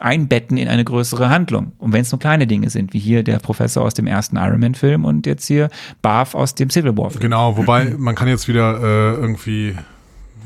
[0.00, 1.72] einbetten in eine größere Handlung.
[1.78, 4.60] Und wenn es nur kleine Dinge sind, wie hier der Professor aus dem ersten Iron
[4.60, 5.70] Man Film und jetzt hier
[6.02, 7.20] Barf aus dem Civil War Film.
[7.20, 9.74] Genau, wobei man kann jetzt wieder äh, irgendwie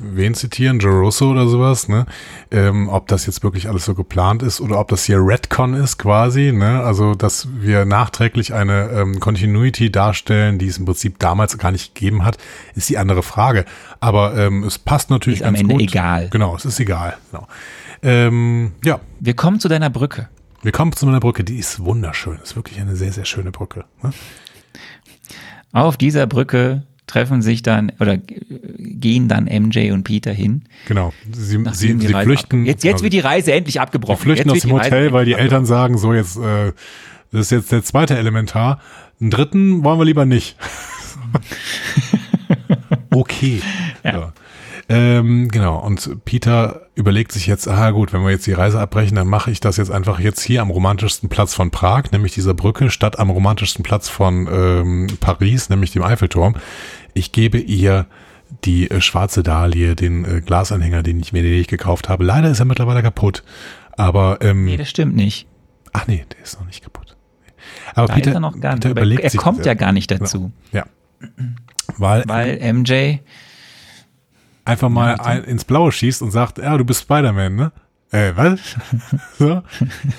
[0.02, 2.06] wen zitieren, Joe Russo oder sowas, ne?
[2.50, 5.98] Ähm, ob das jetzt wirklich alles so geplant ist oder ob das hier Redcon ist
[5.98, 6.82] quasi, ne?
[6.82, 11.94] Also, dass wir nachträglich eine ähm, Continuity darstellen, die es im Prinzip damals gar nicht
[11.94, 12.38] gegeben hat,
[12.74, 13.64] ist die andere Frage.
[14.00, 15.82] Aber ähm, es passt natürlich Ist am ganz Ende gut.
[15.82, 16.28] egal.
[16.30, 17.16] Genau, es ist egal.
[17.30, 17.46] Genau.
[18.02, 20.28] Ähm, ja, Wir kommen zu deiner Brücke.
[20.62, 21.44] wir kommen zu meiner Brücke.
[21.44, 22.38] Die ist wunderschön.
[22.42, 23.84] Ist wirklich eine sehr, sehr schöne Brücke.
[24.02, 24.12] Ne?
[25.72, 28.16] Auf dieser Brücke treffen sich dann oder
[28.78, 30.62] gehen dann MJ und Peter hin.
[30.86, 31.12] Genau.
[31.30, 32.64] Sie, sie, sie flüchten.
[32.64, 34.16] Jetzt, jetzt genau, wird die Reise endlich Die abgebrochen.
[34.16, 36.72] flüchten jetzt aus dem Reise Hotel, weil die Eltern sagen, so jetzt, äh,
[37.32, 38.80] das ist jetzt der zweite Elementar.
[39.20, 40.56] Einen dritten wollen wir lieber nicht.
[43.10, 43.60] okay.
[44.04, 44.12] Ja.
[44.12, 44.32] Ja.
[44.90, 45.78] Ähm, genau.
[45.78, 49.52] Und Peter überlegt sich jetzt, ah gut, wenn wir jetzt die Reise abbrechen, dann mache
[49.52, 53.16] ich das jetzt einfach jetzt hier am romantischsten Platz von Prag, nämlich dieser Brücke, statt
[53.20, 56.56] am romantischsten Platz von ähm, Paris, nämlich dem Eiffelturm.
[57.14, 58.06] Ich gebe ihr
[58.64, 62.24] die äh, schwarze Dahlie, den äh, Glasanhänger, den ich mir den ich gekauft habe.
[62.24, 63.42] Leider ist er mittlerweile kaputt.
[63.92, 65.46] Aber ähm, Nee, das stimmt nicht.
[65.92, 67.16] Ach nee, der ist noch nicht kaputt.
[67.94, 68.82] Aber Da Peter, ist er noch gar nicht.
[68.82, 70.86] Peter überlegt er kommt ja gar nicht dazu, Ja.
[71.98, 73.18] Weil, weil MJ
[74.64, 77.72] einfach mal ein, ins Blaue schießt und sagt, ja, du bist Spider-Man, ne?
[78.12, 78.60] Äh, was?
[79.38, 79.62] so.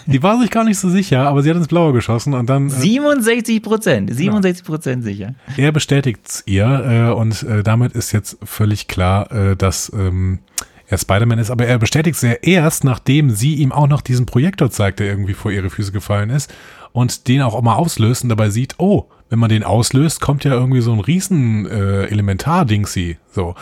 [0.06, 2.68] Die war sich gar nicht so sicher, aber sie hat ins Blaue geschossen und dann,
[2.68, 5.36] äh, 67 Prozent, 67 Prozent sicher.
[5.58, 10.40] er bestätigt's ihr äh, und äh, damit ist jetzt völlig klar, äh, dass ähm,
[10.88, 14.26] er Spider-Man ist, aber er bestätigt es ja erst, nachdem sie ihm auch noch diesen
[14.26, 16.54] Projektor zeigt, der irgendwie vor ihre Füße gefallen ist
[16.94, 20.52] und den auch mal auslöst und dabei sieht, oh, wenn man den auslöst, kommt ja
[20.52, 23.56] irgendwie so ein riesen äh, Elementar-Dingsy, so.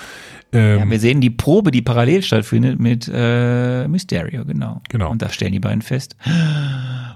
[0.52, 4.82] Ähm, Ja, wir sehen die Probe, die parallel stattfindet mit äh, Mysterio, genau.
[4.90, 5.12] Genau.
[5.12, 6.16] Und da stellen die beiden fest.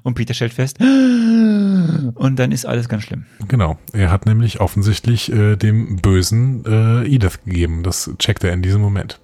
[0.04, 0.80] Und Peter stellt fest.
[0.82, 3.26] Und dann ist alles ganz schlimm.
[3.48, 7.84] Genau, er hat nämlich offensichtlich äh, dem Bösen äh, Edith gegeben.
[7.84, 9.20] Das checkt er in diesem Moment.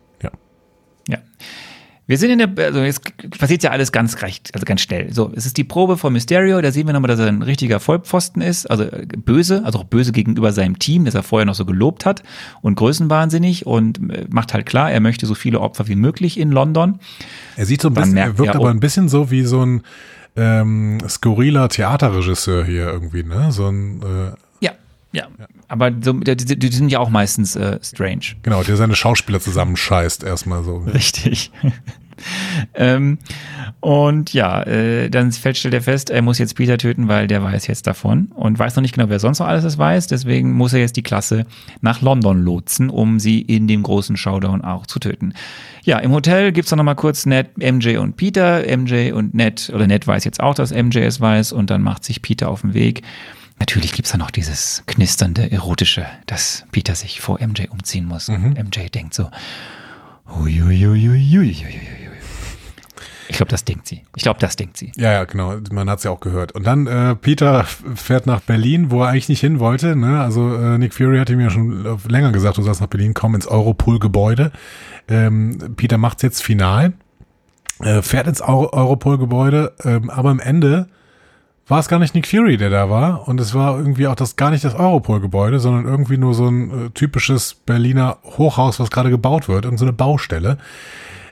[2.10, 3.04] Wir sind in der, also jetzt
[3.38, 5.14] passiert ja alles ganz recht, also ganz schnell.
[5.14, 7.80] So, es ist die Probe von Mysterio, da sehen wir nochmal, dass er ein richtiger
[7.80, 11.54] Vollpfosten ist, also äh, böse, also auch böse gegenüber seinem Team, das er vorher noch
[11.54, 12.24] so gelobt hat
[12.64, 16.50] und größenwahnsinnig und äh, macht halt klar, er möchte so viele Opfer wie möglich in
[16.50, 16.98] London.
[17.56, 18.72] Er sieht so ein bisschen, er wirkt ja, aber oh.
[18.72, 19.84] ein bisschen so wie so ein
[20.36, 23.52] ähm, skurriler Theaterregisseur hier irgendwie, ne?
[23.52, 24.32] So ein, äh,
[24.66, 24.72] Ja,
[25.12, 25.28] ja.
[25.70, 28.36] Aber so, die, die, sind ja auch meistens äh, strange.
[28.42, 30.80] genau, der seine Schauspieler zusammenscheißt erstmal so.
[30.80, 31.52] Richtig.
[32.74, 33.20] ähm,
[33.82, 37.44] und ja, äh, dann fällt stellt er fest, er muss jetzt Peter töten, weil der
[37.44, 40.08] weiß jetzt davon und weiß noch nicht genau, wer sonst noch alles das weiß.
[40.08, 41.46] Deswegen muss er jetzt die Klasse
[41.82, 45.34] nach London lotsen, um sie in dem großen Showdown auch zu töten.
[45.84, 48.64] Ja, im Hotel gibt's dann nochmal kurz Ned, MJ und Peter.
[48.66, 52.04] MJ und Ned, oder Ned weiß jetzt auch, dass MJ es weiß und dann macht
[52.04, 53.04] sich Peter auf den Weg.
[53.60, 58.30] Natürlich gibt's da noch dieses knisternde, erotische, dass Peter sich vor MJ umziehen muss.
[58.30, 59.30] Und MJ denkt so,
[60.28, 61.56] Uiuiuiuiuiui.
[63.30, 64.02] Ich glaube, das denkt sie.
[64.16, 64.92] Ich glaube, das denkt sie.
[64.96, 65.56] Ja, ja, genau.
[65.72, 66.52] Man hat's ja auch gehört.
[66.54, 69.96] Und dann äh, Peter fährt nach Berlin, wo er eigentlich nicht hin wollte.
[69.96, 70.20] Ne?
[70.20, 73.36] Also äh, Nick Fury hat ihm ja schon länger gesagt, du sollst nach Berlin kommen,
[73.36, 74.52] ins Europol-Gebäude.
[75.08, 76.94] Ähm, Peter macht's jetzt final,
[77.82, 80.88] äh, fährt ins Euro Europol-Gebäude, ähm, aber am Ende
[81.70, 83.26] war es gar nicht Nick Fury, der da war.
[83.28, 86.88] Und es war irgendwie auch das gar nicht das Europol-Gebäude, sondern irgendwie nur so ein
[86.88, 90.58] äh, typisches Berliner Hochhaus, was gerade gebaut wird, irgend so Baustelle.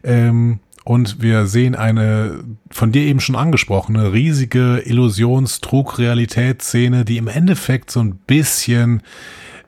[0.03, 7.91] Ähm, und wir sehen eine von dir eben schon angesprochene riesige Illusions-Trug-Realitätsszene, die im Endeffekt
[7.91, 9.01] so ein bisschen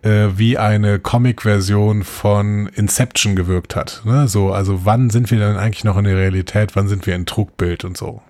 [0.02, 4.02] äh, wie eine Comic-Version von Inception gewirkt hat.
[4.06, 4.30] Ne?
[4.30, 7.26] So, also wann sind wir denn eigentlich noch in der Realität, wann sind wir in
[7.26, 8.22] Trugbild und so.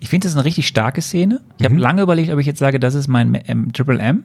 [0.00, 1.40] Ich finde das eine richtig starke Szene.
[1.58, 4.24] Ich habe lange überlegt, ob ich jetzt sage, das ist mein M Triple M.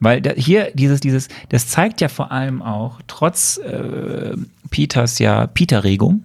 [0.00, 4.34] Weil da, hier dieses, dieses, das zeigt ja vor allem auch, trotz äh,
[4.70, 6.24] Peters ja Peter-Regung,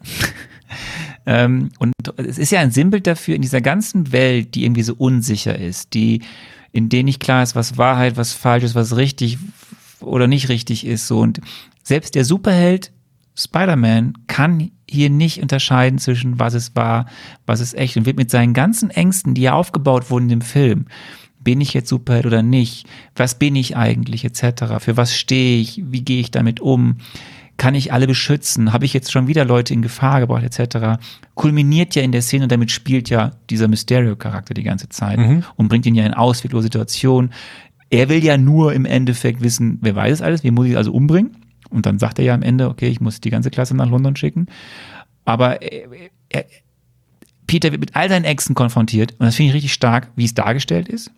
[1.26, 4.96] ähm, und es ist ja ein Sinnbild dafür, in dieser ganzen Welt, die irgendwie so
[4.96, 6.22] unsicher ist, die,
[6.72, 9.38] in denen nicht klar ist, was Wahrheit, was falsch ist, was richtig
[10.00, 11.20] oder nicht richtig ist, so.
[11.20, 11.42] Und
[11.84, 12.92] selbst der Superheld
[13.38, 17.06] Spider-Man kann hier nicht unterscheiden zwischen was ist wahr,
[17.46, 20.86] was ist echt und wird mit seinen ganzen Ängsten, die ja aufgebaut wurden im Film,
[21.46, 22.88] bin ich jetzt Superheld oder nicht?
[23.16, 24.80] Was bin ich eigentlich etc.?
[24.80, 25.82] Für was stehe ich?
[25.86, 26.98] Wie gehe ich damit um?
[27.58, 28.74] Kann ich alle beschützen?
[28.74, 31.00] Habe ich jetzt schon wieder Leute in Gefahr gebracht etc.?
[31.36, 35.20] Kulminiert ja in der Szene und damit spielt ja dieser Mysterio-Charakter die ganze Zeit
[35.56, 37.32] und bringt ihn ja in ausweglose Situationen.
[37.90, 40.92] Er will ja nur im Endeffekt wissen, wer weiß es alles, wen muss ich also
[40.92, 41.38] umbringen?
[41.76, 44.16] Und dann sagt er ja am Ende, okay, ich muss die ganze Klasse nach London
[44.16, 44.48] schicken.
[45.26, 45.88] Aber er,
[46.30, 46.46] er,
[47.48, 50.34] Peter wird mit all seinen Ängsten konfrontiert und das finde ich richtig stark, wie es
[50.34, 51.12] dargestellt ist,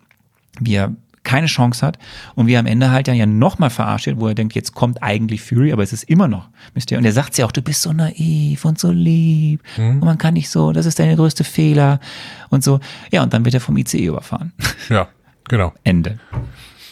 [0.60, 0.94] wie er
[1.24, 1.98] keine Chance hat
[2.34, 5.02] und wie er am Ende halt ja nochmal verarscht wird, wo er denkt, jetzt kommt
[5.02, 7.00] eigentlich Fury, aber es ist immer noch Mysterio.
[7.00, 10.34] Und er sagt ja auch, du bist so naiv und so lieb und man kann
[10.34, 12.00] nicht so, das ist deine größte Fehler
[12.48, 12.80] und so.
[13.10, 14.52] Ja, und dann wird er vom ICE überfahren.
[14.88, 15.08] Ja,
[15.48, 16.18] genau, Ende.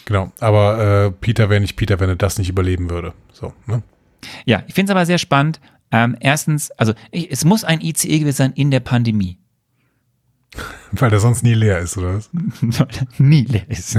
[0.06, 0.32] Genau.
[0.40, 3.12] Aber äh, Peter wäre nicht Peter, wenn er das nicht überleben würde.
[3.32, 3.82] So, ne?
[4.46, 5.60] Ja, ich finde es aber sehr spannend.
[5.92, 9.38] Ähm, erstens, also ich, es muss ein ICE gewesen sein in der Pandemie.
[10.92, 12.30] Weil der sonst nie leer ist, oder was?
[13.18, 13.98] Nie leer ist.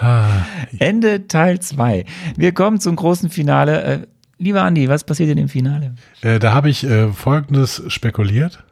[0.78, 2.04] Ende Teil 2.
[2.36, 3.82] Wir kommen zum großen Finale.
[3.82, 4.06] Äh,
[4.38, 5.94] lieber Andi, was passiert in dem Finale?
[6.22, 8.64] Äh, da habe ich äh, Folgendes spekuliert.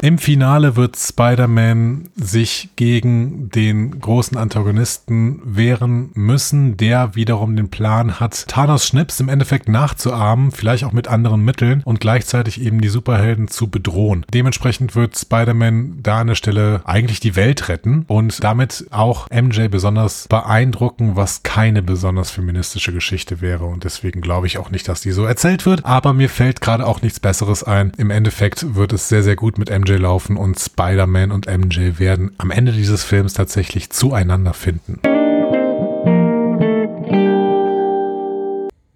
[0.00, 8.20] Im Finale wird Spider-Man sich gegen den großen Antagonisten wehren müssen, der wiederum den Plan
[8.20, 12.88] hat, Thanos Schnips im Endeffekt nachzuahmen, vielleicht auch mit anderen Mitteln und gleichzeitig eben die
[12.88, 14.24] Superhelden zu bedrohen.
[14.32, 19.66] Dementsprechend wird Spider-Man da an der Stelle eigentlich die Welt retten und damit auch MJ
[19.66, 23.64] besonders beeindrucken, was keine besonders feministische Geschichte wäre.
[23.64, 25.84] Und deswegen glaube ich auch nicht, dass die so erzählt wird.
[25.84, 27.90] Aber mir fällt gerade auch nichts Besseres ein.
[27.98, 32.32] Im Endeffekt wird es sehr, sehr gut mit MJ laufen und Spider-Man und MJ werden
[32.38, 35.00] am Ende dieses Films tatsächlich zueinander finden.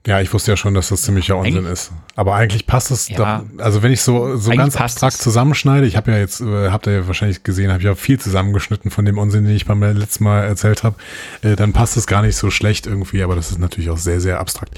[0.05, 1.93] Ja, ich wusste ja schon, dass das ziemlicher Unsinn Eigentlich- ist.
[2.17, 3.17] Aber eigentlich passt es Ja.
[3.57, 3.65] doch.
[3.65, 6.93] Also wenn ich so, so ganz abstrakt zusammenschneide, ich habe ja jetzt, äh, habt ihr
[6.93, 10.25] ja wahrscheinlich gesehen, habe ich ja viel zusammengeschnitten von dem Unsinn, den ich beim letzten
[10.25, 10.97] Mal erzählt habe,
[11.43, 14.21] äh, dann passt es gar nicht so schlecht irgendwie, aber das ist natürlich auch sehr,
[14.21, 14.77] sehr abstrakt.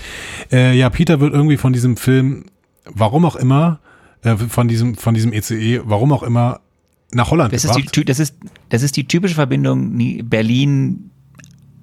[0.53, 2.45] Äh, ja, Peter wird irgendwie von diesem Film,
[2.85, 3.79] warum auch immer,
[4.25, 6.61] äh, von diesem, von diesem ECE, warum auch immer,
[7.13, 8.09] nach Holland Das ist, die, gebracht.
[8.09, 8.35] das, ist,
[8.71, 11.11] das ist die typische Verbindung Berlin,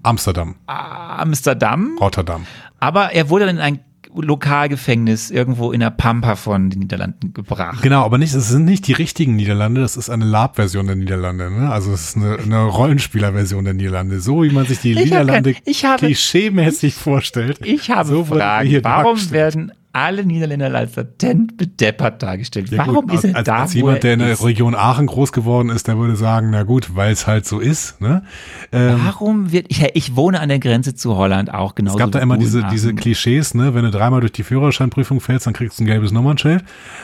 [0.04, 1.98] Amsterdam, Amsterdam.
[2.00, 2.46] Rotterdam.
[2.80, 3.80] Aber er wurde dann in ein
[4.14, 7.82] Lokalgefängnis irgendwo in der Pampa von den Niederlanden gebracht.
[7.82, 11.50] Genau, aber nicht, es sind nicht die richtigen Niederlande, das ist eine Lab-Version der Niederlande,
[11.50, 11.72] ne?
[11.72, 14.20] Also es ist eine, eine Rollenspieler-Version der Niederlande.
[14.20, 17.60] So wie man sich die Ich hab Niederlande kein- ich habe- klischee-mäßig vorstellt.
[17.64, 18.68] Ich habe so Fragen.
[18.68, 22.70] hier Warum werden alle Niederländer als latent bedeppert dargestellt?
[22.70, 24.42] Ja, Warum gut, ist er als, da, als jemand, er der in der?
[24.44, 28.00] Region Aachen groß geworden ist, der würde sagen, na gut, weil es halt so ist.
[28.00, 28.24] Ne?
[28.72, 31.98] Ähm, Warum wird, ich, ich wohne an der Grenze zu Holland auch genauso.
[31.98, 33.74] es gab da immer diese, diese Klischees, ne?
[33.76, 36.64] wenn du dreimal durch die Führerscheinprüfung fällst, dann kriegst du ein gelbes Nummernschild.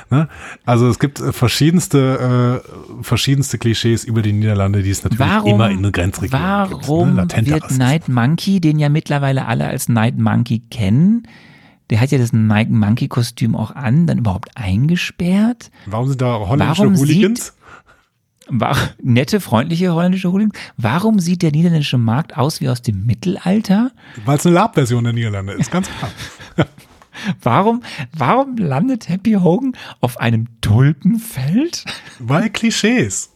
[0.10, 0.30] Ne?
[0.66, 5.56] Also es gibt äh, verschiedenste, äh, verschiedenste Klischees über die Niederlande, die es natürlich Warum,
[5.56, 6.88] immer in den Grenzregionen gibt.
[6.88, 7.28] warum Ne?
[7.48, 7.78] Wird Rassismus.
[7.78, 11.24] Night Monkey, den ja mittlerweile alle als Night Monkey kennen,
[11.90, 15.72] der hat ja das Night Monkey Kostüm auch an, dann überhaupt eingesperrt?
[15.86, 17.54] Warum sind da holländische Warum Hooligans?
[18.50, 20.58] War, nette, freundliche holländische Hooligans.
[20.78, 23.92] Warum sieht der niederländische Markt aus wie aus dem Mittelalter?
[24.26, 26.12] Weil es eine Lab-Version der Niederlande ist, ganz klar.
[27.42, 27.82] Warum,
[28.14, 31.84] warum landet Happy Hogan auf einem Tulpenfeld?
[32.20, 33.32] Weil Klischees.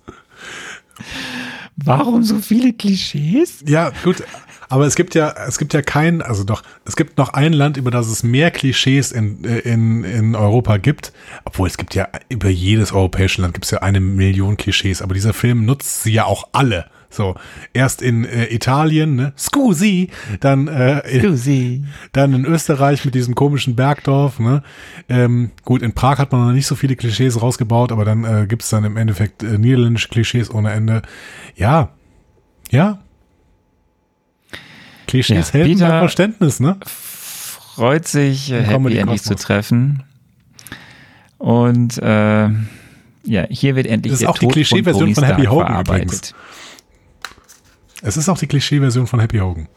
[1.77, 3.63] Warum so viele Klischees?
[3.65, 4.23] Ja, gut.
[4.71, 7.75] Aber es gibt ja, es gibt ja kein, also doch, es gibt noch ein Land,
[7.75, 11.11] über das es mehr Klischees in, äh, in, in Europa gibt.
[11.43, 15.01] Obwohl es gibt ja, über jedes europäische Land gibt es ja eine Million Klischees.
[15.01, 16.85] Aber dieser Film nutzt sie ja auch alle.
[17.09, 17.35] So,
[17.73, 19.33] erst in äh, Italien, ne?
[19.37, 20.09] Scusi,
[20.39, 21.83] dann, äh, in, Susi.
[22.13, 24.63] dann in Österreich mit diesem komischen Bergdorf, ne?
[25.09, 28.47] Ähm, gut, in Prag hat man noch nicht so viele Klischees rausgebaut, aber dann äh,
[28.47, 31.01] gibt es dann im Endeffekt äh, niederländische Klischees ohne Ende.
[31.57, 31.89] Ja,
[32.69, 32.99] ja.
[35.11, 36.77] Klischees Ja, helfen Peter- beim Verständnis, ne?
[36.85, 39.41] Freut sich, Happy endlich zu Kosmos.
[39.41, 40.03] treffen.
[41.37, 42.49] Und äh,
[43.23, 45.67] ja, hier wird endlich Das ist der auch die Tod Klischeeversion Tony von Happy Hogan
[45.67, 46.03] verarbeitet.
[46.05, 46.35] übrigens.
[48.01, 49.67] Es ist auch die Klischeeversion von Happy Hogan.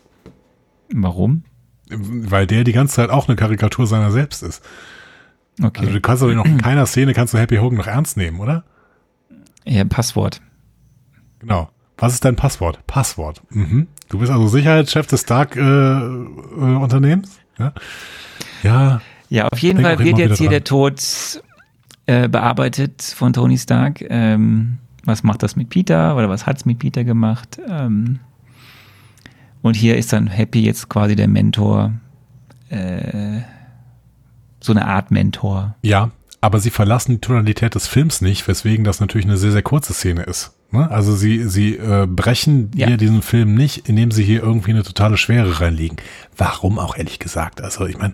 [0.92, 1.44] Warum?
[1.90, 4.62] Weil der die ganze Zeit auch eine Karikatur seiner selbst ist.
[5.62, 5.80] Okay.
[5.82, 8.40] Also du kannst doch noch in keiner Szene kannst du Happy Hogan noch ernst nehmen,
[8.40, 8.64] oder?
[9.64, 10.40] Ja, Passwort.
[11.38, 11.70] Genau.
[11.96, 12.84] Was ist dein Passwort?
[12.86, 13.42] Passwort.
[13.50, 13.86] Mhm.
[14.08, 17.38] Du bist also Sicherheitschef des Stark-Unternehmens?
[17.58, 17.70] Äh, äh,
[18.62, 19.00] ja.
[19.28, 19.48] ja.
[19.48, 21.00] Auf jeden Fall wird jetzt hier wieder der Tod
[22.06, 24.04] äh, bearbeitet von Tony Stark.
[24.08, 27.60] Ähm, was macht das mit Peter oder was hat's mit Peter gemacht?
[27.68, 28.20] Ähm,
[29.62, 31.92] und hier ist dann Happy jetzt quasi der Mentor,
[32.68, 33.40] äh,
[34.60, 35.74] so eine Art Mentor.
[35.82, 36.10] Ja,
[36.42, 39.94] aber sie verlassen die Tonalität des Films nicht, weswegen das natürlich eine sehr, sehr kurze
[39.94, 40.52] Szene ist.
[40.74, 40.90] Ne?
[40.90, 42.88] Also sie, sie äh, brechen Ja.
[42.88, 45.96] hier diesen Film nicht, indem sie hier irgendwie eine totale Schwere reinlegen.
[46.36, 47.62] Warum auch ehrlich gesagt?
[47.62, 48.12] Also ich meine,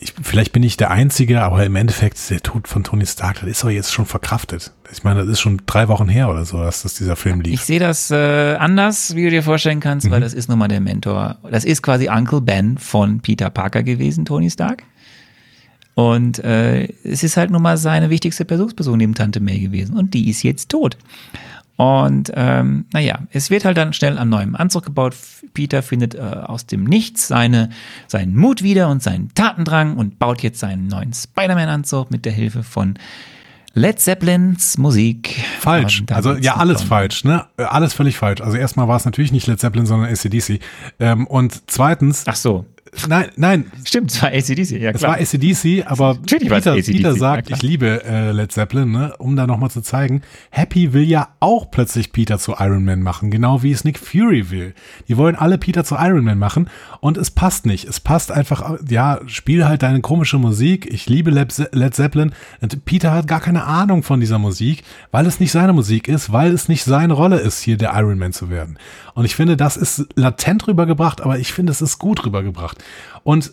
[0.00, 3.48] ich, vielleicht bin ich der Einzige, aber im Endeffekt der Tod von Tony Stark, das
[3.50, 4.72] ist doch jetzt schon verkraftet.
[4.92, 7.54] Ich meine, das ist schon drei Wochen her oder so, dass das dieser Film lief.
[7.54, 10.68] Ich sehe das äh, anders, wie du dir vorstellen kannst, weil das ist nun mal
[10.68, 11.38] der Mentor.
[11.50, 14.84] Das ist quasi Uncle Ben von Peter Parker gewesen, Tony Stark.
[15.94, 19.96] Und äh, es ist halt nun mal seine wichtigste Besuchsperson neben Tante May gewesen.
[19.96, 20.96] Und die ist jetzt tot.
[21.78, 25.14] Und ähm, naja, es wird halt dann schnell an neuem Anzug gebaut.
[25.54, 27.70] Peter findet äh, aus dem Nichts seine,
[28.08, 32.64] seinen Mut wieder und seinen Tatendrang und baut jetzt seinen neuen Spider-Man-Anzug mit der Hilfe
[32.64, 32.98] von
[33.74, 35.36] Led Zeppelins Musik.
[35.60, 36.02] Falsch.
[36.10, 36.88] Also ja, alles London.
[36.88, 37.46] falsch, ne?
[37.58, 38.40] Alles völlig falsch.
[38.40, 40.58] Also erstmal war es natürlich nicht Led Zeppelin, sondern ACDC.
[40.98, 42.66] Ähm, und zweitens, Ach so,
[43.08, 45.12] nein, nein, stimmt, es war ACDC, ja es klar.
[45.12, 47.56] war ACDC, aber Natürlich es Peter, AC/DC, Peter ja sagt, klar.
[47.56, 49.14] ich liebe äh, Led Zeppelin, ne?
[49.18, 53.30] um da nochmal zu zeigen, Happy will ja auch plötzlich Peter zu Iron Man machen,
[53.30, 54.74] genau wie es Nick Fury will.
[55.08, 56.68] Die wollen alle Peter zu Iron Man machen
[57.00, 57.84] und es passt nicht.
[57.84, 60.86] Es passt einfach, ja, spiel halt deine komische Musik.
[60.92, 62.32] Ich liebe Led Zeppelin.
[62.60, 66.32] Und Peter hat gar keine Ahnung von dieser Musik, weil es nicht seine Musik ist,
[66.32, 68.78] weil es nicht seine Rolle ist, hier der Iron Man zu werden.
[69.18, 72.78] Und ich finde, das ist latent rübergebracht, aber ich finde, es ist gut rübergebracht.
[73.24, 73.52] Und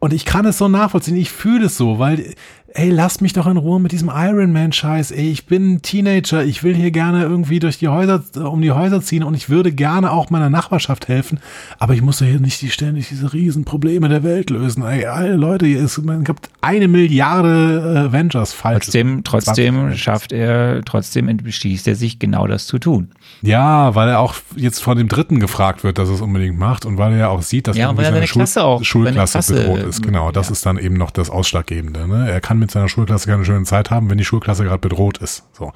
[0.00, 2.34] und ich kann es so nachvollziehen, ich fühle es so, weil,
[2.74, 5.82] ey, lasst mich doch in Ruhe mit diesem Iron Man Scheiß, ey, ich bin ein
[5.82, 9.48] Teenager, ich will hier gerne irgendwie durch die Häuser, um die Häuser ziehen und ich
[9.48, 11.40] würde gerne auch meiner Nachbarschaft helfen,
[11.78, 15.06] aber ich muss doch hier nicht die ständig diese riesen Probleme der Welt lösen, ey,
[15.06, 18.84] alle Leute, hier ist, man gibt eine Milliarde äh, Avengers falsch.
[18.86, 23.08] Trotzdem, trotzdem schafft er, trotzdem beschließt er sich genau das zu tun.
[23.42, 26.84] Ja, weil er auch jetzt von dem Dritten gefragt wird, dass er es unbedingt macht
[26.86, 29.54] und weil er ja auch sieht, dass Ja, er seine seine Klasse auch- Schulklasse Klasse,
[29.54, 30.02] bedroht ist.
[30.02, 30.52] Genau, das ja.
[30.52, 32.06] ist dann eben noch das Ausschlaggebende.
[32.08, 32.28] Ne?
[32.30, 35.44] Er kann mit seiner Schulklasse keine schöne Zeit haben, wenn die Schulklasse gerade bedroht ist.
[35.52, 35.72] So,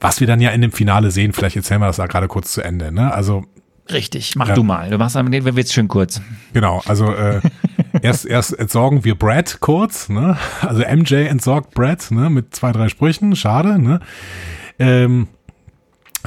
[0.00, 2.52] was wir dann ja in dem Finale sehen, vielleicht erzählen wir das da gerade kurz
[2.52, 2.92] zu Ende.
[2.92, 3.12] Ne?
[3.12, 3.44] Also
[3.92, 4.54] Richtig, mach Ja.
[4.54, 4.90] du mal.
[4.90, 6.20] Du machst am Ende wird's schön kurz.
[6.52, 7.40] Genau, also äh,
[8.02, 10.36] erst, erst entsorgen wir Brad kurz, ne?
[10.60, 14.00] Also MJ entsorgt Brad, ne, mit zwei, drei Sprüchen, schade, ne?
[14.80, 15.28] Ähm,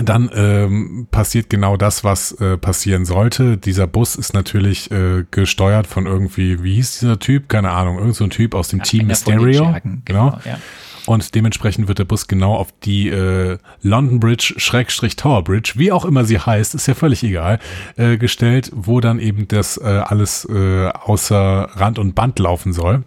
[0.01, 3.57] dann ähm, passiert genau das, was äh, passieren sollte.
[3.57, 7.49] Dieser Bus ist natürlich äh, gesteuert von irgendwie, wie hieß dieser Typ?
[7.49, 9.75] Keine Ahnung, irgend so ein Typ aus dem Team von den Mysterio.
[9.83, 10.01] Genau.
[10.05, 10.59] genau, ja.
[11.05, 15.91] Und dementsprechend wird der Bus genau auf die äh, London Bridge, Schrägstrich Tower Bridge, wie
[15.91, 17.59] auch immer sie heißt, ist ja völlig egal,
[17.97, 23.03] äh, gestellt, wo dann eben das äh, alles äh, außer Rand und Band laufen soll.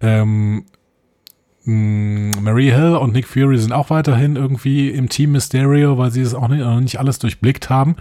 [0.00, 0.64] Ähm,
[1.70, 6.22] mh, Marie Hill und Nick Fury sind auch weiterhin irgendwie im Team Mysterio, weil sie
[6.22, 7.96] es auch nicht, noch nicht alles durchblickt haben.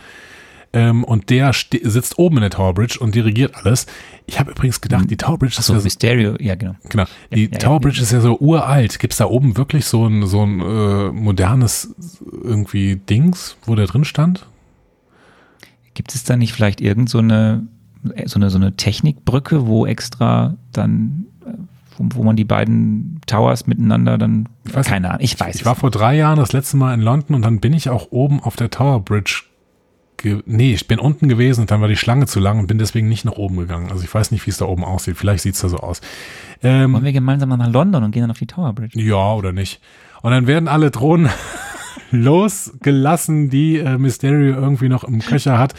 [0.71, 3.87] Ähm, und der sitzt oben in der Tower Bridge und dirigiert alles.
[4.27, 6.75] Ich habe übrigens gedacht, die Tower Bridge ist So, ja so, Mysterio, ja, genau.
[6.89, 7.05] Genau.
[7.33, 7.57] Die ja, ja.
[7.57, 8.99] Tower Bridge ist ja so uralt.
[8.99, 11.95] Gibt's da oben wirklich so ein, so ein äh, modernes
[12.43, 14.47] irgendwie Dings, wo der drin stand?
[15.95, 17.67] Gibt es da nicht vielleicht irgend so eine,
[18.25, 21.28] so eine, so eine Technikbrücke, wo extra dann, äh,
[21.99, 25.65] wo, wo man die beiden Towers miteinander dann, weiß keine Ahnung, ich weiß Ich es
[25.65, 28.41] war vor drei Jahren das letzte Mal in London und dann bin ich auch oben
[28.41, 29.43] auf der Tower Bridge.
[30.17, 32.77] Ge nee, ich bin unten gewesen und dann war die Schlange zu lang und bin
[32.77, 33.91] deswegen nicht nach oben gegangen.
[33.91, 35.15] Also ich weiß nicht, wie es da oben aussieht.
[35.15, 36.01] Vielleicht sieht's da so aus.
[36.61, 38.99] Ähm, Wollen wir gemeinsam mal nach London und gehen dann auf die Tower Bridge?
[38.99, 39.79] Ja, oder nicht.
[40.21, 41.29] Und dann werden alle Drohnen
[42.11, 45.73] losgelassen, die äh, Mysterio irgendwie noch im Köcher hat.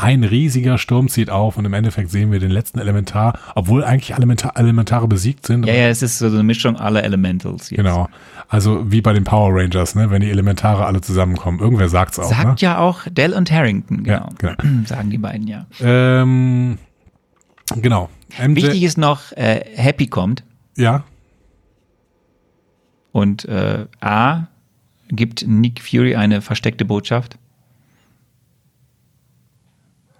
[0.00, 4.14] Ein riesiger Sturm zieht auf und im Endeffekt sehen wir den letzten Elementar, obwohl eigentlich
[4.14, 5.66] Elementar, Elementare besiegt sind.
[5.66, 7.70] Ja, ja, es ist so eine Mischung aller Elementals.
[7.70, 7.76] Jetzt.
[7.76, 8.08] Genau.
[8.48, 11.60] Also wie bei den Power Rangers, ne, wenn die Elementare alle zusammenkommen.
[11.60, 12.54] Irgendwer sagt's auch, Sagt ne?
[12.58, 14.28] ja auch Dell und Harrington, genau.
[14.42, 14.84] Ja, genau.
[14.86, 15.66] Sagen die beiden ja.
[15.80, 16.78] Ähm,
[17.76, 18.08] genau.
[18.38, 20.44] MJ, Wichtig ist noch, äh, Happy kommt
[20.76, 21.04] ja,
[23.12, 24.46] und äh, A
[25.08, 27.36] gibt Nick Fury eine versteckte Botschaft.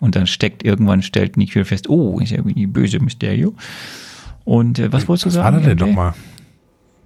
[0.01, 3.55] Und dann steckt irgendwann, stellt Nick Fury fest, oh, ist ja die böse Mysterio.
[4.45, 5.63] Und äh, was wolltest du was war sagen?
[5.63, 5.85] da denn MJ?
[5.85, 6.15] nochmal?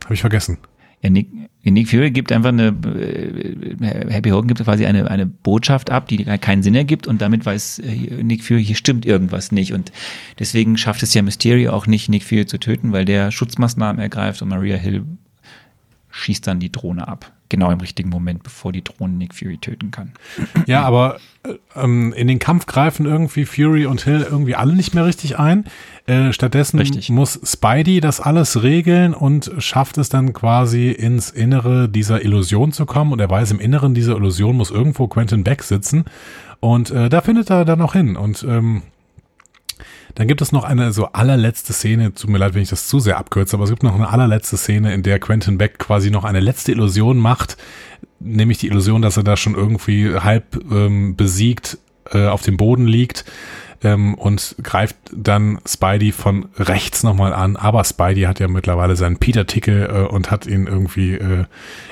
[0.05, 0.59] Habe ich vergessen.
[1.03, 1.29] Ja, Nick,
[1.63, 6.25] Nick Fury gibt einfach eine, äh, Happy Hogan gibt quasi eine, eine Botschaft ab, die
[6.25, 9.93] keinen Sinn ergibt und damit weiß äh, Nick Fury, hier stimmt irgendwas nicht und
[10.39, 14.41] deswegen schafft es ja Mysterio auch nicht, Nick Fury zu töten, weil der Schutzmaßnahmen ergreift
[14.41, 15.05] und Maria Hill
[16.11, 17.34] schießt dann die Drohne ab.
[17.51, 20.13] Genau im richtigen Moment, bevor die Drohne Nick Fury töten kann.
[20.67, 24.95] Ja, aber äh, ähm, in den Kampf greifen irgendwie Fury und Hill irgendwie alle nicht
[24.95, 25.65] mehr richtig ein.
[26.07, 27.11] Äh, stattdessen Richtig.
[27.11, 32.87] muss Spidey das alles regeln und schafft es dann quasi ins Innere dieser Illusion zu
[32.87, 33.13] kommen.
[33.13, 36.05] Und er weiß, im Inneren dieser Illusion muss irgendwo Quentin Beck sitzen.
[36.61, 38.17] Und äh, da findet er dann auch hin.
[38.17, 38.83] Und ähm,
[40.15, 43.01] dann gibt es noch eine so allerletzte Szene, tut mir leid, wenn ich das zu
[43.01, 46.25] sehr abkürze, aber es gibt noch eine allerletzte Szene, in der Quentin Beck quasi noch
[46.25, 47.57] eine letzte Illusion macht,
[48.21, 51.79] nämlich die Illusion, dass er da schon irgendwie halb ähm, besiegt
[52.11, 53.25] äh, auf dem Boden liegt
[53.83, 59.19] ähm, und greift dann Spidey von rechts nochmal an, aber Spidey hat ja mittlerweile seinen
[59.19, 61.45] Peter-Tickel äh, und hat ihn irgendwie äh,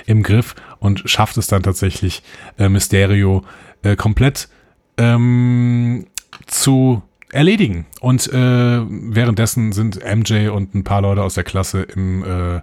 [0.07, 2.23] im Griff und schafft es dann tatsächlich,
[2.59, 3.45] äh, Mysterio
[3.83, 4.49] äh, komplett
[4.97, 6.07] ähm,
[6.47, 7.03] zu
[7.33, 7.87] erledigen.
[8.01, 12.61] Und äh, währenddessen sind MJ und ein paar Leute aus der Klasse im, äh,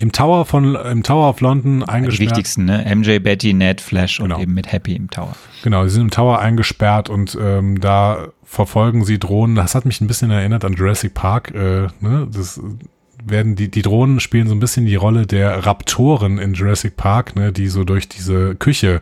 [0.00, 2.30] im Tower von im Tower of London Die eingesperrt.
[2.30, 2.84] wichtigsten, ne?
[2.94, 4.40] MJ, Betty, Ned, Flash und Genau.
[4.40, 5.34] eben mit Happy im Tower.
[5.62, 9.56] Genau, sie sind im Tower eingesperrt und ähm, da verfolgen sie Drohnen.
[9.56, 11.52] Das hat mich ein bisschen erinnert an Jurassic Park.
[11.54, 12.28] Äh, ne?
[12.32, 12.60] Das
[13.30, 17.36] werden die, die Drohnen spielen so ein bisschen die Rolle der Raptoren in Jurassic Park,
[17.36, 19.00] ne, die so durch diese Küche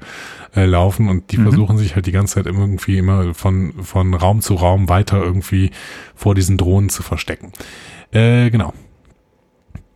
[0.55, 4.41] äh, laufen und die versuchen sich halt die ganze Zeit irgendwie immer von, von Raum
[4.41, 5.71] zu Raum weiter irgendwie
[6.15, 7.53] vor diesen Drohnen zu verstecken.
[8.13, 8.73] Äh, genau.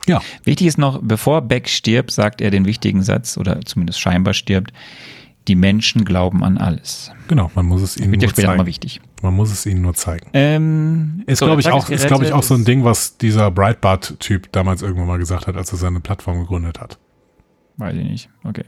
[0.06, 4.34] Ja, Wichtig ist noch, bevor Beck stirbt, sagt er den wichtigen Satz, oder zumindest scheinbar
[4.34, 4.72] stirbt,
[5.48, 7.10] die Menschen glauben an alles.
[7.28, 8.68] genau, man muss es ihnen Wird ja nur später nochmal zeigen.
[8.68, 9.00] wichtig.
[9.22, 10.28] Man muss es ihnen nur zeigen.
[10.32, 12.64] Ähm, Ist, so, glaube ich, auch, ist, glaube ich, auch so ein.
[12.64, 16.98] Ding, was dieser Breitbart-Typ damals irgendwann mal gesagt hat, als er seine Plattform gegründet hat.
[17.76, 18.28] Weiß ich nicht.
[18.44, 18.64] Okay.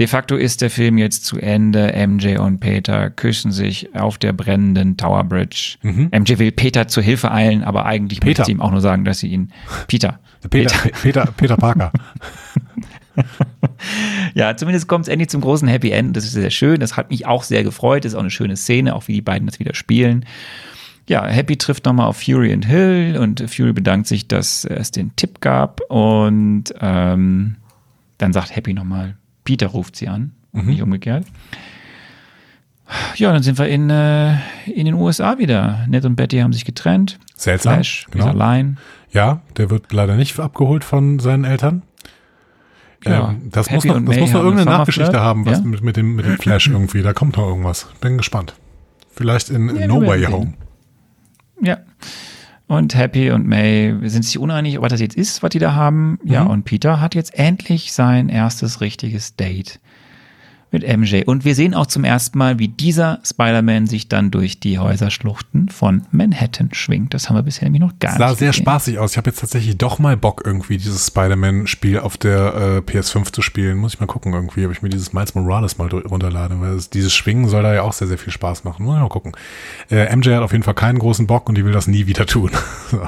[0.00, 1.92] De facto ist der Film jetzt zu Ende.
[2.06, 5.76] MJ und Peter küssen sich auf der brennenden Tower Bridge.
[5.82, 8.24] MJ will Peter zur Hilfe eilen, aber eigentlich Mhm.
[8.24, 8.40] Peter.
[8.40, 9.52] möchte sie ihm auch nur sagen, dass sie ihn.
[9.86, 10.18] Peter.
[10.48, 11.92] Peter, Peter, Peter Parker.
[14.34, 16.16] Ja, zumindest kommt es endlich zum großen Happy End.
[16.16, 16.78] Das ist sehr schön.
[16.80, 18.04] Das hat mich auch sehr gefreut.
[18.04, 20.24] Das ist auch eine schöne Szene, auch wie die beiden das wieder spielen.
[21.08, 25.16] Ja, Happy trifft nochmal auf Fury und Hill und Fury bedankt sich, dass es den
[25.16, 27.56] Tipp gab und ähm,
[28.18, 31.24] dann sagt Happy nochmal, Peter ruft sie an, nicht umgekehrt.
[33.16, 34.34] Ja, dann sind wir in, äh,
[34.66, 35.84] in den USA wieder.
[35.88, 37.18] Ned und Betty haben sich getrennt.
[37.36, 37.74] Seltsam.
[37.74, 38.26] Flash ist Genau.
[38.26, 38.78] allein.
[39.12, 41.82] Ja, der wird leider nicht abgeholt von seinen Eltern.
[43.04, 45.64] Ja, ähm, das muss noch, das muss noch irgendeine Nachgeschichte haben, was Ja?
[45.64, 47.02] mit, mit, dem, mit dem Flash irgendwie.
[47.02, 47.86] Da kommt noch irgendwas.
[48.00, 48.54] Bin gespannt.
[49.12, 50.24] Vielleicht in, in Ja, No Way.
[50.24, 50.54] Home.
[51.62, 51.78] Ja.
[52.66, 56.18] Und Happy und May sind sich uneinig, was das jetzt ist, was die da haben.
[56.24, 56.50] Ja, Mhm.
[56.50, 59.80] und Peter hat jetzt endlich sein erstes richtiges Date
[60.72, 61.22] mit MJ.
[61.26, 65.68] Und wir sehen auch zum ersten Mal, wie dieser Spider-Man sich dann durch die Häuserschluchten
[65.68, 67.14] von Manhattan schwingt.
[67.14, 68.62] Das haben wir bisher nämlich noch gar Sah nicht sehr gesehen.
[68.62, 69.12] spaßig aus.
[69.12, 73.42] Ich habe jetzt tatsächlich doch mal Bock, irgendwie dieses Spider-Man-Spiel auf der äh, PS5 zu
[73.42, 73.78] spielen.
[73.78, 76.60] Muss ich mal gucken, irgendwie, ob ich mir dieses Miles Morales mal runterlade.
[76.60, 78.84] Weil es, dieses Schwingen soll da ja auch sehr, sehr viel Spaß machen.
[78.84, 79.32] Muss ich mal gucken.
[79.90, 82.26] Äh, MJ hat auf jeden Fall keinen großen Bock und die will das nie wieder
[82.26, 82.50] tun.
[82.90, 83.00] so.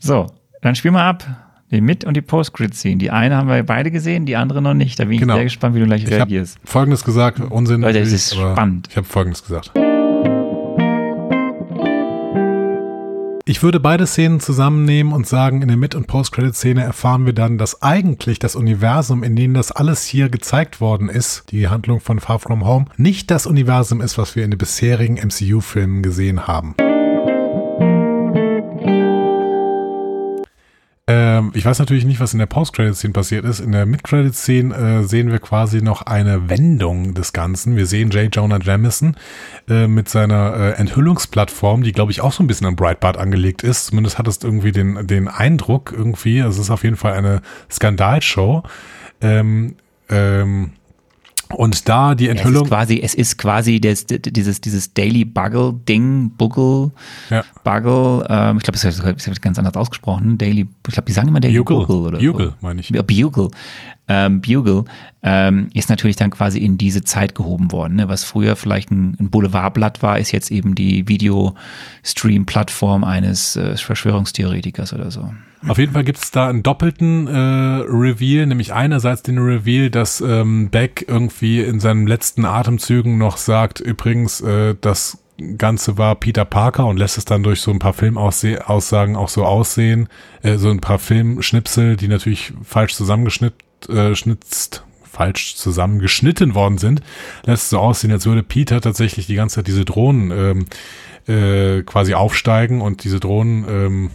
[0.00, 0.26] So,
[0.60, 1.51] dann spielen wir ab.
[1.72, 2.96] Die Mit- und die Post-Credit-Scene.
[2.98, 4.98] Die eine haben wir beide gesehen, die andere noch nicht.
[5.00, 5.34] Da bin ich Genau.
[5.36, 6.58] sehr gespannt, wie du gleich Ich habe reagierst.
[6.64, 7.80] Folgendes gesagt, Unsinn.
[7.80, 8.88] Leute, es ist spannend.
[8.90, 9.72] Ich habe Folgendes gesagt.
[13.44, 17.56] Ich würde beide Szenen zusammennehmen und sagen, in der Mid- und Post-Credit-Szene erfahren wir dann,
[17.58, 22.20] dass eigentlich das Universum, in dem das alles hier gezeigt worden ist, die Handlung von
[22.20, 26.74] Far From Home, nicht das Universum ist, was wir in den bisherigen MCU-Filmen gesehen haben.
[31.08, 33.58] Ähm, ich weiß natürlich nicht, was in der Post-Credit-Scene passiert ist.
[33.58, 37.74] In der Mid-Credit-Scene äh, sehen wir quasi noch eine Wendung des Ganzen.
[37.76, 38.34] Wir sehen J.
[38.34, 39.16] Jonah Jameson
[39.68, 43.64] äh, mit seiner äh, Enthüllungsplattform, die, glaube ich, auch so ein bisschen an Breitbart angelegt
[43.64, 43.86] ist.
[43.86, 46.38] Zumindest hat es irgendwie den, den Eindruck irgendwie.
[46.38, 48.62] Es ist auf jeden Fall eine Skandalshow.
[49.20, 49.74] Ähm,
[50.08, 50.72] ähm,
[51.54, 52.64] und da die Ja, es Enthüllung...
[52.64, 56.90] ist quasi, es ist quasi das, dieses, dieses Daily Buggle Ding, Buggle,
[57.30, 57.44] Ja.
[57.64, 60.38] Buggle, ähm, ich glaube, es wird ganz anders ausgesprochen.
[60.38, 61.86] Daily, ich glaube, die sagen immer Daily Bugle.
[61.86, 62.54] Bugle oder Bugle, so.
[62.60, 62.88] meine ich.
[62.92, 63.50] Bugle.
[64.08, 64.84] Ähm, Bugle
[65.22, 67.94] ähm, ist natürlich dann quasi in diese Zeit gehoben worden.
[67.96, 68.08] Ne?
[68.08, 74.92] Was früher vielleicht ein, ein Boulevardblatt war, ist jetzt eben die Video-Stream-Plattform eines äh, Verschwörungstheoretikers
[74.92, 75.32] oder so.
[75.68, 80.20] Auf jeden Fall gibt es da einen doppelten äh, Reveal, nämlich einerseits den Reveal, dass
[80.20, 85.18] ähm, Beck irgendwie in seinen letzten Atemzügen noch sagt, übrigens, äh, das
[85.56, 89.44] Ganze war Peter Parker und lässt es dann durch so ein paar Filmaussagen auch so
[89.44, 90.08] aussehen,
[90.42, 97.02] äh, so ein paar Filmschnipsel, die natürlich falsch zusammengeschnitzt, äh, schnitzt, falsch zusammengeschnitten worden sind,
[97.44, 100.66] lässt es so aussehen, als würde Peter tatsächlich die ganze Zeit diese Drohnen ähm,
[101.28, 104.10] äh, quasi aufsteigen und diese Drohnen ähm,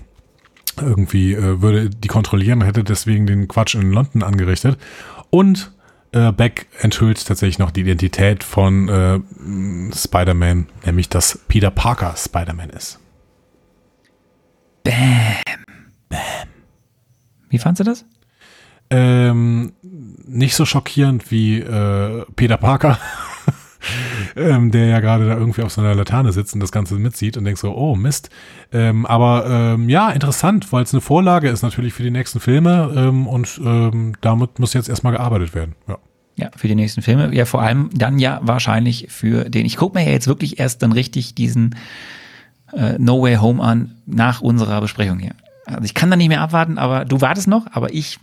[0.81, 4.77] irgendwie äh, würde die kontrollieren, hätte deswegen den Quatsch in London angerichtet.
[5.29, 5.71] Und
[6.11, 9.19] äh, Beck enthüllt tatsächlich noch die Identität von äh,
[9.93, 12.99] Spider-Man, nämlich dass Peter Parker Spider-Man ist.
[14.83, 14.95] Bam.
[16.09, 16.19] Bam.
[17.49, 18.05] Wie fandst du das?
[18.89, 22.97] Ähm, nicht so schockierend wie äh, Peter Parker,
[24.35, 27.37] ähm, der ja gerade da irgendwie auf so einer Laterne sitzt und das Ganze mitsieht
[27.37, 28.29] und denkt so, oh Mist.
[28.71, 32.91] Ähm, aber ähm, ja, interessant, weil es eine Vorlage ist natürlich für die nächsten Filme
[32.95, 35.75] ähm, und ähm, damit muss jetzt erstmal gearbeitet werden.
[35.87, 35.97] Ja.
[36.39, 37.33] Ja, für die nächsten Filme.
[37.33, 39.65] Ja, vor allem dann ja wahrscheinlich für den.
[39.65, 41.75] Ich gucke mir ja jetzt wirklich erst dann richtig diesen
[42.73, 45.31] äh, No Way Home an nach unserer Besprechung hier.
[45.65, 48.19] Also ich kann da nicht mehr abwarten, aber du wartest noch, aber ich.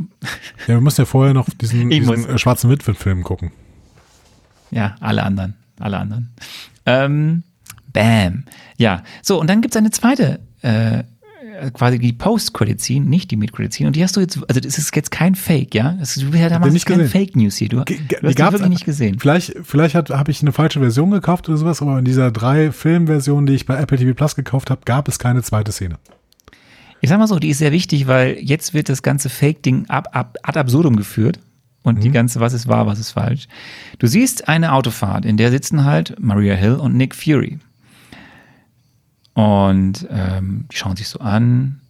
[0.66, 3.50] Ja, wir müssen ja vorher noch diesen, diesen äh, schwarzen Witwen-Film gucken.
[4.74, 5.54] Ja, alle anderen.
[5.78, 6.30] Alle anderen.
[6.84, 7.44] Ähm,
[7.92, 8.44] bam.
[8.76, 11.04] Ja, so, und dann gibt's eine zweite, äh,
[11.72, 13.86] quasi die Post-Credit-Scene, nicht die Mid-Credit-Scene.
[13.86, 15.96] Und die hast du jetzt, also das ist jetzt kein Fake, ja?
[16.00, 17.10] Das ist, du da machst nicht kein gesehen.
[17.10, 17.68] Fake-News hier.
[17.68, 19.20] Du, du hast die wirklich nicht gesehen.
[19.20, 23.46] Vielleicht, vielleicht habe ich eine falsche Version gekauft oder sowas, aber in dieser drei Filmversion,
[23.46, 25.96] die ich bei Apple TV Plus gekauft habe, gab es keine zweite Szene.
[27.00, 30.08] Ich sag mal so, die ist sehr wichtig, weil jetzt wird das ganze Fake-Ding ab,
[30.12, 31.38] ab, ad absurdum geführt.
[31.84, 33.46] Und die ganze, was ist wahr, was ist falsch.
[33.98, 37.58] Du siehst eine Autofahrt, in der sitzen halt Maria Hill und Nick Fury.
[39.34, 41.80] Und ähm, die schauen sich so an.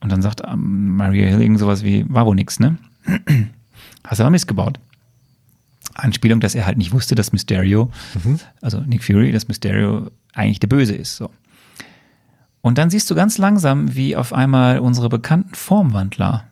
[0.00, 2.78] Und dann sagt ähm, Maria Hill irgend sowas wie, war wohl nix, ne?
[4.04, 4.80] Hast du aber Mist gebaut.
[5.92, 7.90] Anspielung, dass er halt nicht wusste, dass Mysterio,
[8.62, 11.16] also Nick Fury, dass Mysterio eigentlich der Böse ist.
[11.16, 11.30] So.
[12.62, 16.44] Und dann siehst du ganz langsam, wie auf einmal unsere bekannten Formwandler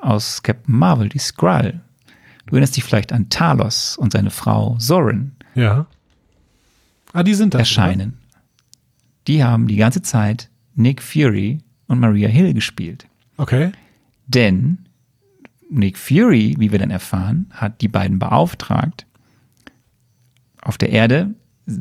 [0.00, 1.80] aus Captain Marvel, die Skrull.
[2.46, 5.86] Du erinnerst dich vielleicht an Talos und seine Frau Sorin Ja.
[7.12, 7.60] Ah, die sind das.
[7.60, 8.18] erscheinen.
[9.26, 13.06] Die haben die ganze Zeit Nick Fury und Maria Hill gespielt.
[13.36, 13.42] Oder?
[13.44, 13.72] Okay.
[14.26, 14.78] Denn
[15.68, 19.06] Nick Fury, wie wir dann erfahren, hat die beiden beauftragt,
[20.62, 21.34] auf der Erde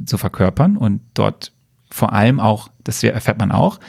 [0.06, 1.52] zu verkörpern und dort
[1.92, 3.80] vor allem auch, das erfährt man auch,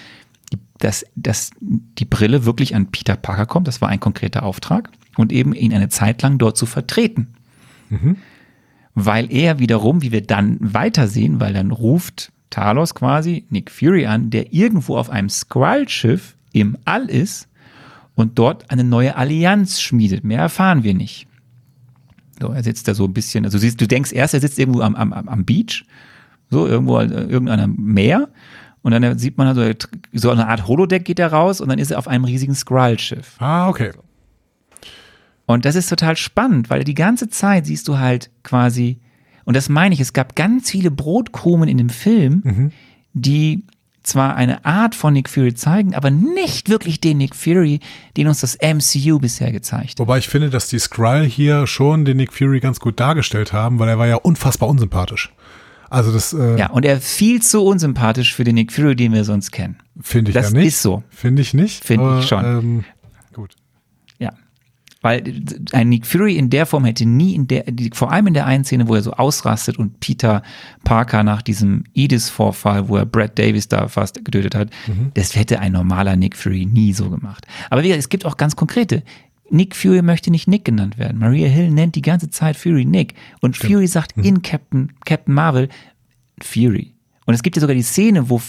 [0.80, 3.68] dass, dass die Brille wirklich an Peter Parker kommt.
[3.68, 4.90] Das war ein konkreter Auftrag.
[5.16, 7.34] Und eben ihn eine Zeit lang dort zu vertreten.
[8.94, 14.30] Weil er wiederum, wie wir dann weitersehen, weil dann ruft Talos quasi Nick Fury an,
[14.30, 17.48] der irgendwo auf einem Skrull-Schiff im All ist
[18.14, 20.24] und dort eine neue Allianz schmiedet.
[20.24, 21.26] Mehr erfahren wir nicht.
[22.40, 24.94] So, er sitzt da so ein bisschen, also du denkst erst, er sitzt irgendwo am,
[24.94, 25.84] am, am Beach,
[26.50, 28.28] so irgendwo an äh, irgendeinem Meer
[28.82, 29.62] und dann sieht man also
[30.12, 33.36] so eine Art Holodeck geht er raus und dann ist er auf einem riesigen Skrull-Schiff.
[33.38, 33.92] Ah, okay.
[35.46, 39.00] Und das ist total spannend, weil die ganze Zeit siehst du halt quasi,
[39.44, 42.70] und das meine ich, es gab ganz viele Brotkrumen in dem Film,
[43.12, 43.64] die
[44.02, 47.80] zwar eine Art von Nick Fury zeigen, aber nicht wirklich den Nick Fury,
[48.16, 49.98] den uns das MCU bisher gezeigt hat.
[49.98, 53.78] Wobei ich finde, dass die Skrull hier schon den Nick Fury ganz gut dargestellt haben,
[53.78, 55.32] weil er war ja unfassbar unsympathisch.
[55.90, 59.24] Also das äh, Ja, und er viel zu unsympathisch für den Nick Fury, den wir
[59.24, 59.76] sonst kennen.
[60.00, 60.68] finde ich das ja nicht.
[60.68, 61.02] ist so.
[61.10, 61.84] Finde ich nicht.
[61.84, 62.44] Finde ich schon.
[62.44, 62.84] Ähm,
[63.34, 63.54] gut.
[64.18, 64.32] Ja.
[65.02, 68.46] Weil ein Nick Fury in der Form hätte nie in der, vor allem in der
[68.46, 70.42] einen Szene, wo er so ausrastet und Peter
[70.84, 74.68] Parker nach diesem Edis-Vorfall, wo er Brad Davis da fast getötet hat,
[75.14, 77.46] das hätte ein normaler Nick Fury nie so gemacht.
[77.70, 79.02] Aber wie gesagt, es gibt auch ganz konkrete.
[79.50, 81.18] Nick Fury möchte nicht Nick genannt werden.
[81.18, 83.14] Maria Hill nennt die ganze Zeit Fury Nick.
[83.40, 85.68] Und Fury sagt in Captain, Captain Marvel
[86.40, 86.94] Fury.
[87.26, 88.40] Und es gibt ja sogar die Szene, wo,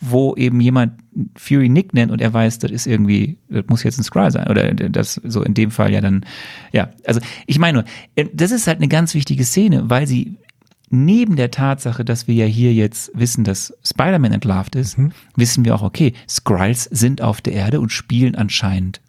[0.00, 0.94] wo eben jemand
[1.36, 4.48] Fury Nick nennt und er weiß, das ist irgendwie, das muss jetzt ein Skrull sein.
[4.48, 6.24] Oder das so in dem Fall ja dann,
[6.72, 6.90] ja.
[7.06, 7.84] Also ich meine nur,
[8.16, 10.36] äh, das ist halt eine ganz wichtige Szene, weil sie
[10.90, 14.98] neben der Tatsache, dass wir ja hier jetzt wissen, dass Spider-Man entlarvt ist,
[15.36, 19.00] wissen wir auch, okay, Skrulls sind auf der Erde und spielen anscheinend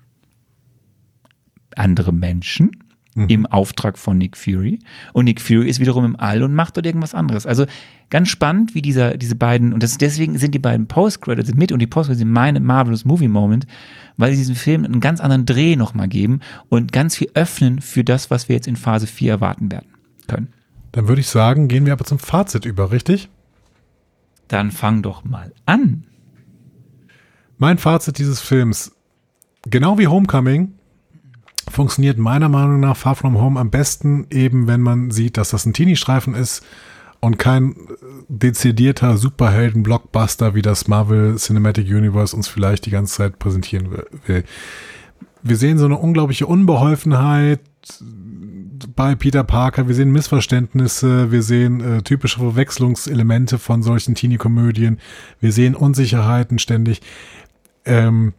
[1.78, 2.72] andere Menschen
[3.16, 4.80] im Auftrag von Nick Fury.
[5.12, 7.46] Und Nick Fury ist wiederum im All und macht dort irgendwas anderes.
[7.46, 7.66] Also
[8.10, 11.80] ganz spannend, wie dieser, diese beiden, und das, deswegen sind die beiden Post-Credits mit und
[11.80, 13.68] die Post-Credits sind meine Marvelous Movie Moment,
[14.16, 18.06] weil sie diesem Film einen ganz anderen Dreh nochmal geben und ganz viel öffnen für
[18.06, 19.90] das, was wir jetzt in Phase 4 erwarten werden
[20.28, 20.54] können.
[20.94, 23.30] Dann würde ich sagen, gehen wir aber zum Fazit über, richtig?
[24.48, 26.06] Dann fang doch mal an.
[27.58, 28.94] Mein Fazit dieses Films,
[29.64, 30.74] genau wie Homecoming,
[31.70, 35.66] funktioniert meiner Meinung nach Far From Home am besten eben, wenn man sieht, dass das
[35.66, 36.64] ein Teenie-Streifen ist
[37.20, 37.76] und kein
[38.28, 43.90] dezidierter Superhelden-Blockbuster, wie das Marvel Cinematic Universe uns vielleicht die ganze Zeit präsentieren
[44.26, 44.44] will.
[45.44, 47.62] Wir sehen so eine unglaubliche Unbeholfenheit
[48.96, 55.00] bei Peter Parker, wir sehen Missverständnisse, wir sehen äh, typische Verwechslungselemente von solchen Teenie-Komödien,
[55.40, 57.02] wir sehen Unsicherheiten ständig.
[57.86, 58.34] Ähm,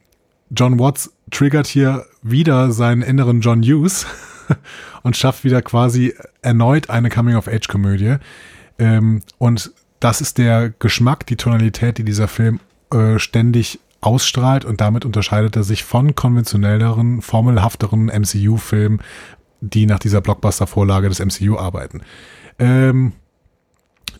[0.55, 4.07] John Watts triggert hier wieder seinen inneren John Hughes
[5.03, 8.17] und schafft wieder quasi erneut eine Coming-of-Age-Komödie.
[8.79, 12.61] Ähm, und das ist der Geschmack, die Tonalität, die dieser Film
[12.93, 19.01] äh, ständig ausstrahlt und damit unterscheidet er sich von konventionelleren, formelhafteren MCU-Filmen,
[19.61, 22.03] die nach dieser Blockbuster-Vorlage des MCU arbeiten.
[22.59, 23.13] Ähm,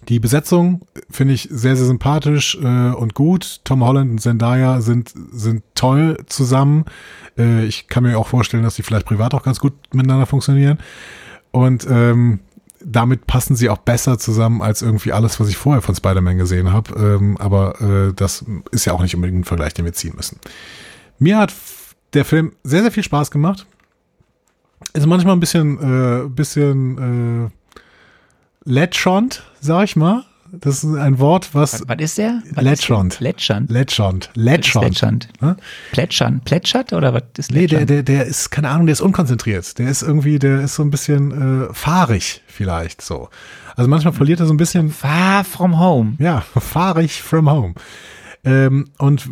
[0.09, 3.61] die Besetzung finde ich sehr, sehr sympathisch äh, und gut.
[3.65, 6.85] Tom Holland und Zendaya sind, sind toll zusammen.
[7.39, 10.79] Äh, ich kann mir auch vorstellen, dass sie vielleicht privat auch ganz gut miteinander funktionieren.
[11.53, 12.41] Und ähm,
[12.85, 16.73] damit passen sie auch besser zusammen als irgendwie alles, was ich vorher von Spider-Man gesehen
[16.73, 16.95] habe.
[16.99, 20.39] Ähm, aber äh, das ist ja auch nicht unbedingt ein Vergleich, den wir ziehen müssen.
[21.19, 21.53] Mir hat
[22.15, 23.67] der Film sehr, sehr viel Spaß gemacht.
[24.95, 27.51] Ist manchmal ein bisschen, äh, bisschen äh,
[28.65, 30.25] Letschond, sag ich mal.
[30.53, 31.81] Das ist ein Wort, was.
[31.81, 32.43] Was, was ist der?
[32.57, 33.21] Letschond.
[33.21, 33.71] Letschond.
[33.71, 34.31] Letschond.
[34.85, 35.29] Letschand.
[35.41, 35.57] Hm?
[35.93, 36.41] Plätschern.
[36.45, 39.79] Plätschert oder was ist Nee, der, der, der ist, keine Ahnung, der ist unkonzentriert.
[39.79, 43.31] Der ist irgendwie, der ist so ein bisschen äh, fahrig vielleicht so.
[43.77, 46.17] Also manchmal verliert er so ein bisschen, Far from home.
[46.19, 47.75] ja, fahrig from home.
[48.45, 49.31] Ähm, und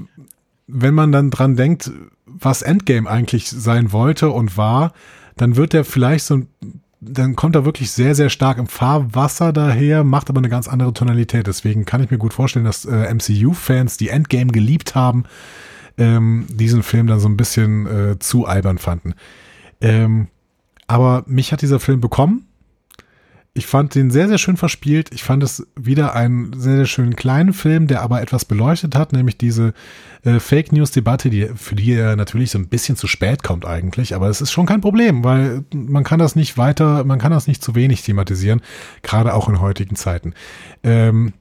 [0.68, 1.90] wenn man dann dran denkt,
[2.24, 4.94] was Endgame eigentlich sein wollte und war,
[5.36, 6.42] dann wird er vielleicht so,
[7.00, 10.92] dann kommt er wirklich sehr, sehr stark im Fahrwasser daher, macht aber eine ganz andere
[10.92, 11.46] Tonalität.
[11.46, 15.24] Deswegen kann ich mir gut vorstellen, dass äh, MCU-Fans, die Endgame geliebt haben,
[15.96, 19.14] ähm, diesen Film dann so ein bisschen äh, zu albern fanden.
[19.80, 20.28] Ähm,
[20.86, 22.46] aber mich hat dieser Film bekommen.
[23.52, 25.12] Ich fand den sehr, sehr schön verspielt.
[25.12, 29.12] Ich fand es wieder einen sehr, sehr schönen kleinen Film, der aber etwas beleuchtet hat,
[29.12, 29.74] nämlich diese
[30.22, 34.14] äh, Fake News-Debatte, die, für die er natürlich so ein bisschen zu spät kommt eigentlich.
[34.14, 37.48] Aber es ist schon kein Problem, weil man kann das nicht weiter, man kann das
[37.48, 38.60] nicht zu wenig thematisieren,
[39.02, 40.34] gerade auch in heutigen Zeiten.
[40.84, 41.32] Ähm,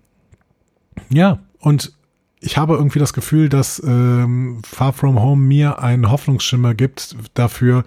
[1.10, 1.94] ja, und
[2.40, 7.84] ich habe irgendwie das Gefühl, dass ähm, Far From Home mir einen Hoffnungsschimmer gibt dafür,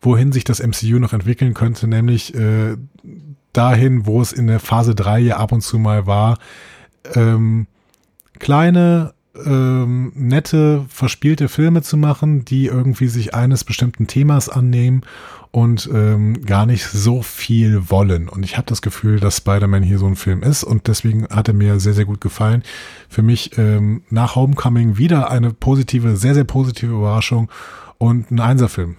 [0.00, 2.76] wohin sich das MCU noch entwickeln könnte, nämlich äh,
[3.52, 6.38] dahin, wo es in der Phase 3 ja ab und zu mal war.
[7.14, 7.66] Ähm,
[8.38, 15.02] kleine, ähm, nette, verspielte Filme zu machen, die irgendwie sich eines bestimmten Themas annehmen
[15.50, 18.28] und ähm, gar nicht so viel wollen.
[18.28, 21.48] Und ich habe das Gefühl, dass Spider-Man hier so ein Film ist und deswegen hat
[21.48, 22.62] er mir sehr, sehr gut gefallen.
[23.08, 27.50] Für mich ähm, nach Homecoming wieder eine positive, sehr, sehr positive Überraschung
[27.96, 28.96] und ein Einserfilm.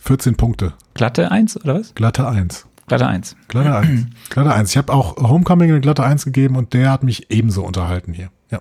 [0.00, 0.74] 14 Punkte.
[0.94, 1.94] Glatte 1 oder was?
[1.94, 2.66] Glatte 1.
[2.86, 3.36] Glatte 1.
[3.48, 4.06] Glatte 1.
[4.30, 4.70] Glatte 1.
[4.70, 8.30] Ich habe auch Homecoming eine glatte 1 gegeben und der hat mich ebenso unterhalten hier.
[8.50, 8.60] Ja.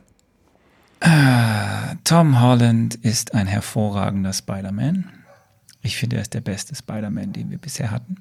[2.04, 5.10] Tom Holland ist ein hervorragender Spider-Man.
[5.82, 8.18] Ich finde, er ist der beste Spider-Man, den wir bisher hatten.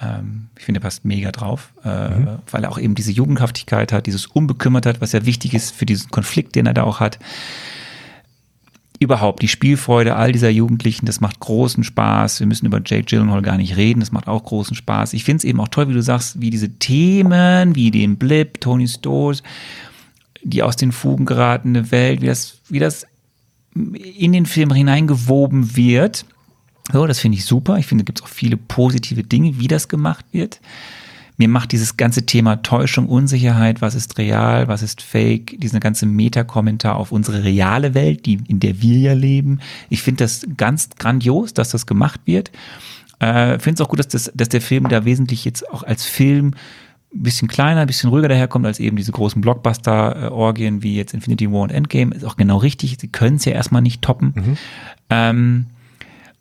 [0.00, 2.10] Ähm, ich finde, er passt mega drauf, äh,
[2.50, 6.10] weil er auch eben diese Jugendhaftigkeit hat, dieses Unbekümmertheit, was ja wichtig ist für diesen
[6.10, 7.18] Konflikt, den er da auch hat.
[9.04, 12.40] Überhaupt die Spielfreude all dieser Jugendlichen, das macht großen Spaß.
[12.40, 15.12] Wir müssen über Jake Gyllenhaal gar nicht reden, das macht auch großen Spaß.
[15.12, 18.62] Ich finde es eben auch toll, wie du sagst, wie diese Themen, wie den Blip,
[18.62, 19.42] Tony Stoß,
[20.42, 23.06] die aus den Fugen geratene Welt, wie das, wie das
[23.74, 26.24] in den Film hineingewoben wird.
[26.90, 27.76] So, das finde ich super.
[27.76, 30.60] Ich finde, es gibt auch viele positive Dinge, wie das gemacht wird.
[31.36, 36.06] Mir macht dieses ganze Thema Täuschung, Unsicherheit, was ist real, was ist fake, diesen ganze
[36.06, 39.58] Meta-Kommentar auf unsere reale Welt, die, in der wir ja leben.
[39.90, 42.52] Ich finde das ganz grandios, dass das gemacht wird.
[43.18, 46.04] Äh, finde es auch gut, dass, das, dass der Film da wesentlich jetzt auch als
[46.04, 46.54] Film
[47.12, 51.50] ein bisschen kleiner, ein bisschen ruhiger daherkommt als eben diese großen Blockbuster-Orgien wie jetzt Infinity
[51.50, 52.14] War und Endgame.
[52.14, 52.96] Ist auch genau richtig.
[53.00, 54.34] Sie können es ja erstmal nicht toppen.
[55.10, 55.66] Ähm,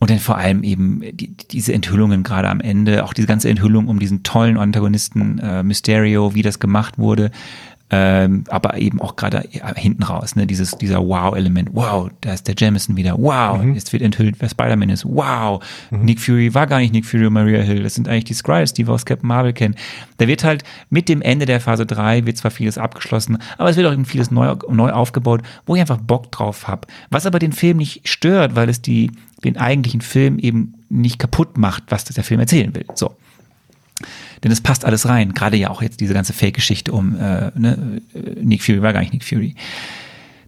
[0.03, 3.87] und dann vor allem eben die, diese Enthüllungen gerade am Ende, auch diese ganze Enthüllung
[3.87, 7.31] um diesen tollen Antagonisten äh, Mysterio, wie das gemacht wurde,
[7.89, 11.69] ähm, aber eben auch gerade hinten raus, ne, dieses, dieser Wow-Element.
[11.71, 13.15] Wow, da ist der Jameson wieder.
[13.17, 15.05] Wow, jetzt wird enthüllt, wer Spider-Man ist.
[15.05, 17.83] Wow, Nick Fury war gar nicht Nick Fury und Maria Hill.
[17.83, 19.75] Das sind eigentlich die Skrulls, die wir aus Captain Marvel kennen.
[20.17, 23.77] Da wird halt mit dem Ende der Phase 3 wird zwar vieles abgeschlossen, aber es
[23.77, 26.87] wird auch eben vieles neu, neu aufgebaut, wo ich einfach Bock drauf habe.
[27.09, 29.11] Was aber den Film nicht stört, weil es die,
[29.43, 32.85] den eigentlichen Film eben nicht kaputt macht, was der Film erzählen will.
[32.95, 33.15] So.
[34.43, 35.33] Denn es passt alles rein.
[35.33, 38.99] Gerade ja auch jetzt diese ganze Fake-Geschichte um äh, ne, äh, Nick Fury war gar
[38.99, 39.55] nicht Nick Fury.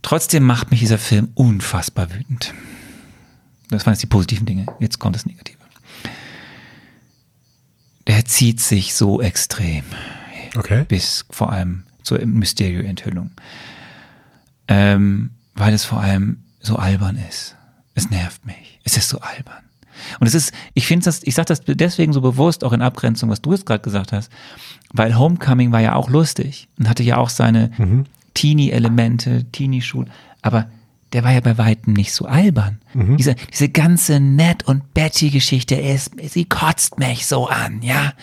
[0.02, 2.54] Trotzdem macht mich dieser Film unfassbar wütend.
[3.70, 4.66] Das waren jetzt die positiven Dinge.
[4.80, 5.58] Jetzt kommt das Negative.
[8.08, 9.84] Der zieht sich so extrem.
[10.56, 10.86] Okay.
[10.88, 13.32] Bis vor allem zur Mysterio-Enthüllung.
[14.68, 17.56] Ähm, weil es vor allem so albern ist.
[17.96, 18.80] Es nervt mich.
[18.84, 19.64] Es ist so albern.
[20.20, 23.30] Und es ist, ich finde das, ich sage das deswegen so bewusst, auch in Abgrenzung,
[23.30, 24.30] was du jetzt gerade gesagt hast,
[24.94, 28.06] weil Homecoming war ja auch lustig und hatte ja auch seine Mhm.
[28.34, 30.06] Teenie-Elemente, Teenie-Schul,
[30.42, 30.68] aber
[31.14, 32.80] der war ja bei Weitem nicht so albern.
[32.94, 33.16] Mhm.
[33.16, 38.14] Diese, diese ganze Ned und Betty-Geschichte, ist, sie kotzt mich so an, ja.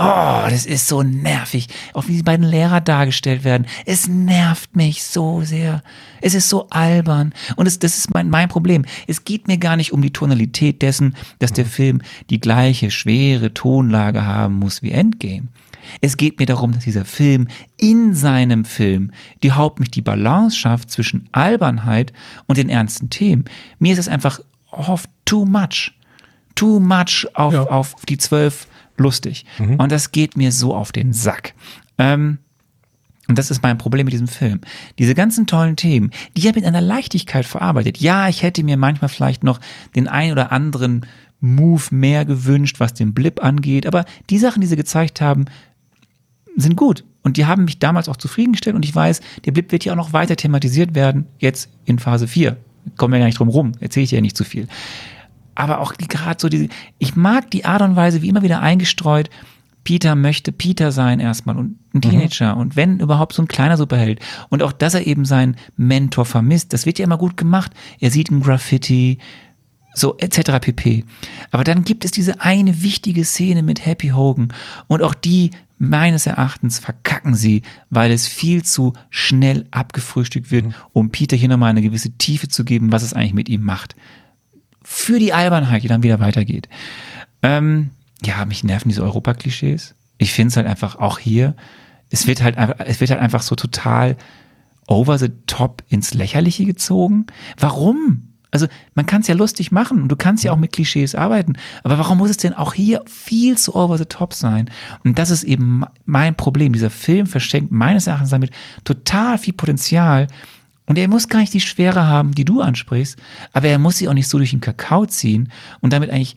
[0.00, 1.66] Oh, das ist so nervig.
[1.92, 3.66] Auch wie die beiden Lehrer dargestellt werden.
[3.84, 5.82] Es nervt mich so sehr.
[6.20, 7.34] Es ist so albern.
[7.56, 8.84] Und es, das ist mein, mein Problem.
[9.08, 13.52] Es geht mir gar nicht um die Tonalität dessen, dass der Film die gleiche schwere
[13.52, 15.48] Tonlage haben muss wie Endgame.
[16.00, 19.10] Es geht mir darum, dass dieser Film in seinem Film
[19.42, 22.12] die Haupt die Balance schafft zwischen Albernheit
[22.46, 23.46] und den ernsten Themen.
[23.80, 24.38] Mir ist es einfach
[24.70, 25.92] oft too much.
[26.54, 27.62] Too much auf, Ja.
[27.64, 28.68] auf die zwölf
[29.00, 29.44] lustig.
[29.78, 31.54] Und das geht mir so auf den Sack.
[31.98, 32.38] Ähm,
[33.28, 34.60] und das ist mein Problem mit diesem Film.
[34.98, 37.98] Diese ganzen tollen Themen, die er mit einer Leichtigkeit verarbeitet.
[37.98, 39.60] Ja, ich hätte mir manchmal vielleicht noch
[39.94, 41.06] den ein oder anderen
[41.40, 45.44] Move mehr gewünscht, was den Blip angeht, aber die Sachen, die sie gezeigt haben,
[46.56, 47.04] sind gut.
[47.22, 49.96] Und die haben mich damals auch zufriedengestellt und ich weiß, der Blip wird ja auch
[49.96, 52.56] noch weiter thematisiert werden, jetzt in Phase 4.
[52.96, 54.66] Kommen wir gar nicht drum rum, erzähle ich dir ja nicht zu viel.
[55.58, 58.60] Aber auch die- gerade so diese, ich mag die Art und Weise, wie immer wieder
[58.62, 59.28] eingestreut,
[59.82, 64.20] Peter möchte Peter sein erstmal und ein Teenager und wenn überhaupt so ein kleiner Superheld.
[64.50, 67.72] Und auch, dass er eben seinen Mentor vermisst, das wird ja immer gut gemacht.
[67.98, 69.18] Er sieht ein Graffiti,
[69.94, 70.60] so etc.
[70.60, 71.04] pp.
[71.50, 74.52] Aber dann gibt es diese eine wichtige Szene mit Happy Hogan
[74.86, 81.10] und auch die meines Erachtens verkacken sie, weil es viel zu schnell abgefrühstückt wird, um
[81.10, 83.96] Peter hier nochmal eine gewisse Tiefe zu geben, was es eigentlich mit ihm macht.
[84.90, 86.66] Für die Albernheit, die dann wieder weitergeht.
[87.42, 87.90] Ähm,
[88.24, 89.94] ja, mich nerven diese Europa-Klischees.
[90.16, 91.54] Ich finde es halt einfach auch hier,
[92.08, 94.16] es wird halt es wird halt einfach so total
[94.86, 97.26] over the top ins Lächerliche gezogen.
[97.58, 98.32] Warum?
[98.50, 101.58] Also man kann es ja lustig machen und du kannst ja auch mit Klischees arbeiten,
[101.84, 104.70] aber warum muss es denn auch hier viel zu over the top sein?
[105.04, 106.72] Und das ist eben mein Problem.
[106.72, 108.52] Dieser Film verschenkt meines Erachtens damit
[108.84, 110.28] total viel Potenzial
[110.88, 113.16] und er muss gar nicht die Schwere haben, die du ansprichst,
[113.52, 116.36] aber er muss sie auch nicht so durch den Kakao ziehen und damit eigentlich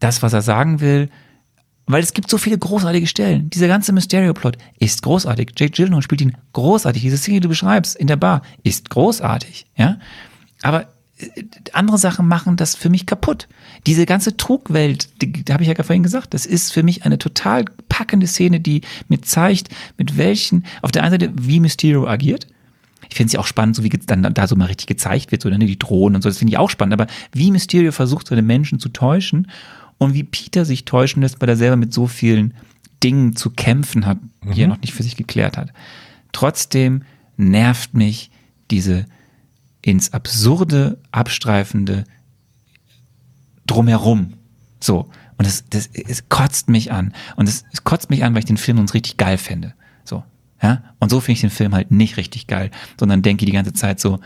[0.00, 1.08] das, was er sagen will,
[1.86, 3.48] weil es gibt so viele großartige Stellen.
[3.50, 5.52] Dieser ganze Mysterio-Plot ist großartig.
[5.56, 7.02] Jake Gyllenhaal spielt ihn großartig.
[7.02, 9.66] Diese Szene, die du beschreibst in der Bar, ist großartig.
[9.76, 9.98] Ja,
[10.62, 11.42] aber äh,
[11.72, 13.48] andere Sachen machen das für mich kaputt.
[13.86, 17.18] Diese ganze Trugwelt, die, da habe ich ja vorhin gesagt, das ist für mich eine
[17.18, 19.68] total packende Szene, die mir zeigt,
[19.98, 22.46] mit welchen, auf der einen Seite, wie Mysterio agiert.
[23.12, 25.42] Ich finde es ja auch spannend, so wie dann da so mal richtig gezeigt wird,
[25.42, 26.94] so ne, die Drohnen und so, das finde ich auch spannend.
[26.94, 29.50] Aber wie Mysterio versucht, seine Menschen zu täuschen
[29.98, 32.54] und wie Peter sich täuschen lässt, weil er selber mit so vielen
[33.02, 35.74] Dingen zu kämpfen hat, die er noch nicht für sich geklärt hat.
[36.32, 37.02] Trotzdem
[37.36, 38.30] nervt mich
[38.70, 39.04] diese
[39.82, 42.04] ins Absurde abstreifende
[43.66, 44.32] drumherum.
[44.80, 45.10] So.
[45.36, 47.12] Und das, das, es kotzt mich an.
[47.36, 49.74] Und es, es kotzt mich an, weil ich den Film uns richtig geil fände.
[50.02, 50.24] So.
[50.62, 50.82] Ja.
[51.00, 54.00] Und so finde ich den Film halt nicht richtig geil, sondern denke die ganze Zeit
[54.00, 54.20] so,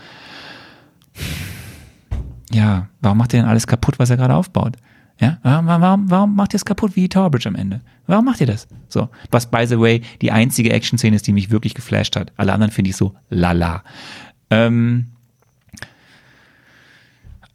[2.51, 4.77] ja, warum macht ihr denn alles kaputt, was er gerade aufbaut?
[5.19, 7.81] Ja, warum, warum, warum macht ihr es kaputt wie Tower Bridge am Ende?
[8.05, 8.67] Warum macht ihr das?
[8.87, 12.31] So, was by the way die einzige Action-Szene ist, die mich wirklich geflasht hat.
[12.37, 13.83] Alle anderen finde ich so lala.
[14.51, 15.07] Ähm,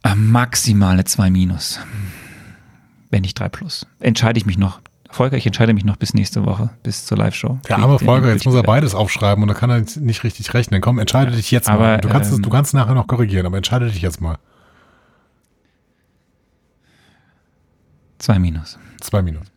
[0.03, 1.79] äh, maximal eine 2 minus.
[3.09, 3.87] Wenn nicht 3 plus.
[3.99, 4.81] Entscheide ich mich noch.
[5.13, 7.59] Volker, ich entscheide mich noch bis nächste Woche, bis zur Live-Show.
[7.67, 10.81] Der arme Volker, jetzt muss er beides aufschreiben und da kann er nicht richtig rechnen.
[10.81, 11.75] Komm, entscheide dich jetzt mal.
[11.75, 14.37] Aber, Du kannst, ähm, du kannst nachher noch korrigieren, aber entscheide dich jetzt mal.
[18.19, 18.79] 2 minus.
[19.01, 19.47] Zwei Minuten.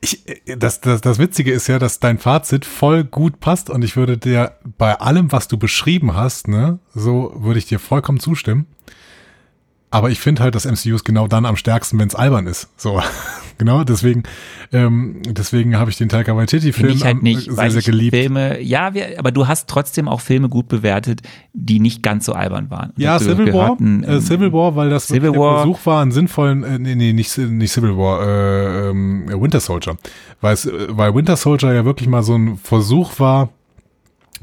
[0.00, 3.82] Ich, äh, das, das, das Witzige ist ja, dass dein Fazit voll gut passt und
[3.82, 8.20] ich würde dir bei allem, was du beschrieben hast, ne, so würde ich dir vollkommen
[8.20, 8.66] zustimmen.
[9.90, 12.68] Aber ich finde halt, das MCU ist genau dann am stärksten, wenn es albern ist.
[12.76, 13.00] So,
[13.58, 14.24] genau, deswegen,
[14.72, 18.14] ähm, deswegen habe ich den Taika Waititi-Film halt nicht, sehr, sehr geliebt.
[18.16, 22.32] Filme, ja, wir, aber du hast trotzdem auch Filme gut bewertet, die nicht ganz so
[22.32, 22.92] albern waren.
[22.96, 25.62] Ja, Und wir- Civil War, hatten, äh, ähm, Civil War, weil das Civil War- der
[25.62, 29.96] Versuch war, einen sinnvollen, äh, nee, nee, nicht, nicht Civil War, äh, ähm, Winter Soldier.
[30.40, 30.58] Weil, äh,
[30.90, 33.50] weil Winter Soldier ja wirklich mal so ein Versuch war,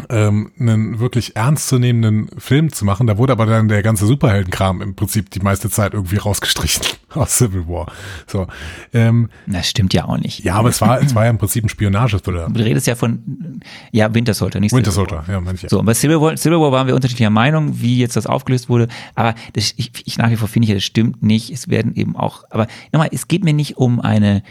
[0.09, 3.07] ähm, einen wirklich ernstzunehmenden Film zu machen.
[3.07, 7.37] Da wurde aber dann der ganze Superheldenkram im Prinzip die meiste Zeit irgendwie rausgestrichen aus
[7.37, 7.91] Civil War.
[8.27, 8.47] So,
[8.93, 10.43] ähm, Das stimmt ja auch nicht.
[10.43, 12.49] ja, aber es war, es war ja im Prinzip ein Spionage-Thriller.
[12.49, 15.17] Du redest ja von, ja, Winter Soldier, nicht Winter Civil War.
[15.23, 15.69] Soldier, ja, manche.
[15.69, 18.69] So, und bei Civil War, Civil War waren wir unterschiedlicher Meinung, wie jetzt das aufgelöst
[18.69, 18.87] wurde.
[19.15, 21.51] Aber das, ich, ich nach wie vor finde ich, das stimmt nicht.
[21.51, 24.43] Es werden eben auch, aber nochmal, es geht mir nicht um eine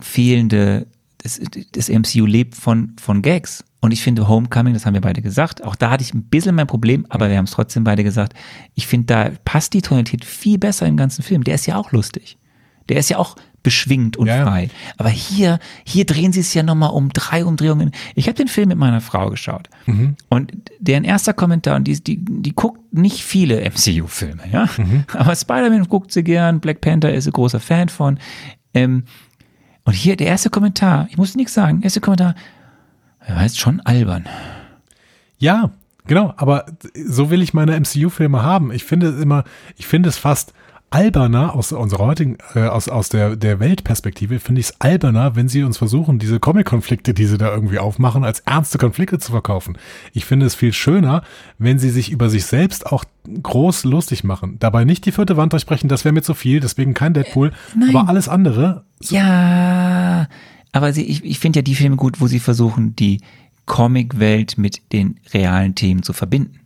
[0.00, 0.86] fehlende
[1.22, 1.40] das,
[1.72, 3.64] das MCU lebt von, von Gags.
[3.82, 6.54] Und ich finde Homecoming, das haben wir beide gesagt, auch da hatte ich ein bisschen
[6.54, 8.32] mein Problem, aber wir haben es trotzdem beide gesagt.
[8.74, 11.42] Ich finde, da passt die Tonalität viel besser im ganzen Film.
[11.42, 12.38] Der ist ja auch lustig.
[12.88, 14.70] Der ist ja auch beschwingt und Ja, frei.
[14.98, 17.90] Aber hier, hier drehen sie es ja nochmal um drei Umdrehungen.
[18.14, 19.68] Ich habe den Film mit meiner Frau geschaut.
[20.28, 24.68] Und deren erster Kommentar, und die, die, die guckt nicht viele MCU-Filme, ja.
[25.12, 28.18] Aber Spider-Man guckt sie gern, Black Panther ist ein großer Fan von.
[28.74, 29.04] Ähm,
[29.84, 32.36] und hier der erste Kommentar, ich muss nichts sagen, erste Kommentar,
[33.26, 34.26] er jetzt schon albern.
[35.38, 35.70] Ja,
[36.06, 38.72] genau, aber so will ich meine MCU-Filme haben.
[38.72, 39.44] Ich finde es immer,
[39.76, 40.52] ich finde es fast
[40.92, 45.48] alberner aus unserer heutigen, äh, aus, aus der, der Weltperspektive, finde ich es alberner, wenn
[45.48, 49.78] sie uns versuchen, diese Comic-Konflikte, die sie da irgendwie aufmachen, als ernste Konflikte zu verkaufen.
[50.12, 51.22] Ich finde es viel schöner,
[51.58, 53.04] wenn sie sich über sich selbst auch
[53.42, 54.58] groß lustig machen.
[54.60, 57.52] Dabei nicht die vierte Wand durchbrechen, das wäre mir zu viel, deswegen kein Deadpool.
[57.74, 57.96] nein.
[57.96, 60.28] aber alles andere, Ja,
[60.72, 63.20] aber sie, ich, ich finde ja die Filme gut, wo sie versuchen, die
[63.66, 66.61] Comicwelt mit den realen Themen zu verbinden.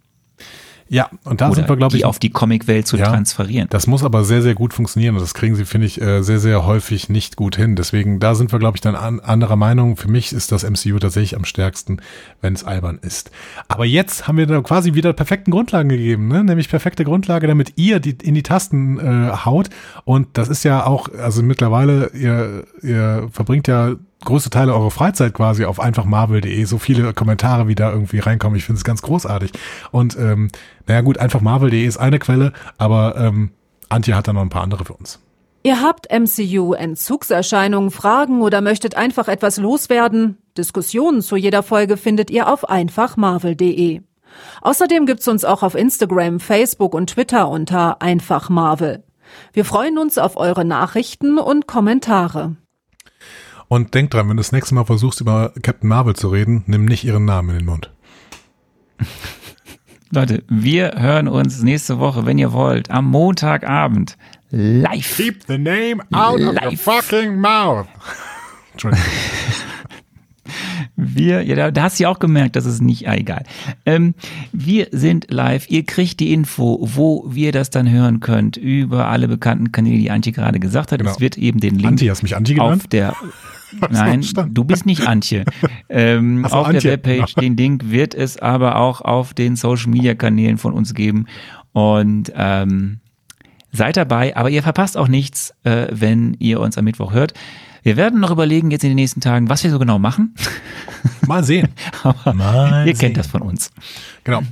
[0.88, 3.06] Ja, und da Oder sind wir, glaube die ich, auf die Comicwelt zu Ja.
[3.06, 3.68] transferieren.
[3.70, 6.38] Das muss aber sehr, sehr gut funktionieren und das kriegen sie, finde ich, äh, sehr,
[6.38, 7.76] sehr häufig nicht gut hin.
[7.76, 9.96] Deswegen, da sind wir, glaube ich, dann an anderer Meinung.
[9.96, 12.00] Für mich ist das MCU tatsächlich am stärksten,
[12.40, 13.30] wenn es albern ist.
[13.68, 16.44] Aber jetzt haben wir da quasi wieder perfekten Grundlagen gegeben, ne?
[16.44, 19.70] nämlich perfekte Grundlage, damit ihr die in die Tasten äh, haut.
[20.04, 23.94] Und das ist ja auch, also mittlerweile, ihr, ihr verbringt ja
[24.26, 26.64] größte Teile eurer Freizeit quasi auf einfachmarvel.de.
[26.64, 28.58] So viele Kommentare, wie da irgendwie reinkommen.
[28.58, 29.52] Ich finde es ganz großartig.
[29.90, 30.50] Und ähm,
[30.86, 33.52] naja gut, einfachmarvel.de ist eine Quelle, aber ähm,
[33.88, 35.20] Antje hat da noch ein paar andere für uns.
[35.62, 40.38] Ihr habt MCU-Entzugserscheinungen, Fragen oder möchtet einfach etwas loswerden?
[40.56, 44.02] Diskussionen zu jeder Folge findet ihr auf einfachmarvel.de.
[44.60, 49.02] Außerdem gibt's uns auch auf Instagram, Facebook und Twitter unter einfachmarvel.
[49.52, 52.56] Wir freuen uns auf eure Nachrichten und Kommentare.
[53.68, 56.84] Und denk dran, wenn du das nächste Mal versuchst, über Captain Marvel zu reden, nimm
[56.84, 57.90] nicht ihren Namen in den Mund.
[60.10, 64.16] Leute, wir hören uns nächste Woche, wenn ihr wollt, am Montagabend
[64.50, 65.16] live.
[65.16, 67.86] Keep the name out of your fucking mouth.
[68.72, 69.04] Entschuldigung.
[70.98, 73.42] Wir, ja, da, hast du ja auch gemerkt, dass es nicht, ah, egal.
[73.84, 74.14] Ähm,
[74.52, 75.68] wir sind live.
[75.68, 80.10] Ihr kriegt die Info, wo wir das dann hören könnt, über alle bekannten Kanäle, die
[80.10, 81.00] Antje gerade gesagt hat.
[81.00, 81.10] Genau.
[81.10, 82.92] Es wird eben den Link Antje, hast du mich Antje auf genannt?
[82.92, 83.14] der
[83.90, 85.44] Nein, du bist nicht Antje.
[85.88, 86.80] Ähm, so, auf Antje.
[86.82, 90.94] der Webpage, den Link wird es aber auch auf den Social Media Kanälen von uns
[90.94, 91.26] geben.
[91.72, 93.00] Und ähm,
[93.72, 97.34] seid dabei, aber ihr verpasst auch nichts, äh, wenn ihr uns am Mittwoch hört.
[97.82, 100.34] Wir werden noch überlegen jetzt in den nächsten Tagen, was wir so genau machen.
[101.26, 101.68] Mal sehen.
[102.02, 103.00] Aber Mal ihr sehen.
[103.00, 103.70] kennt das von uns.
[104.24, 104.42] Genau.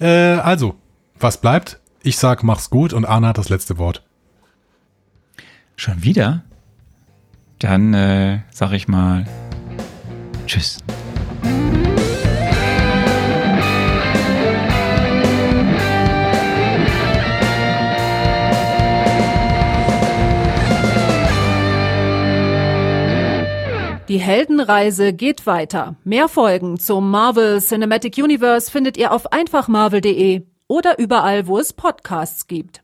[0.00, 0.74] Äh, also,
[1.18, 1.78] was bleibt?
[2.02, 4.02] Ich sag, mach's gut und Arne hat das letzte Wort.
[5.76, 6.42] Schon wieder?
[7.60, 9.26] Dann äh, sag ich mal
[10.46, 10.78] Tschüss.
[24.08, 25.94] Die Heldenreise geht weiter.
[26.02, 32.48] Mehr Folgen zum Marvel Cinematic Universe findet ihr auf einfachmarvel.de oder überall, wo es Podcasts
[32.48, 32.79] gibt.